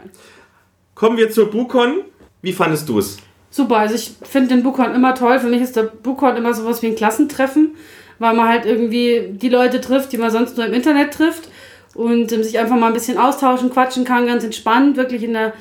Kommen 0.94 1.16
wir 1.16 1.30
zur 1.30 1.50
Bukon. 1.50 2.02
Wie 2.42 2.52
fandest 2.52 2.88
du 2.88 2.98
es? 3.00 3.16
Super, 3.50 3.78
also 3.78 3.94
ich 3.96 4.12
finde 4.22 4.54
den 4.54 4.62
Bukon 4.62 4.94
immer 4.94 5.14
toll. 5.14 5.38
Für 5.40 5.48
mich 5.48 5.60
ist 5.62 5.74
der 5.74 5.82
Bukon 5.84 6.36
immer 6.36 6.54
sowas 6.54 6.82
wie 6.82 6.86
ein 6.88 6.96
Klassentreffen, 6.96 7.74
weil 8.22 8.34
man 8.34 8.48
halt 8.48 8.64
irgendwie 8.64 9.30
die 9.32 9.50
Leute 9.50 9.80
trifft, 9.80 10.12
die 10.12 10.18
man 10.18 10.30
sonst 10.30 10.56
nur 10.56 10.66
im 10.66 10.72
Internet 10.72 11.12
trifft 11.12 11.48
und 11.94 12.32
ähm, 12.32 12.42
sich 12.42 12.58
einfach 12.58 12.76
mal 12.76 12.86
ein 12.86 12.94
bisschen 12.94 13.18
austauschen, 13.18 13.70
quatschen 13.70 14.04
kann, 14.04 14.26
ganz 14.26 14.44
entspannt, 14.44 14.96
wirklich 14.96 15.22
in 15.22 15.34
der 15.34 15.52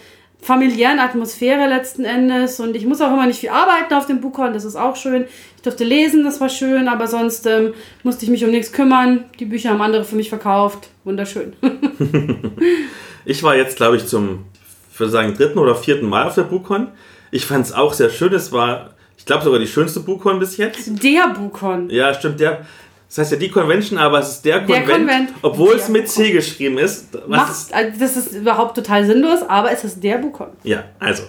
familiären 0.42 1.00
Atmosphäre 1.00 1.68
letzten 1.68 2.06
Endes. 2.06 2.60
Und 2.60 2.76
ich 2.76 2.86
muss 2.86 3.02
auch 3.02 3.12
immer 3.12 3.28
nicht 3.28 3.40
viel 3.40 3.50
arbeiten 3.50 3.94
auf 3.94 4.06
dem 4.06 4.22
Bukon, 4.22 4.54
das 4.54 4.64
ist 4.64 4.78
auch 4.78 4.96
schön. 4.96 5.26
Ich 5.58 5.62
durfte 5.64 5.84
lesen, 5.84 6.24
das 6.24 6.40
war 6.40 6.50
schön, 6.50 6.88
aber 6.88 7.08
sonst 7.08 7.46
ähm, 7.46 7.74
musste 8.04 8.24
ich 8.26 8.32
mich 8.32 8.46
um 8.46 8.52
nichts 8.52 8.72
kümmern. 8.72 9.26
Die 9.40 9.46
Bücher 9.46 9.72
haben 9.72 9.82
andere 9.82 10.06
für 10.06 10.16
mich 10.16 10.30
verkauft. 10.30 10.90
Wunderschön. 11.04 11.54
Ich 13.26 13.44
war 13.44 13.56
jetzt, 13.56 13.78
glaube 13.78 13.98
ich, 13.98 14.08
zum, 14.08 14.46
ich 14.92 15.00
würde 15.00 15.12
sagen, 15.12 15.36
dritten 15.36 15.60
oder 15.60 15.76
vierten 15.76 16.08
Mal 16.08 16.26
auf 16.26 16.36
der 16.36 16.44
Bukon. 16.44 16.88
Ich 17.30 17.46
fand 17.46 17.66
es 17.66 17.74
auch 17.74 17.94
sehr 17.94 18.10
schön. 18.10 18.34
Es 18.34 18.52
war, 18.52 18.96
ich 19.22 19.26
glaube, 19.28 19.44
sogar 19.44 19.60
die 19.60 19.68
schönste 19.68 20.00
Bukon 20.00 20.40
bis 20.40 20.58
jetzt. 20.58 20.80
Der 21.04 21.28
Bukon. 21.28 21.92
Ja, 21.92 22.12
stimmt, 22.12 22.40
der. 22.40 22.66
Das 23.08 23.20
heißt 23.20 23.34
ja 23.34 23.38
die 23.38 23.50
Convention, 23.50 24.00
aber 24.00 24.18
es 24.20 24.30
ist 24.30 24.46
der 24.46 24.62
Konvent, 24.62 24.88
Konvent. 24.88 25.30
obwohl 25.44 25.76
es 25.76 25.84
Der 25.86 25.92
mit 25.92 26.10
C 26.10 26.32
geschrieben 26.32 26.80
ist. 26.80 27.10
Macht, 27.28 27.72
also 27.72 28.00
das 28.00 28.18
ist 28.18 28.34
überhaupt 28.34 28.74
total 28.76 29.06
sinnlos, 29.06 29.42
aber 29.48 29.72
es 29.72 29.84
ist 29.84 30.04
der 30.04 30.18
Bukon. 30.18 30.48
ja, 30.64 30.86
also, 30.98 31.24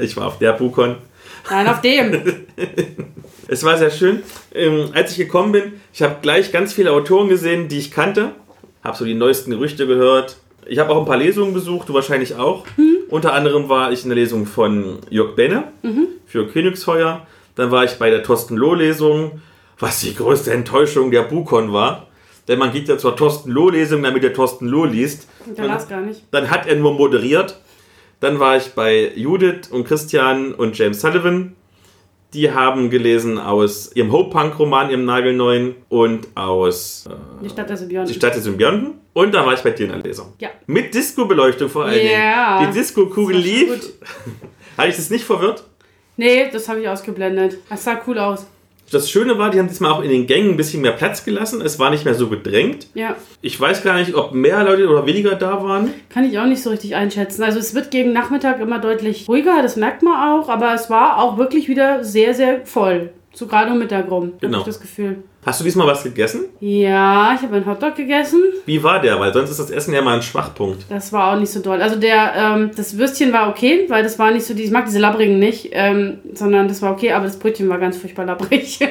ich 0.00 0.16
war 0.16 0.26
auf 0.26 0.38
der 0.38 0.54
Bukon. 0.54 0.96
Nein, 1.48 1.68
auf 1.68 1.80
dem. 1.82 2.20
Es 3.48 3.62
war 3.62 3.78
sehr 3.78 3.92
schön. 3.92 4.24
Ähm, 4.52 4.90
als 4.92 5.12
ich 5.12 5.18
gekommen 5.18 5.52
bin, 5.52 5.74
ich 5.94 6.02
habe 6.02 6.16
gleich 6.20 6.50
ganz 6.50 6.72
viele 6.72 6.90
Autoren 6.90 7.28
gesehen, 7.28 7.68
die 7.68 7.78
ich 7.78 7.92
kannte. 7.92 8.32
Habe 8.82 8.96
so 8.96 9.04
die 9.04 9.14
neuesten 9.14 9.52
Gerüchte 9.52 9.86
gehört. 9.86 10.38
Ich 10.66 10.80
habe 10.80 10.90
auch 10.90 10.98
ein 10.98 11.06
paar 11.06 11.16
Lesungen 11.18 11.54
besucht, 11.54 11.88
du 11.88 11.94
wahrscheinlich 11.94 12.34
auch. 12.34 12.64
Unter 13.08 13.34
anderem 13.34 13.68
war 13.68 13.92
ich 13.92 14.02
in 14.02 14.08
der 14.08 14.16
Lesung 14.16 14.46
von 14.46 14.98
Jörg 15.10 15.36
Benne 15.36 15.64
für 16.26 16.48
Königsfeuer. 16.48 17.24
Dann 17.56 17.70
war 17.70 17.84
ich 17.84 17.92
bei 17.98 18.10
der 18.10 18.22
Thorsten 18.22 18.56
Loh-Lesung, 18.56 19.40
was 19.78 20.00
die 20.00 20.14
größte 20.14 20.52
Enttäuschung 20.52 21.10
der 21.10 21.22
Bukon 21.22 21.72
war. 21.72 22.06
Denn 22.48 22.58
man 22.60 22.72
geht 22.72 22.88
ja 22.88 22.96
zur 22.96 23.16
Thorsten 23.16 23.50
Loh-Lesung, 23.50 24.02
damit 24.02 24.22
der 24.22 24.32
Thorsten 24.32 24.66
Loh 24.68 24.84
liest. 24.84 25.26
Der 25.56 25.66
las 25.66 25.88
gar 25.88 26.00
nicht. 26.00 26.22
Dann 26.30 26.50
hat 26.50 26.66
er 26.66 26.76
nur 26.76 26.94
moderiert. 26.94 27.58
Dann 28.20 28.38
war 28.38 28.56
ich 28.56 28.72
bei 28.74 29.10
Judith 29.16 29.68
und 29.70 29.84
Christian 29.84 30.54
und 30.54 30.78
James 30.78 31.00
Sullivan. 31.00 31.56
Die 32.34 32.52
haben 32.52 32.90
gelesen 32.90 33.38
aus 33.38 33.92
ihrem 33.94 34.12
Hope-Punk-Roman, 34.12 34.90
ihrem 34.90 35.04
nagelneuen, 35.04 35.74
und 35.88 36.28
aus 36.34 37.06
äh, 37.08 37.14
Die 37.44 37.48
Stadt 37.48 37.68
der 37.70 37.76
Symbionten. 37.76 38.12
Die 38.12 38.18
Stadt 38.18 38.34
der 38.34 38.42
Symbionten. 38.42 38.94
Und 39.12 39.34
dann 39.34 39.46
war 39.46 39.54
ich 39.54 39.60
bei 39.60 39.70
dir 39.70 39.86
in 39.86 39.92
der 39.92 40.02
Lesung. 40.02 40.34
Ja. 40.38 40.50
Mit 40.66 40.92
Disco-Beleuchtung 40.94 41.68
vor 41.70 41.84
allen 41.86 42.06
Ja. 42.06 42.58
Dingen. 42.60 42.72
Die 42.72 42.78
Disco-Kugel 42.78 43.36
lief. 43.36 43.70
Hatte 44.76 44.88
ich 44.88 44.96
das 44.96 45.08
nicht 45.10 45.24
verwirrt? 45.24 45.64
Nee, 46.16 46.48
das 46.52 46.68
habe 46.68 46.80
ich 46.80 46.88
ausgeblendet. 46.88 47.58
Das 47.68 47.84
sah 47.84 48.00
cool 48.06 48.18
aus. 48.18 48.46
Das 48.92 49.10
Schöne 49.10 49.36
war, 49.36 49.50
die 49.50 49.58
haben 49.58 49.66
diesmal 49.66 49.90
auch 49.90 50.00
in 50.02 50.10
den 50.10 50.28
Gängen 50.28 50.50
ein 50.50 50.56
bisschen 50.56 50.80
mehr 50.80 50.92
Platz 50.92 51.24
gelassen. 51.24 51.60
Es 51.60 51.80
war 51.80 51.90
nicht 51.90 52.04
mehr 52.04 52.14
so 52.14 52.28
gedrängt. 52.28 52.86
Ja, 52.94 53.16
Ich 53.40 53.60
weiß 53.60 53.82
gar 53.82 53.96
nicht, 53.98 54.14
ob 54.14 54.32
mehr 54.32 54.62
Leute 54.62 54.88
oder 54.88 55.04
weniger 55.06 55.34
da 55.34 55.62
waren. 55.64 55.92
kann 56.08 56.24
ich 56.24 56.38
auch 56.38 56.46
nicht 56.46 56.62
so 56.62 56.70
richtig 56.70 56.94
einschätzen. 56.94 57.42
Also 57.42 57.58
es 57.58 57.74
wird 57.74 57.90
gegen 57.90 58.12
Nachmittag 58.12 58.60
immer 58.60 58.78
deutlich 58.78 59.28
ruhiger, 59.28 59.60
das 59.60 59.74
merkt 59.74 60.02
man 60.04 60.14
auch, 60.40 60.48
aber 60.48 60.72
es 60.72 60.88
war 60.88 61.20
auch 61.20 61.36
wirklich 61.36 61.68
wieder 61.68 62.04
sehr, 62.04 62.32
sehr 62.32 62.64
voll. 62.64 63.10
So 63.36 63.46
gerade 63.46 63.70
um 63.70 63.78
Mittag 63.78 64.10
rum, 64.10 64.32
Genau. 64.40 64.60
habe 64.60 64.70
ich 64.70 64.74
das 64.74 64.80
Gefühl. 64.80 65.18
Hast 65.44 65.60
du 65.60 65.64
diesmal 65.64 65.86
was 65.86 66.02
gegessen? 66.02 66.46
Ja, 66.58 67.34
ich 67.36 67.42
habe 67.42 67.56
einen 67.56 67.66
Hotdog 67.66 67.94
gegessen. 67.94 68.40
Wie 68.64 68.82
war 68.82 68.98
der? 68.98 69.20
Weil 69.20 69.30
sonst 69.34 69.50
ist 69.50 69.60
das 69.60 69.70
Essen 69.70 69.92
ja 69.92 70.00
mal 70.00 70.14
ein 70.16 70.22
Schwachpunkt. 70.22 70.86
Das 70.88 71.12
war 71.12 71.34
auch 71.34 71.38
nicht 71.38 71.52
so 71.52 71.60
doll. 71.60 71.82
Also 71.82 71.96
der, 71.96 72.32
ähm, 72.34 72.70
das 72.74 72.96
Würstchen 72.96 73.34
war 73.34 73.50
okay, 73.50 73.84
weil 73.88 74.02
das 74.02 74.18
war 74.18 74.30
nicht 74.30 74.46
so, 74.46 74.54
die, 74.54 74.62
ich 74.62 74.70
mag 74.70 74.86
diese 74.86 75.00
labbrigen 75.00 75.38
nicht, 75.38 75.68
ähm, 75.72 76.18
sondern 76.32 76.66
das 76.66 76.80
war 76.80 76.92
okay, 76.92 77.12
aber 77.12 77.26
das 77.26 77.38
Brötchen 77.38 77.68
war 77.68 77.76
ganz 77.78 77.98
furchtbar 77.98 78.24
labbrig. 78.24 78.78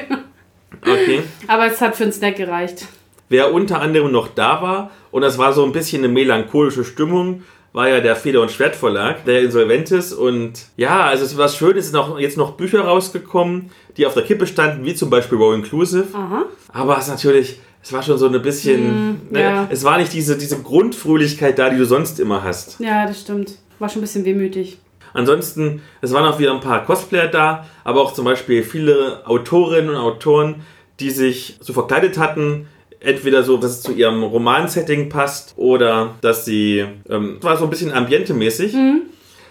Okay. 0.82 1.22
aber 1.48 1.66
es 1.66 1.80
hat 1.80 1.96
für 1.96 2.04
einen 2.04 2.12
Snack 2.12 2.36
gereicht. 2.36 2.86
Wer 3.28 3.52
unter 3.52 3.80
anderem 3.80 4.12
noch 4.12 4.28
da 4.28 4.62
war, 4.62 4.90
und 5.10 5.22
das 5.22 5.36
war 5.36 5.52
so 5.52 5.64
ein 5.64 5.72
bisschen 5.72 6.04
eine 6.04 6.12
melancholische 6.12 6.84
Stimmung, 6.84 7.42
war 7.76 7.90
ja 7.90 8.00
der 8.00 8.16
Feder- 8.16 8.40
und 8.40 8.50
Schwertverlag, 8.50 9.26
der 9.26 9.42
insolvent 9.42 9.90
ist. 9.90 10.14
Und 10.14 10.52
ja, 10.78 11.02
also 11.02 11.26
es 11.26 11.36
war 11.36 11.46
schön, 11.50 11.76
es 11.76 11.88
sind 11.88 11.96
auch 11.96 12.18
jetzt 12.18 12.38
noch 12.38 12.52
Bücher 12.52 12.80
rausgekommen, 12.80 13.70
die 13.98 14.06
auf 14.06 14.14
der 14.14 14.22
Kippe 14.22 14.46
standen, 14.46 14.82
wie 14.86 14.94
zum 14.94 15.10
Beispiel 15.10 15.36
Row 15.36 15.54
Inclusive. 15.54 16.06
Aha. 16.14 16.44
Aber 16.72 16.96
es 16.96 17.04
ist 17.04 17.10
natürlich, 17.10 17.60
es 17.82 17.92
war 17.92 18.02
schon 18.02 18.16
so 18.16 18.28
ein 18.30 18.40
bisschen, 18.40 19.10
Mm, 19.10 19.18
ne, 19.30 19.40
ja. 19.42 19.66
es 19.70 19.84
war 19.84 19.98
nicht 19.98 20.10
diese, 20.14 20.38
diese 20.38 20.62
Grundfröhlichkeit 20.62 21.58
da, 21.58 21.68
die 21.68 21.76
du 21.76 21.84
sonst 21.84 22.18
immer 22.18 22.42
hast. 22.42 22.80
Ja, 22.80 23.06
das 23.06 23.20
stimmt. 23.20 23.58
War 23.78 23.90
schon 23.90 23.98
ein 23.98 24.06
bisschen 24.06 24.24
wehmütig. 24.24 24.78
Ansonsten, 25.12 25.82
es 26.00 26.14
waren 26.14 26.24
auch 26.24 26.38
wieder 26.38 26.54
ein 26.54 26.60
paar 26.60 26.82
Cosplayer 26.86 27.28
da, 27.28 27.66
aber 27.84 28.00
auch 28.00 28.14
zum 28.14 28.24
Beispiel 28.24 28.62
viele 28.62 29.20
Autorinnen 29.26 29.90
und 29.90 29.96
Autoren, 29.96 30.62
die 30.98 31.10
sich 31.10 31.58
so 31.60 31.74
verkleidet 31.74 32.16
hatten. 32.16 32.68
Entweder 33.06 33.44
so, 33.44 33.56
dass 33.56 33.70
es 33.70 33.82
zu 33.82 33.92
ihrem 33.92 34.24
Romansetting 34.24 35.08
passt 35.08 35.54
oder 35.56 36.16
dass 36.22 36.44
sie, 36.44 36.84
ähm, 37.08 37.36
es 37.38 37.44
war 37.44 37.56
so 37.56 37.62
ein 37.64 37.70
bisschen 37.70 37.92
ambientemäßig. 37.92 38.74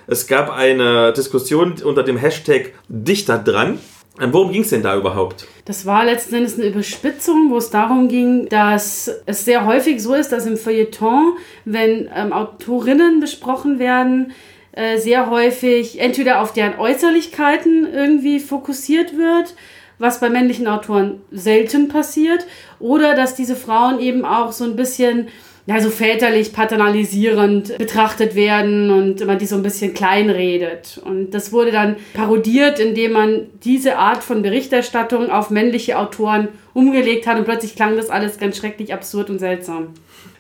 Es 0.08 0.28
gab 0.28 0.52
eine 0.52 1.14
Diskussion 1.14 1.76
unter 1.82 2.04
dem 2.04 2.18
Hashtag 2.18 2.74
Dichter 2.90 3.38
dran. 3.38 3.80
Ähm, 4.20 4.34
Worum 4.34 4.52
ging 4.52 4.64
es 4.64 4.72
denn 4.72 4.84
da 4.84 4.98
überhaupt? 4.98 5.48
Das 5.64 5.86
war 5.86 6.04
letzten 6.04 6.36
Endes 6.36 6.56
eine 6.56 6.68
Überspitzung, 6.68 7.50
wo 7.50 7.56
es 7.56 7.70
darum 7.70 8.10
ging, 8.10 8.50
dass 8.50 9.10
es 9.26 9.46
sehr 9.46 9.66
häufig 9.66 10.04
so 10.04 10.14
ist, 10.14 10.34
dass 10.34 10.46
im 10.46 10.58
Feuilleton, 10.58 11.38
wenn 11.64 12.10
ähm, 12.14 12.34
Autorinnen 12.34 13.22
besprochen 13.22 13.80
werden, 13.80 14.34
äh, 14.74 14.98
sehr 14.98 15.30
häufig 15.30 16.02
entweder 16.02 16.42
auf 16.42 16.52
deren 16.52 16.78
Äußerlichkeiten 16.78 17.88
irgendwie 17.90 18.42
fokussiert 18.42 19.18
wird, 19.18 19.56
was 20.00 20.20
bei 20.20 20.30
männlichen 20.30 20.68
Autoren 20.68 21.22
selten 21.32 21.88
passiert, 21.88 22.46
oder 22.80 23.16
dass 23.16 23.36
diese 23.36 23.56
Frauen 23.56 24.00
eben 24.00 24.26
auch 24.26 24.52
so 24.52 24.64
ein 24.64 24.76
bisschen 24.76 25.28
ja, 25.68 25.82
so 25.82 25.90
väterlich 25.90 26.54
paternalisierend 26.54 27.78
betrachtet 27.80 28.36
werden 28.36 28.92
und 28.92 29.26
man 29.26 29.40
die 29.40 29.48
so 29.48 29.56
ein 29.56 29.64
bisschen 29.64 29.96
kleinredet. 29.96 31.02
Und 31.04 31.32
das 31.32 31.52
wurde 31.52 31.72
dann 31.72 31.96
parodiert, 32.14 32.80
indem 32.80 33.14
man 33.14 33.48
diese 33.64 33.98
Art 33.98 34.24
von 34.24 34.44
Berichterstattung 34.44 35.32
auf 35.32 35.50
männliche 35.50 35.98
Autoren 35.98 36.50
umgelegt 36.74 37.26
hat 37.26 37.40
und 37.40 37.46
plötzlich 37.46 37.76
klang 37.76 37.96
das 37.96 38.12
alles 38.12 38.38
ganz 38.38 38.58
schrecklich 38.58 38.94
absurd 38.94 39.32
und 39.32 39.40
seltsam. 39.40 39.88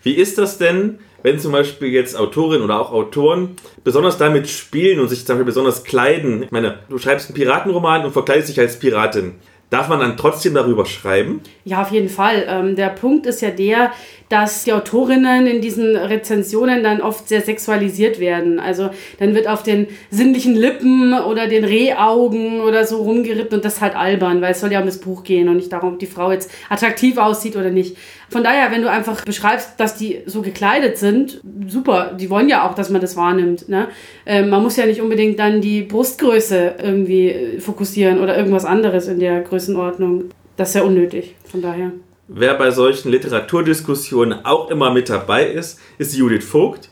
Wie 0.03 0.13
ist 0.13 0.37
das 0.37 0.59
denn, 0.59 0.99
wenn 1.25 1.39
zum 1.39 1.51
Beispiel 1.51 1.87
jetzt 1.87 2.15
Autorinnen 2.15 2.63
oder 2.63 2.79
auch 2.79 2.91
Autoren 2.91 3.55
besonders 3.83 4.19
damit 4.19 4.47
spielen 4.47 4.99
und 4.99 5.07
sich 5.07 5.25
zum 5.25 5.33
Beispiel 5.33 5.45
besonders 5.45 5.83
kleiden? 5.83 6.43
Ich 6.43 6.51
meine, 6.51 6.77
du 6.87 6.99
schreibst 6.99 7.29
einen 7.29 7.35
Piratenroman 7.35 8.05
und 8.05 8.11
verkleidest 8.11 8.49
dich 8.49 8.59
als 8.59 8.77
Piratin. 8.77 9.33
Darf 9.71 9.87
man 9.87 9.99
dann 9.99 10.17
trotzdem 10.17 10.53
darüber 10.53 10.85
schreiben? 10.85 11.41
Ja, 11.63 11.81
auf 11.81 11.89
jeden 11.89 12.09
Fall. 12.09 12.45
Ähm, 12.47 12.75
der 12.75 12.89
Punkt 12.89 13.25
ist 13.25 13.41
ja 13.41 13.49
der, 13.49 13.91
dass 14.29 14.63
die 14.63 14.73
Autorinnen 14.73 15.45
in 15.45 15.61
diesen 15.61 15.95
Rezensionen 15.95 16.83
dann 16.83 17.01
oft 17.01 17.27
sehr 17.29 17.41
sexualisiert 17.41 18.19
werden. 18.19 18.59
Also 18.59 18.89
dann 19.19 19.35
wird 19.35 19.47
auf 19.47 19.63
den 19.63 19.87
sinnlichen 20.09 20.55
Lippen 20.55 21.13
oder 21.13 21.47
den 21.47 21.63
Rehaugen 21.63 22.61
oder 22.61 22.85
so 22.85 23.03
rumgeritten 23.03 23.57
und 23.57 23.65
das 23.65 23.81
halt 23.81 23.95
albern, 23.95 24.41
weil 24.41 24.51
es 24.51 24.61
soll 24.61 24.71
ja 24.71 24.79
um 24.79 24.85
das 24.85 24.99
Buch 24.99 25.23
gehen 25.23 25.47
und 25.47 25.57
nicht 25.57 25.71
darum, 25.71 25.93
ob 25.93 25.99
die 25.99 26.07
Frau 26.07 26.31
jetzt 26.31 26.51
attraktiv 26.69 27.17
aussieht 27.17 27.55
oder 27.55 27.69
nicht. 27.69 27.97
Von 28.29 28.43
daher, 28.43 28.71
wenn 28.71 28.81
du 28.81 28.89
einfach 28.89 29.23
beschreibst, 29.23 29.79
dass 29.79 29.95
die 29.95 30.21
so 30.25 30.41
gekleidet 30.41 30.97
sind, 30.97 31.41
super, 31.67 32.15
die 32.19 32.29
wollen 32.29 32.49
ja 32.49 32.67
auch, 32.67 32.73
dass 32.73 32.89
man 32.89 33.01
das 33.01 33.15
wahrnimmt. 33.15 33.69
Ne? 33.69 33.87
Ähm, 34.25 34.49
man 34.49 34.63
muss 34.63 34.75
ja 34.77 34.87
nicht 34.87 35.01
unbedingt 35.01 35.37
dann 35.37 35.61
die 35.61 35.83
Brustgröße 35.83 36.75
irgendwie 36.81 37.59
fokussieren 37.59 38.19
oder 38.19 38.35
irgendwas 38.35 38.65
anderes 38.65 39.07
in 39.07 39.19
der 39.19 39.41
Größenordnung. 39.41 40.25
Das 40.57 40.69
ist 40.69 40.75
ja 40.75 40.83
unnötig, 40.83 41.35
von 41.43 41.61
daher. 41.61 41.91
Wer 42.27 42.55
bei 42.55 42.71
solchen 42.71 43.11
Literaturdiskussionen 43.11 44.45
auch 44.45 44.71
immer 44.71 44.91
mit 44.91 45.09
dabei 45.09 45.45
ist, 45.45 45.79
ist 45.99 46.15
Judith 46.15 46.43
Vogt. 46.43 46.89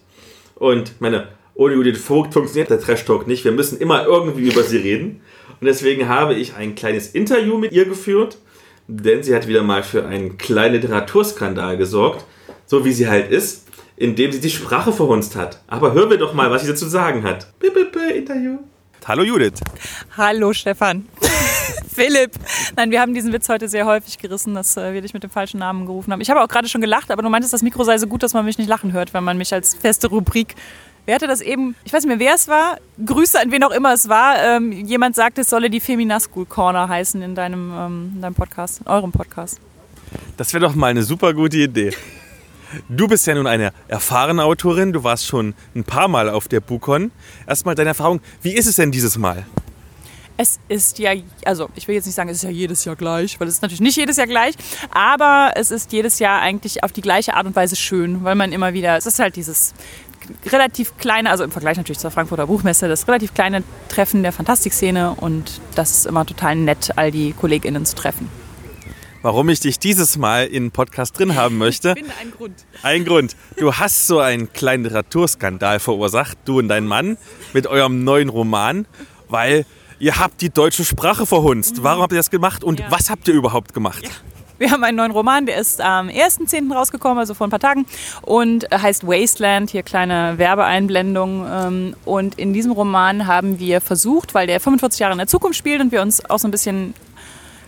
Und 0.54 1.02
meine, 1.02 1.30
ohne 1.56 1.74
Judith 1.74 1.98
Vogt 1.98 2.34
funktioniert 2.36 2.70
der 2.70 2.80
Trash 2.80 3.04
Talk 3.06 3.26
nicht. 3.26 3.44
Wir 3.44 3.52
müssen 3.52 3.80
immer 3.80 4.06
irgendwie 4.06 4.48
über 4.48 4.62
sie 4.62 4.78
reden. 4.78 5.22
Und 5.60 5.66
deswegen 5.66 6.08
habe 6.08 6.36
ich 6.36 6.56
ein 6.56 6.76
kleines 6.76 7.08
Interview 7.08 7.58
mit 7.58 7.72
ihr 7.72 7.86
geführt, 7.86 8.38
denn 8.88 9.24
sie 9.24 9.34
hat 9.36 9.48
wieder 9.48 9.64
mal 9.64 9.82
für 9.82 10.06
einen 10.06 10.38
kleinen 10.38 10.76
Literaturskandal 10.76 11.78
gesorgt, 11.78 12.26
so 12.68 12.86
wie 12.86 12.94
sie 12.94 13.08
halt 13.08 13.32
ist, 13.32 13.66
indem 13.96 14.32
sie 14.32 14.40
die 14.40 14.52
Sprache 14.52 14.94
verhunzt 14.94 15.36
hat. 15.36 15.64
Aber 15.66 15.94
hören 15.94 16.12
wir 16.12 16.18
doch 16.18 16.36
mal, 16.36 16.52
was 16.52 16.62
sie 16.62 16.68
dazu 16.68 16.86
sagen 16.86 17.24
hat. 17.24 17.52
Bip, 17.60 17.74
bip, 17.74 17.92
bip, 17.92 18.16
Interview. 18.16 18.60
Hallo 19.06 19.24
Judith. 19.24 19.62
Hallo 20.16 20.54
Stefan. 20.54 21.08
Philipp. 21.94 22.32
Nein, 22.76 22.92
wir 22.92 23.02
haben 23.02 23.14
diesen 23.14 23.32
Witz 23.34 23.50
heute 23.50 23.70
sehr 23.70 23.86
häufig 23.86 24.18
gerissen, 24.18 24.54
dass 24.54 24.78
äh, 24.78 24.94
wir 24.94 25.02
dich 25.02 25.14
mit 25.14 25.24
dem 25.24 25.30
falschen 25.30 25.60
Namen 25.60 25.86
gerufen 25.86 26.12
haben. 26.12 26.22
Ich 26.22 26.30
habe 26.30 26.42
auch 26.42 26.48
gerade 26.48 26.68
schon 26.68 26.82
gelacht, 26.82 27.12
aber 27.12 27.22
du 27.22 27.30
meintest, 27.30 27.54
das 27.54 27.62
Mikro 27.62 27.84
sei 27.84 27.98
so 27.98 28.08
gut, 28.08 28.24
dass 28.24 28.34
man 28.34 28.46
mich 28.46 28.58
nicht 28.58 28.68
lachen 28.68 28.92
hört, 28.94 29.14
wenn 29.14 29.24
man 29.24 29.38
mich 29.38 29.54
als 29.54 29.76
feste 29.76 30.08
Rubrik. 30.08 30.56
Wer 31.06 31.16
hatte 31.16 31.28
das 31.28 31.42
eben? 31.42 31.76
Ich 31.84 31.92
weiß 31.92 32.06
nicht 32.06 32.18
mehr, 32.18 32.20
wer 32.20 32.36
es 32.36 32.48
war. 32.48 32.78
Grüße 33.06 33.40
an 33.40 33.52
wen 33.52 33.64
auch 33.64 33.72
immer 33.72 33.94
es 33.94 34.08
war. 34.08 34.42
Ähm, 34.42 34.72
jemand 34.72 35.16
sagte, 35.16 35.42
es 35.42 35.50
solle 35.50 35.70
die 35.70 35.82
Feminaschool 35.82 36.46
Corner 36.46 36.88
heißen 36.88 37.22
in 37.22 37.36
deinem, 37.36 37.72
ähm, 37.74 38.12
in 38.16 38.22
deinem 38.22 38.36
Podcast, 38.36 38.82
in 38.82 38.88
eurem 38.88 39.12
Podcast. 39.12 39.60
Das 40.38 40.54
wäre 40.54 40.66
doch 40.66 40.76
mal 40.76 40.88
eine 40.88 41.04
super 41.04 41.34
gute 41.34 41.58
Idee. 41.58 41.92
Du 42.90 43.08
bist 43.08 43.28
ja 43.28 43.36
nun 43.36 43.48
eine 43.48 43.72
erfahrene 43.88 44.44
Autorin, 44.44 44.94
du 44.94 45.04
warst 45.04 45.28
schon 45.28 45.54
ein 45.76 45.84
paar 45.84 46.08
Mal 46.08 46.30
auf 46.30 46.48
der 46.48 46.60
Bukon. 46.60 47.12
Erstmal 47.46 47.76
deine 47.76 47.90
Erfahrung, 47.90 48.22
wie 48.42 48.54
ist 48.54 48.66
es 48.66 48.78
denn 48.78 48.92
dieses 48.92 49.18
Mal? 49.18 49.46
Es 50.36 50.60
ist 50.68 50.98
ja, 50.98 51.12
also 51.46 51.70
ich 51.76 51.88
will 51.88 51.96
jetzt 51.96 52.06
nicht 52.06 52.16
sagen, 52.16 52.30
es 52.30 52.38
ist 52.38 52.44
ja 52.44 52.50
jedes 52.50 52.86
Jahr 52.86 52.96
gleich, 52.96 53.40
weil 53.40 53.48
es 53.48 53.56
ist 53.56 53.62
natürlich 53.62 53.82
nicht 53.82 53.98
jedes 53.98 54.18
Jahr 54.18 54.26
gleich, 54.26 54.56
aber 54.92 55.52
es 55.56 55.70
ist 55.70 55.92
jedes 55.92 56.18
Jahr 56.20 56.42
eigentlich 56.42 56.84
auf 56.84 56.92
die 56.92 57.02
gleiche 57.02 57.36
Art 57.36 57.46
und 57.46 57.56
Weise 57.56 57.76
schön, 57.76 58.24
weil 58.24 58.36
man 58.36 58.52
immer 58.52 58.74
wieder, 58.74 58.98
es 58.98 59.06
ist 59.06 59.20
halt 59.20 59.36
dieses 59.36 59.74
relativ 60.52 60.98
kleine, 60.98 61.30
also 61.30 61.44
im 61.44 61.52
Vergleich 61.52 61.78
natürlich 61.78 62.00
zur 62.00 62.10
Frankfurter 62.10 62.48
Buchmesse, 62.48 62.88
das 62.88 63.08
relativ 63.08 63.34
kleine 63.34 63.64
Treffen 63.90 64.24
der 64.24 64.32
Fantastikszene 64.32 65.14
und 65.14 65.62
das 65.76 65.92
ist 65.92 66.06
immer 66.08 66.26
total 66.26 66.56
nett, 66.56 66.92
all 66.96 67.12
die 67.12 67.34
KollegInnen 67.34 67.86
zu 67.86 67.96
treffen. 67.96 68.30
Warum 69.22 69.48
ich 69.48 69.62
dich 69.62 69.80
dieses 69.80 70.18
Mal 70.18 70.48
in 70.48 70.72
Podcast 70.72 71.18
drin 71.18 71.36
haben 71.36 71.58
möchte? 71.58 71.94
finde 71.98 72.12
einen 72.20 72.32
Grund. 72.32 72.66
Ein 72.82 73.06
Grund. 73.06 73.36
Du 73.58 73.74
hast 73.74 74.08
so 74.08 74.20
einen 74.20 74.52
kleinen 74.52 74.84
Literaturskandal 74.84 75.80
verursacht, 75.80 76.38
du 76.44 76.60
und 76.60 76.68
dein 76.68 76.86
Mann, 76.86 77.18
mit 77.54 77.66
eurem 77.68 78.04
neuen 78.04 78.28
Roman, 78.28 78.86
weil 79.30 79.66
ihr 80.00 80.18
habt 80.20 80.42
die 80.42 80.50
deutsche 80.50 80.86
Sprache 80.86 81.26
verhunzt. 81.26 81.84
Warum 81.84 82.02
habt 82.02 82.14
ihr 82.14 82.18
das 82.18 82.30
gemacht 82.30 82.64
und 82.64 82.80
Ja. 82.80 82.86
was 82.90 83.10
habt 83.10 83.28
ihr 83.28 83.34
überhaupt 83.34 83.74
gemacht? 83.74 84.04
Wir 84.60 84.70
haben 84.72 84.84
einen 84.84 84.98
neuen 84.98 85.12
Roman, 85.12 85.46
der 85.46 85.58
ist 85.58 85.82
am 85.82 86.08
1.10. 86.10 86.72
rausgekommen, 86.74 87.18
also 87.18 87.34
vor 87.34 87.48
ein 87.48 87.50
paar 87.50 87.60
Tagen, 87.60 87.86
und 88.22 88.66
heißt 88.72 89.06
Wasteland, 89.06 89.72
hier 89.72 89.84
kleine 89.84 90.38
Werbeeinblendung. 90.38 91.46
ähm, 91.52 91.96
Und 92.06 92.36
in 92.36 92.54
diesem 92.54 92.72
Roman 92.72 93.26
haben 93.28 93.60
wir 93.60 93.82
versucht, 93.82 94.34
weil 94.36 94.48
der 94.48 94.60
45 94.60 95.00
Jahre 95.00 95.14
in 95.14 95.18
der 95.18 95.28
Zukunft 95.28 95.58
spielt 95.58 95.82
und 95.82 95.92
wir 95.92 96.02
uns 96.02 96.24
auch 96.30 96.40
so 96.40 96.48
ein 96.48 96.52
bisschen 96.52 96.94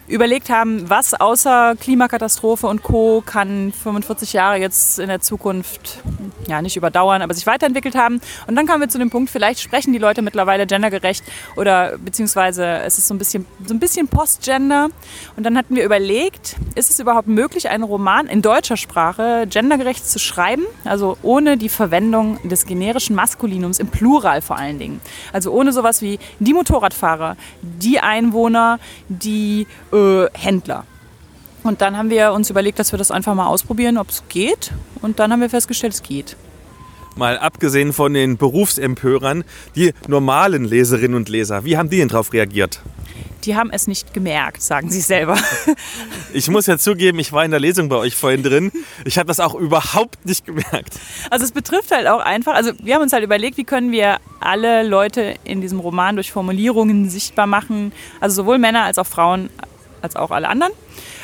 überlegt 0.08 0.49
haben, 0.49 0.89
was 0.89 1.14
außer 1.14 1.76
Klimakatastrophe 1.80 2.68
und 2.68 2.84
Co. 2.84 3.24
kann 3.26 3.72
45 3.72 4.34
Jahre 4.34 4.58
jetzt 4.58 4.99
in 4.99 5.08
der 5.08 5.22
Zukunft 5.22 5.99
ja 6.47 6.62
nicht 6.62 6.78
überdauern, 6.78 7.22
aber 7.22 7.34
sich 7.34 7.47
weiterentwickelt 7.47 7.95
haben. 7.95 8.22
Und 8.47 8.56
dann 8.56 8.68
kamen 8.68 8.82
wir 8.82 8.89
zu 8.89 8.99
dem 8.99 9.10
Punkt, 9.10 9.30
vielleicht 9.30 9.60
sprechen 9.60 9.93
die 9.93 9.99
Leute 9.99 10.22
mittlerweile 10.22 10.68
gendergerecht 10.68 11.24
oder 11.56 11.97
beziehungsweise 11.97 12.66
es 12.66 12.97
ist 12.97 13.08
so 13.08 13.14
ein 13.14 13.18
bisschen, 13.18 13.45
so 13.66 13.74
ein 13.74 13.80
bisschen 13.80 14.08
Postgender. 14.08 14.89
Und 15.36 15.43
dann 15.43 15.58
hatten 15.58 15.76
wir 15.76 15.84
überlegt, 15.84 16.56
ist 16.76 16.91
es 16.91 16.99
überhaupt 16.99 17.28
möglich, 17.28 17.70
einen 17.70 17.84
Roman 17.84 18.28
in 18.28 18.41
deutscher 18.41 18.78
Sprache 18.78 19.47
gendergerecht 19.49 20.08
zu 20.08 20.20
schreiben? 20.20 20.64
Also 20.84 21.18
ohne 21.24 21.58
die 21.58 21.70
Verwendung 21.70 22.38
des 22.47 22.66
generischen 22.66 23.16
Maskulinums 23.16 23.80
im 23.80 23.88
Plural 23.88 24.41
vor 24.41 24.58
allen 24.58 24.78
Dingen. 24.78 25.01
Also 25.34 25.51
ohne 25.51 25.72
sowas 25.72 26.01
wie 26.01 26.20
die 26.39 26.53
Motorradfahrer, 26.53 27.38
die 27.62 27.99
Einwohner, 27.99 28.80
die 29.10 29.68
äh, 29.96 30.30
Händler. 30.34 30.84
Und 31.64 31.82
dann 31.82 31.98
haben 31.98 32.12
wir 32.12 32.32
uns 32.34 32.52
überlegt, 32.52 32.78
dass 32.78 32.93
wir 32.93 33.00
das 33.00 33.10
einfach 33.10 33.34
mal 33.34 33.48
ausprobieren, 33.48 33.98
ob 33.98 34.10
es 34.10 34.24
geht. 34.30 34.72
Und 35.02 35.20
dann 35.20 35.32
haben 35.32 35.41
wir 35.41 35.50
festgestellt, 35.50 35.93
es 35.93 36.04
geht. 36.04 36.38
Mal 37.16 37.39
abgesehen 37.39 37.93
von 37.93 38.14
den 38.14 38.38
Berufsempörern, 38.38 39.46
die 39.76 39.93
normalen 40.08 40.66
Leserinnen 40.66 41.16
und 41.16 41.30
Leser, 41.30 41.64
wie 41.64 41.78
haben 41.78 41.89
die 41.89 41.98
denn 41.98 42.10
darauf 42.10 42.34
reagiert? 42.34 42.82
Die 43.46 43.56
haben 43.56 43.70
es 43.72 43.88
nicht 43.88 44.14
gemerkt, 44.14 44.62
sagen 44.62 44.89
sie 44.89 45.02
selber. 45.02 45.38
Ich 46.34 46.50
muss 46.50 46.66
ja 46.66 46.78
zugeben, 46.78 47.18
ich 47.20 47.32
war 47.32 47.46
in 47.46 47.52
der 47.52 47.62
Lesung 47.62 47.88
bei 47.88 47.96
euch 47.96 48.14
vorhin 48.14 48.43
drin. 48.43 48.70
Ich 49.06 49.18
habe 49.18 49.28
das 49.28 49.39
auch 49.39 49.56
überhaupt 49.56 50.26
nicht 50.26 50.46
gemerkt. 50.46 51.00
Also 51.30 51.46
es 51.46 51.54
betrifft 51.54 51.91
halt 51.91 52.08
auch 52.08 52.20
einfach, 52.20 52.56
also 52.56 52.74
wir 52.84 52.96
haben 52.96 53.04
uns 53.04 53.14
halt 53.14 53.24
überlegt, 53.24 53.56
wie 53.56 53.64
können 53.64 53.93
wir 53.93 54.18
alle 54.41 54.84
Leute 54.84 55.36
in 55.46 55.62
diesem 55.62 55.80
Roman 55.80 56.16
durch 56.16 56.34
Formulierungen 56.34 57.10
sichtbar 57.10 57.48
machen, 57.48 57.93
also 58.20 58.43
sowohl 58.43 58.58
Männer 58.58 58.84
als 58.84 58.98
auch 58.98 59.08
Frauen, 59.08 59.50
als 60.02 60.16
auch 60.16 60.32
alle 60.32 60.48
anderen. 60.48 60.74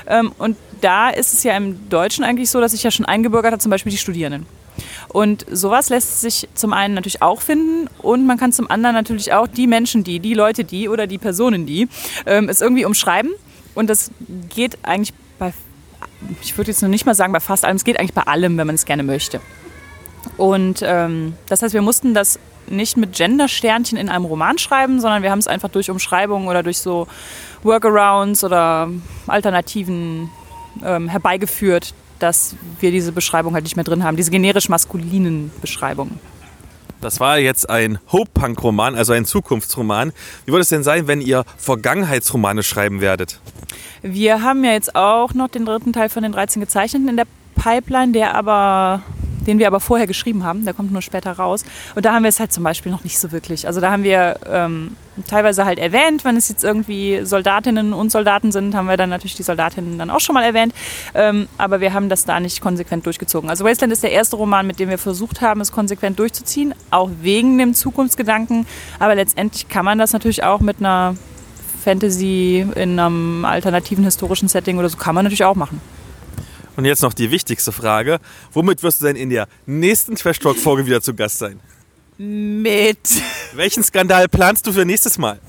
Ähm, 0.08 0.32
Und 0.38 0.58
da 0.82 1.10
ist 1.10 1.34
es 1.34 1.44
ja 1.44 1.56
im 1.56 1.90
Deutschen 1.90 2.24
eigentlich 2.24 2.50
so, 2.50 2.60
dass 2.60 2.72
sich 2.72 2.84
ja 2.84 2.92
schon 2.92 3.06
eingebürgert 3.06 3.54
hat, 3.54 3.62
zum 3.62 3.70
Beispiel 3.70 3.92
die 3.92 3.98
Studierenden. 3.98 4.46
Und 5.10 5.46
sowas 5.52 5.90
lässt 5.90 6.22
sich 6.22 6.48
zum 6.56 6.74
einen 6.74 6.94
natürlich 6.94 7.22
auch 7.22 7.42
finden 7.42 7.90
und 8.02 8.26
man 8.26 8.38
kann 8.38 8.54
zum 8.54 8.72
anderen 8.72 8.96
natürlich 8.96 9.34
auch 9.34 9.48
die 9.48 9.68
Menschen, 9.68 10.04
die, 10.04 10.20
die 10.20 10.34
Leute, 10.34 10.64
die 10.64 10.88
oder 10.88 11.08
die 11.08 11.18
Personen, 11.18 11.66
die 11.66 11.90
ähm, 12.26 12.48
es 12.48 12.62
irgendwie 12.62 12.86
umschreiben. 12.86 13.32
Und 13.76 13.90
das 13.90 14.12
geht 14.50 14.78
eigentlich 14.84 15.14
bei 15.38 15.54
ich 16.42 16.58
würde 16.58 16.72
jetzt 16.72 16.82
noch 16.82 16.90
nicht 16.90 17.06
mal 17.06 17.16
sagen 17.16 17.34
bei 17.34 17.40
fast 17.40 17.66
allem, 17.66 17.76
es 17.76 17.84
geht 17.84 18.00
eigentlich 18.00 18.14
bei 18.14 18.24
allem, 18.24 18.58
wenn 18.58 18.68
man 18.68 18.76
es 18.76 18.86
gerne 18.86 19.04
möchte. 19.04 19.42
Und 20.38 20.82
ähm, 20.84 21.34
das 21.48 21.62
heißt, 21.62 21.74
wir 21.74 21.82
mussten 21.82 22.14
das 22.14 22.40
nicht 22.68 22.96
mit 22.96 23.14
Gender-Sternchen 23.14 23.98
in 23.98 24.08
einem 24.08 24.26
Roman 24.26 24.58
schreiben, 24.58 25.02
sondern 25.02 25.24
wir 25.24 25.32
haben 25.32 25.40
es 25.40 25.48
einfach 25.48 25.70
durch 25.70 25.90
Umschreibungen 25.90 26.48
oder 26.48 26.64
durch 26.64 26.78
so 26.78 27.08
Workarounds 27.64 28.44
oder 28.44 28.90
Alternativen 29.28 30.30
ähm, 30.84 31.08
herbeigeführt, 31.08 31.94
dass 32.20 32.56
wir 32.80 32.92
diese 32.92 33.12
Beschreibung 33.12 33.54
halt 33.54 33.64
nicht 33.64 33.76
mehr 33.76 33.84
drin 33.84 34.04
haben, 34.04 34.18
diese 34.18 34.32
generisch 34.32 34.70
maskulinen 34.70 35.52
Beschreibungen. 35.62 36.20
Das 37.02 37.20
war 37.20 37.40
jetzt 37.40 37.68
ein 37.68 37.98
Hope-Punk-Roman, 38.12 38.96
also 38.96 39.14
ein 39.14 39.26
Zukunftsroman. 39.26 40.14
Wie 40.46 40.52
würde 40.52 40.62
es 40.62 40.70
denn 40.70 40.84
sein, 40.84 41.08
wenn 41.08 41.20
ihr 41.20 41.46
Vergangenheitsromane 41.58 42.62
schreiben 42.62 43.02
werdet? 43.02 43.40
Wir 44.04 44.44
haben 44.44 44.64
ja 44.64 44.72
jetzt 44.72 44.96
auch 44.96 45.34
noch 45.34 45.48
den 45.48 45.66
dritten 45.66 45.94
Teil 45.94 46.10
von 46.10 46.22
den 46.22 46.32
13 46.32 46.60
Gezeichneten 46.60 47.10
in 47.10 47.18
der 47.18 47.26
Pipeline, 47.56 48.12
der 48.12 48.36
aber 48.36 49.02
den 49.46 49.60
wir 49.60 49.68
aber 49.68 49.80
vorher 49.80 50.08
geschrieben 50.08 50.44
haben. 50.44 50.66
Der 50.66 50.74
kommt 50.74 50.92
nur 50.92 51.02
später 51.02 51.32
raus. 51.34 51.64
Und 51.96 52.06
da 52.06 52.14
haben 52.14 52.24
wir 52.24 52.30
es 52.30 52.40
halt 52.40 52.52
zum 52.52 52.64
Beispiel 52.64 52.92
noch 52.92 53.04
nicht 53.04 53.20
so 53.20 53.32
wirklich. 53.32 53.68
Also 53.68 53.82
da 53.82 53.92
haben 53.92 54.04
wir 54.04 54.40
ähm, 54.50 54.96
teilweise 55.28 55.66
halt 55.66 55.80
erwähnt, 55.80 56.24
wenn 56.24 56.38
es 56.38 56.50
jetzt 56.50 56.64
irgendwie 56.64 57.22
Soldatinnen 57.24 57.94
und 57.94 58.12
Soldaten 58.12 58.52
sind, 58.52 58.76
haben 58.76 58.88
wir 58.88 58.98
dann 58.98 59.10
natürlich 59.10 59.36
die 59.36 59.44
Soldatinnen 59.44 59.98
dann 59.98 60.10
auch 60.10 60.20
schon 60.20 60.34
mal 60.34 60.44
erwähnt. 60.44 60.74
Ähm, 61.14 61.48
aber 61.58 61.82
wir 61.82 61.94
haben 61.94 62.10
das 62.10 62.26
da 62.26 62.40
nicht 62.40 62.62
konsequent 62.62 63.06
durchgezogen. 63.06 63.50
Also 63.50 63.66
Wasteland 63.66 63.94
ist 63.94 64.04
der 64.04 64.12
erste 64.12 64.36
Roman, 64.36 64.66
mit 64.68 64.80
dem 64.80 64.90
wir 64.90 64.98
versucht 64.98 65.42
haben, 65.42 65.62
es 65.62 65.72
konsequent 65.72 66.20
durchzuziehen, 66.20 66.74
auch 66.90 67.10
wegen 67.22 67.58
dem 67.58 67.74
Zukunftsgedanken. 67.74 68.66
Aber 69.00 69.16
letztendlich 69.16 69.68
kann 69.68 69.86
man 69.86 69.98
das 69.98 70.14
natürlich 70.14 70.44
auch 70.44 70.60
mit 70.60 70.80
einer 70.80 71.16
Fantasy 71.84 72.66
in 72.76 73.00
einem 73.00 73.44
alternativen 73.44 74.04
historischen 74.04 74.48
Setting 74.48 74.78
oder 74.78 74.90
so 74.90 74.98
kann 74.98 75.16
man 75.16 75.26
natürlich 75.26 75.44
auch 75.44 75.56
machen. 75.56 75.82
Und 76.78 76.86
jetzt 76.86 77.02
noch 77.02 77.14
die 77.14 77.32
wichtigste 77.32 77.72
Frage. 77.72 78.20
Womit 78.54 78.84
wirst 78.84 79.02
du 79.02 79.06
denn 79.06 79.16
in 79.16 79.30
der 79.30 79.48
nächsten 79.66 80.16
Trash 80.16 80.40
Talk 80.40 80.58
Folge 80.58 80.86
wieder 80.86 81.02
zu 81.02 81.14
Gast 81.14 81.40
sein? 81.40 81.60
Mit. 82.18 83.10
Welchen 83.54 83.84
Skandal 83.84 84.28
planst 84.30 84.68
du 84.68 84.72
für 84.72 84.86
nächstes 84.86 85.18
Mal? 85.18 85.40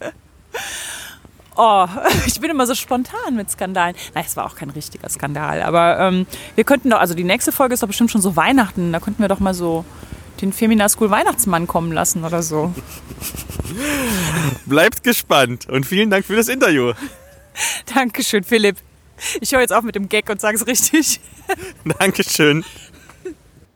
Oh, 1.57 1.87
ich 2.27 2.41
bin 2.41 2.51
immer 2.51 2.67
so 2.67 2.75
spontan 2.75 3.37
mit 3.37 3.51
Skandalen. 3.51 3.95
Nein, 4.15 4.25
es 4.27 4.37
war 4.37 4.47
auch 4.47 4.57
kein 4.57 4.71
richtiger 4.71 5.09
Skandal. 5.09 5.63
Aber 5.63 5.99
ähm, 6.01 6.27
wir 6.55 6.65
könnten 6.65 6.91
doch, 6.91 6.99
also 6.99 7.15
die 7.15 7.25
nächste 7.25 7.53
Folge 7.53 7.75
ist 7.75 7.83
doch 7.83 7.89
bestimmt 7.89 8.11
schon 8.11 8.23
so 8.23 8.37
Weihnachten. 8.37 8.93
Da 8.93 9.01
könnten 9.01 9.23
wir 9.23 9.29
doch 9.29 9.41
mal 9.41 9.55
so 9.55 9.85
den 10.41 10.53
Femina 10.53 10.89
School 10.89 11.11
Weihnachtsmann 11.11 11.67
kommen 11.67 11.93
lassen 11.93 12.25
oder 12.25 12.43
so. 12.43 12.75
Bleibt 14.67 15.05
gespannt 15.05 15.69
und 15.69 15.87
vielen 15.87 16.11
Dank 16.11 16.25
für 16.25 16.37
das 16.37 16.49
Interview. 16.49 16.93
Dankeschön, 17.95 18.45
Philipp. 18.45 18.77
Ich 19.41 19.53
höre 19.53 19.61
jetzt 19.61 19.73
auf 19.73 19.85
mit 19.85 19.95
dem 19.95 20.09
Gag 20.09 20.29
und 20.31 20.41
sage 20.41 20.57
es 20.57 20.67
richtig. 20.67 21.21
Dankeschön. 21.99 22.65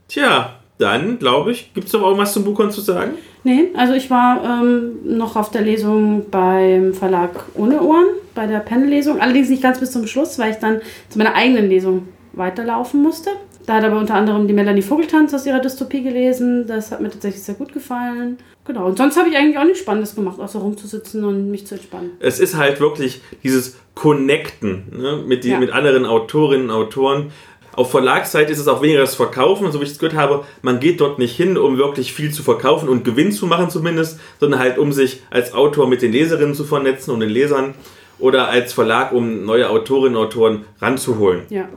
Tja, 0.08 0.56
dann 0.78 1.18
glaube 1.18 1.52
ich, 1.52 1.72
gibt 1.74 1.86
es 1.86 1.92
noch 1.92 2.02
irgendwas 2.02 2.32
zum 2.32 2.44
Buchhorn 2.44 2.70
zu 2.70 2.80
sagen? 2.80 3.12
Nee, 3.44 3.68
also 3.74 3.94
ich 3.94 4.10
war 4.10 4.42
ähm, 4.44 5.16
noch 5.16 5.36
auf 5.36 5.50
der 5.50 5.62
Lesung 5.62 6.30
beim 6.30 6.92
Verlag 6.94 7.30
Ohne 7.54 7.80
Ohren, 7.80 8.06
bei 8.34 8.46
der 8.46 8.58
Panel-Lesung. 8.58 9.20
Allerdings 9.20 9.48
nicht 9.48 9.62
ganz 9.62 9.78
bis 9.78 9.92
zum 9.92 10.06
Schluss, 10.06 10.38
weil 10.38 10.50
ich 10.50 10.58
dann 10.58 10.80
zu 11.08 11.18
meiner 11.18 11.34
eigenen 11.34 11.68
Lesung 11.68 12.08
weiterlaufen 12.32 13.02
musste. 13.02 13.30
Da 13.64 13.74
hat 13.74 13.84
aber 13.84 13.98
unter 13.98 14.14
anderem 14.14 14.46
die 14.46 14.54
Melanie 14.54 14.82
Vogeltanz 14.82 15.32
aus 15.34 15.46
ihrer 15.46 15.60
Dystopie 15.60 16.02
gelesen. 16.02 16.66
Das 16.66 16.92
hat 16.92 17.00
mir 17.00 17.10
tatsächlich 17.10 17.42
sehr 17.42 17.54
gut 17.54 17.72
gefallen. 17.72 18.38
Genau. 18.66 18.86
Und 18.86 18.98
sonst 18.98 19.16
habe 19.16 19.28
ich 19.28 19.36
eigentlich 19.36 19.58
auch 19.58 19.64
nichts 19.64 19.80
Spannendes 19.80 20.14
gemacht, 20.14 20.40
außer 20.40 20.58
rumzusitzen 20.58 21.24
und 21.24 21.50
mich 21.50 21.66
zu 21.66 21.76
entspannen. 21.76 22.12
Es 22.18 22.40
ist 22.40 22.56
halt 22.56 22.80
wirklich 22.80 23.20
dieses 23.42 23.76
Connecten 23.94 24.84
ne, 24.96 25.22
mit, 25.26 25.44
die, 25.44 25.50
Ja. 25.50 25.58
mit 25.60 25.70
anderen 25.70 26.04
Autorinnen 26.04 26.70
und 26.70 26.76
Autoren. 26.76 27.30
Auf 27.72 27.90
Verlagsseite 27.90 28.50
ist 28.50 28.58
es 28.58 28.68
auch 28.68 28.80
weniger 28.82 29.00
das 29.00 29.14
Verkaufen, 29.14 29.70
so 29.70 29.80
wie 29.80 29.84
ich 29.84 29.90
es 29.90 29.98
gehört 29.98 30.16
habe. 30.16 30.44
Man 30.62 30.80
geht 30.80 31.00
dort 31.00 31.18
nicht 31.18 31.36
hin, 31.36 31.58
um 31.58 31.76
wirklich 31.76 32.12
viel 32.12 32.32
zu 32.32 32.42
verkaufen 32.42 32.88
und 32.88 33.04
Gewinn 33.04 33.32
zu 33.32 33.46
machen 33.46 33.68
zumindest, 33.70 34.18
sondern 34.40 34.60
halt 34.60 34.78
um 34.78 34.92
sich 34.92 35.22
als 35.30 35.52
Autor 35.52 35.86
mit 35.86 36.00
den 36.00 36.12
Leserinnen 36.12 36.54
zu 36.54 36.64
vernetzen 36.64 37.12
und 37.12 37.20
den 37.20 37.28
Lesern 37.28 37.74
oder 38.18 38.48
als 38.48 38.72
Verlag, 38.72 39.12
um 39.12 39.44
neue 39.44 39.68
Autorinnen 39.68 40.16
und 40.16 40.24
Autoren 40.24 40.64
ranzuholen. 40.80 41.42
Ja. 41.50 41.68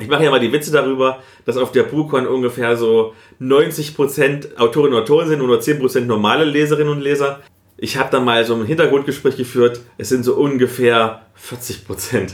Ich 0.00 0.06
mache 0.08 0.22
ja 0.22 0.30
mal 0.30 0.38
die 0.38 0.52
Witze 0.52 0.70
darüber, 0.70 1.18
dass 1.44 1.56
auf 1.56 1.72
der 1.72 1.82
BuchCon 1.82 2.26
ungefähr 2.26 2.76
so 2.76 3.14
90% 3.40 4.56
Autorinnen 4.56 4.96
und 4.96 5.02
Autoren 5.02 5.28
sind 5.28 5.40
und 5.40 5.46
nur 5.46 5.60
10% 5.60 6.00
normale 6.02 6.44
Leserinnen 6.44 6.92
und 6.92 7.00
Leser. 7.00 7.40
Ich 7.76 7.96
habe 7.96 8.10
da 8.10 8.20
mal 8.20 8.44
so 8.44 8.54
ein 8.54 8.64
Hintergrundgespräch 8.64 9.36
geführt. 9.36 9.80
Es 9.96 10.08
sind 10.08 10.24
so 10.24 10.34
ungefähr 10.34 11.26
40%. 11.40 12.32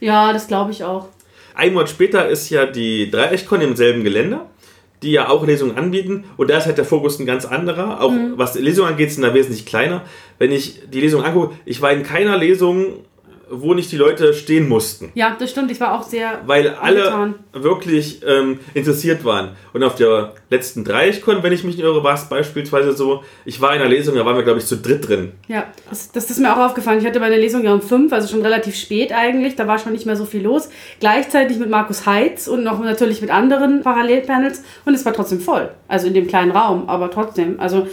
Ja, 0.00 0.32
das 0.32 0.48
glaube 0.48 0.72
ich 0.72 0.82
auch. 0.82 1.08
Ein 1.54 1.74
Monat 1.74 1.90
später 1.90 2.28
ist 2.28 2.50
ja 2.50 2.66
die 2.66 3.10
Dreieckkon 3.10 3.60
im 3.60 3.76
selben 3.76 4.02
Gelände, 4.02 4.40
die 5.02 5.12
ja 5.12 5.28
auch 5.28 5.46
Lesungen 5.46 5.76
anbieten. 5.76 6.24
Und 6.36 6.50
da 6.50 6.58
ist 6.58 6.66
halt 6.66 6.78
der 6.78 6.84
Fokus 6.84 7.20
ein 7.20 7.26
ganz 7.26 7.44
anderer. 7.44 8.00
Auch 8.00 8.12
was 8.34 8.54
die 8.54 8.62
Lesung 8.62 8.86
angeht, 8.86 9.12
sind 9.12 9.22
da 9.22 9.34
wesentlich 9.34 9.66
kleiner. 9.66 10.02
Wenn 10.38 10.50
ich 10.50 10.80
die 10.90 11.00
Lesung 11.00 11.22
angucke, 11.22 11.54
ich 11.64 11.80
war 11.80 11.92
in 11.92 12.02
keiner 12.02 12.36
Lesung, 12.36 13.04
wo 13.54 13.74
nicht 13.74 13.92
die 13.92 13.96
Leute 13.96 14.32
stehen 14.32 14.66
mussten. 14.68 15.12
Ja, 15.14 15.36
das 15.38 15.50
stimmt. 15.50 15.70
Ich 15.70 15.78
war 15.78 15.92
auch 15.98 16.02
sehr. 16.02 16.40
weil 16.46 16.70
alle 16.70 17.12
angetan. 17.12 17.34
wirklich 17.52 18.22
ähm, 18.26 18.60
interessiert 18.72 19.24
waren. 19.24 19.50
Und 19.74 19.82
auf 19.82 19.94
der 19.94 20.32
letzten 20.48 20.84
Dreieckkon, 20.84 21.42
wenn 21.42 21.52
ich 21.52 21.62
mich 21.62 21.76
nicht 21.76 21.84
irre, 21.84 22.02
war 22.02 22.14
es 22.14 22.24
beispielsweise 22.28 22.92
so, 22.94 23.22
ich 23.44 23.60
war 23.60 23.74
in 23.74 23.80
einer 23.80 23.90
Lesung, 23.90 24.14
da 24.14 24.24
waren 24.24 24.36
wir, 24.36 24.42
glaube 24.42 24.58
ich, 24.58 24.66
zu 24.66 24.76
dritt 24.78 25.06
drin. 25.06 25.32
Ja, 25.48 25.66
das, 25.90 26.10
das 26.12 26.30
ist 26.30 26.38
mir 26.38 26.52
auch 26.52 26.66
aufgefallen. 26.66 27.00
Ich 27.00 27.06
hatte 27.06 27.20
bei 27.20 27.28
der 27.28 27.38
Lesung 27.38 27.62
ja 27.62 27.74
um 27.74 27.82
fünf, 27.82 28.12
also 28.12 28.26
schon 28.28 28.42
relativ 28.42 28.74
spät 28.74 29.12
eigentlich. 29.12 29.54
Da 29.54 29.66
war 29.66 29.78
schon 29.78 29.92
nicht 29.92 30.06
mehr 30.06 30.16
so 30.16 30.24
viel 30.24 30.42
los. 30.42 30.70
Gleichzeitig 31.00 31.58
mit 31.58 31.68
Markus 31.68 32.06
Heitz 32.06 32.48
und 32.48 32.64
noch 32.64 32.80
natürlich 32.80 33.20
mit 33.20 33.30
anderen 33.30 33.82
Parallelpanels. 33.82 34.62
Und 34.86 34.94
es 34.94 35.04
war 35.04 35.12
trotzdem 35.12 35.40
voll. 35.40 35.70
Also 35.88 36.06
in 36.06 36.14
dem 36.14 36.26
kleinen 36.26 36.52
Raum, 36.52 36.88
aber 36.88 37.10
trotzdem. 37.10 37.60
Also 37.60 37.86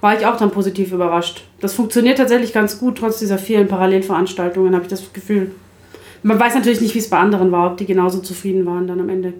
war 0.00 0.18
ich 0.18 0.26
auch 0.26 0.36
dann 0.36 0.50
positiv 0.50 0.92
überrascht. 0.92 1.44
Das 1.60 1.74
funktioniert 1.74 2.18
tatsächlich 2.18 2.52
ganz 2.52 2.78
gut, 2.78 2.98
trotz 2.98 3.18
dieser 3.18 3.38
vielen 3.38 3.68
Parallelveranstaltungen, 3.68 4.74
habe 4.74 4.84
ich 4.84 4.90
das 4.90 5.12
Gefühl. 5.12 5.52
Man 6.22 6.38
weiß 6.38 6.54
natürlich 6.54 6.80
nicht, 6.80 6.94
wie 6.94 6.98
es 6.98 7.08
bei 7.10 7.18
anderen 7.18 7.52
war, 7.52 7.70
ob 7.70 7.76
die 7.76 7.86
genauso 7.86 8.20
zufrieden 8.20 8.66
waren 8.66 8.86
dann 8.86 9.00
am 9.00 9.08
Ende. 9.08 9.32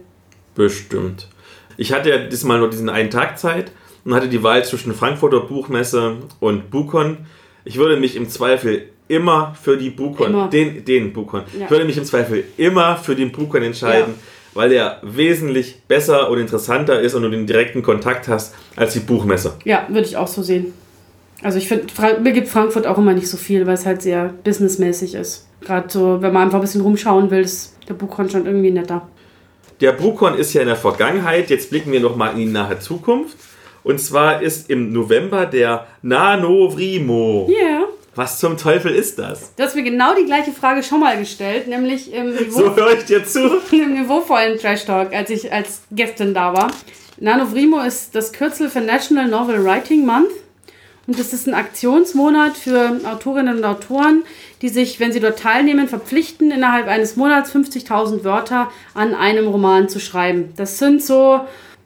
Bestimmt. 0.55 1.29
Ich 1.77 1.93
hatte 1.93 2.11
ja 2.11 2.19
diesmal 2.19 2.59
nur 2.59 2.71
diesen 2.71 2.89
einen 2.89 3.11
Tag 3.11 3.39
Zeit 3.39 3.73
und 4.05 4.15
hatte 4.15 4.29
die 4.29 4.43
Wahl 4.43 4.65
zwischen 4.65 4.95
Frankfurter 4.95 5.41
Buchmesse 5.41 6.17
und 6.41 6.71
Buchon. 6.71 7.19
Ich 7.65 7.77
würde 7.77 7.97
mich 7.99 8.17
im 8.17 8.29
Zweifel 8.29 8.85
immer 9.09 9.55
für 9.61 9.77
die 9.77 9.91
Immer. 9.91 10.49
den, 10.49 10.85
den 10.85 11.13
Buchon, 11.13 11.43
Ja. 11.59 11.65
ich 11.67 11.71
würde 11.71 11.85
mich 11.85 11.97
im 11.97 12.05
Zweifel 12.05 12.45
immer 12.57 12.97
für 12.97 13.15
den 13.15 13.31
Buchon 13.31 13.63
entscheiden, 13.63 14.15
weil 14.57 14.71
der 14.71 14.99
wesentlich 15.03 15.83
besser 15.87 16.31
und 16.31 16.39
interessanter 16.39 17.01
ist 17.01 17.15
und 17.15 17.23
du 17.23 17.31
den 17.31 17.47
direkten 17.47 17.83
Kontakt 17.83 18.27
hast 18.29 18.55
als 18.75 18.95
die 18.95 19.01
Buchmesse. 19.01 19.55
Ja, 19.65 19.87
würde 19.89 20.07
ich 20.07 20.17
auch 20.17 20.29
so 20.29 20.43
sehen. 20.43 20.73
Also 21.43 21.59
ich 21.59 21.69
finde, 21.69 21.87
mir 22.23 22.33
gibt 22.33 22.49
Frankfurt 22.49 22.87
auch 22.87 22.99
immer 22.99 23.13
nicht 23.13 23.29
so 23.29 23.37
viel, 23.37 23.67
weil 23.67 23.75
es 23.75 23.85
halt 23.85 24.03
sehr 24.03 24.33
businessmäßig 24.43 25.15
ist. 25.15 25.47
Gerade 25.61 25.89
so, 25.91 26.23
wenn 26.23 26.33
man 26.33 26.45
einfach 26.45 26.59
ein 26.59 26.63
bisschen 26.63 26.81
rumschauen 26.81 27.31
will, 27.31 27.41
ist 27.41 27.77
der 27.89 27.95
Buchhorn 27.95 28.31
schon 28.31 28.47
irgendwie 28.47 28.71
netter. 28.71 29.07
Der 29.81 29.93
Buchhorn 29.93 30.39
ist 30.39 30.55
ja 30.55 30.63
in 30.63 30.69
der 30.69 30.77
Vergangenheit, 30.77 31.51
jetzt 31.51 31.69
blicken 31.69 31.93
wir 31.93 32.01
nochmal 32.01 32.33
in 32.33 32.39
die 32.39 32.47
nahe 32.47 32.79
Zukunft. 32.79 33.37
Und 33.85 34.01
zwar 34.01 34.43
ist 34.43 34.71
im 34.71 34.93
November 34.93 35.47
der 35.47 35.87
Nanovrimo. 36.03 37.49
Ja. 37.51 37.67
Yeah. 37.67 37.85
Was 38.17 38.39
zum 38.39 38.57
Teufel 38.57 38.95
ist 38.95 39.19
das? 39.19 39.55
Du 39.57 39.63
hast 39.63 39.77
mir 39.77 39.83
genau 39.83 40.15
die 40.15 40.25
gleiche 40.25 40.51
Frage 40.51 40.83
schon 40.83 41.01
mal 41.01 41.19
gestellt, 41.19 41.69
nämlich 41.69 42.13
im, 42.15 42.31
Niveau, 42.35 42.61
So 42.61 42.75
höre 42.75 42.95
ich 42.95 43.05
dir 43.05 43.23
zu. 43.27 43.61
im 43.73 43.93
niveauvollen 43.93 44.59
Trash 44.59 44.87
Talk, 44.87 45.15
als 45.15 45.29
ich 45.29 45.53
als 45.53 45.83
Gästin 45.91 46.33
da 46.33 46.55
war. 46.55 46.73
Nanovrimo 47.19 47.79
ist 47.81 48.15
das 48.15 48.33
Kürzel 48.33 48.71
für 48.71 48.81
National 48.81 49.29
Novel 49.29 49.63
Writing 49.63 50.07
Month. 50.07 50.31
Und 51.07 51.19
das 51.19 51.35
ist 51.35 51.47
ein 51.47 51.53
Aktionsmonat 51.53 52.57
für 52.57 53.01
Autorinnen 53.05 53.59
und 53.59 53.65
Autoren, 53.65 54.25
die 54.63 54.71
sich, 54.71 54.99
wenn 54.99 55.13
sie 55.13 55.21
dort 55.21 55.39
teilnehmen, 55.39 55.87
verpflichten, 55.87 56.51
innerhalb 56.51 56.89
eines 56.89 57.17
Monats 57.17 57.55
50.000 57.55 58.25
Wörter 58.25 58.71
an 58.95 59.15
einem 59.15 59.47
Roman 59.47 59.91
zu 59.91 60.01
schreiben. 60.01 60.55
Das 60.57 60.79
sind 60.79 61.03
so 61.03 61.43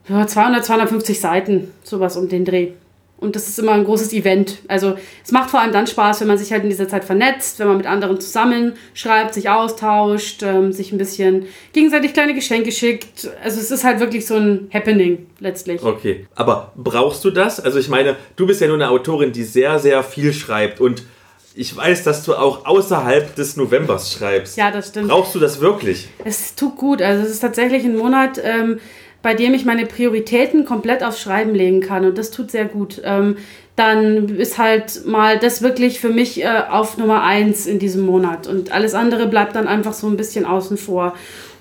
ja, 0.08 0.26
200, 0.26 0.64
250 0.64 1.20
Seiten, 1.20 1.72
sowas 1.82 2.16
um 2.16 2.28
den 2.28 2.44
Dreh. 2.44 2.72
Und 3.20 3.36
das 3.36 3.48
ist 3.48 3.58
immer 3.58 3.72
ein 3.72 3.84
großes 3.84 4.12
Event. 4.12 4.58
Also 4.66 4.96
es 5.22 5.30
macht 5.30 5.50
vor 5.50 5.60
allem 5.60 5.72
dann 5.72 5.86
Spaß, 5.86 6.22
wenn 6.22 6.28
man 6.28 6.38
sich 6.38 6.52
halt 6.52 6.62
in 6.62 6.70
dieser 6.70 6.88
Zeit 6.88 7.04
vernetzt, 7.04 7.58
wenn 7.58 7.68
man 7.68 7.76
mit 7.76 7.86
anderen 7.86 8.20
zusammen 8.20 8.72
schreibt, 8.94 9.34
sich 9.34 9.50
austauscht, 9.50 10.42
ähm, 10.42 10.72
sich 10.72 10.90
ein 10.92 10.98
bisschen 10.98 11.46
gegenseitig 11.72 12.14
kleine 12.14 12.34
Geschenke 12.34 12.72
schickt. 12.72 13.28
Also 13.44 13.60
es 13.60 13.70
ist 13.70 13.84
halt 13.84 14.00
wirklich 14.00 14.26
so 14.26 14.36
ein 14.36 14.68
Happening 14.72 15.26
letztlich. 15.38 15.82
Okay, 15.82 16.26
aber 16.34 16.72
brauchst 16.76 17.24
du 17.24 17.30
das? 17.30 17.60
Also 17.60 17.78
ich 17.78 17.88
meine, 17.88 18.16
du 18.36 18.46
bist 18.46 18.60
ja 18.60 18.66
nur 18.66 18.76
eine 18.76 18.88
Autorin, 18.88 19.32
die 19.32 19.44
sehr, 19.44 19.78
sehr 19.78 20.02
viel 20.02 20.32
schreibt 20.32 20.80
und 20.80 21.02
ich 21.54 21.76
weiß, 21.76 22.04
dass 22.04 22.24
du 22.24 22.34
auch 22.34 22.64
außerhalb 22.64 23.34
des 23.34 23.56
Novembers 23.56 24.12
schreibst. 24.12 24.56
Ja, 24.56 24.70
das 24.70 24.88
stimmt. 24.88 25.08
Brauchst 25.08 25.34
du 25.34 25.40
das 25.40 25.60
wirklich? 25.60 26.08
Es 26.24 26.54
tut 26.54 26.76
gut. 26.76 27.02
Also 27.02 27.24
es 27.24 27.30
ist 27.32 27.40
tatsächlich 27.40 27.84
ein 27.84 27.96
Monat, 27.96 28.40
ähm, 28.42 28.78
bei 29.22 29.34
dem 29.34 29.54
ich 29.54 29.64
meine 29.64 29.86
Prioritäten 29.86 30.64
komplett 30.64 31.02
aufs 31.02 31.20
Schreiben 31.20 31.54
legen 31.54 31.80
kann 31.80 32.04
und 32.04 32.16
das 32.16 32.30
tut 32.30 32.50
sehr 32.50 32.64
gut. 32.64 33.00
Ähm, 33.04 33.36
dann 33.76 34.28
ist 34.28 34.58
halt 34.58 35.06
mal 35.06 35.38
das 35.38 35.62
wirklich 35.62 36.00
für 36.00 36.10
mich 36.10 36.42
äh, 36.42 36.62
auf 36.68 36.98
Nummer 36.98 37.22
eins 37.22 37.66
in 37.66 37.78
diesem 37.78 38.04
Monat 38.04 38.46
und 38.46 38.72
alles 38.72 38.94
andere 38.94 39.26
bleibt 39.26 39.56
dann 39.56 39.68
einfach 39.68 39.92
so 39.92 40.06
ein 40.06 40.16
bisschen 40.16 40.44
außen 40.44 40.76
vor. 40.76 41.14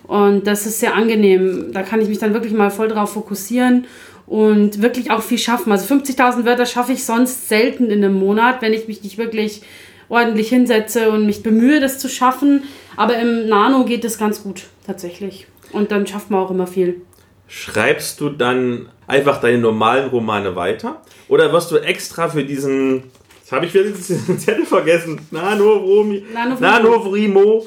Und 0.08 0.48
das 0.48 0.66
ist 0.66 0.80
sehr 0.80 0.96
angenehm. 0.96 1.68
Da 1.72 1.84
kann 1.84 2.02
ich 2.02 2.10
mich 2.10 2.18
dann 2.18 2.34
wirklich 2.34 2.54
mal 2.54 2.72
voll 2.72 2.88
drauf 2.88 3.14
fokussieren 3.14 3.86
und 4.26 4.82
wirklich 4.82 5.12
auch 5.12 5.22
viel 5.22 5.38
schaffen. 5.38 5.72
Also 5.72 5.94
50.000 5.94 6.46
Wörter 6.46 6.66
schaffe 6.66 6.94
ich 6.94 7.04
sonst 7.04 7.48
selten 7.48 7.92
in 7.92 8.04
einem 8.04 8.16
Monat, 8.16 8.62
wenn 8.62 8.74
ich 8.74 8.88
mich 8.88 9.04
nicht 9.04 9.18
wirklich 9.18 9.62
ordentlich 10.10 10.50
hinsetze 10.50 11.12
und 11.12 11.26
mich 11.26 11.44
bemühe, 11.44 11.80
das 11.80 12.00
zu 12.00 12.10
schaffen. 12.10 12.64
Aber 12.98 13.18
im 13.18 13.48
Nano 13.48 13.86
geht 13.86 14.04
es 14.04 14.18
ganz 14.18 14.44
gut, 14.44 14.64
tatsächlich. 14.86 15.48
Und 15.72 15.92
dann 15.92 16.08
schafft 16.08 16.32
man 16.32 16.42
auch 16.42 16.52
immer 16.52 16.68
viel. 16.68 17.02
Schreibst 17.50 18.22
du 18.22 18.30
dann 18.30 18.90
einfach 19.08 19.42
deine 19.42 19.58
normalen 19.58 20.10
Romane 20.10 20.56
weiter? 20.56 21.02
Oder 21.28 21.52
wirst 21.52 21.72
du 21.72 21.78
extra 21.78 22.30
für 22.30 22.44
diesen. 22.44 23.04
Jetzt 23.42 23.52
habe 23.52 23.66
ich 23.66 23.74
wieder 23.74 23.86
diesen 23.86 24.38
Zettel 24.40 24.66
vergessen. 24.68 25.20
Nano, 25.32 25.74
Romi, 25.78 26.24
Nano, 26.32 26.56
Nano 26.60 27.04
Vrimo. 27.04 27.66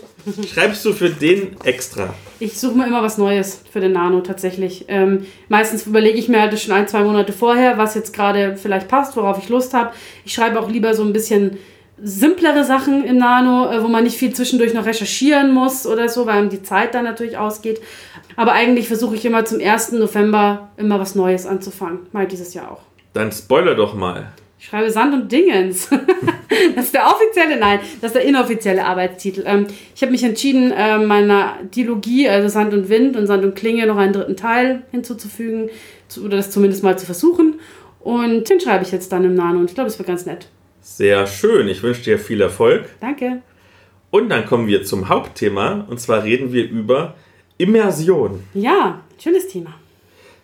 Schreibst 0.48 0.84
du 0.84 0.92
für 0.92 1.10
den 1.10 1.56
extra? 1.64 2.14
Ich 2.38 2.56
suche 2.59 2.78
mir 2.78 2.86
immer 2.86 3.02
was 3.02 3.18
Neues 3.18 3.60
für 3.72 3.80
den 3.80 3.90
Nano 3.90 4.20
tatsächlich. 4.20 4.84
Ähm, 4.86 5.26
meistens 5.48 5.84
überlege 5.84 6.16
ich 6.16 6.28
mir 6.28 6.40
halt 6.40 6.56
schon 6.60 6.72
ein, 6.74 6.86
zwei 6.86 7.02
Monate 7.02 7.32
vorher, 7.32 7.76
was 7.76 7.96
jetzt 7.96 8.14
gerade 8.14 8.56
vielleicht 8.56 8.86
passt, 8.86 9.16
worauf 9.16 9.38
ich 9.38 9.48
Lust 9.48 9.74
habe. 9.74 9.90
Ich 10.24 10.32
schreibe 10.32 10.60
auch 10.60 10.70
lieber 10.70 10.94
so 10.94 11.02
ein 11.02 11.12
bisschen 11.12 11.59
simplere 12.02 12.64
Sachen 12.64 13.04
im 13.04 13.16
Nano, 13.16 13.70
äh, 13.70 13.82
wo 13.82 13.88
man 13.88 14.04
nicht 14.04 14.18
viel 14.18 14.34
zwischendurch 14.34 14.74
noch 14.74 14.86
recherchieren 14.86 15.52
muss 15.52 15.86
oder 15.86 16.08
so, 16.08 16.26
weil 16.26 16.48
die 16.48 16.62
Zeit 16.62 16.94
dann 16.94 17.04
natürlich 17.04 17.38
ausgeht. 17.38 17.80
Aber 18.36 18.52
eigentlich 18.52 18.88
versuche 18.88 19.14
ich 19.14 19.24
immer 19.24 19.44
zum 19.44 19.60
1. 19.60 19.92
November 19.92 20.70
immer 20.76 20.98
was 20.98 21.14
Neues 21.14 21.46
anzufangen. 21.46 22.00
Mal 22.12 22.26
dieses 22.26 22.54
Jahr 22.54 22.72
auch. 22.72 22.80
Dann 23.12 23.30
spoiler 23.30 23.74
doch 23.74 23.94
mal. 23.94 24.32
Ich 24.58 24.66
schreibe 24.66 24.90
Sand 24.90 25.14
und 25.14 25.30
Dingens. 25.30 25.88
das 26.76 26.86
ist 26.86 26.94
der 26.94 27.06
offizielle, 27.06 27.58
nein, 27.58 27.80
das 28.00 28.10
ist 28.10 28.14
der 28.14 28.24
inoffizielle 28.24 28.84
Arbeitstitel. 28.84 29.44
Ähm, 29.46 29.66
ich 29.94 30.02
habe 30.02 30.12
mich 30.12 30.22
entschieden, 30.24 30.72
äh, 30.72 30.98
meiner 30.98 31.54
Dilogie, 31.74 32.28
also 32.28 32.48
Sand 32.48 32.72
und 32.72 32.88
Wind 32.88 33.16
und 33.16 33.26
Sand 33.26 33.44
und 33.44 33.54
Klinge, 33.54 33.86
noch 33.86 33.96
einen 33.96 34.12
dritten 34.12 34.36
Teil 34.36 34.82
hinzuzufügen 34.90 35.68
zu, 36.08 36.24
oder 36.24 36.36
das 36.36 36.50
zumindest 36.50 36.82
mal 36.82 36.98
zu 36.98 37.06
versuchen. 37.06 37.60
Und 38.00 38.48
den 38.48 38.60
schreibe 38.60 38.84
ich 38.84 38.92
jetzt 38.92 39.12
dann 39.12 39.24
im 39.24 39.34
Nano 39.34 39.60
und 39.60 39.68
ich 39.68 39.74
glaube, 39.74 39.88
es 39.88 39.98
wird 39.98 40.08
ganz 40.08 40.26
nett. 40.26 40.48
Sehr 40.82 41.28
schön. 41.28 41.68
Ich 41.68 41.82
wünsche 41.84 42.02
dir 42.02 42.18
viel 42.18 42.40
Erfolg. 42.40 42.88
Danke. 43.00 43.40
Und 44.10 44.28
dann 44.28 44.44
kommen 44.44 44.66
wir 44.66 44.84
zum 44.84 45.09
Hauptthema. 45.09 45.86
Und 45.88 46.00
zwar 46.00 46.24
reden 46.24 46.52
wir 46.52 46.68
über 46.68 47.14
Immersion. 47.56 48.42
Ja, 48.52 49.00
schönes 49.16 49.46
Thema. 49.46 49.74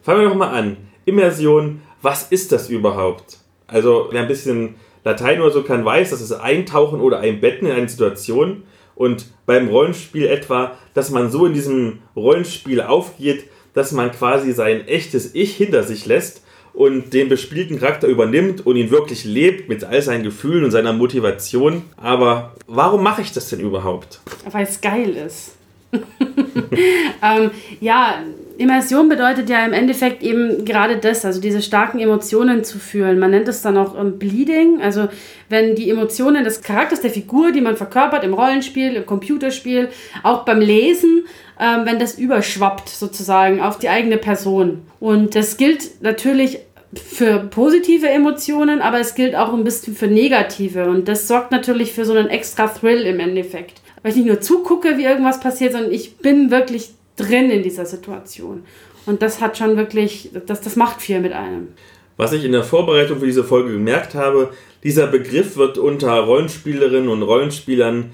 Fangen 0.00 0.20
wir 0.20 0.28
doch 0.28 0.36
mal 0.36 0.50
an. 0.50 0.76
Immersion, 1.04 1.82
was 2.02 2.30
ist 2.30 2.52
das 2.52 2.70
überhaupt? 2.70 3.38
Also, 3.66 4.08
wer 4.12 4.22
ein 4.22 4.28
bisschen 4.28 4.76
Latein 5.02 5.40
oder 5.40 5.50
so 5.50 5.64
kann, 5.64 5.84
weiß, 5.84 6.10
das 6.10 6.20
ist 6.20 6.32
Eintauchen 6.32 7.00
oder 7.00 7.18
Einbetten 7.18 7.66
in 7.66 7.74
eine 7.74 7.88
Situation. 7.88 8.62
Und 8.94 9.26
beim 9.44 9.68
Rollenspiel 9.68 10.26
etwa, 10.26 10.78
dass 10.94 11.10
man 11.10 11.32
so 11.32 11.46
in 11.46 11.52
diesem 11.52 11.98
Rollenspiel 12.14 12.80
aufgeht, 12.80 13.44
dass 13.74 13.90
man 13.90 14.12
quasi 14.12 14.52
sein 14.52 14.86
echtes 14.86 15.34
Ich 15.34 15.56
hinter 15.56 15.82
sich 15.82 16.06
lässt 16.06 16.42
und 16.78 17.12
den 17.12 17.28
bespielten 17.28 17.80
Charakter 17.80 18.06
übernimmt 18.06 18.64
und 18.64 18.76
ihn 18.76 18.92
wirklich 18.92 19.24
lebt 19.24 19.68
mit 19.68 19.82
all 19.82 20.00
seinen 20.00 20.22
Gefühlen 20.22 20.62
und 20.62 20.70
seiner 20.70 20.92
Motivation. 20.92 21.82
Aber 21.96 22.54
warum 22.68 23.02
mache 23.02 23.20
ich 23.20 23.32
das 23.32 23.48
denn 23.48 23.58
überhaupt? 23.58 24.20
Weil 24.48 24.62
es 24.62 24.80
geil 24.80 25.16
ist. 25.16 25.56
ähm, 25.90 27.50
ja, 27.80 28.22
Immersion 28.58 29.08
bedeutet 29.08 29.50
ja 29.50 29.64
im 29.64 29.72
Endeffekt 29.72 30.22
eben 30.22 30.64
gerade 30.64 30.98
das, 30.98 31.24
also 31.24 31.40
diese 31.40 31.62
starken 31.62 31.98
Emotionen 31.98 32.62
zu 32.62 32.78
fühlen. 32.78 33.18
Man 33.18 33.32
nennt 33.32 33.48
es 33.48 33.60
dann 33.62 33.76
auch 33.76 33.98
ähm, 33.98 34.20
Bleeding, 34.20 34.80
also 34.80 35.08
wenn 35.48 35.74
die 35.74 35.90
Emotionen 35.90 36.44
des 36.44 36.62
Charakters, 36.62 37.00
der 37.00 37.10
Figur, 37.10 37.50
die 37.50 37.60
man 37.60 37.76
verkörpert 37.76 38.22
im 38.22 38.34
Rollenspiel, 38.34 38.94
im 38.94 39.06
Computerspiel, 39.06 39.88
auch 40.22 40.44
beim 40.44 40.60
Lesen, 40.60 41.24
ähm, 41.58 41.80
wenn 41.84 41.98
das 41.98 42.18
überschwappt 42.18 42.88
sozusagen 42.88 43.60
auf 43.60 43.78
die 43.78 43.88
eigene 43.88 44.16
Person. 44.16 44.82
Und 45.00 45.34
das 45.34 45.56
gilt 45.56 46.02
natürlich 46.02 46.58
für 46.94 47.38
positive 47.40 48.08
Emotionen, 48.08 48.80
aber 48.80 49.00
es 49.00 49.14
gilt 49.14 49.34
auch 49.34 49.52
ein 49.52 49.64
bisschen 49.64 49.94
für 49.94 50.06
negative. 50.06 50.88
Und 50.88 51.08
das 51.08 51.28
sorgt 51.28 51.50
natürlich 51.50 51.92
für 51.92 52.04
so 52.04 52.14
einen 52.14 52.28
extra 52.28 52.68
Thrill 52.68 53.02
im 53.02 53.20
Endeffekt. 53.20 53.82
Weil 54.02 54.12
ich 54.12 54.16
nicht 54.18 54.26
nur 54.26 54.40
zugucke, 54.40 54.96
wie 54.96 55.04
irgendwas 55.04 55.40
passiert, 55.40 55.72
sondern 55.72 55.92
ich 55.92 56.16
bin 56.18 56.50
wirklich 56.50 56.90
drin 57.16 57.50
in 57.50 57.62
dieser 57.62 57.84
Situation. 57.84 58.64
Und 59.06 59.22
das 59.22 59.40
hat 59.40 59.58
schon 59.58 59.76
wirklich, 59.76 60.30
das, 60.46 60.60
das 60.60 60.76
macht 60.76 61.02
viel 61.02 61.20
mit 61.20 61.32
einem. 61.32 61.68
Was 62.16 62.32
ich 62.32 62.44
in 62.44 62.52
der 62.52 62.64
Vorbereitung 62.64 63.20
für 63.20 63.26
diese 63.26 63.44
Folge 63.44 63.72
gemerkt 63.72 64.14
habe, 64.14 64.50
dieser 64.82 65.06
Begriff 65.06 65.56
wird 65.56 65.78
unter 65.78 66.12
Rollenspielerinnen 66.20 67.08
und 67.08 67.22
Rollenspielern 67.22 68.10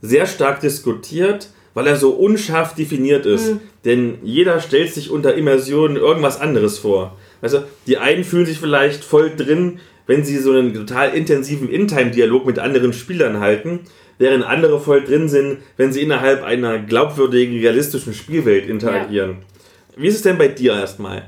sehr 0.00 0.26
stark 0.26 0.60
diskutiert, 0.60 1.48
weil 1.74 1.86
er 1.86 1.96
so 1.96 2.10
unscharf 2.10 2.74
definiert 2.74 3.26
ist. 3.26 3.54
Mhm. 3.54 3.60
Denn 3.84 4.18
jeder 4.22 4.60
stellt 4.60 4.92
sich 4.92 5.10
unter 5.10 5.34
Immersion 5.34 5.96
irgendwas 5.96 6.40
anderes 6.40 6.78
vor. 6.78 7.16
Also 7.40 7.62
die 7.86 7.98
einen 7.98 8.24
fühlen 8.24 8.46
sich 8.46 8.58
vielleicht 8.58 9.04
voll 9.04 9.32
drin, 9.36 9.80
wenn 10.06 10.24
sie 10.24 10.38
so 10.38 10.52
einen 10.52 10.74
total 10.74 11.14
intensiven 11.14 11.68
In-Time-Dialog 11.68 12.46
mit 12.46 12.58
anderen 12.58 12.92
Spielern 12.92 13.40
halten, 13.40 13.80
während 14.18 14.44
andere 14.44 14.80
voll 14.80 15.04
drin 15.04 15.28
sind, 15.28 15.58
wenn 15.76 15.92
sie 15.92 16.02
innerhalb 16.02 16.42
einer 16.42 16.78
glaubwürdigen, 16.78 17.58
realistischen 17.58 18.14
Spielwelt 18.14 18.66
interagieren. 18.68 19.30
Ja. 19.30 20.02
Wie 20.02 20.08
ist 20.08 20.16
es 20.16 20.22
denn 20.22 20.38
bei 20.38 20.48
dir 20.48 20.72
erstmal? 20.74 21.24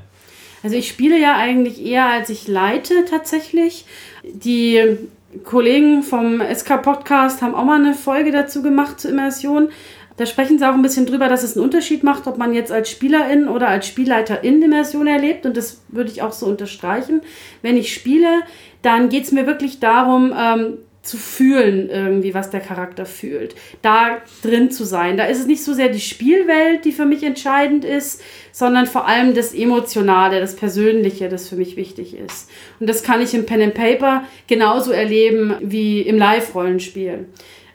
Also 0.63 0.75
ich 0.75 0.87
spiele 0.87 1.19
ja 1.19 1.37
eigentlich 1.37 1.83
eher, 1.83 2.05
als 2.05 2.29
ich 2.29 2.47
leite 2.47 3.05
tatsächlich. 3.09 3.85
Die 4.23 4.97
Kollegen 5.43 6.03
vom 6.03 6.41
SK 6.41 6.81
Podcast 6.81 7.41
haben 7.41 7.55
auch 7.55 7.63
mal 7.63 7.79
eine 7.79 7.95
Folge 7.95 8.31
dazu 8.31 8.61
gemacht 8.61 8.99
zur 8.99 9.11
Immersion. 9.11 9.69
Da 10.17 10.25
sprechen 10.25 10.59
sie 10.59 10.67
auch 10.67 10.73
ein 10.73 10.81
bisschen 10.81 11.05
drüber, 11.05 11.29
dass 11.29 11.43
es 11.43 11.55
einen 11.55 11.63
Unterschied 11.63 12.03
macht, 12.03 12.27
ob 12.27 12.37
man 12.37 12.53
jetzt 12.53 12.71
als 12.71 12.89
Spielerin 12.89 13.47
oder 13.47 13.67
als 13.67 13.87
Spielleiterin 13.87 14.61
Immersion 14.61 15.07
erlebt. 15.07 15.45
Und 15.45 15.57
das 15.57 15.81
würde 15.87 16.11
ich 16.11 16.21
auch 16.21 16.33
so 16.33 16.45
unterstreichen. 16.45 17.21
Wenn 17.61 17.77
ich 17.77 17.93
spiele, 17.93 18.41
dann 18.81 19.09
geht 19.09 19.23
es 19.23 19.31
mir 19.31 19.47
wirklich 19.47 19.79
darum, 19.79 20.33
ähm, 20.37 20.77
zu 21.03 21.17
fühlen, 21.17 21.89
irgendwie, 21.89 22.33
was 22.35 22.51
der 22.51 22.59
Charakter 22.59 23.07
fühlt. 23.07 23.55
Da 23.81 24.21
drin 24.43 24.69
zu 24.69 24.83
sein. 24.83 25.17
Da 25.17 25.25
ist 25.25 25.39
es 25.39 25.47
nicht 25.47 25.63
so 25.63 25.73
sehr 25.73 25.89
die 25.89 25.99
Spielwelt, 25.99 26.85
die 26.85 26.91
für 26.91 27.05
mich 27.05 27.23
entscheidend 27.23 27.85
ist, 27.85 28.21
sondern 28.51 28.85
vor 28.85 29.07
allem 29.07 29.33
das 29.33 29.53
Emotionale, 29.53 30.39
das 30.39 30.55
Persönliche, 30.55 31.27
das 31.27 31.49
für 31.49 31.55
mich 31.55 31.75
wichtig 31.75 32.15
ist. 32.15 32.49
Und 32.79 32.87
das 32.87 33.01
kann 33.01 33.21
ich 33.21 33.33
im 33.33 33.47
Pen 33.47 33.63
and 33.63 33.73
Paper 33.73 34.25
genauso 34.45 34.91
erleben 34.91 35.55
wie 35.61 36.01
im 36.01 36.17
Live-Rollenspiel. 36.17 37.25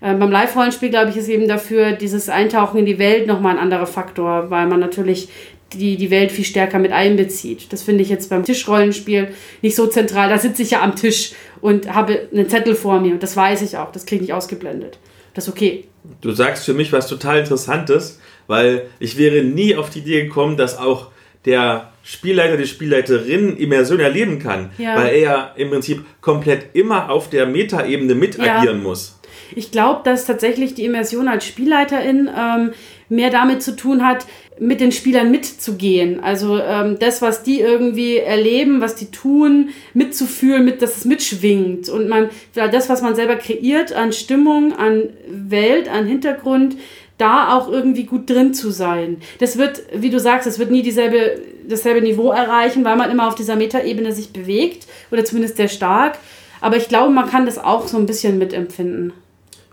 Äh, 0.00 0.14
beim 0.14 0.30
Live-Rollenspiel, 0.30 0.90
glaube 0.90 1.10
ich, 1.10 1.16
ist 1.16 1.28
eben 1.28 1.48
dafür 1.48 1.92
dieses 1.92 2.28
Eintauchen 2.28 2.78
in 2.78 2.86
die 2.86 2.98
Welt 2.98 3.26
nochmal 3.26 3.56
ein 3.56 3.62
anderer 3.62 3.86
Faktor, 3.86 4.50
weil 4.50 4.66
man 4.66 4.80
natürlich 4.80 5.28
die, 5.72 5.96
die 5.96 6.10
Welt 6.10 6.30
viel 6.30 6.44
stärker 6.44 6.78
mit 6.78 6.92
einbezieht. 6.92 7.72
Das 7.72 7.82
finde 7.82 8.02
ich 8.02 8.08
jetzt 8.08 8.30
beim 8.30 8.44
Tischrollenspiel 8.44 9.28
nicht 9.62 9.74
so 9.74 9.86
zentral. 9.86 10.28
Da 10.28 10.38
sitze 10.38 10.62
ich 10.62 10.72
ja 10.72 10.82
am 10.82 10.94
Tisch 10.94 11.32
und 11.60 11.92
habe 11.92 12.28
einen 12.32 12.48
Zettel 12.48 12.74
vor 12.74 13.00
mir 13.00 13.12
und 13.12 13.22
das 13.22 13.36
weiß 13.36 13.62
ich 13.62 13.76
auch. 13.76 13.92
Das 13.92 14.06
kriege 14.06 14.24
ich 14.24 14.32
ausgeblendet. 14.32 14.98
Das 15.34 15.48
ist 15.48 15.52
okay. 15.52 15.84
Du 16.20 16.30
sagst 16.32 16.64
für 16.64 16.74
mich 16.74 16.92
was 16.92 17.08
total 17.08 17.40
Interessantes, 17.40 18.20
weil 18.46 18.86
ich 19.00 19.18
wäre 19.18 19.42
nie 19.42 19.74
auf 19.74 19.90
die 19.90 19.98
Idee 19.98 20.22
gekommen, 20.22 20.56
dass 20.56 20.78
auch 20.78 21.08
der 21.44 21.92
Spielleiter, 22.02 22.56
die 22.56 22.66
Spielleiterin 22.66 23.56
Immersion 23.56 24.00
erleben 24.00 24.38
kann, 24.38 24.70
ja. 24.78 24.96
weil 24.96 25.08
er 25.08 25.18
ja 25.18 25.52
im 25.56 25.70
Prinzip 25.70 26.04
komplett 26.20 26.74
immer 26.74 27.10
auf 27.10 27.30
der 27.30 27.46
Metaebene 27.46 28.14
mit 28.14 28.36
ja. 28.36 28.58
agieren 28.58 28.82
muss. 28.82 29.15
Ich 29.54 29.70
glaube, 29.70 30.00
dass 30.04 30.26
tatsächlich 30.26 30.74
die 30.74 30.84
Immersion 30.84 31.28
als 31.28 31.44
Spielleiterin 31.44 32.30
ähm, 32.36 32.72
mehr 33.08 33.30
damit 33.30 33.62
zu 33.62 33.76
tun 33.76 34.04
hat, 34.06 34.26
mit 34.58 34.80
den 34.80 34.92
Spielern 34.92 35.30
mitzugehen. 35.30 36.20
Also 36.20 36.58
ähm, 36.58 36.98
das, 36.98 37.20
was 37.20 37.42
die 37.42 37.60
irgendwie 37.60 38.16
erleben, 38.16 38.80
was 38.80 38.94
die 38.94 39.10
tun, 39.10 39.70
mitzufühlen, 39.92 40.64
mit, 40.64 40.80
dass 40.80 40.96
es 40.96 41.04
mitschwingt. 41.04 41.88
Und 41.88 42.08
man, 42.08 42.30
das, 42.54 42.88
was 42.88 43.02
man 43.02 43.14
selber 43.14 43.36
kreiert 43.36 43.92
an 43.92 44.12
Stimmung, 44.12 44.72
an 44.72 45.10
Welt, 45.28 45.88
an 45.88 46.06
Hintergrund, 46.06 46.76
da 47.18 47.56
auch 47.56 47.70
irgendwie 47.70 48.04
gut 48.04 48.28
drin 48.28 48.54
zu 48.54 48.70
sein. 48.70 49.18
Das 49.38 49.56
wird, 49.56 49.82
wie 49.94 50.10
du 50.10 50.20
sagst, 50.20 50.46
es 50.46 50.58
wird 50.58 50.70
nie 50.70 50.82
dieselbe, 50.82 51.40
dasselbe 51.66 52.02
Niveau 52.02 52.30
erreichen, 52.30 52.84
weil 52.84 52.96
man 52.96 53.10
immer 53.10 53.28
auf 53.28 53.34
dieser 53.34 53.56
Metaebene 53.56 54.12
sich 54.12 54.32
bewegt 54.32 54.86
oder 55.10 55.24
zumindest 55.24 55.56
sehr 55.56 55.68
stark. 55.68 56.18
Aber 56.60 56.76
ich 56.76 56.88
glaube, 56.88 57.12
man 57.12 57.28
kann 57.28 57.46
das 57.46 57.58
auch 57.58 57.86
so 57.88 57.96
ein 57.96 58.06
bisschen 58.06 58.38
mitempfinden. 58.38 59.12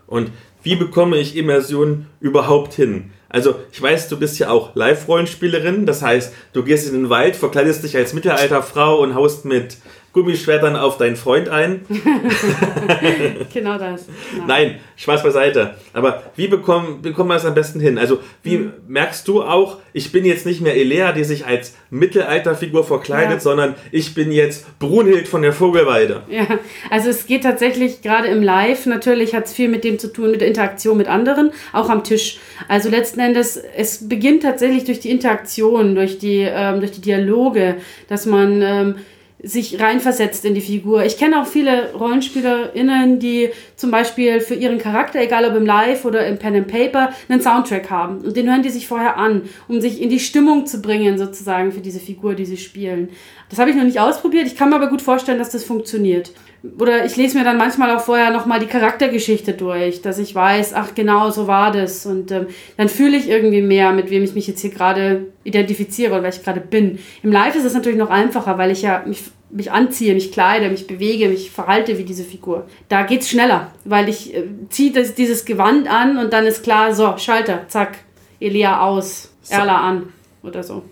Und 0.06 0.30
wie 0.62 0.76
bekomme 0.76 1.18
ich 1.18 1.36
Immersion 1.36 2.06
überhaupt 2.20 2.74
hin? 2.74 3.10
Also, 3.28 3.56
ich 3.72 3.82
weiß, 3.82 4.08
du 4.08 4.18
bist 4.18 4.38
ja 4.38 4.50
auch 4.50 4.76
Live-Rollenspielerin, 4.76 5.86
das 5.86 6.02
heißt, 6.02 6.32
du 6.52 6.62
gehst 6.62 6.86
in 6.86 6.94
den 6.94 7.10
Wald, 7.10 7.34
verkleidest 7.34 7.82
dich 7.82 7.96
als 7.96 8.14
Mittelalterfrau 8.14 9.00
und 9.02 9.14
haust 9.14 9.44
mit 9.44 9.76
Gummischwertern 10.14 10.76
auf 10.76 10.96
deinen 10.96 11.16
Freund 11.16 11.48
ein. 11.50 11.84
genau 13.52 13.78
das. 13.78 14.06
Ja. 14.38 14.44
Nein, 14.46 14.76
Spaß 14.96 15.22
beiseite. 15.22 15.74
Aber 15.92 16.22
wie 16.36 16.48
bekommen, 16.48 17.02
bekommen 17.02 17.30
wir 17.30 17.36
es 17.36 17.44
am 17.44 17.54
besten 17.54 17.80
hin? 17.80 17.98
Also, 17.98 18.20
wie 18.42 18.58
Mhm. 18.58 18.72
merkst 18.86 19.26
du 19.28 19.42
auch, 19.42 19.78
ich 19.92 20.12
bin 20.12 20.24
jetzt 20.24 20.46
nicht 20.46 20.60
mehr 20.60 20.76
Elea, 20.76 21.12
die 21.12 21.24
sich 21.24 21.46
als 21.46 21.74
Mittelalterfigur 21.90 22.84
verkleidet, 22.84 23.34
Ja. 23.34 23.40
sondern 23.40 23.74
ich 23.90 24.14
bin 24.14 24.30
jetzt 24.32 24.78
Brunhild 24.78 25.26
von 25.28 25.42
der 25.42 25.52
Vogelweide. 25.52 26.22
Ja, 26.30 26.46
also 26.90 27.10
es 27.10 27.26
geht 27.26 27.42
tatsächlich 27.42 28.00
gerade 28.02 28.28
im 28.28 28.42
Live, 28.42 28.86
natürlich 28.86 29.34
hat 29.34 29.46
es 29.46 29.52
viel 29.52 29.68
mit 29.68 29.82
dem 29.84 29.98
zu 29.98 30.12
tun, 30.12 30.30
mit 30.30 30.40
der 30.40 30.48
Interaktion 30.48 30.96
mit 30.96 31.08
anderen, 31.08 31.50
auch 31.72 31.90
am 31.90 32.04
Tisch. 32.04 32.38
Also 32.68 32.88
letzten 32.88 33.18
Endes, 33.20 33.60
es 33.76 34.08
beginnt 34.08 34.44
tatsächlich 34.44 34.84
durch 34.84 35.00
die 35.00 35.10
Interaktion, 35.10 35.96
durch 35.96 36.18
die, 36.18 36.42
ähm, 36.48 36.78
durch 36.78 36.92
die 36.92 37.00
Dialoge, 37.00 37.76
dass 38.08 38.26
man 38.26 38.62
ähm, 38.62 38.94
sich 39.44 39.80
reinversetzt 39.80 40.44
in 40.44 40.54
die 40.54 40.60
Figur. 40.60 41.04
Ich 41.04 41.18
kenne 41.18 41.40
auch 41.40 41.46
viele 41.46 41.92
RollenspielerInnen, 41.92 43.18
die 43.18 43.50
zum 43.76 43.90
Beispiel 43.90 44.40
für 44.40 44.54
ihren 44.54 44.78
Charakter, 44.78 45.20
egal 45.20 45.44
ob 45.44 45.54
im 45.56 45.66
Live 45.66 46.04
oder 46.04 46.26
im 46.26 46.38
Pen 46.38 46.56
and 46.56 46.68
Paper, 46.68 47.12
einen 47.28 47.40
Soundtrack 47.40 47.90
haben. 47.90 48.18
Und 48.18 48.36
den 48.36 48.48
hören 48.48 48.62
die 48.62 48.70
sich 48.70 48.88
vorher 48.88 49.16
an, 49.16 49.42
um 49.68 49.80
sich 49.80 50.00
in 50.00 50.10
die 50.10 50.20
Stimmung 50.20 50.66
zu 50.66 50.80
bringen, 50.80 51.18
sozusagen, 51.18 51.72
für 51.72 51.80
diese 51.80 52.00
Figur, 52.00 52.34
die 52.34 52.46
sie 52.46 52.56
spielen. 52.56 53.10
Das 53.50 53.58
habe 53.58 53.70
ich 53.70 53.76
noch 53.76 53.84
nicht 53.84 54.00
ausprobiert. 54.00 54.46
Ich 54.46 54.56
kann 54.56 54.70
mir 54.70 54.76
aber 54.76 54.88
gut 54.88 55.02
vorstellen, 55.02 55.38
dass 55.38 55.50
das 55.50 55.64
funktioniert. 55.64 56.32
Oder 56.78 57.04
ich 57.04 57.16
lese 57.16 57.36
mir 57.36 57.44
dann 57.44 57.58
manchmal 57.58 57.94
auch 57.94 58.00
vorher 58.00 58.30
nochmal 58.30 58.58
die 58.58 58.66
Charaktergeschichte 58.66 59.52
durch, 59.52 60.00
dass 60.00 60.18
ich 60.18 60.34
weiß, 60.34 60.72
ach 60.72 60.94
genau, 60.94 61.30
so 61.30 61.46
war 61.46 61.70
das. 61.70 62.06
Und 62.06 62.30
ähm, 62.30 62.46
dann 62.78 62.88
fühle 62.88 63.18
ich 63.18 63.28
irgendwie 63.28 63.60
mehr, 63.60 63.92
mit 63.92 64.10
wem 64.10 64.22
ich 64.24 64.34
mich 64.34 64.46
jetzt 64.46 64.60
hier 64.60 64.70
gerade 64.70 65.26
identifiziere 65.44 66.12
oder 66.12 66.22
wer 66.22 66.30
ich 66.30 66.42
gerade 66.42 66.60
bin. 66.60 66.98
Im 67.22 67.32
Live 67.32 67.54
ist 67.54 67.64
es 67.64 67.74
natürlich 67.74 67.98
noch 67.98 68.08
einfacher, 68.08 68.56
weil 68.56 68.70
ich 68.70 68.80
ja 68.80 69.04
mich, 69.06 69.24
mich 69.50 69.72
anziehe, 69.72 70.14
mich 70.14 70.32
kleide, 70.32 70.70
mich 70.70 70.86
bewege, 70.86 71.28
mich 71.28 71.50
verhalte 71.50 71.98
wie 71.98 72.04
diese 72.04 72.24
Figur. 72.24 72.66
Da 72.88 73.02
geht's 73.02 73.28
schneller, 73.28 73.70
weil 73.84 74.08
ich 74.08 74.34
äh, 74.34 74.44
ziehe 74.70 74.90
das, 74.90 75.14
dieses 75.14 75.44
Gewand 75.44 75.86
an 75.86 76.16
und 76.16 76.32
dann 76.32 76.46
ist 76.46 76.62
klar, 76.62 76.94
so, 76.94 77.18
Schalter, 77.18 77.68
zack, 77.68 77.98
Elia 78.40 78.80
aus, 78.80 79.34
Erla 79.50 79.80
an 79.80 80.12
oder 80.42 80.62
so. 80.62 80.82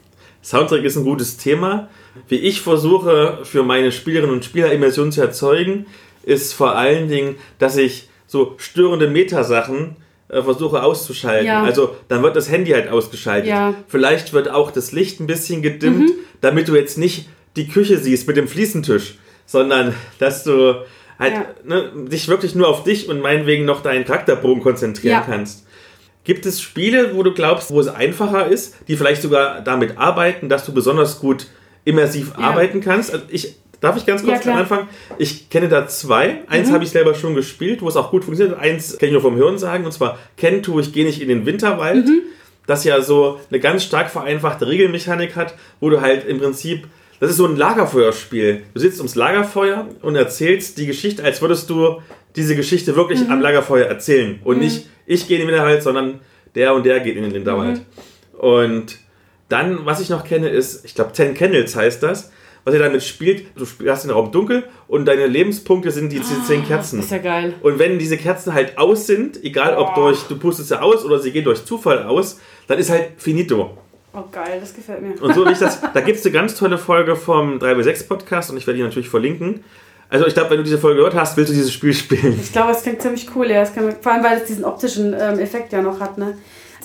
Soundtrack 0.42 0.84
ist 0.84 0.96
ein 0.96 1.04
gutes 1.04 1.36
Thema. 1.36 1.88
Wie 2.28 2.36
ich 2.36 2.60
versuche, 2.60 3.38
für 3.44 3.62
meine 3.62 3.92
Spielerinnen 3.92 4.34
und 4.34 4.44
Spieler 4.44 4.72
Immersion 4.72 5.12
zu 5.12 5.20
erzeugen, 5.20 5.86
ist 6.24 6.52
vor 6.52 6.76
allen 6.76 7.08
Dingen, 7.08 7.36
dass 7.58 7.76
ich 7.76 8.08
so 8.26 8.54
störende 8.58 9.08
Metasachen 9.08 9.96
äh, 10.28 10.42
versuche 10.42 10.82
auszuschalten. 10.82 11.46
Ja. 11.46 11.62
Also 11.62 11.96
dann 12.08 12.22
wird 12.22 12.36
das 12.36 12.50
Handy 12.50 12.70
halt 12.72 12.88
ausgeschaltet. 12.88 13.48
Ja. 13.48 13.74
Vielleicht 13.88 14.32
wird 14.32 14.48
auch 14.50 14.70
das 14.70 14.92
Licht 14.92 15.20
ein 15.20 15.26
bisschen 15.26 15.62
gedimmt, 15.62 16.10
damit 16.40 16.68
du 16.68 16.74
jetzt 16.74 16.98
nicht 16.98 17.28
die 17.56 17.68
Küche 17.68 17.98
siehst 17.98 18.26
mit 18.26 18.36
dem 18.36 18.48
Fliesentisch, 18.48 19.16
sondern 19.46 19.94
dass 20.18 20.44
du 20.44 20.76
halt 21.18 21.34
Ja. 21.34 21.46
ne, 21.64 21.90
dich 22.08 22.28
wirklich 22.28 22.54
nur 22.54 22.68
auf 22.68 22.84
dich 22.84 23.08
und 23.08 23.20
meinetwegen 23.20 23.64
noch 23.64 23.82
deinen 23.82 24.04
Charakterbogen 24.04 24.62
konzentrieren 24.62 25.22
kannst. 25.26 25.66
Gibt 26.24 26.46
es 26.46 26.60
Spiele, 26.62 27.16
wo 27.16 27.22
du 27.22 27.32
glaubst, 27.34 27.70
wo 27.70 27.80
es 27.80 27.88
einfacher 27.88 28.46
ist, 28.46 28.76
die 28.88 28.96
vielleicht 28.96 29.22
sogar 29.22 29.60
damit 29.60 29.98
arbeiten, 29.98 30.48
dass 30.48 30.64
du 30.64 30.72
besonders 30.72 31.18
gut 31.20 31.46
immersiv 31.84 32.32
Ja. 32.38 32.44
arbeiten 32.50 32.80
kannst? 32.80 33.12
Also 33.12 33.24
ich, 33.28 33.56
darf 33.80 33.96
ich 33.96 34.06
ganz 34.06 34.22
Ja, 34.22 34.28
kurz 34.28 34.38
am 34.38 34.42
klar. 34.42 34.58
Anfang? 34.58 34.88
Ich 35.18 35.48
kenne 35.50 35.68
da 35.68 35.86
zwei. 35.88 36.40
Eins 36.48 36.70
habe 36.70 36.84
ich 36.84 36.90
selber 36.90 37.14
schon 37.14 37.34
gespielt, 37.34 37.82
wo 37.82 37.88
es 37.88 37.96
auch 37.96 38.10
gut 38.10 38.24
funktioniert. 38.24 38.58
Eins 38.58 38.98
kann 38.98 39.08
ich 39.08 39.12
nur 39.12 39.22
vom 39.22 39.36
Hören 39.36 39.58
sagen, 39.58 39.84
und 39.84 39.92
zwar 39.92 40.18
Ken 40.36 40.62
tu 40.62 40.78
ich 40.80 40.92
gehe 40.92 41.04
nicht 41.04 41.20
in 41.20 41.28
den 41.28 41.46
Winterwald. 41.46 42.06
Das 42.66 42.84
ja 42.84 43.00
so 43.00 43.40
eine 43.50 43.58
ganz 43.58 43.82
stark 43.82 44.08
vereinfachte 44.10 44.68
Regelmechanik 44.68 45.34
hat, 45.34 45.54
wo 45.80 45.90
du 45.90 46.00
halt 46.00 46.26
im 46.26 46.38
Prinzip 46.38 46.86
das 47.18 47.30
ist 47.30 47.36
so 47.36 47.46
ein 47.46 47.56
Lagerfeuerspiel. 47.56 48.64
Du 48.74 48.80
sitzt 48.80 48.98
ums 48.98 49.14
Lagerfeuer 49.14 49.86
und 50.02 50.16
erzählst 50.16 50.76
die 50.78 50.86
Geschichte, 50.86 51.22
als 51.22 51.40
würdest 51.40 51.70
du 51.70 52.02
diese 52.34 52.56
Geschichte 52.56 52.96
wirklich 52.96 53.28
am 53.30 53.40
Lagerfeuer 53.40 53.86
erzählen. 53.86 54.40
Und 54.42 54.58
nicht, 54.58 54.88
ich 55.06 55.28
gehe 55.28 55.38
in 55.38 55.42
den 55.46 55.52
Winterwald, 55.52 55.84
sondern 55.84 56.18
der 56.56 56.74
und 56.74 56.84
der 56.84 56.98
geht 56.98 57.16
in 57.16 57.22
den 57.22 57.32
Winterwald. 57.32 57.82
Und 58.36 58.98
dann, 59.52 59.84
was 59.84 60.00
ich 60.00 60.08
noch 60.08 60.24
kenne, 60.24 60.48
ist, 60.48 60.84
ich 60.84 60.94
glaube, 60.94 61.12
Ten 61.12 61.34
Candles 61.34 61.76
heißt 61.76 62.02
das. 62.02 62.30
Was 62.64 62.74
ihr 62.74 62.80
damit 62.80 63.02
spielt, 63.02 63.46
du 63.56 63.66
hast 63.90 64.04
den 64.04 64.12
Raum 64.12 64.30
dunkel 64.30 64.62
und 64.86 65.04
deine 65.04 65.26
Lebenspunkte 65.26 65.90
sind 65.90 66.12
die 66.12 66.22
zehn 66.22 66.64
Kerzen. 66.64 67.00
Ist 67.00 67.10
ja 67.10 67.18
geil. 67.18 67.54
Und 67.60 67.80
wenn 67.80 67.98
diese 67.98 68.16
Kerzen 68.16 68.54
halt 68.54 68.78
aus 68.78 69.08
sind, 69.08 69.42
egal 69.42 69.76
ob 69.76 69.96
durch, 69.96 70.22
du 70.28 70.38
pustest 70.38 70.68
sie 70.68 70.80
aus 70.80 71.04
oder 71.04 71.18
sie 71.18 71.32
gehen 71.32 71.42
durch 71.42 71.64
Zufall 71.64 72.04
aus, 72.04 72.38
dann 72.68 72.78
ist 72.78 72.88
halt 72.88 73.14
finito. 73.16 73.76
Oh, 74.14 74.22
geil, 74.30 74.58
das 74.60 74.74
gefällt 74.74 75.02
mir. 75.02 75.20
Und 75.20 75.34
so 75.34 75.44
wie 75.44 75.52
ich 75.52 75.58
das, 75.58 75.80
da 75.80 76.00
gibt 76.02 76.18
es 76.18 76.24
eine 76.24 76.32
ganz 76.32 76.54
tolle 76.54 76.78
Folge 76.78 77.16
vom 77.16 77.58
3W6 77.58 78.06
Podcast 78.06 78.50
und 78.50 78.58
ich 78.58 78.66
werde 78.68 78.76
die 78.76 78.84
natürlich 78.84 79.08
verlinken. 79.08 79.64
Also 80.08 80.26
ich 80.26 80.34
glaube, 80.34 80.50
wenn 80.50 80.58
du 80.58 80.62
diese 80.62 80.78
Folge 80.78 80.98
gehört 80.98 81.14
hast, 81.14 81.36
willst 81.36 81.50
du 81.50 81.54
dieses 81.54 81.72
Spiel 81.72 81.94
spielen. 81.94 82.38
Ich 82.40 82.52
glaube, 82.52 82.70
es 82.70 82.82
klingt 82.82 83.02
ziemlich 83.02 83.26
cool, 83.34 83.50
ja. 83.50 83.64
Kann, 83.64 83.96
vor 84.00 84.12
allem, 84.12 84.22
weil 84.22 84.36
es 84.36 84.44
diesen 84.44 84.64
optischen 84.64 85.16
ähm, 85.18 85.38
Effekt 85.38 85.72
ja 85.72 85.82
noch 85.82 85.98
hat, 85.98 86.18
ne? 86.18 86.36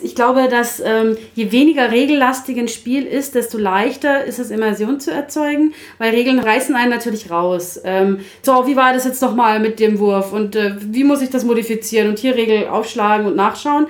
Ich 0.02 0.16
glaube, 0.16 0.48
dass 0.50 0.80
ähm, 0.80 1.18
je 1.36 1.52
weniger 1.52 1.92
regellastig 1.92 2.58
ein 2.58 2.68
Spiel 2.68 3.06
ist, 3.06 3.36
desto 3.36 3.58
leichter 3.58 4.24
ist 4.24 4.40
es, 4.40 4.52
Immersion 4.52 5.00
zu 5.00 5.12
erzeugen, 5.12 5.74
weil 5.98 6.14
Regeln 6.14 6.40
reißen 6.40 6.76
einen 6.76 6.92
natürlich 6.92 7.30
raus. 7.32 7.80
Ähm, 7.84 8.20
so, 8.42 8.68
wie 8.68 8.76
war 8.76 8.94
das 8.94 9.06
jetzt 9.06 9.22
nochmal 9.22 9.60
mit 9.60 9.80
dem 9.80 10.00
Wurf 10.00 10.34
und 10.34 10.56
äh, 10.56 10.76
wie 10.80 11.04
muss 11.04 11.22
ich 11.22 11.30
das 11.30 11.44
modifizieren 11.44 12.10
und 12.10 12.20
hier 12.20 12.36
Regel 12.36 12.68
aufschlagen 12.68 13.26
und 13.28 13.36
nachschauen. 13.36 13.88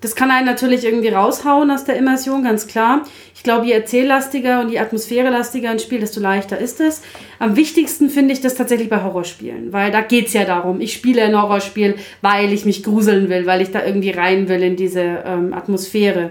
Das 0.00 0.14
kann 0.14 0.30
einen 0.30 0.46
natürlich 0.46 0.84
irgendwie 0.84 1.08
raushauen 1.08 1.70
aus 1.70 1.84
der 1.84 1.96
Immersion, 1.96 2.44
ganz 2.44 2.68
klar. 2.68 3.02
Ich 3.34 3.42
glaube, 3.42 3.66
je 3.66 3.72
erzähllastiger 3.72 4.60
und 4.60 4.70
je 4.70 4.78
atmosphärelastiger 4.78 5.70
ein 5.70 5.80
Spiel, 5.80 5.98
desto 5.98 6.20
leichter 6.20 6.58
ist 6.58 6.80
es. 6.80 7.02
Am 7.40 7.56
wichtigsten 7.56 8.08
finde 8.08 8.32
ich 8.32 8.40
das 8.40 8.54
tatsächlich 8.54 8.88
bei 8.88 9.02
Horrorspielen, 9.02 9.72
weil 9.72 9.90
da 9.90 10.00
geht 10.00 10.28
es 10.28 10.34
ja 10.34 10.44
darum, 10.44 10.80
ich 10.80 10.92
spiele 10.92 11.22
ein 11.22 11.40
Horrorspiel, 11.40 11.96
weil 12.20 12.52
ich 12.52 12.64
mich 12.64 12.84
gruseln 12.84 13.28
will, 13.28 13.46
weil 13.46 13.60
ich 13.60 13.72
da 13.72 13.84
irgendwie 13.84 14.10
rein 14.10 14.48
will 14.48 14.62
in 14.62 14.76
diese 14.76 15.22
ähm, 15.24 15.52
Atmosphäre. 15.52 16.30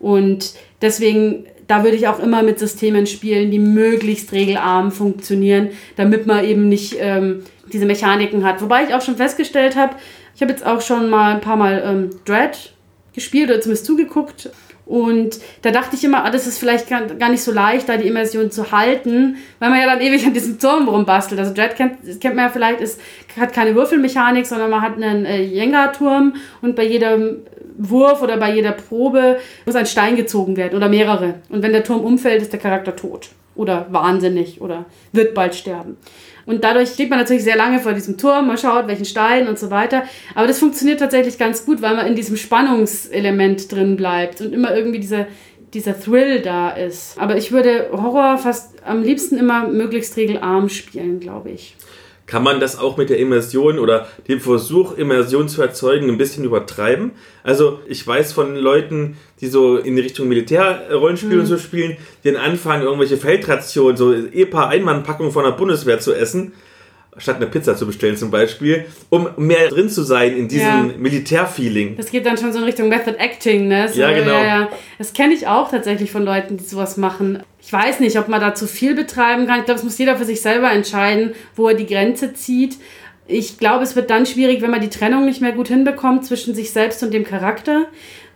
Und 0.00 0.52
deswegen, 0.82 1.46
da 1.66 1.84
würde 1.84 1.96
ich 1.96 2.08
auch 2.08 2.18
immer 2.18 2.42
mit 2.42 2.58
Systemen 2.58 3.06
spielen, 3.06 3.50
die 3.50 3.58
möglichst 3.58 4.32
regelarm 4.32 4.92
funktionieren, 4.92 5.70
damit 5.96 6.26
man 6.26 6.44
eben 6.44 6.68
nicht 6.68 6.96
ähm, 7.00 7.42
diese 7.72 7.86
Mechaniken 7.86 8.44
hat. 8.44 8.60
Wobei 8.60 8.84
ich 8.84 8.94
auch 8.94 9.02
schon 9.02 9.16
festgestellt 9.16 9.76
habe, 9.76 9.94
ich 10.34 10.42
habe 10.42 10.52
jetzt 10.52 10.64
auch 10.64 10.80
schon 10.82 11.10
mal 11.10 11.34
ein 11.34 11.40
paar 11.40 11.56
Mal 11.56 11.82
ähm, 11.84 12.10
Dread 12.24 12.72
gespielt 13.18 13.50
oder 13.50 13.60
zumindest 13.60 13.86
zugeguckt. 13.86 14.50
Und 14.88 15.38
da 15.60 15.70
dachte 15.70 15.96
ich 15.96 16.04
immer, 16.04 16.24
ah, 16.24 16.30
das 16.30 16.46
ist 16.46 16.58
vielleicht 16.58 16.88
gar, 16.88 17.28
nicht 17.28 17.42
so 17.42 17.52
leicht, 17.52 17.90
da 17.90 17.98
die 17.98 18.08
Immersion 18.08 18.50
zu 18.50 18.72
halten, 18.72 19.36
weil 19.58 19.68
man 19.68 19.78
ja 19.78 19.84
dann 19.84 20.00
ewig 20.00 20.24
an 20.26 20.32
diesem 20.32 20.58
Turm 20.58 20.88
rumbastelt. 20.88 21.38
Also 21.38 21.52
Dread 21.52 21.76
kennt, 21.76 21.98
kennt 22.22 22.34
man 22.34 22.46
ja 22.46 22.50
vielleicht, 22.50 22.80
ist, 22.80 22.98
hat 23.38 23.52
keine 23.52 23.74
Würfelmechanik, 23.74 24.46
sondern 24.46 24.70
man 24.70 24.80
hat 24.80 24.96
einen 24.96 25.26
äh, 25.26 25.42
Jenga-Turm 25.42 26.36
und 26.62 26.74
bei 26.74 26.84
jedem 26.84 27.42
Wurf 27.76 28.22
oder 28.22 28.38
bei 28.38 28.54
jeder 28.54 28.72
Probe 28.72 29.38
muss 29.66 29.76
ein 29.76 29.84
Stein 29.84 30.16
gezogen 30.16 30.56
werden 30.56 30.76
oder 30.76 30.88
mehrere. 30.88 31.34
Und 31.50 31.62
wenn 31.62 31.72
der 31.72 31.84
Turm 31.84 32.00
umfällt, 32.00 32.40
ist 32.40 32.52
der 32.52 32.60
Charakter 32.60 32.96
tot 32.96 33.28
oder 33.54 33.86
wahnsinnig 33.90 34.62
oder 34.62 34.86
wird 35.12 35.34
bald 35.34 35.54
sterben. 35.54 35.98
Und 36.48 36.64
dadurch 36.64 36.88
steht 36.88 37.10
man 37.10 37.18
natürlich 37.18 37.44
sehr 37.44 37.58
lange 37.58 37.78
vor 37.78 37.92
diesem 37.92 38.16
Turm, 38.16 38.46
man 38.46 38.56
schaut, 38.56 38.86
welchen 38.86 39.04
Stein 39.04 39.48
und 39.48 39.58
so 39.58 39.70
weiter. 39.70 40.04
Aber 40.34 40.46
das 40.46 40.58
funktioniert 40.58 40.98
tatsächlich 40.98 41.36
ganz 41.36 41.66
gut, 41.66 41.82
weil 41.82 41.94
man 41.94 42.06
in 42.06 42.14
diesem 42.14 42.38
Spannungselement 42.38 43.70
drin 43.70 43.96
bleibt 43.96 44.40
und 44.40 44.54
immer 44.54 44.74
irgendwie 44.74 44.98
dieser, 44.98 45.26
dieser 45.74 46.00
Thrill 46.00 46.40
da 46.40 46.70
ist. 46.70 47.18
Aber 47.20 47.36
ich 47.36 47.52
würde 47.52 47.90
Horror 47.92 48.38
fast 48.38 48.82
am 48.82 49.02
liebsten 49.02 49.36
immer 49.36 49.68
möglichst 49.68 50.16
regelarm 50.16 50.70
spielen, 50.70 51.20
glaube 51.20 51.50
ich. 51.50 51.76
Kann 52.28 52.42
man 52.42 52.60
das 52.60 52.78
auch 52.78 52.98
mit 52.98 53.08
der 53.08 53.18
Immersion 53.18 53.78
oder 53.78 54.06
dem 54.28 54.38
Versuch, 54.38 54.96
Immersion 54.98 55.48
zu 55.48 55.62
erzeugen, 55.62 56.10
ein 56.10 56.18
bisschen 56.18 56.44
übertreiben? 56.44 57.12
Also 57.42 57.80
ich 57.88 58.06
weiß 58.06 58.34
von 58.34 58.54
Leuten, 58.54 59.16
die 59.40 59.46
so 59.46 59.78
in 59.78 59.96
die 59.96 60.02
Richtung 60.02 60.28
Militärrollenspiele 60.28 61.40
und 61.40 61.46
so 61.46 61.56
spielen, 61.56 61.96
die 62.22 62.30
dann 62.30 62.40
anfangen, 62.40 62.82
irgendwelche 62.82 63.16
Feldrationen, 63.16 63.96
so 63.96 64.12
EPA-Einmannpackungen 64.12 65.32
von 65.32 65.44
der 65.44 65.52
Bundeswehr 65.52 66.00
zu 66.00 66.12
essen, 66.14 66.52
statt 67.16 67.36
eine 67.36 67.46
Pizza 67.46 67.76
zu 67.76 67.86
bestellen 67.86 68.16
zum 68.16 68.30
Beispiel, 68.30 68.84
um 69.08 69.28
mehr 69.36 69.68
drin 69.68 69.88
zu 69.88 70.02
sein 70.02 70.36
in 70.36 70.48
diesem 70.48 70.66
Ja. 70.66 70.90
Militärfeeling. 70.98 71.96
Das 71.96 72.10
geht 72.10 72.26
dann 72.26 72.36
schon 72.36 72.52
so 72.52 72.58
in 72.58 72.64
Richtung 72.64 72.88
Method 72.88 73.16
Acting, 73.18 73.66
ne? 73.68 73.88
So, 73.88 74.00
Ja, 74.00 74.12
genau. 74.12 74.32
Ja, 74.32 74.44
ja. 74.44 74.68
Das 74.98 75.12
kenne 75.12 75.34
ich 75.34 75.46
auch 75.46 75.70
tatsächlich 75.70 76.10
von 76.10 76.24
Leuten, 76.24 76.56
die 76.56 76.64
sowas 76.64 76.96
machen. 76.96 77.42
Ich 77.60 77.72
weiß 77.72 78.00
nicht, 78.00 78.18
ob 78.18 78.28
man 78.28 78.40
da 78.40 78.54
zu 78.54 78.66
viel 78.66 78.94
betreiben 78.94 79.46
kann. 79.46 79.60
Ich 79.60 79.64
glaube, 79.64 79.78
das 79.78 79.84
muss 79.84 79.98
jeder 79.98 80.16
für 80.16 80.24
sich 80.24 80.40
selber 80.40 80.70
entscheiden, 80.70 81.32
wo 81.56 81.68
er 81.68 81.74
die 81.74 81.86
Grenze 81.86 82.34
zieht. 82.34 82.76
Ich 83.26 83.58
glaube, 83.58 83.84
es 83.84 83.94
wird 83.94 84.08
dann 84.08 84.24
schwierig, 84.24 84.62
wenn 84.62 84.70
man 84.70 84.80
die 84.80 84.88
Trennung 84.88 85.26
nicht 85.26 85.42
mehr 85.42 85.52
gut 85.52 85.68
hinbekommt 85.68 86.24
zwischen 86.24 86.54
sich 86.54 86.70
selbst 86.70 87.02
und 87.02 87.12
dem 87.12 87.24
Charakter, 87.24 87.86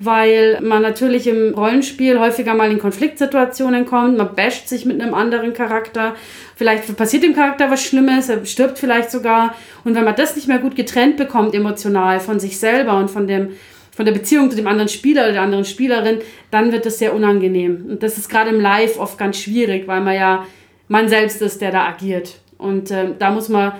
weil 0.04 0.60
man 0.60 0.82
natürlich 0.82 1.26
im 1.26 1.54
Rollenspiel 1.54 2.18
häufiger 2.18 2.54
mal 2.54 2.70
in 2.70 2.78
Konfliktsituationen 2.78 3.86
kommt. 3.86 4.18
Man 4.18 4.34
basht 4.34 4.68
sich 4.68 4.84
mit 4.84 5.00
einem 5.00 5.14
anderen 5.14 5.52
Charakter. 5.52 6.14
Vielleicht 6.56 6.96
passiert 6.96 7.22
dem 7.22 7.34
Charakter 7.34 7.70
was 7.70 7.84
Schlimmes, 7.84 8.28
er 8.28 8.44
stirbt 8.44 8.78
vielleicht 8.78 9.10
sogar. 9.10 9.54
Und 9.84 9.94
wenn 9.94 10.04
man 10.04 10.16
das 10.16 10.34
nicht 10.36 10.48
mehr 10.48 10.58
gut 10.58 10.76
getrennt 10.76 11.16
bekommt, 11.16 11.54
emotional 11.54 12.20
von 12.20 12.40
sich 12.40 12.58
selber 12.58 12.96
und 12.96 13.10
von 13.10 13.26
dem 13.26 13.50
von 13.94 14.06
der 14.06 14.12
Beziehung 14.12 14.50
zu 14.50 14.56
dem 14.56 14.66
anderen 14.66 14.88
Spieler 14.88 15.24
oder 15.24 15.32
der 15.32 15.42
anderen 15.42 15.66
Spielerin, 15.66 16.20
dann 16.50 16.72
wird 16.72 16.86
das 16.86 16.98
sehr 16.98 17.14
unangenehm. 17.14 17.84
Und 17.90 18.02
das 18.02 18.16
ist 18.16 18.30
gerade 18.30 18.48
im 18.48 18.58
Live 18.58 18.98
oft 18.98 19.18
ganz 19.18 19.36
schwierig, 19.36 19.86
weil 19.86 20.00
man 20.00 20.14
ja 20.14 20.46
man 20.88 21.10
selbst 21.10 21.42
ist, 21.42 21.60
der 21.60 21.72
da 21.72 21.86
agiert. 21.86 22.38
Und 22.56 22.90
äh, 22.90 23.08
da 23.18 23.30
muss 23.30 23.50
man 23.50 23.72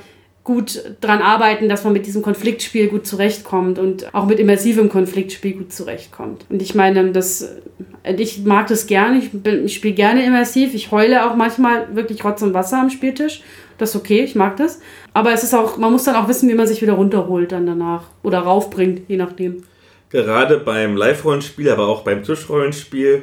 gut 0.44 0.82
dran 1.00 1.22
arbeiten, 1.22 1.68
dass 1.68 1.84
man 1.84 1.92
mit 1.92 2.06
diesem 2.06 2.22
Konfliktspiel 2.22 2.88
gut 2.88 3.06
zurechtkommt 3.06 3.78
und 3.78 4.12
auch 4.12 4.26
mit 4.26 4.40
immersivem 4.40 4.88
Konfliktspiel 4.88 5.52
gut 5.52 5.72
zurechtkommt. 5.72 6.46
Und 6.48 6.60
ich 6.60 6.74
meine, 6.74 7.12
das, 7.12 7.56
ich 8.04 8.44
mag 8.44 8.66
das 8.66 8.86
gerne, 8.86 9.18
ich, 9.18 9.30
ich 9.64 9.74
spiele 9.74 9.94
gerne 9.94 10.24
immersiv, 10.24 10.74
ich 10.74 10.90
heule 10.90 11.30
auch 11.30 11.36
manchmal 11.36 11.94
wirklich 11.94 12.24
Rotz 12.24 12.42
und 12.42 12.54
Wasser 12.54 12.80
am 12.80 12.90
Spieltisch. 12.90 13.42
Das 13.78 13.90
ist 13.90 13.96
okay, 13.96 14.22
ich 14.22 14.34
mag 14.34 14.56
das. 14.56 14.80
Aber 15.14 15.32
es 15.32 15.44
ist 15.44 15.54
auch, 15.54 15.76
man 15.76 15.92
muss 15.92 16.04
dann 16.04 16.16
auch 16.16 16.28
wissen, 16.28 16.48
wie 16.48 16.54
man 16.54 16.66
sich 16.66 16.82
wieder 16.82 16.94
runterholt 16.94 17.52
dann 17.52 17.66
danach 17.66 18.04
oder 18.22 18.40
raufbringt, 18.40 19.02
je 19.08 19.16
nachdem. 19.16 19.62
Gerade 20.10 20.58
beim 20.58 20.96
Live-Rollenspiel, 20.96 21.70
aber 21.70 21.86
auch 21.86 22.02
beim 22.02 22.22
Tischrollenspiel, 22.22 23.22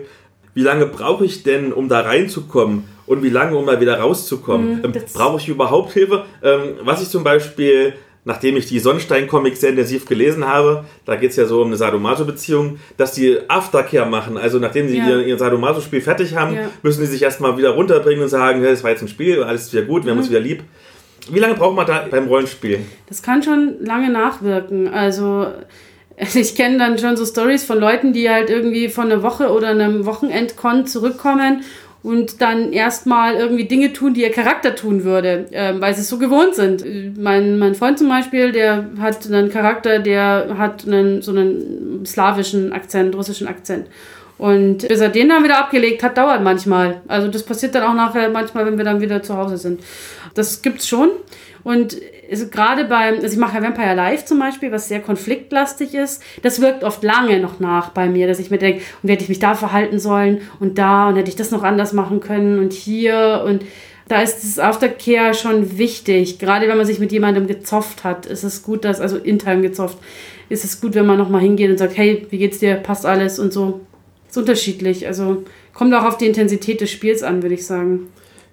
wie 0.54 0.62
lange 0.62 0.88
brauche 0.88 1.26
ich 1.26 1.44
denn, 1.44 1.72
um 1.72 1.88
da 1.90 2.02
reinzukommen? 2.02 2.86
Und 3.10 3.24
wie 3.24 3.30
lange, 3.30 3.58
um 3.58 3.66
mal 3.66 3.82
wieder 3.82 4.00
rauszukommen. 4.00 4.78
Mhm, 4.78 4.86
ähm, 4.86 4.94
Brauche 5.14 5.40
ich 5.40 5.50
überhaupt 5.50 5.94
Hilfe? 5.94 6.26
Ähm, 6.44 6.76
was 6.84 7.02
ich 7.02 7.10
zum 7.10 7.24
Beispiel, 7.24 7.94
nachdem 8.24 8.56
ich 8.56 8.68
die 8.68 8.80
Sonnenstein-Comics 8.80 9.62
sehr 9.62 9.72
intensiv 9.72 10.06
gelesen 10.06 10.48
habe, 10.48 10.86
da 11.06 11.16
geht 11.16 11.32
es 11.32 11.36
ja 11.36 11.46
so 11.46 11.62
um 11.62 11.68
eine 11.68 11.76
Sadomaso-Beziehung, 11.76 12.78
dass 12.98 13.14
die 13.14 13.40
Aftercare 13.48 14.08
machen. 14.08 14.38
Also 14.38 14.60
nachdem 14.60 14.88
sie 14.88 15.00
ja. 15.00 15.10
ihr, 15.10 15.26
ihr 15.26 15.40
Sadomaso-Spiel 15.40 16.02
fertig 16.02 16.36
haben, 16.36 16.54
ja. 16.54 16.70
müssen 16.84 17.00
sie 17.00 17.08
sich 17.08 17.24
erstmal 17.24 17.58
wieder 17.58 17.72
runterbringen 17.72 18.22
und 18.22 18.30
sagen, 18.30 18.62
das 18.62 18.84
war 18.84 18.92
jetzt 18.92 19.02
ein 19.02 19.08
Spiel, 19.08 19.42
alles 19.42 19.64
ist 19.64 19.74
wieder 19.74 19.86
gut, 19.86 20.06
wir 20.06 20.12
mhm. 20.12 20.18
haben 20.18 20.20
uns 20.20 20.30
wieder 20.30 20.40
lieb. 20.40 20.64
Wie 21.32 21.40
lange 21.40 21.56
braucht 21.56 21.76
man 21.76 21.88
da 21.88 22.06
beim 22.12 22.28
Rollenspiel? 22.28 22.82
Das 23.08 23.24
kann 23.24 23.42
schon 23.42 23.78
lange 23.84 24.12
nachwirken. 24.12 24.88
Also 24.88 25.48
ich 26.36 26.54
kenne 26.54 26.78
dann 26.78 27.00
schon 27.00 27.18
so 27.18 27.26
Stories 27.26 27.64
von 27.64 27.80
Leuten, 27.80 28.14
die 28.14 28.30
halt 28.30 28.52
irgendwie 28.52 28.88
von 28.88 29.12
einer 29.12 29.24
Woche 29.24 29.50
oder 29.50 29.70
einem 29.70 30.06
Wochenendkon 30.06 30.86
zurückkommen 30.86 31.64
und 32.02 32.42
dann 32.42 32.72
erstmal 32.72 33.36
irgendwie 33.36 33.66
Dinge 33.66 33.92
tun, 33.92 34.14
die 34.14 34.22
ihr 34.22 34.32
Charakter 34.32 34.76
tun 34.76 35.04
würde, 35.04 35.48
äh, 35.52 35.74
weil 35.80 35.94
sie 35.94 36.02
es 36.02 36.10
so 36.10 36.18
gewohnt 36.18 36.56
sind. 36.56 36.84
Mein, 37.18 37.60
mein 37.60 37.76
Freund 37.76 38.00
zum 38.00 38.08
Beispiel, 38.08 38.52
der 38.52 38.86
hat 39.00 39.26
einen 39.28 39.50
Charakter, 39.50 40.00
der 40.00 40.56
hat 40.58 40.88
einen, 40.88 41.22
so 41.22 41.32
einen 41.32 42.06
slawischen 42.06 42.72
Akzent, 42.72 43.16
russischen 43.16 43.48
Akzent. 43.48 43.88
Und 44.38 44.88
bis 44.88 45.02
er 45.02 45.10
den 45.10 45.28
dann 45.28 45.44
wieder 45.44 45.60
abgelegt 45.60 46.02
hat, 46.02 46.18
dauert 46.18 46.42
manchmal. 46.42 47.02
Also 47.10 47.28
das 47.28 47.44
passiert 47.44 47.76
dann 47.76 47.84
auch 47.84 47.94
nachher 47.94 48.30
manchmal, 48.30 48.66
wenn 48.66 48.78
wir 48.78 48.86
dann 48.86 49.02
wieder 49.02 49.22
zu 49.22 49.36
Hause 49.36 49.58
sind. 49.58 49.82
Das 50.34 50.62
gibt's 50.62 50.88
schon. 50.88 51.10
Und 51.64 51.98
gerade 52.52 52.86
beim, 52.86 53.16
also 53.16 53.28
ich 53.28 53.38
mache 53.38 53.58
ja 53.58 53.64
Vampire 53.64 53.96
Live 53.96 54.26
zum 54.26 54.40
Beispiel, 54.40 54.72
was 54.72 54.88
sehr 54.88 55.02
konfliktlastig 55.02 55.94
ist, 55.94 56.22
das 56.42 56.62
wirkt 56.62 56.84
oft 56.84 57.04
lange 57.04 57.40
noch 57.40 57.60
nach 57.60 57.90
bei 57.90 58.08
mir, 58.08 58.28
dass 58.28 58.40
ich 58.40 58.50
mir 58.50 58.58
denke, 58.58 58.82
und 59.04 59.10
hätte 59.10 59.24
ich 59.24 59.30
mich 59.30 59.40
da 59.40 59.56
verhalten 59.56 60.00
sollen 60.00 60.42
und 60.60 60.78
da 60.78 61.10
und 61.10 61.16
hätte 61.16 61.30
ich 61.30 61.36
das 61.36 61.52
noch 61.52 61.64
anders 61.64 61.94
machen 61.94 62.20
können 62.22 62.60
und 62.60 62.74
hier 62.74 63.44
und 63.46 63.64
da 64.08 64.22
ist 64.22 64.42
das 64.44 64.58
Aftercare 64.58 65.36
schon 65.36 65.78
wichtig. 65.78 66.40
Gerade 66.40 66.68
wenn 66.68 66.78
man 66.78 66.86
sich 66.86 67.00
mit 67.00 67.12
jemandem 67.12 67.46
gezofft 67.46 68.04
hat, 68.04 68.26
ist 68.26 68.44
es 68.44 68.64
gut, 68.64 68.84
dass, 68.84 69.00
also 69.00 69.18
intern 69.18 69.62
gezofft, 69.62 70.00
ist 70.50 70.66
es 70.66 70.82
gut, 70.82 70.96
wenn 70.96 71.06
man 71.06 71.20
nochmal 71.20 71.42
hingeht 71.42 71.70
und 71.70 71.78
sagt, 71.78 71.96
hey, 71.96 72.26
wie 72.32 72.40
geht's 72.40 72.58
dir, 72.58 72.76
passt 72.76 73.06
alles 73.06 73.38
und 73.38 73.54
so. 73.54 73.82
Ist 74.28 74.38
unterschiedlich. 74.38 75.06
Also 75.06 75.44
kommt 75.74 75.94
auch 75.94 76.06
auf 76.06 76.18
die 76.18 76.26
Intensität 76.26 76.82
des 76.82 76.90
Spiels 76.90 77.22
an, 77.22 77.44
würde 77.44 77.54
ich 77.54 77.68
sagen. 77.68 78.08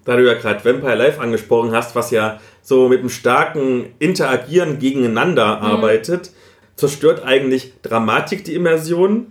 Da 0.07 0.17
du 0.17 0.25
ja 0.25 0.35
gerade 0.35 0.65
Vampire 0.65 0.95
Live 0.95 1.21
angesprochen 1.21 1.73
hast, 1.73 1.95
was 1.95 2.11
ja 2.11 2.41
so 2.63 2.89
mit 2.89 3.01
einem 3.01 3.11
starken 3.11 3.87
Interagieren 3.99 4.79
gegeneinander 4.79 5.57
mhm. 5.57 5.63
arbeitet, 5.63 6.31
zerstört 6.77 7.25
eigentlich 7.25 7.73
Dramatik 7.83 8.45
die 8.45 8.55
Immersion. 8.55 9.27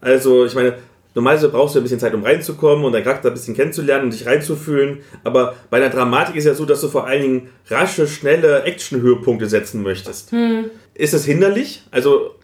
Also, 0.00 0.46
ich 0.46 0.54
meine, 0.54 0.74
normalerweise 1.14 1.48
brauchst 1.48 1.74
du 1.74 1.80
ein 1.80 1.82
bisschen 1.82 1.98
Zeit, 1.98 2.14
um 2.14 2.22
reinzukommen 2.22 2.84
und 2.84 2.92
deinen 2.92 3.02
Charakter 3.02 3.28
ein 3.28 3.34
bisschen 3.34 3.56
kennenzulernen 3.56 4.04
und 4.04 4.12
dich 4.12 4.24
reinzufühlen. 4.24 5.00
Aber 5.24 5.56
bei 5.68 5.80
der 5.80 5.90
Dramatik 5.90 6.36
ist 6.36 6.44
ja 6.44 6.54
so, 6.54 6.64
dass 6.64 6.80
du 6.80 6.88
vor 6.88 7.08
allen 7.08 7.22
Dingen 7.22 7.48
rasche, 7.68 8.06
schnelle 8.06 8.62
Action-Höhepunkte 8.62 9.46
setzen 9.46 9.82
möchtest. 9.82 10.32
Mhm. 10.32 10.70
Ist 10.94 11.12
es 11.12 11.24
hinderlich? 11.24 11.82
Also 11.90 12.36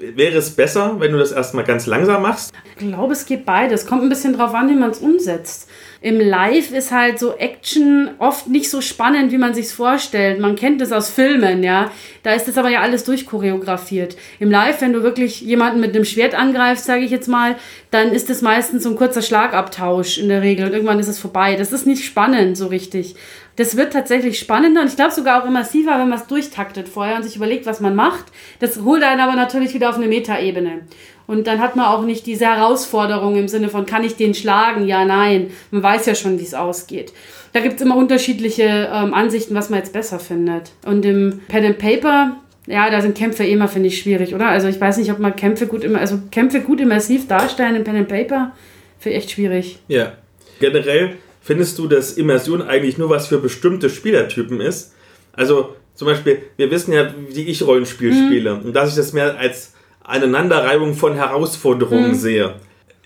wäre 0.00 0.38
es 0.38 0.50
besser, 0.50 0.96
wenn 0.98 1.12
du 1.12 1.18
das 1.18 1.32
erstmal 1.32 1.64
ganz 1.64 1.86
langsam 1.86 2.22
machst? 2.22 2.52
Ich 2.64 2.76
glaube, 2.76 3.12
es 3.12 3.26
geht 3.26 3.44
beides. 3.44 3.86
Kommt 3.86 4.02
ein 4.02 4.08
bisschen 4.08 4.34
drauf 4.34 4.54
an, 4.54 4.68
wie 4.70 4.74
man 4.74 4.90
es 4.90 4.98
umsetzt 4.98 5.68
im 6.04 6.20
Live 6.20 6.70
ist 6.70 6.92
halt 6.92 7.18
so 7.18 7.34
Action 7.38 8.10
oft 8.18 8.46
nicht 8.46 8.68
so 8.68 8.82
spannend, 8.82 9.32
wie 9.32 9.38
man 9.38 9.54
sich's 9.54 9.72
vorstellt. 9.72 10.38
Man 10.38 10.54
kennt 10.54 10.82
das 10.82 10.92
aus 10.92 11.08
Filmen, 11.08 11.62
ja. 11.62 11.90
Da 12.22 12.32
ist 12.32 12.46
das 12.46 12.58
aber 12.58 12.68
ja 12.68 12.82
alles 12.82 13.04
durchchoreografiert. 13.04 14.14
Im 14.38 14.50
Live, 14.50 14.82
wenn 14.82 14.92
du 14.92 15.02
wirklich 15.02 15.40
jemanden 15.40 15.80
mit 15.80 15.96
einem 15.96 16.04
Schwert 16.04 16.34
angreifst, 16.34 16.84
sage 16.84 17.06
ich 17.06 17.10
jetzt 17.10 17.26
mal, 17.26 17.56
dann 17.90 18.12
ist 18.12 18.28
das 18.28 18.42
meistens 18.42 18.82
so 18.82 18.90
ein 18.90 18.96
kurzer 18.96 19.22
Schlagabtausch 19.22 20.18
in 20.18 20.28
der 20.28 20.42
Regel 20.42 20.66
und 20.66 20.74
irgendwann 20.74 20.98
ist 20.98 21.08
es 21.08 21.18
vorbei. 21.18 21.56
Das 21.56 21.72
ist 21.72 21.86
nicht 21.86 22.04
spannend 22.04 22.58
so 22.58 22.66
richtig. 22.66 23.14
Das 23.56 23.76
wird 23.76 23.94
tatsächlich 23.94 24.38
spannender 24.38 24.82
und 24.82 24.88
ich 24.88 24.96
glaube 24.96 25.14
sogar 25.14 25.42
auch 25.42 25.46
immersiver, 25.46 25.92
wenn 25.92 26.10
man 26.10 26.18
es 26.18 26.26
durchtaktet 26.26 26.86
vorher 26.86 27.16
und 27.16 27.22
sich 27.22 27.36
überlegt, 27.36 27.64
was 27.64 27.80
man 27.80 27.94
macht. 27.94 28.26
Das 28.58 28.82
holt 28.82 29.02
einen 29.02 29.20
aber 29.20 29.36
natürlich 29.36 29.72
wieder 29.72 29.88
auf 29.88 29.96
eine 29.96 30.08
Metaebene. 30.08 30.82
Und 31.26 31.46
dann 31.46 31.60
hat 31.60 31.76
man 31.76 31.86
auch 31.86 32.02
nicht 32.02 32.26
diese 32.26 32.46
Herausforderung 32.46 33.36
im 33.36 33.48
Sinne 33.48 33.68
von, 33.68 33.86
kann 33.86 34.04
ich 34.04 34.16
den 34.16 34.34
schlagen? 34.34 34.86
Ja, 34.86 35.04
nein. 35.04 35.50
Man 35.70 35.82
weiß 35.82 36.06
ja 36.06 36.14
schon, 36.14 36.38
wie 36.38 36.44
es 36.44 36.54
ausgeht. 36.54 37.12
Da 37.52 37.60
gibt 37.60 37.76
es 37.76 37.82
immer 37.82 37.96
unterschiedliche 37.96 38.90
ähm, 38.92 39.14
Ansichten, 39.14 39.54
was 39.54 39.70
man 39.70 39.78
jetzt 39.78 39.92
besser 39.92 40.18
findet. 40.18 40.72
Und 40.84 41.04
im 41.04 41.40
Pen 41.48 41.64
and 41.64 41.78
Paper, 41.78 42.36
ja, 42.66 42.90
da 42.90 43.00
sind 43.00 43.16
Kämpfe 43.16 43.44
immer, 43.44 43.68
finde 43.68 43.88
ich, 43.88 44.00
schwierig, 44.00 44.34
oder? 44.34 44.48
Also 44.48 44.68
ich 44.68 44.80
weiß 44.80 44.98
nicht, 44.98 45.12
ob 45.12 45.18
man 45.18 45.36
Kämpfe 45.36 45.66
gut 45.66 45.84
immer, 45.84 46.00
also 46.00 46.18
Kämpfe 46.30 46.60
gut 46.60 46.80
immersiv 46.80 47.28
darstellen 47.28 47.76
im 47.76 47.84
Pen 47.84 47.96
and 47.96 48.08
Paper, 48.08 48.52
finde 48.98 49.16
ich 49.16 49.24
echt 49.24 49.30
schwierig. 49.32 49.78
Ja. 49.88 50.14
Generell 50.60 51.14
findest 51.42 51.78
du, 51.78 51.86
dass 51.86 52.12
Immersion 52.12 52.62
eigentlich 52.62 52.98
nur 52.98 53.10
was 53.10 53.28
für 53.28 53.38
bestimmte 53.38 53.88
Spielertypen 53.88 54.60
ist? 54.60 54.92
Also 55.32 55.76
zum 55.94 56.06
Beispiel, 56.06 56.38
wir 56.56 56.70
wissen 56.70 56.92
ja, 56.92 57.14
wie 57.28 57.44
ich 57.44 57.62
Rollenspiel 57.62 58.12
mhm. 58.12 58.26
spiele 58.26 58.54
und 58.54 58.72
dass 58.74 58.90
ich 58.90 58.96
das 58.96 59.12
mehr 59.12 59.38
als 59.38 59.73
Aneinanderreibung 60.04 60.94
von 60.94 61.14
Herausforderungen 61.14 62.10
mhm. 62.10 62.14
sehe. 62.14 62.54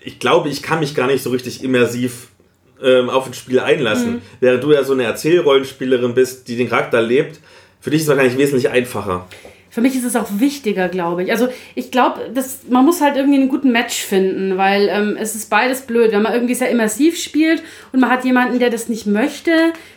Ich 0.03 0.19
glaube, 0.19 0.49
ich 0.49 0.61
kann 0.61 0.79
mich 0.79 0.95
gar 0.95 1.07
nicht 1.07 1.23
so 1.23 1.29
richtig 1.31 1.63
immersiv 1.63 2.29
ähm, 2.81 3.09
auf 3.09 3.27
ein 3.27 3.33
Spiel 3.33 3.59
einlassen. 3.59 4.13
Mhm. 4.13 4.21
Während 4.39 4.63
du 4.63 4.71
ja 4.71 4.83
so 4.83 4.93
eine 4.93 5.03
Erzählrollenspielerin 5.03 6.13
bist, 6.13 6.47
die 6.47 6.55
den 6.55 6.69
Charakter 6.69 7.01
lebt, 7.01 7.39
für 7.81 7.89
dich 7.89 8.01
ist 8.01 8.07
es 8.07 8.09
wahrscheinlich 8.09 8.37
wesentlich 8.37 8.69
einfacher. 8.69 9.27
Für 9.71 9.81
mich 9.81 9.95
ist 9.95 10.03
es 10.03 10.15
auch 10.15 10.27
wichtiger, 10.39 10.89
glaube 10.89 11.23
ich. 11.23 11.31
Also 11.31 11.47
ich 11.75 11.91
glaube, 11.91 12.33
man 12.69 12.85
muss 12.85 13.01
halt 13.01 13.17
irgendwie 13.17 13.39
einen 13.39 13.49
guten 13.49 13.71
Match 13.71 14.03
finden, 14.03 14.57
weil 14.57 14.89
ähm, 14.89 15.15
es 15.19 15.35
ist 15.35 15.49
beides 15.49 15.81
blöd. 15.81 16.11
Wenn 16.11 16.23
man 16.23 16.33
irgendwie 16.33 16.55
sehr 16.55 16.71
immersiv 16.71 17.17
spielt 17.17 17.61
und 17.91 17.99
man 17.99 18.09
hat 18.09 18.25
jemanden, 18.25 18.57
der 18.59 18.71
das 18.71 18.89
nicht 18.89 19.05
möchte, 19.05 19.51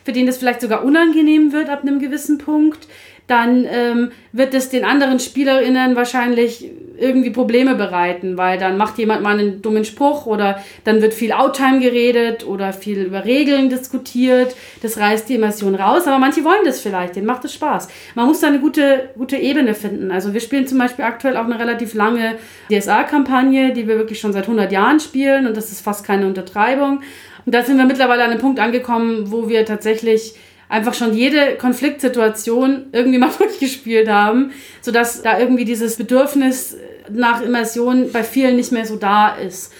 für 0.04 0.12
den 0.12 0.26
das 0.26 0.36
vielleicht 0.36 0.60
sogar 0.60 0.84
unangenehm 0.84 1.52
wird 1.52 1.70
ab 1.70 1.82
einem 1.82 2.00
gewissen 2.00 2.36
Punkt, 2.38 2.86
dann 3.26 3.66
ähm, 3.70 4.10
wird 4.32 4.52
es 4.52 4.68
den 4.68 4.84
anderen 4.84 5.20
SpielerInnen 5.20 5.96
wahrscheinlich 5.96 6.70
irgendwie 6.98 7.30
Probleme 7.30 7.74
bereiten, 7.74 8.36
weil 8.36 8.58
dann 8.58 8.76
macht 8.76 8.98
jemand 8.98 9.22
mal 9.22 9.38
einen 9.38 9.62
dummen 9.62 9.84
Spruch 9.84 10.26
oder 10.26 10.62
dann 10.84 11.02
wird 11.02 11.14
viel 11.14 11.32
Outtime 11.32 11.80
geredet 11.80 12.46
oder 12.46 12.72
viel 12.72 12.98
über 13.02 13.24
Regeln 13.24 13.70
diskutiert. 13.70 14.54
Das 14.82 14.98
reißt 14.98 15.28
die 15.28 15.36
Immersion 15.36 15.74
raus, 15.74 16.06
aber 16.06 16.18
manche 16.18 16.44
wollen 16.44 16.64
das 16.64 16.80
vielleicht, 16.80 17.16
denen 17.16 17.26
macht 17.26 17.44
es 17.44 17.54
Spaß. 17.54 17.88
Man 18.14 18.26
muss 18.26 18.40
da 18.40 18.48
eine 18.48 18.60
gute, 18.60 19.10
gute 19.16 19.36
Ebene 19.36 19.74
finden. 19.74 20.10
Also 20.10 20.32
wir 20.34 20.40
spielen 20.40 20.66
zum 20.66 20.78
Beispiel 20.78 21.04
aktuell 21.04 21.36
auch 21.36 21.44
eine 21.44 21.58
relativ 21.58 21.94
lange 21.94 22.36
DSA-Kampagne, 22.70 23.72
die 23.72 23.88
wir 23.88 23.96
wirklich 23.96 24.20
schon 24.20 24.32
seit 24.32 24.44
100 24.44 24.70
Jahren 24.70 25.00
spielen 25.00 25.46
und 25.46 25.56
das 25.56 25.72
ist 25.72 25.80
fast 25.80 26.04
keine 26.04 26.26
Untertreibung. 26.26 27.00
Und 27.44 27.54
da 27.54 27.62
sind 27.62 27.78
wir 27.78 27.84
mittlerweile 27.84 28.24
an 28.24 28.30
einem 28.30 28.40
Punkt 28.40 28.60
angekommen, 28.60 29.32
wo 29.32 29.48
wir 29.48 29.64
tatsächlich 29.64 30.34
einfach 30.72 30.94
schon 30.94 31.14
jede 31.14 31.56
Konfliktsituation 31.56 32.86
irgendwie 32.92 33.18
mal 33.24 33.30
durchgespielt 33.36 34.08
haben, 34.08 34.52
sodass 34.80 35.22
da 35.22 35.38
irgendwie 35.38 35.64
dieses 35.64 35.96
Bedürfnis 35.96 36.76
nach 37.10 37.42
Immersion 37.42 38.10
bei 38.10 38.24
vielen 38.24 38.56
nicht 38.56 38.72
mehr 38.72 38.86
so 38.86 38.96
da 38.96 39.34
ist. 39.34 39.72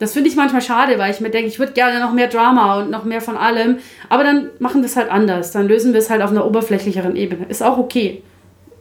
Das 0.00 0.14
finde 0.14 0.30
ich 0.30 0.36
manchmal 0.36 0.62
schade, 0.62 0.98
weil 0.98 1.12
ich 1.12 1.20
mir 1.20 1.30
denke, 1.30 1.48
ich 1.48 1.58
würde 1.58 1.72
gerne 1.72 2.00
noch 2.00 2.12
mehr 2.12 2.26
Drama 2.26 2.80
und 2.80 2.90
noch 2.90 3.04
mehr 3.04 3.20
von 3.20 3.36
allem. 3.36 3.78
Aber 4.08 4.24
dann 4.24 4.48
machen 4.58 4.80
wir 4.80 4.86
es 4.86 4.96
halt 4.96 5.10
anders. 5.10 5.52
Dann 5.52 5.68
lösen 5.68 5.92
wir 5.92 6.00
es 6.00 6.08
halt 6.08 6.22
auf 6.22 6.30
einer 6.30 6.46
oberflächlicheren 6.46 7.16
Ebene. 7.16 7.44
Ist 7.48 7.62
auch 7.62 7.76
okay. 7.76 8.22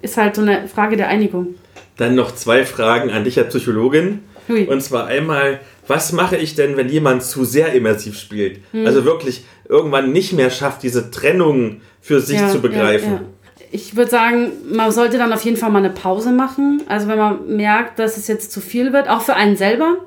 Ist 0.02 0.16
halt 0.16 0.36
so 0.36 0.42
eine 0.42 0.70
Frage 0.70 0.96
der 0.96 1.10
Einigung. 1.10 1.56
Dann 1.98 2.16
noch 2.16 2.34
zwei 2.34 2.66
Fragen 2.66 3.12
an 3.12 3.26
dich 3.26 3.38
als 3.38 3.50
Psychologin. 3.50 4.24
Hui. 4.48 4.64
Und 4.64 4.82
zwar 4.82 5.08
einmal, 5.08 5.60
was 5.88 6.14
mache 6.14 6.38
ich 6.38 6.56
denn, 6.56 6.78
wenn 6.78 6.88
jemand 6.88 7.22
zu 7.22 7.44
sehr 7.44 7.74
immersiv 7.74 8.18
spielt? 8.18 8.62
Hm. 8.72 8.86
Also 8.86 9.04
wirklich 9.04 9.44
irgendwann 9.70 10.12
nicht 10.12 10.34
mehr 10.34 10.50
schafft, 10.50 10.84
diese 10.84 11.12
Trennung 11.12 11.82
für 12.02 12.20
sich 12.20 12.40
ja, 12.40 12.50
zu 12.50 12.60
begreifen. 12.60 13.14
Ja. 13.14 13.22
Ich 13.72 13.96
würde 13.96 14.10
sagen, 14.10 14.52
man 14.72 14.92
sollte 14.92 15.20
dann 15.20 15.32
auf 15.32 15.44
jeden 15.44 15.56
Fall 15.56 15.70
mal 15.70 15.78
eine 15.78 15.92
Pause 15.92 16.32
machen. 16.32 16.82
Also 16.88 17.08
wenn 17.08 17.20
man 17.20 17.56
merkt, 17.56 18.00
dass 18.00 18.18
es 18.18 18.28
jetzt 18.28 18.52
zu 18.52 18.62
viel 18.62 18.92
wird, 18.92 19.08
auch 19.08 19.22
für 19.22 19.36
einen 19.36 19.56
selber. 19.56 20.00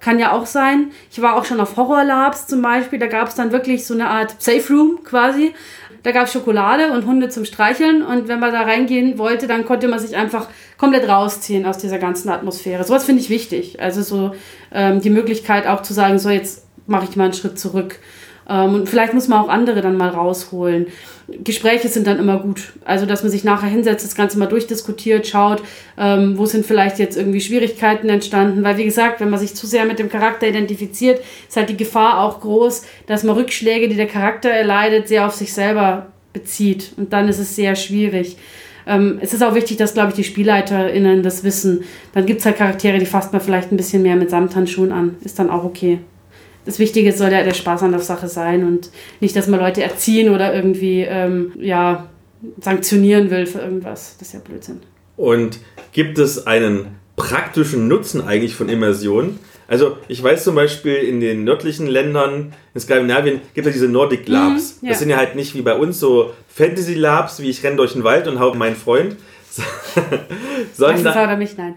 Kann 0.00 0.20
ja 0.20 0.32
auch 0.32 0.46
sein. 0.46 0.92
Ich 1.10 1.20
war 1.22 1.36
auch 1.36 1.44
schon 1.44 1.58
auf 1.58 1.76
Horror 1.76 2.04
Labs 2.04 2.46
zum 2.46 2.62
Beispiel. 2.62 2.98
Da 2.98 3.06
gab 3.06 3.28
es 3.28 3.34
dann 3.34 3.50
wirklich 3.50 3.84
so 3.86 3.94
eine 3.94 4.08
Art 4.08 4.40
Safe 4.40 4.62
Room 4.68 5.00
quasi. 5.02 5.54
Da 6.02 6.12
gab 6.12 6.26
es 6.26 6.32
Schokolade 6.32 6.92
und 6.92 7.06
Hunde 7.06 7.30
zum 7.30 7.46
Streicheln. 7.46 8.02
Und 8.02 8.28
wenn 8.28 8.38
man 8.38 8.52
da 8.52 8.60
reingehen 8.60 9.18
wollte, 9.18 9.46
dann 9.46 9.64
konnte 9.64 9.88
man 9.88 9.98
sich 9.98 10.14
einfach 10.14 10.48
komplett 10.76 11.08
rausziehen 11.08 11.64
aus 11.66 11.78
dieser 11.78 11.98
ganzen 11.98 12.28
Atmosphäre. 12.28 12.84
Sowas 12.84 13.04
finde 13.04 13.22
ich 13.22 13.30
wichtig. 13.30 13.80
Also 13.80 14.02
so 14.02 14.34
ähm, 14.70 15.00
die 15.00 15.10
Möglichkeit 15.10 15.66
auch 15.66 15.82
zu 15.82 15.94
sagen, 15.94 16.18
so 16.18 16.28
jetzt 16.28 16.66
mache 16.86 17.06
ich 17.08 17.16
mal 17.16 17.24
einen 17.24 17.32
Schritt 17.32 17.58
zurück. 17.58 17.98
Ähm, 18.48 18.74
und 18.74 18.88
vielleicht 18.88 19.14
muss 19.14 19.28
man 19.28 19.40
auch 19.40 19.48
andere 19.48 19.80
dann 19.80 19.96
mal 19.96 20.08
rausholen. 20.08 20.86
Gespräche 21.44 21.88
sind 21.88 22.06
dann 22.06 22.18
immer 22.18 22.38
gut. 22.38 22.72
Also, 22.84 23.04
dass 23.04 23.22
man 23.22 23.30
sich 23.30 23.44
nachher 23.44 23.68
hinsetzt, 23.68 24.04
das 24.04 24.14
Ganze 24.14 24.38
mal 24.38 24.46
durchdiskutiert, 24.46 25.26
schaut, 25.26 25.62
ähm, 25.98 26.38
wo 26.38 26.46
sind 26.46 26.64
vielleicht 26.64 26.98
jetzt 26.98 27.18
irgendwie 27.18 27.40
Schwierigkeiten 27.40 28.08
entstanden. 28.08 28.64
Weil, 28.64 28.78
wie 28.78 28.84
gesagt, 28.84 29.20
wenn 29.20 29.28
man 29.28 29.38
sich 29.38 29.54
zu 29.54 29.66
sehr 29.66 29.84
mit 29.84 29.98
dem 29.98 30.08
Charakter 30.08 30.48
identifiziert, 30.48 31.20
ist 31.46 31.56
halt 31.56 31.68
die 31.68 31.76
Gefahr 31.76 32.22
auch 32.22 32.40
groß, 32.40 32.82
dass 33.06 33.24
man 33.24 33.36
Rückschläge, 33.36 33.88
die 33.88 33.96
der 33.96 34.06
Charakter 34.06 34.48
erleidet, 34.48 35.08
sehr 35.08 35.26
auf 35.26 35.34
sich 35.34 35.52
selber 35.52 36.06
bezieht. 36.32 36.92
Und 36.96 37.12
dann 37.12 37.28
ist 37.28 37.38
es 37.38 37.54
sehr 37.54 37.76
schwierig. 37.76 38.38
Ähm, 38.86 39.18
es 39.20 39.34
ist 39.34 39.42
auch 39.42 39.54
wichtig, 39.54 39.76
dass, 39.76 39.92
glaube 39.92 40.10
ich, 40.10 40.16
die 40.16 40.24
SpielleiterInnen 40.24 41.22
das 41.22 41.44
wissen. 41.44 41.84
Dann 42.14 42.24
gibt 42.24 42.40
es 42.40 42.46
halt 42.46 42.56
Charaktere, 42.56 42.98
die 42.98 43.04
fasst 43.04 43.34
man 43.34 43.42
vielleicht 43.42 43.70
ein 43.70 43.76
bisschen 43.76 44.00
mehr 44.00 44.16
mit 44.16 44.30
Samthandschuhen 44.30 44.92
an. 44.92 45.16
Ist 45.22 45.38
dann 45.38 45.50
auch 45.50 45.64
okay 45.64 45.98
das 46.68 46.78
Wichtige 46.78 47.12
soll 47.12 47.32
ja 47.32 47.42
der 47.42 47.54
Spaß 47.54 47.82
an 47.82 47.92
der 47.92 48.00
Sache 48.00 48.28
sein 48.28 48.66
und 48.66 48.90
nicht, 49.20 49.34
dass 49.34 49.46
man 49.46 49.58
Leute 49.58 49.82
erziehen 49.82 50.28
oder 50.34 50.54
irgendwie 50.54 51.00
ähm, 51.00 51.52
ja, 51.58 52.10
sanktionieren 52.60 53.30
will 53.30 53.46
für 53.46 53.60
irgendwas. 53.60 54.16
Das 54.18 54.28
ist 54.28 54.34
ja 54.34 54.40
Blödsinn. 54.40 54.80
Und 55.16 55.60
gibt 55.92 56.18
es 56.18 56.46
einen 56.46 56.88
praktischen 57.16 57.88
Nutzen 57.88 58.20
eigentlich 58.20 58.54
von 58.54 58.68
Immersion? 58.68 59.38
Also 59.66 59.96
ich 60.08 60.22
weiß 60.22 60.44
zum 60.44 60.56
Beispiel 60.56 60.96
in 60.96 61.20
den 61.20 61.44
nördlichen 61.44 61.86
Ländern, 61.86 62.52
in 62.74 62.80
Skandinavien, 62.82 63.40
gibt 63.54 63.66
es 63.66 63.72
diese 63.72 63.88
Nordic 63.88 64.28
Labs. 64.28 64.76
Mhm, 64.82 64.86
ja. 64.86 64.92
Das 64.92 64.98
sind 64.98 65.08
ja 65.08 65.16
halt 65.16 65.36
nicht 65.36 65.54
wie 65.54 65.62
bei 65.62 65.74
uns 65.74 65.98
so 65.98 66.34
Fantasy 66.48 66.94
Labs, 66.94 67.40
wie 67.40 67.48
ich 67.48 67.64
renne 67.64 67.76
durch 67.76 67.94
den 67.94 68.04
Wald 68.04 68.28
und 68.28 68.40
hau 68.40 68.52
meinen 68.52 68.76
Freund, 68.76 69.16
sondern, 70.74 71.06
oder 71.06 71.36
mich, 71.36 71.56
nein. 71.56 71.74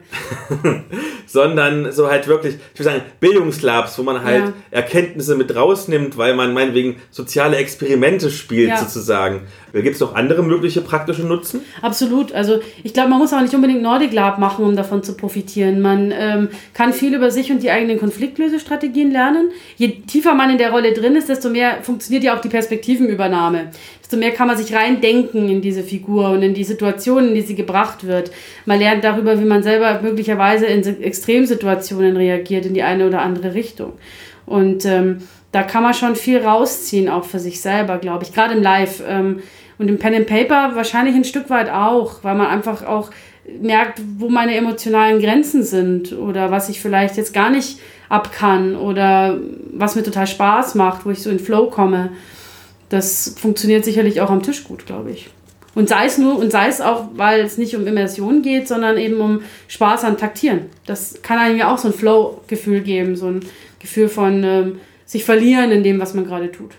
sondern 1.25 1.91
so 1.91 2.09
halt 2.09 2.27
wirklich, 2.27 2.55
ich 2.73 2.79
würde 2.79 2.91
sagen, 2.91 3.01
Bildungslabs, 3.19 3.97
wo 3.97 4.03
man 4.03 4.23
halt 4.23 4.45
ja. 4.45 4.53
Erkenntnisse 4.71 5.35
mit 5.35 5.55
rausnimmt, 5.55 6.17
weil 6.17 6.35
man 6.35 6.53
meinetwegen 6.53 6.97
soziale 7.09 7.57
Experimente 7.57 8.29
spielt 8.29 8.69
ja. 8.69 8.77
sozusagen. 8.77 9.47
Gibt 9.73 9.95
es 9.95 9.99
noch 9.99 10.15
andere 10.15 10.43
mögliche 10.43 10.81
praktische 10.81 11.23
Nutzen? 11.23 11.61
Absolut. 11.81 12.33
Also 12.33 12.59
ich 12.83 12.93
glaube, 12.93 13.09
man 13.09 13.19
muss 13.19 13.33
auch 13.33 13.41
nicht 13.41 13.53
unbedingt 13.53 13.81
Nordic 13.81 14.13
Lab 14.13 14.37
machen, 14.39 14.65
um 14.65 14.75
davon 14.75 15.03
zu 15.03 15.15
profitieren. 15.15 15.81
Man 15.81 16.13
ähm, 16.15 16.49
kann 16.73 16.93
viel 16.93 17.13
über 17.13 17.31
sich 17.31 17.51
und 17.51 17.63
die 17.63 17.71
eigenen 17.71 17.99
Konfliktlösestrategien 17.99 19.11
lernen. 19.11 19.51
Je 19.77 19.89
tiefer 20.01 20.33
man 20.33 20.49
in 20.49 20.57
der 20.57 20.71
Rolle 20.71 20.93
drin 20.93 21.15
ist, 21.15 21.29
desto 21.29 21.49
mehr 21.49 21.77
funktioniert 21.81 22.23
ja 22.23 22.35
auch 22.35 22.41
die 22.41 22.49
Perspektivenübernahme 22.49 23.69
desto 24.11 24.19
mehr 24.19 24.31
kann 24.31 24.47
man 24.47 24.57
sich 24.57 24.75
reindenken 24.75 25.47
in 25.47 25.61
diese 25.61 25.83
Figur 25.83 26.31
und 26.31 26.43
in 26.43 26.53
die 26.53 26.65
Situationen, 26.65 27.29
in 27.29 27.35
die 27.35 27.41
sie 27.41 27.55
gebracht 27.55 28.05
wird. 28.05 28.31
Man 28.65 28.79
lernt 28.79 29.05
darüber, 29.05 29.39
wie 29.39 29.45
man 29.45 29.63
selber 29.63 30.01
möglicherweise 30.01 30.65
in 30.65 30.83
Extremsituationen 31.01 32.17
reagiert, 32.17 32.65
in 32.65 32.73
die 32.73 32.83
eine 32.83 33.07
oder 33.07 33.21
andere 33.21 33.53
Richtung. 33.53 33.93
Und 34.45 34.83
ähm, 34.85 35.19
da 35.53 35.63
kann 35.63 35.83
man 35.83 35.93
schon 35.93 36.17
viel 36.17 36.39
rausziehen, 36.39 37.07
auch 37.07 37.23
für 37.23 37.39
sich 37.39 37.61
selber, 37.61 37.99
glaube 37.99 38.25
ich, 38.25 38.33
gerade 38.33 38.53
im 38.53 38.61
Live. 38.61 39.01
Ähm, 39.07 39.39
und 39.81 39.89
im 39.89 39.99
Pen 39.99 40.15
and 40.15 40.27
Paper 40.27 40.75
wahrscheinlich 40.75 41.15
ein 41.15 41.23
Stück 41.23 41.49
weit 41.49 41.69
auch, 41.69 42.23
weil 42.23 42.35
man 42.35 42.47
einfach 42.47 42.85
auch 42.85 43.09
merkt, 43.61 44.01
wo 44.17 44.29
meine 44.29 44.55
emotionalen 44.55 45.21
Grenzen 45.21 45.63
sind 45.63 46.13
oder 46.13 46.51
was 46.51 46.69
ich 46.69 46.79
vielleicht 46.79 47.17
jetzt 47.17 47.33
gar 47.33 47.49
nicht 47.49 47.79
ab 48.07 48.31
kann 48.31 48.75
oder 48.75 49.39
was 49.73 49.95
mir 49.95 50.03
total 50.03 50.27
Spaß 50.27 50.75
macht, 50.75 51.05
wo 51.05 51.09
ich 51.09 51.21
so 51.21 51.29
in 51.29 51.39
Flow 51.39 51.67
komme 51.67 52.11
das 52.91 53.35
funktioniert 53.39 53.85
sicherlich 53.85 54.19
auch 54.19 54.29
am 54.29 54.43
Tisch 54.43 54.65
gut, 54.65 54.85
glaube 54.85 55.11
ich. 55.11 55.29
Und 55.73 55.87
sei 55.87 56.05
es 56.05 56.17
nur, 56.17 56.37
und 56.37 56.51
sei 56.51 56.67
es 56.67 56.81
auch, 56.81 57.07
weil 57.13 57.39
es 57.39 57.57
nicht 57.57 57.73
um 57.77 57.87
Immersion 57.87 58.41
geht, 58.41 58.67
sondern 58.67 58.97
eben 58.97 59.21
um 59.21 59.41
Spaß 59.69 60.03
an 60.03 60.17
Taktieren. 60.17 60.63
Das 60.85 61.21
kann 61.23 61.39
einem 61.39 61.57
ja 61.57 61.73
auch 61.73 61.77
so 61.77 61.87
ein 61.87 61.93
Flow-Gefühl 61.93 62.81
geben, 62.81 63.15
so 63.15 63.27
ein 63.27 63.39
Gefühl 63.79 64.09
von 64.09 64.43
ähm, 64.43 64.79
sich 65.05 65.23
verlieren 65.23 65.71
in 65.71 65.83
dem, 65.83 66.01
was 66.01 66.13
man 66.13 66.25
gerade 66.25 66.51
tut. 66.51 66.71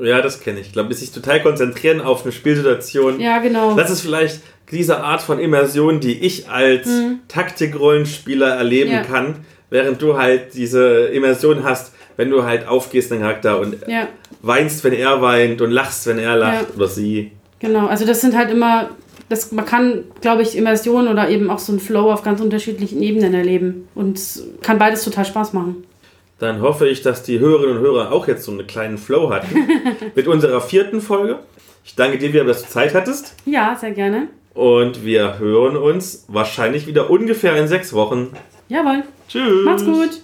Ja, 0.00 0.22
das 0.22 0.40
kenne 0.40 0.60
ich. 0.60 0.68
Ich 0.68 0.72
glaube, 0.72 0.94
sich 0.94 1.10
total 1.10 1.42
konzentrieren 1.42 2.00
auf 2.00 2.22
eine 2.22 2.32
Spielsituation. 2.32 3.20
Ja, 3.20 3.38
genau. 3.38 3.74
Das 3.74 3.90
ist 3.90 4.02
vielleicht 4.02 4.40
diese 4.70 5.00
Art 5.00 5.22
von 5.22 5.38
Immersion, 5.38 6.00
die 6.00 6.18
ich 6.20 6.48
als 6.48 6.86
mhm. 6.86 7.20
Taktikrollenspieler 7.28 8.48
erleben 8.48 8.92
ja. 8.92 9.02
kann, 9.02 9.36
während 9.70 10.00
du 10.02 10.16
halt 10.16 10.54
diese 10.54 11.06
Immersion 11.06 11.64
hast, 11.64 11.92
wenn 12.16 12.30
du 12.30 12.44
halt 12.44 12.66
aufgehst 12.66 13.10
in 13.10 13.18
den 13.18 13.22
Charakter 13.22 13.60
und 13.60 13.76
ja. 13.86 14.08
weinst, 14.42 14.84
wenn 14.84 14.92
er 14.92 15.22
weint 15.22 15.60
und 15.60 15.70
lachst, 15.70 16.06
wenn 16.06 16.18
er 16.18 16.36
lacht 16.36 16.68
ja. 16.68 16.76
oder 16.76 16.88
sie. 16.88 17.32
Genau, 17.60 17.86
also 17.86 18.04
das 18.04 18.20
sind 18.20 18.36
halt 18.36 18.50
immer, 18.50 18.90
das, 19.28 19.52
man 19.52 19.64
kann, 19.64 20.04
glaube 20.20 20.42
ich, 20.42 20.56
Immersion 20.56 21.08
oder 21.08 21.28
eben 21.28 21.50
auch 21.50 21.58
so 21.58 21.72
ein 21.72 21.80
Flow 21.80 22.12
auf 22.12 22.22
ganz 22.22 22.40
unterschiedlichen 22.40 23.02
Ebenen 23.02 23.34
erleben 23.34 23.88
und 23.94 24.20
kann 24.62 24.78
beides 24.78 25.04
total 25.04 25.24
Spaß 25.24 25.52
machen. 25.52 25.84
Dann 26.38 26.60
hoffe 26.62 26.88
ich, 26.88 27.02
dass 27.02 27.22
die 27.22 27.40
Hörerinnen 27.40 27.78
und 27.78 27.82
Hörer 27.82 28.12
auch 28.12 28.28
jetzt 28.28 28.44
so 28.44 28.52
einen 28.52 28.66
kleinen 28.66 28.98
Flow 28.98 29.30
hatten 29.30 29.68
mit 30.14 30.28
unserer 30.28 30.60
vierten 30.60 31.00
Folge. 31.00 31.40
Ich 31.84 31.94
danke 31.94 32.18
dir 32.18 32.32
wieder, 32.32 32.44
dass 32.44 32.62
du 32.62 32.68
Zeit 32.68 32.94
hattest. 32.94 33.34
Ja, 33.44 33.74
sehr 33.74 33.90
gerne. 33.92 34.28
Und 34.54 35.04
wir 35.04 35.38
hören 35.38 35.76
uns 35.76 36.24
wahrscheinlich 36.28 36.86
wieder 36.86 37.10
ungefähr 37.10 37.56
in 37.56 37.66
sechs 37.66 37.92
Wochen. 37.92 38.32
Jawohl. 38.68 39.04
Tschüss. 39.28 39.64
Macht's 39.64 39.84
gut. 39.84 40.22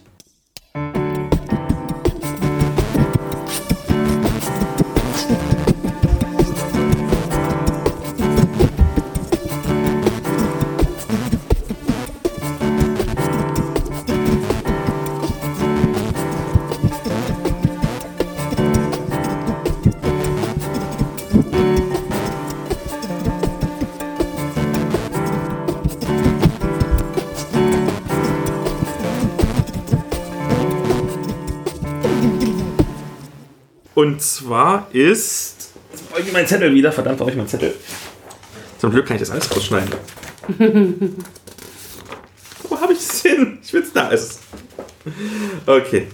Und 34.05 34.21
zwar 34.21 34.89
ist. 34.93 35.71
Jetzt 35.91 36.11
brauche 36.11 36.21
ich 36.21 36.31
meinen 36.31 36.47
Zettel 36.47 36.75
wieder. 36.75 36.93
Verdammt, 36.93 37.17
brauche 37.17 37.31
ich 37.31 37.37
meinen 37.37 37.49
Zettel. 37.49 37.75
Zum 38.79 38.91
Glück 38.91 39.07
kann 39.07 39.17
ich 39.17 39.23
das 39.23 39.31
alles 39.31 39.51
rausschneiden. 39.51 39.95
Wo 42.69 42.79
habe 42.79 42.93
ich 42.93 42.99
es 42.99 43.23
hin? 43.23 43.61
Ich 43.63 43.73
will 43.73 43.81
es 43.83 43.95
da 43.95 44.09
ist. 44.09 44.41
Okay. 45.65 46.09